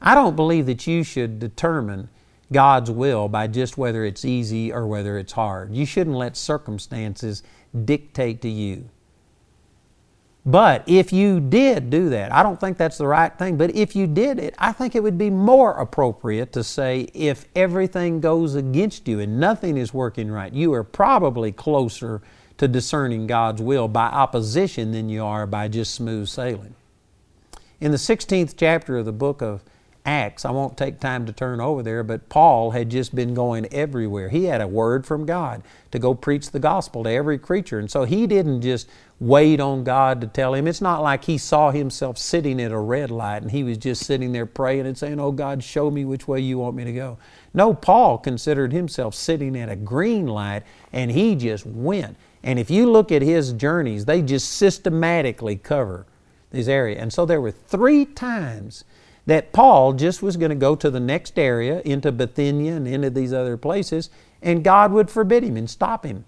I 0.02 0.16
don't 0.16 0.36
believe 0.36 0.66
that 0.68 0.88
you 0.88 1.04
should 1.04 1.40
determine 1.40 2.10
God's 2.52 2.92
will 2.92 3.28
by 3.28 3.48
just 3.48 3.78
whether 3.78 4.06
it's 4.06 4.24
easy 4.24 4.72
or 4.72 4.88
whether 4.88 5.18
it's 5.18 5.34
hard. 5.34 5.76
You 5.76 5.86
shouldn't 5.86 6.16
let 6.16 6.38
circumstances 6.38 7.44
dictate 7.84 8.42
to 8.44 8.50
you. 8.50 8.90
But 10.46 10.84
if 10.86 11.12
you 11.12 11.40
did 11.40 11.90
do 11.90 12.10
that, 12.10 12.32
I 12.32 12.44
don't 12.44 12.60
think 12.60 12.78
that's 12.78 13.00
the 13.00 13.08
right 13.08 13.36
thing, 13.36 13.58
but 13.58 13.76
if 13.76 13.96
you 13.96 14.06
did 14.06 14.38
it, 14.38 14.54
I 14.60 14.74
think 14.74 14.94
it 14.94 15.02
would 15.02 15.18
be 15.18 15.32
more 15.32 15.72
appropriate 15.72 16.54
to 16.54 16.64
say 16.64 17.08
if 17.16 17.46
everything 17.56 18.20
goes 18.20 18.54
against 18.54 19.08
you 19.08 19.20
and 19.20 19.40
nothing 19.40 19.76
is 19.76 19.92
working 19.92 20.30
right, 20.30 20.54
you 20.54 20.72
are 20.74 20.84
probably 20.84 21.52
closer 21.52 22.22
to 22.58 22.68
discerning 22.68 23.26
God's 23.26 23.62
will 23.62 23.88
by 23.88 24.06
opposition 24.06 24.92
than 24.92 25.10
you 25.10 25.24
are 25.26 25.48
by 25.48 25.68
just 25.68 25.96
smooth 25.96 26.28
sailing. 26.28 26.76
In 27.82 27.90
the 27.92 27.98
16th 27.98 28.54
chapter 28.56 29.00
of 29.00 29.06
the 29.06 29.12
book 29.12 29.42
of 29.42 29.64
Acts. 30.06 30.46
I 30.46 30.52
won't 30.52 30.78
take 30.78 31.00
time 31.00 31.26
to 31.26 31.34
turn 31.34 31.60
over 31.60 31.82
there, 31.82 32.04
but 32.04 32.30
Paul 32.30 32.72
had 32.72 32.90
just 32.90 33.16
been 33.16 33.34
going 33.34 33.66
everywhere. 33.74 34.30
He 34.30 34.46
had 34.46 34.62
a 34.62 34.68
word 34.68 35.06
from 35.06 35.26
God 35.26 35.64
to 35.92 36.00
go 36.00 36.14
preach 36.14 36.52
the 36.52 36.60
gospel 36.60 37.04
to 37.04 37.10
every 37.10 37.40
creature. 37.40 37.80
And 37.80 37.90
so 37.90 38.04
he 38.04 38.28
didn't 38.28 38.62
just 38.62 38.88
wait 39.20 39.60
on 39.60 39.84
God 39.84 40.22
to 40.22 40.28
tell 40.28 40.54
him. 40.54 40.68
It's 40.68 40.82
not 40.82 41.02
like 41.02 41.24
he 41.24 41.38
saw 41.38 41.72
himself 41.72 42.18
sitting 42.18 42.62
at 42.62 42.72
a 42.72 42.78
red 42.78 43.10
light 43.10 43.42
and 43.42 43.52
he 43.52 43.64
was 43.64 43.78
just 43.78 44.06
sitting 44.06 44.32
there 44.32 44.46
praying 44.46 44.86
and 44.86 44.98
saying, 44.98 45.20
Oh 45.20 45.32
God, 45.32 45.64
show 45.64 45.90
me 45.90 46.06
which 46.06 46.28
way 46.28 46.40
you 46.40 46.58
want 46.60 46.76
me 46.76 46.84
to 46.84 46.94
go. 46.94 47.18
No, 47.54 47.74
Paul 47.74 48.18
considered 48.18 48.74
himself 48.74 49.16
sitting 49.16 49.58
at 49.58 49.70
a 49.70 49.76
green 49.76 50.28
light 50.28 50.64
and 50.92 51.12
he 51.12 51.36
just 51.36 51.66
went. 51.66 52.18
And 52.44 52.60
if 52.60 52.70
you 52.70 52.92
look 52.92 53.12
at 53.12 53.22
his 53.22 53.54
journeys, 53.54 54.06
they 54.06 54.22
just 54.22 54.52
systematically 54.52 55.56
cover 55.56 56.06
this 56.52 56.68
area. 56.68 57.00
And 57.00 57.12
so 57.12 57.26
there 57.26 57.42
were 57.42 57.52
three 57.52 58.06
times 58.06 58.84
that 59.26 59.52
Paul 59.52 59.94
just 59.94 60.22
was 60.22 60.38
going 60.38 60.50
to 60.50 60.56
go 60.56 60.76
to 60.76 60.90
the 60.90 61.00
next 61.00 61.40
area, 61.40 61.82
into 61.84 62.12
Bithynia 62.12 62.76
and 62.76 62.88
into 62.88 63.10
these 63.10 63.34
other 63.34 63.58
places, 63.58 64.10
and 64.42 64.64
God 64.64 64.92
would 64.92 65.10
forbid 65.10 65.44
him 65.44 65.58
and 65.58 65.70
stop 65.70 66.06
him. 66.06 66.26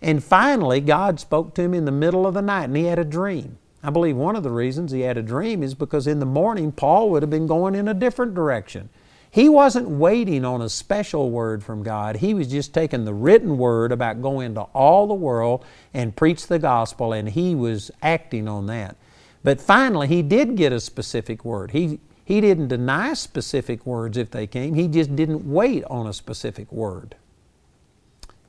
And 0.00 0.22
finally, 0.22 0.80
God 0.80 1.18
spoke 1.18 1.54
to 1.54 1.62
him 1.62 1.74
in 1.74 1.84
the 1.84 1.92
middle 1.92 2.26
of 2.26 2.34
the 2.34 2.42
night, 2.42 2.64
and 2.64 2.76
he 2.76 2.84
had 2.84 2.98
a 2.98 3.04
dream. 3.04 3.58
I 3.82 3.90
believe 3.90 4.16
one 4.16 4.36
of 4.36 4.42
the 4.42 4.50
reasons 4.50 4.92
he 4.92 5.00
had 5.00 5.16
a 5.16 5.22
dream 5.22 5.62
is 5.62 5.74
because 5.74 6.06
in 6.06 6.20
the 6.20 6.26
morning, 6.26 6.72
Paul 6.72 7.10
would 7.10 7.22
have 7.22 7.30
been 7.30 7.46
going 7.46 7.74
in 7.74 7.88
a 7.88 7.94
different 7.94 8.34
direction. 8.34 8.88
He 9.30 9.48
wasn't 9.48 9.88
waiting 9.88 10.44
on 10.44 10.62
a 10.62 10.68
special 10.68 11.30
word 11.30 11.62
from 11.62 11.82
God. 11.82 12.16
He 12.16 12.32
was 12.32 12.48
just 12.48 12.72
taking 12.72 13.04
the 13.04 13.14
written 13.14 13.58
word 13.58 13.92
about 13.92 14.22
going 14.22 14.54
to 14.54 14.62
all 14.62 15.06
the 15.06 15.14
world 15.14 15.64
and 15.92 16.16
preach 16.16 16.46
the 16.46 16.58
gospel, 16.58 17.12
and 17.12 17.28
he 17.28 17.54
was 17.54 17.90
acting 18.02 18.48
on 18.48 18.66
that. 18.66 18.96
But 19.42 19.60
finally, 19.60 20.08
he 20.08 20.22
did 20.22 20.56
get 20.56 20.72
a 20.72 20.80
specific 20.80 21.44
word. 21.44 21.72
He, 21.72 22.00
he 22.26 22.40
didn't 22.40 22.66
deny 22.66 23.14
specific 23.14 23.86
words 23.86 24.18
if 24.18 24.32
they 24.32 24.48
came, 24.48 24.74
he 24.74 24.88
just 24.88 25.14
didn't 25.14 25.48
wait 25.48 25.84
on 25.84 26.08
a 26.08 26.12
specific 26.12 26.70
word. 26.72 27.14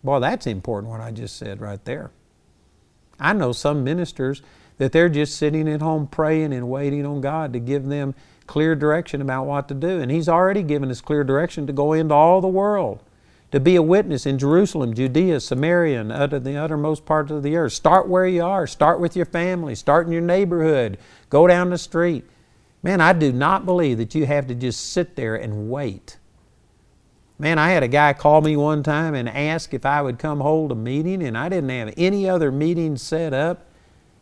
Boy, 0.03 0.19
that's 0.19 0.47
important 0.47 0.91
what 0.91 0.99
I 0.99 1.11
just 1.11 1.37
said 1.37 1.61
right 1.61 1.83
there. 1.85 2.09
I 3.19 3.33
know 3.33 3.51
some 3.51 3.83
ministers 3.83 4.41
that 4.79 4.93
they're 4.93 5.09
just 5.09 5.35
sitting 5.35 5.69
at 5.69 5.81
home 5.81 6.07
praying 6.07 6.53
and 6.53 6.67
waiting 6.67 7.05
on 7.05 7.21
God 7.21 7.53
to 7.53 7.59
give 7.59 7.85
them 7.85 8.15
clear 8.47 8.73
direction 8.75 9.21
about 9.21 9.45
what 9.45 9.67
to 9.67 9.75
do. 9.75 10.01
And 10.01 10.09
He's 10.09 10.27
already 10.27 10.63
given 10.63 10.89
us 10.89 10.99
clear 10.99 11.23
direction 11.23 11.67
to 11.67 11.73
go 11.73 11.93
into 11.93 12.15
all 12.15 12.41
the 12.41 12.47
world, 12.47 13.03
to 13.51 13.59
be 13.59 13.75
a 13.75 13.83
witness 13.83 14.25
in 14.25 14.39
Jerusalem, 14.39 14.95
Judea, 14.95 15.39
Samaria, 15.39 16.01
and 16.01 16.11
utter 16.11 16.39
the 16.39 16.57
uttermost 16.57 17.05
parts 17.05 17.29
of 17.29 17.43
the 17.43 17.55
earth. 17.55 17.73
Start 17.73 18.07
where 18.07 18.25
you 18.25 18.43
are. 18.43 18.65
Start 18.65 18.99
with 18.99 19.15
your 19.15 19.27
family. 19.27 19.75
Start 19.75 20.07
in 20.07 20.13
your 20.13 20.23
neighborhood. 20.23 20.97
Go 21.29 21.45
down 21.45 21.69
the 21.69 21.77
street. 21.77 22.25
Man, 22.83 23.01
I 23.01 23.13
do 23.13 23.31
not 23.31 23.65
believe 23.65 23.97
that 23.97 24.15
you 24.15 24.25
have 24.25 24.47
to 24.47 24.55
just 24.55 24.91
sit 24.91 25.15
there 25.15 25.35
and 25.35 25.69
wait. 25.69 26.17
Man, 27.39 27.59
I 27.59 27.69
had 27.69 27.83
a 27.83 27.87
guy 27.87 28.13
call 28.13 28.41
me 28.41 28.55
one 28.55 28.81
time 28.81 29.13
and 29.13 29.29
ask 29.29 29.73
if 29.73 29.85
I 29.85 30.01
would 30.01 30.17
come 30.17 30.39
hold 30.39 30.71
a 30.71 30.75
meeting, 30.75 31.21
and 31.21 31.37
I 31.37 31.49
didn't 31.49 31.69
have 31.69 31.93
any 31.97 32.27
other 32.27 32.51
meetings 32.51 33.01
set 33.01 33.33
up. 33.33 33.65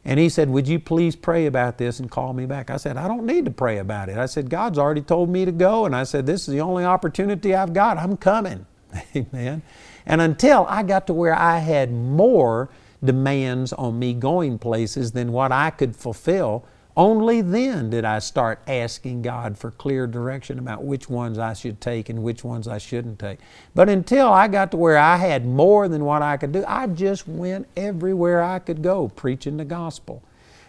And 0.03 0.19
he 0.19 0.29
said, 0.29 0.49
Would 0.49 0.67
you 0.67 0.79
please 0.79 1.15
pray 1.15 1.45
about 1.45 1.77
this 1.77 1.99
and 1.99 2.11
call 2.11 2.33
me 2.33 2.45
back? 2.45 2.69
I 2.69 2.77
said, 2.77 2.97
I 2.97 3.07
don't 3.07 3.25
need 3.25 3.45
to 3.45 3.51
pray 3.51 3.79
about 3.79 4.09
it. 4.09 4.17
I 4.17 4.27
said, 4.27 4.49
God's 4.49 4.77
already 4.77 5.01
told 5.01 5.29
me 5.29 5.45
to 5.45 5.51
go. 5.51 5.85
And 5.85 5.95
I 5.95 6.03
said, 6.03 6.25
This 6.25 6.47
is 6.47 6.53
the 6.53 6.61
only 6.61 6.85
opportunity 6.85 7.55
I've 7.55 7.73
got. 7.73 7.97
I'm 7.97 8.17
coming. 8.17 8.65
Amen. 9.15 9.63
And 10.05 10.21
until 10.21 10.65
I 10.69 10.83
got 10.83 11.07
to 11.07 11.13
where 11.13 11.33
I 11.33 11.57
had 11.57 11.91
more 11.91 12.69
demands 13.03 13.73
on 13.73 13.97
me 13.97 14.13
going 14.13 14.59
places 14.59 15.13
than 15.13 15.31
what 15.31 15.51
I 15.51 15.71
could 15.71 15.95
fulfill, 15.95 16.65
only 16.97 17.41
then 17.41 17.89
did 17.89 18.05
I 18.05 18.19
start 18.19 18.59
asking 18.67 19.21
God 19.21 19.57
for 19.57 19.71
clear 19.71 20.07
direction 20.07 20.57
about 20.59 20.83
which 20.83 21.09
ones 21.09 21.37
I 21.37 21.53
should 21.53 21.81
take 21.81 22.07
and 22.07 22.23
which 22.23 22.43
ones 22.43 22.67
I 22.67 22.77
shouldn't 22.77 23.19
take. 23.19 23.39
But 23.73 23.89
until 23.89 24.29
I 24.29 24.47
got 24.47 24.71
to 24.71 24.77
where 24.77 24.97
I 24.97 25.17
had 25.17 25.45
more 25.45 25.89
than 25.89 26.05
what 26.05 26.21
I 26.21 26.37
could 26.37 26.53
do, 26.53 26.63
I 26.67 26.87
just 26.87 27.27
went 27.27 27.67
everywhere 27.75 28.41
I 28.41 28.59
could 28.59 28.81
go 28.81 29.09
preaching 29.09 29.57
the 29.57 29.65
gospel. 29.65 30.23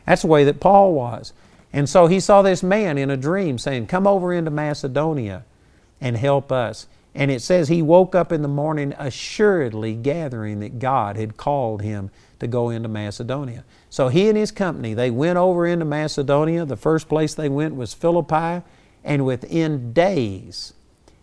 That's 0.05 0.23
the 0.23 0.29
way 0.29 0.43
that 0.45 0.61
Paul 0.61 0.95
was. 0.95 1.33
And 1.73 1.89
so 1.89 2.07
he 2.07 2.19
saw 2.19 2.43
this 2.43 2.63
man 2.63 2.99
in 2.99 3.11
a 3.11 3.17
dream 3.17 3.59
saying, 3.59 3.87
Come 3.87 4.07
over 4.07 4.33
into 4.33 4.51
Macedonia 4.51 5.45
and 6.01 6.17
help 6.17 6.51
us. 6.51 6.89
And 7.15 7.31
it 7.31 7.41
says 7.41 7.69
he 7.69 7.83
woke 7.83 8.15
up 8.15 8.33
in 8.33 8.43
the 8.43 8.49
morning 8.49 8.95
assuredly 8.99 9.95
gathering 9.95 10.61
that 10.61 10.79
God 10.79 11.17
had 11.17 11.37
called 11.37 11.83
him 11.83 12.11
to 12.39 12.47
go 12.47 12.71
into 12.71 12.89
Macedonia. 12.89 13.65
So 13.89 14.09
he 14.09 14.29
and 14.29 14.37
his 14.37 14.51
company, 14.51 14.95
they 14.95 15.11
went 15.11 15.39
over 15.39 15.67
into 15.67 15.85
Macedonia. 15.85 16.65
The 16.65 16.77
first 16.77 17.09
place 17.09 17.35
they 17.35 17.49
went 17.49 17.77
was 17.77 17.95
Philippi, 17.95 18.63
and 19.05 19.25
within 19.25 19.93
days 19.93 20.75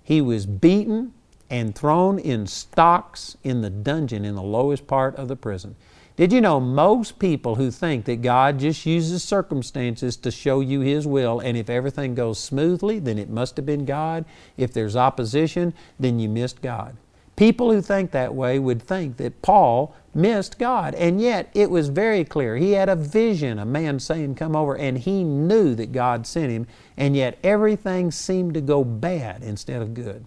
he 0.03 0.21
was 0.21 0.45
beaten 0.45 1.13
and 1.49 1.75
thrown 1.75 2.17
in 2.17 2.47
stocks 2.47 3.37
in 3.43 3.61
the 3.61 3.69
dungeon 3.69 4.25
in 4.25 4.35
the 4.35 4.41
lowest 4.41 4.87
part 4.87 5.15
of 5.15 5.27
the 5.27 5.35
prison. 5.35 5.75
Did 6.15 6.31
you 6.31 6.41
know 6.41 6.59
most 6.59 7.17
people 7.17 7.55
who 7.55 7.71
think 7.71 8.05
that 8.05 8.21
God 8.21 8.59
just 8.59 8.85
uses 8.85 9.23
circumstances 9.23 10.15
to 10.17 10.29
show 10.29 10.59
you 10.59 10.81
His 10.81 11.07
will, 11.07 11.39
and 11.39 11.57
if 11.57 11.71
everything 11.71 12.13
goes 12.13 12.39
smoothly, 12.39 12.99
then 12.99 13.17
it 13.17 13.29
must 13.29 13.57
have 13.57 13.65
been 13.65 13.85
God. 13.85 14.25
If 14.55 14.73
there's 14.73 14.95
opposition, 14.95 15.73
then 15.99 16.19
you 16.19 16.29
missed 16.29 16.61
God. 16.61 16.97
People 17.35 17.71
who 17.71 17.81
think 17.81 18.11
that 18.11 18.35
way 18.35 18.59
would 18.59 18.81
think 18.81 19.17
that 19.17 19.41
Paul 19.41 19.95
missed 20.13 20.59
God. 20.59 20.93
And 20.95 21.19
yet 21.19 21.49
it 21.53 21.69
was 21.69 21.89
very 21.89 22.23
clear. 22.23 22.57
He 22.57 22.73
had 22.73 22.89
a 22.89 22.95
vision, 22.95 23.59
a 23.59 23.65
man 23.65 23.99
saying, 23.99 24.35
Come 24.35 24.55
over, 24.55 24.77
and 24.77 24.97
he 24.97 25.23
knew 25.23 25.73
that 25.75 25.91
God 25.91 26.27
sent 26.27 26.51
him, 26.51 26.67
and 26.97 27.15
yet 27.15 27.39
everything 27.43 28.11
seemed 28.11 28.53
to 28.53 28.61
go 28.61 28.83
bad 28.83 29.43
instead 29.43 29.81
of 29.81 29.93
good. 29.93 30.25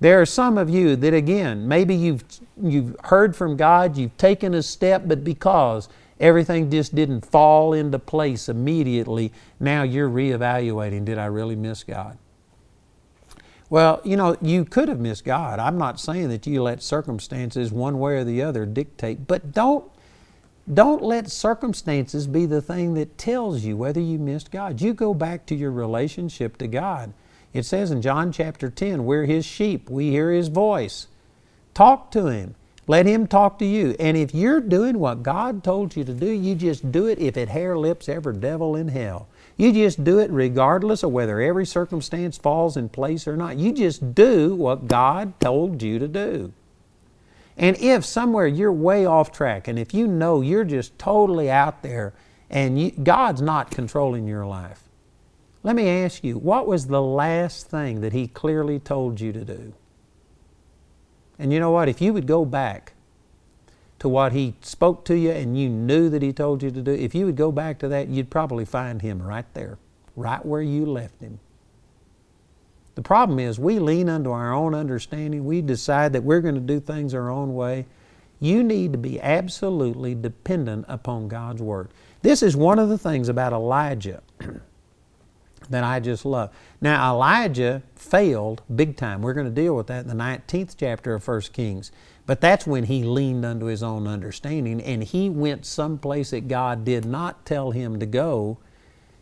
There 0.00 0.20
are 0.20 0.26
some 0.26 0.58
of 0.58 0.68
you 0.68 0.96
that, 0.96 1.14
again, 1.14 1.66
maybe 1.66 1.94
you've, 1.94 2.24
you've 2.60 2.96
heard 3.04 3.34
from 3.34 3.56
God, 3.56 3.96
you've 3.96 4.16
taken 4.18 4.52
a 4.52 4.62
step, 4.62 5.04
but 5.06 5.24
because 5.24 5.88
everything 6.20 6.70
just 6.70 6.94
didn't 6.94 7.24
fall 7.24 7.72
into 7.72 7.98
place 7.98 8.48
immediately, 8.48 9.32
now 9.58 9.82
you're 9.82 10.10
reevaluating 10.10 11.06
did 11.06 11.16
I 11.16 11.26
really 11.26 11.56
miss 11.56 11.84
God? 11.84 12.18
Well, 13.70 14.00
you 14.04 14.16
know, 14.16 14.36
you 14.40 14.64
could 14.64 14.88
have 14.88 15.00
missed 15.00 15.24
God. 15.24 15.58
I'm 15.58 15.78
not 15.78 15.98
saying 15.98 16.28
that 16.28 16.46
you 16.46 16.62
let 16.62 16.82
circumstances 16.82 17.72
one 17.72 17.98
way 17.98 18.16
or 18.16 18.24
the 18.24 18.42
other 18.42 18.66
dictate, 18.66 19.26
but 19.26 19.52
don't 19.52 19.90
don't 20.72 21.02
let 21.02 21.30
circumstances 21.30 22.26
be 22.26 22.46
the 22.46 22.62
thing 22.62 22.94
that 22.94 23.18
tells 23.18 23.64
you 23.64 23.76
whether 23.76 24.00
you 24.00 24.18
missed 24.18 24.50
God. 24.50 24.80
You 24.80 24.94
go 24.94 25.12
back 25.12 25.44
to 25.46 25.54
your 25.54 25.70
relationship 25.70 26.56
to 26.56 26.66
God. 26.66 27.12
It 27.52 27.64
says 27.64 27.90
in 27.90 28.00
John 28.00 28.32
chapter 28.32 28.70
10, 28.70 29.04
we're 29.04 29.26
His 29.26 29.44
sheep, 29.44 29.90
we 29.90 30.10
hear 30.10 30.32
His 30.32 30.48
voice. 30.48 31.08
Talk 31.74 32.10
to 32.12 32.26
Him. 32.26 32.54
Let 32.86 33.04
Him 33.06 33.26
talk 33.26 33.58
to 33.58 33.66
you. 33.66 33.94
And 34.00 34.16
if 34.16 34.34
you're 34.34 34.60
doing 34.60 34.98
what 34.98 35.22
God 35.22 35.62
told 35.62 35.96
you 35.96 36.04
to 36.04 36.14
do, 36.14 36.30
you 36.30 36.54
just 36.54 36.90
do 36.90 37.06
it 37.06 37.18
if 37.18 37.36
it 37.36 37.50
hair 37.50 37.76
lips 37.76 38.08
every 38.08 38.34
devil 38.34 38.74
in 38.74 38.88
hell. 38.88 39.28
You 39.56 39.72
just 39.72 40.02
do 40.02 40.18
it 40.18 40.30
regardless 40.30 41.02
of 41.02 41.12
whether 41.12 41.40
every 41.40 41.66
circumstance 41.66 42.36
falls 42.36 42.76
in 42.76 42.88
place 42.88 43.28
or 43.28 43.36
not. 43.36 43.56
You 43.56 43.72
just 43.72 44.14
do 44.14 44.54
what 44.54 44.88
God 44.88 45.38
told 45.38 45.82
you 45.82 45.98
to 45.98 46.08
do. 46.08 46.52
And 47.56 47.76
if 47.78 48.04
somewhere 48.04 48.48
you're 48.48 48.72
way 48.72 49.06
off 49.06 49.30
track, 49.30 49.68
and 49.68 49.78
if 49.78 49.94
you 49.94 50.08
know 50.08 50.40
you're 50.40 50.64
just 50.64 50.98
totally 50.98 51.48
out 51.50 51.82
there 51.82 52.12
and 52.50 52.80
you, 52.80 52.90
God's 52.90 53.40
not 53.40 53.70
controlling 53.70 54.26
your 54.26 54.44
life, 54.44 54.82
let 55.62 55.76
me 55.76 55.88
ask 55.88 56.24
you, 56.24 56.36
what 56.36 56.66
was 56.66 56.88
the 56.88 57.00
last 57.00 57.70
thing 57.70 58.00
that 58.00 58.12
He 58.12 58.26
clearly 58.26 58.80
told 58.80 59.20
you 59.20 59.32
to 59.32 59.44
do? 59.44 59.72
And 61.38 61.52
you 61.52 61.60
know 61.60 61.70
what? 61.70 61.88
If 61.88 62.00
you 62.00 62.12
would 62.12 62.26
go 62.26 62.44
back 62.44 62.93
to 64.04 64.08
what 64.10 64.34
He 64.34 64.52
spoke 64.60 65.06
to 65.06 65.16
you 65.16 65.30
and 65.30 65.58
you 65.58 65.70
knew 65.70 66.10
that 66.10 66.20
He 66.20 66.30
told 66.30 66.62
you 66.62 66.70
to 66.70 66.82
do, 66.82 66.90
if 66.90 67.14
you 67.14 67.24
would 67.24 67.36
go 67.36 67.50
back 67.50 67.78
to 67.78 67.88
that, 67.88 68.08
you'd 68.08 68.28
probably 68.28 68.66
find 68.66 69.00
Him 69.00 69.22
right 69.22 69.46
there, 69.54 69.78
right 70.14 70.44
where 70.44 70.60
you 70.60 70.84
left 70.84 71.22
Him. 71.22 71.40
The 72.96 73.00
problem 73.00 73.38
is 73.38 73.58
we 73.58 73.78
lean 73.78 74.10
unto 74.10 74.30
our 74.30 74.52
own 74.52 74.74
understanding. 74.74 75.46
We 75.46 75.62
decide 75.62 76.12
that 76.12 76.22
we're 76.22 76.42
going 76.42 76.54
to 76.54 76.60
do 76.60 76.80
things 76.80 77.14
our 77.14 77.30
own 77.30 77.54
way. 77.54 77.86
You 78.40 78.62
need 78.62 78.92
to 78.92 78.98
be 78.98 79.18
absolutely 79.22 80.14
dependent 80.14 80.84
upon 80.86 81.28
God's 81.28 81.62
Word. 81.62 81.88
This 82.20 82.42
is 82.42 82.54
one 82.54 82.78
of 82.78 82.90
the 82.90 82.98
things 82.98 83.30
about 83.30 83.54
Elijah 83.54 84.22
that 85.70 85.82
I 85.82 85.98
just 85.98 86.26
love. 86.26 86.54
Now, 86.82 87.10
Elijah 87.10 87.82
failed 87.96 88.60
big 88.76 88.98
time. 88.98 89.22
We're 89.22 89.32
going 89.32 89.46
to 89.46 89.62
deal 89.62 89.74
with 89.74 89.86
that 89.86 90.02
in 90.02 90.08
the 90.08 90.22
19th 90.22 90.74
chapter 90.78 91.14
of 91.14 91.26
1 91.26 91.40
Kings. 91.54 91.90
But 92.26 92.40
that's 92.40 92.66
when 92.66 92.84
he 92.84 93.04
leaned 93.04 93.44
unto 93.44 93.66
his 93.66 93.82
own 93.82 94.06
understanding 94.06 94.80
and 94.80 95.04
he 95.04 95.28
went 95.28 95.66
someplace 95.66 96.30
that 96.30 96.48
God 96.48 96.84
did 96.84 97.04
not 97.04 97.44
tell 97.44 97.72
him 97.72 97.98
to 98.00 98.06
go, 98.06 98.58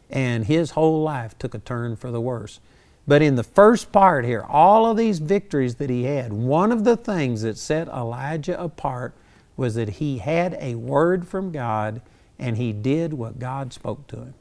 and 0.09 0.45
his 0.45 0.73
whole 0.73 1.03
life 1.03 1.37
took 1.39 1.55
a 1.55 1.59
turn 1.59 1.97
for 1.97 2.11
the 2.11 2.21
worse. 2.21 2.61
But 3.07 3.23
in 3.23 3.35
the 3.35 3.43
first 3.43 3.91
part 3.91 4.25
here, 4.25 4.45
all 4.49 4.89
of 4.89 4.97
these 4.97 5.19
victories 5.19 5.77
that 5.77 5.91
he 5.91 6.05
had, 6.05 6.33
one 6.33 6.71
of 6.71 6.85
the 6.85 6.97
things 6.97 7.43
that 7.43 7.59
set 7.59 7.89
Elijah 7.89 8.61
apart 8.63 9.15
was 9.57 9.75
that 9.75 9.89
he 9.89 10.19
had 10.19 10.57
a 10.61 10.77
word 10.77 11.27
from 11.27 11.51
God 11.51 12.01
and 12.39 12.57
he 12.57 12.73
did 12.73 13.13
what 13.13 13.39
God 13.39 13.73
spoke 13.73 14.07
to 14.09 14.17
him. 14.17 14.35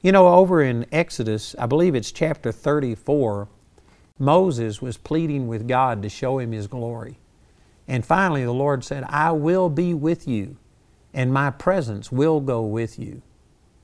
You 0.00 0.10
know, 0.10 0.28
over 0.28 0.60
in 0.60 0.86
Exodus, 0.90 1.54
I 1.58 1.66
believe 1.66 1.94
it's 1.94 2.10
chapter 2.10 2.50
34, 2.50 3.46
Moses 4.18 4.80
was 4.80 4.96
pleading 4.96 5.48
with 5.48 5.66
God 5.66 6.02
to 6.02 6.08
show 6.08 6.38
him 6.38 6.52
his 6.52 6.66
glory. 6.66 7.18
And 7.88 8.04
finally, 8.04 8.44
the 8.44 8.52
Lord 8.52 8.84
said, 8.84 9.04
I 9.08 9.32
will 9.32 9.68
be 9.68 9.94
with 9.94 10.28
you, 10.28 10.56
and 11.12 11.32
my 11.32 11.50
presence 11.50 12.12
will 12.12 12.40
go 12.40 12.62
with 12.62 12.98
you. 12.98 13.22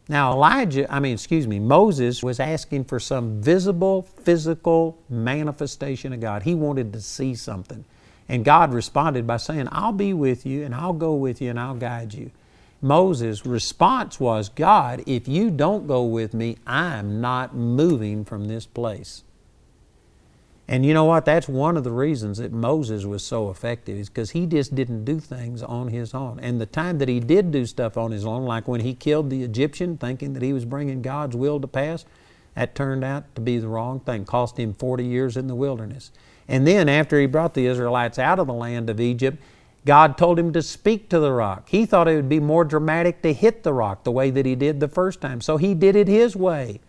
Now, 0.09 0.33
Elijah, 0.33 0.91
I 0.93 1.01
mean, 1.01 1.13
excuse 1.13 1.47
me, 1.47 1.59
Moses 1.59 2.23
was 2.23 2.41
asking 2.41 2.85
for 2.85 2.99
some 2.99 3.43
visible, 3.43 4.03
physical 4.03 4.99
manifestation 5.11 6.15
of 6.15 6.21
God. 6.21 6.45
He 6.45 6.55
wanted 6.55 6.93
to 6.95 7.01
see 7.03 7.35
something. 7.35 7.85
And 8.29 8.45
God 8.45 8.73
responded 8.73 9.27
by 9.27 9.37
saying, 9.39 9.69
I'll 9.71 9.93
be 9.93 10.15
with 10.15 10.47
you, 10.47 10.65
and 10.65 10.75
I'll 10.75 10.95
go 10.95 11.15
with 11.15 11.43
you, 11.43 11.51
and 11.51 11.61
I'll 11.61 11.75
guide 11.75 12.15
you. 12.15 12.31
Moses' 12.81 13.45
response 13.45 14.21
was, 14.21 14.49
God, 14.49 15.03
if 15.07 15.27
you 15.27 15.51
don't 15.51 15.87
go 15.87 16.05
with 16.05 16.33
me, 16.33 16.57
I'm 16.67 17.21
not 17.21 17.55
moving 17.55 18.25
from 18.25 18.47
this 18.47 18.67
place. 18.67 19.25
And 20.71 20.85
you 20.85 20.93
know 20.93 21.07
what? 21.07 21.25
That's 21.25 21.49
one 21.49 21.79
of 21.79 21.85
the 21.85 21.91
reasons 21.91 22.37
that 22.39 22.53
Moses 22.53 23.07
was 23.07 23.25
so 23.25 23.49
effective, 23.49 23.97
is 23.97 24.11
because 24.11 24.33
he 24.33 24.45
just 24.45 24.75
didn't 24.75 25.07
do 25.07 25.19
things 25.19 25.63
on 25.63 25.89
his 25.89 26.13
own. 26.13 26.39
And 26.41 26.61
the 26.61 26.67
time 26.67 26.99
that 26.99 27.09
he 27.09 27.21
did 27.21 27.51
do 27.51 27.65
stuff 27.65 27.97
on 27.97 28.11
his 28.11 28.27
own, 28.27 28.45
like 28.45 28.69
when 28.69 28.83
he 28.83 28.93
killed 28.93 29.31
the 29.31 29.43
Egyptian, 29.43 29.97
thinking 29.97 30.35
that 30.35 30.43
he 30.43 30.53
was 30.53 30.67
bringing 30.67 31.01
God's 31.01 31.35
will 31.35 31.59
to 31.59 31.67
pass, 31.67 32.05
that 32.55 32.75
turned 32.75 33.03
out 33.03 33.35
to 33.35 33.41
be 33.41 33.59
the 33.59 33.69
wrong 33.69 34.01
thing. 34.01 34.27
Cost 34.27 34.59
him 34.59 34.75
40 34.75 35.07
years 35.07 35.39
in 35.39 35.47
the 35.47 35.55
wilderness. 35.55 36.11
And 36.47 36.67
then, 36.67 36.89
after 36.89 37.19
he 37.19 37.27
brought 37.27 37.55
the 37.55 37.67
Israelites 37.67 38.19
out 38.19 38.39
of 38.39 38.47
the 38.47 38.53
land 38.53 38.91
of 38.91 39.01
Egypt, 39.01 39.41
God 39.87 40.19
told 40.19 40.39
him 40.39 40.53
to 40.53 40.61
speak 40.61 41.09
to 41.09 41.19
the 41.19 41.33
rock. 41.33 41.69
He 41.71 41.87
thought 41.87 42.09
it 42.09 42.17
would 42.17 42.29
be 42.29 42.41
more 42.41 42.65
dramatic 42.65 43.23
to 43.23 43.33
hit 43.33 43.63
the 43.63 43.73
rock 43.73 44.05
the 44.05 44.13
way 44.13 44.31
that 44.31 44.45
he 44.45 44.55
did 44.55 44.81
the 44.81 44.89
first 44.89 45.23
time. 45.23 45.41
So 45.41 45.57
he 45.57 45.73
did 45.73 45.97
it 45.97 46.09
his 46.09 46.37
way. 46.37 46.81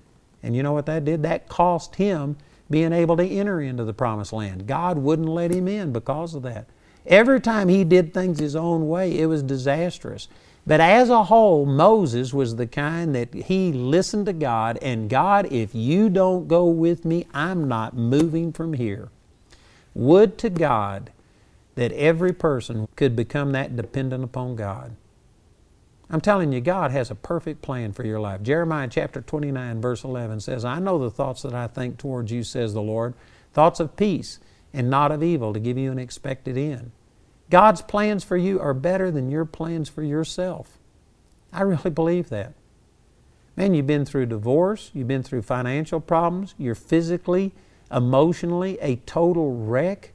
And 0.44 0.54
you 0.54 0.64
know 0.64 0.74
what 0.74 0.86
that 0.88 1.06
did? 1.06 1.24
That 1.24 1.48
cost 1.48 1.96
him 1.96 2.36
being 2.70 2.94
able 2.94 3.18
to 3.18 3.28
enter 3.28 3.62
into 3.62 3.84
the 3.84 3.94
promised 3.94 4.34
land. 4.34 4.68
God 4.68 4.98
wouldn't 4.98 5.28
let 5.28 5.52
him 5.52 5.68
in 5.68 5.92
because 5.92 6.36
of 6.36 6.44
that. 6.44 6.68
Every 7.06 7.42
time 7.42 7.70
he 7.70 7.84
did 7.84 8.14
things 8.14 8.40
his 8.40 8.56
own 8.56 8.88
way, 8.88 9.18
it 9.18 9.26
was 9.26 9.42
disastrous. 9.42 10.28
But 10.68 10.80
as 10.82 11.10
a 11.10 11.24
whole, 11.24 11.66
Moses 11.66 12.34
was 12.34 12.56
the 12.56 12.68
kind 12.68 13.16
that 13.16 13.34
he 13.34 13.72
listened 13.72 14.28
to 14.28 14.34
God, 14.34 14.78
and 14.82 15.10
God, 15.10 15.52
if 15.52 15.74
you 15.74 16.10
don't 16.10 16.48
go 16.48 16.66
with 16.66 17.06
me, 17.06 17.26
I'm 17.34 17.68
not 17.68 17.96
moving 17.96 18.54
from 18.54 18.74
here. 18.74 19.10
Would 19.96 20.38
to 20.40 20.50
God 20.50 21.12
that 21.76 21.92
every 21.94 22.34
person 22.34 22.88
could 22.96 23.16
become 23.16 23.54
that 23.54 23.76
dependent 23.76 24.24
upon 24.24 24.56
God. 24.56 24.96
I'm 26.10 26.22
telling 26.22 26.52
you, 26.52 26.60
God 26.60 26.92
has 26.92 27.12
a 27.12 27.16
perfect 27.16 27.62
plan 27.62 27.94
for 27.94 28.04
your 28.04 28.20
life. 28.20 28.42
Jeremiah 28.42 28.88
chapter 28.90 29.22
29, 29.22 29.80
verse 29.80 30.04
11 30.04 30.40
says, 30.40 30.66
I 30.66 30.80
know 30.80 30.98
the 30.98 31.12
thoughts 31.12 31.44
that 31.44 31.54
I 31.54 31.68
think 31.68 31.98
towards 31.98 32.32
you, 32.32 32.44
says 32.44 32.74
the 32.74 32.82
Lord, 32.82 33.14
thoughts 33.54 33.80
of 33.80 33.96
peace 33.96 34.40
and 34.74 34.90
not 34.90 35.12
of 35.12 35.22
evil, 35.22 35.54
to 35.54 35.60
give 35.60 35.78
you 35.78 35.92
an 35.92 36.00
expected 36.00 36.58
end. 36.58 36.92
God's 37.50 37.82
plans 37.82 38.24
for 38.24 38.38
you 38.38 38.60
are 38.60 38.74
better 38.74 39.12
than 39.12 39.30
your 39.30 39.46
plans 39.46 39.90
for 39.90 40.04
yourself. 40.04 40.78
I 41.52 41.62
really 41.62 41.90
believe 41.90 42.30
that. 42.30 42.54
Man, 43.56 43.74
you've 43.74 43.88
been 43.88 44.06
through 44.06 44.28
divorce, 44.28 44.92
you've 44.94 45.08
been 45.08 45.24
through 45.24 45.42
financial 45.42 46.00
problems, 46.00 46.56
you're 46.58 46.76
physically, 46.76 47.52
emotionally 47.92 48.78
a 48.82 48.98
total 48.98 49.56
wreck. 49.56 50.14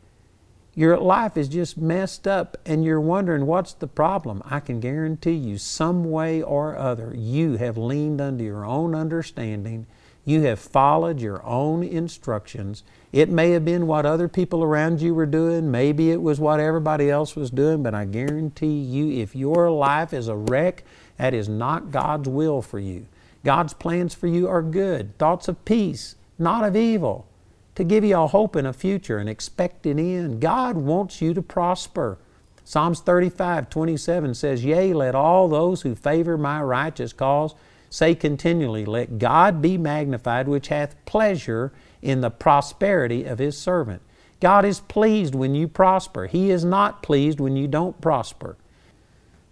Your 0.77 0.99
life 0.99 1.37
is 1.37 1.49
just 1.49 1.79
messed 1.79 2.27
up 2.27 2.57
and 2.67 2.85
you're 2.85 3.01
wondering 3.01 3.47
what's 3.47 3.75
the 3.75 3.87
problem. 3.87 4.43
I 4.45 4.59
can 4.59 4.81
guarantee 4.81 5.35
you, 5.35 5.57
some 5.57 6.11
way 6.11 6.43
or 6.43 6.77
other, 6.77 7.15
you 7.17 7.57
have 7.59 7.79
leaned 7.79 8.21
unto 8.21 8.43
your 8.43 8.65
own 8.65 8.93
understanding. 8.93 9.87
You 10.25 10.43
have 10.43 10.59
followed 10.59 11.21
your 11.21 11.45
own 11.47 11.85
instructions. 11.85 12.83
It 13.13 13.29
may 13.29 13.51
have 13.51 13.65
been 13.65 13.87
what 13.87 14.05
other 14.05 14.27
people 14.27 14.65
around 14.65 15.01
you 15.01 15.15
were 15.15 15.27
doing, 15.27 15.71
maybe 15.71 16.11
it 16.11 16.21
was 16.21 16.41
what 16.41 16.59
everybody 16.59 17.09
else 17.09 17.37
was 17.37 17.51
doing, 17.51 17.85
but 17.85 17.95
I 17.95 18.05
guarantee 18.05 18.81
you, 18.81 19.23
if 19.23 19.37
your 19.37 19.71
life 19.71 20.13
is 20.13 20.27
a 20.27 20.35
wreck, 20.35 20.83
that 21.19 21.35
is 21.35 21.49
not 21.49 21.93
God's 21.93 22.29
will 22.29 22.63
for 22.63 22.81
you. 22.81 23.07
God's 23.45 23.75
plans 23.75 24.15
for 24.15 24.27
you 24.27 24.49
are 24.49 24.63
good, 24.63 25.17
thoughts 25.19 25.47
of 25.47 25.65
peace, 25.65 26.17
not 26.37 26.65
of 26.65 26.75
evil 26.75 27.29
to 27.75 27.85
give 27.85 28.05
you 28.05 28.17
a 28.19 28.27
hope 28.27 28.57
and 28.57 28.67
a 28.67 28.73
future, 28.73 29.19
and 29.19 29.29
expect 29.29 29.87
an 29.87 29.99
end. 29.99 30.41
God 30.41 30.77
wants 30.77 31.21
you 31.21 31.35
to 31.35 31.43
prosper. 31.43 32.19
Psalms 32.65 33.01
35, 33.01 33.69
27 33.69 34.35
says, 34.35 34.65
Yea, 34.65 34.93
let 34.95 35.15
all 35.15 35.49
those 35.49 35.83
who 35.83 35.95
favor 35.95 36.39
my 36.39 36.63
righteous 36.63 37.13
cause 37.13 37.55
say 37.91 38.15
continually, 38.15 38.85
Let 38.85 39.19
God 39.19 39.63
be 39.63 39.79
magnified, 39.79 40.49
which 40.49 40.69
hath 40.69 40.97
pleasure 41.05 41.73
in 42.03 42.21
the 42.21 42.31
prosperity 42.31 43.25
of 43.25 43.39
his 43.39 43.57
servant. 43.57 44.03
God 44.41 44.65
is 44.65 44.81
pleased 44.81 45.35
when 45.35 45.55
you 45.55 45.69
prosper. 45.69 46.27
He 46.27 46.51
is 46.51 46.65
not 46.65 47.03
pleased 47.03 47.39
when 47.39 47.57
you 47.57 47.69
don't 47.69 48.01
prosper. 48.01 48.57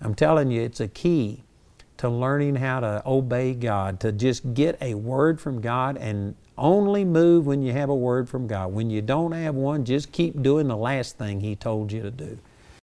I'm 0.00 0.14
telling 0.14 0.50
you, 0.50 0.60
it's 0.60 0.80
a 0.80 0.88
key 0.88 1.44
to 1.98 2.08
learning 2.08 2.56
how 2.56 2.80
to 2.80 3.02
obey 3.06 3.54
God, 3.54 4.00
to 4.00 4.10
just 4.10 4.54
get 4.54 4.76
a 4.82 4.94
word 4.94 5.40
from 5.40 5.60
God 5.60 5.96
and 5.96 6.34
only 6.58 7.04
move 7.04 7.46
when 7.46 7.62
you 7.62 7.72
have 7.72 7.88
a 7.88 7.94
word 7.94 8.28
from 8.28 8.46
God. 8.46 8.72
When 8.72 8.90
you 8.90 9.02
don't 9.02 9.32
have 9.32 9.54
one, 9.54 9.84
just 9.84 10.12
keep 10.12 10.42
doing 10.42 10.68
the 10.68 10.76
last 10.76 11.18
thing 11.18 11.40
He 11.40 11.56
told 11.56 11.92
you 11.92 12.02
to 12.02 12.10
do. 12.10 12.38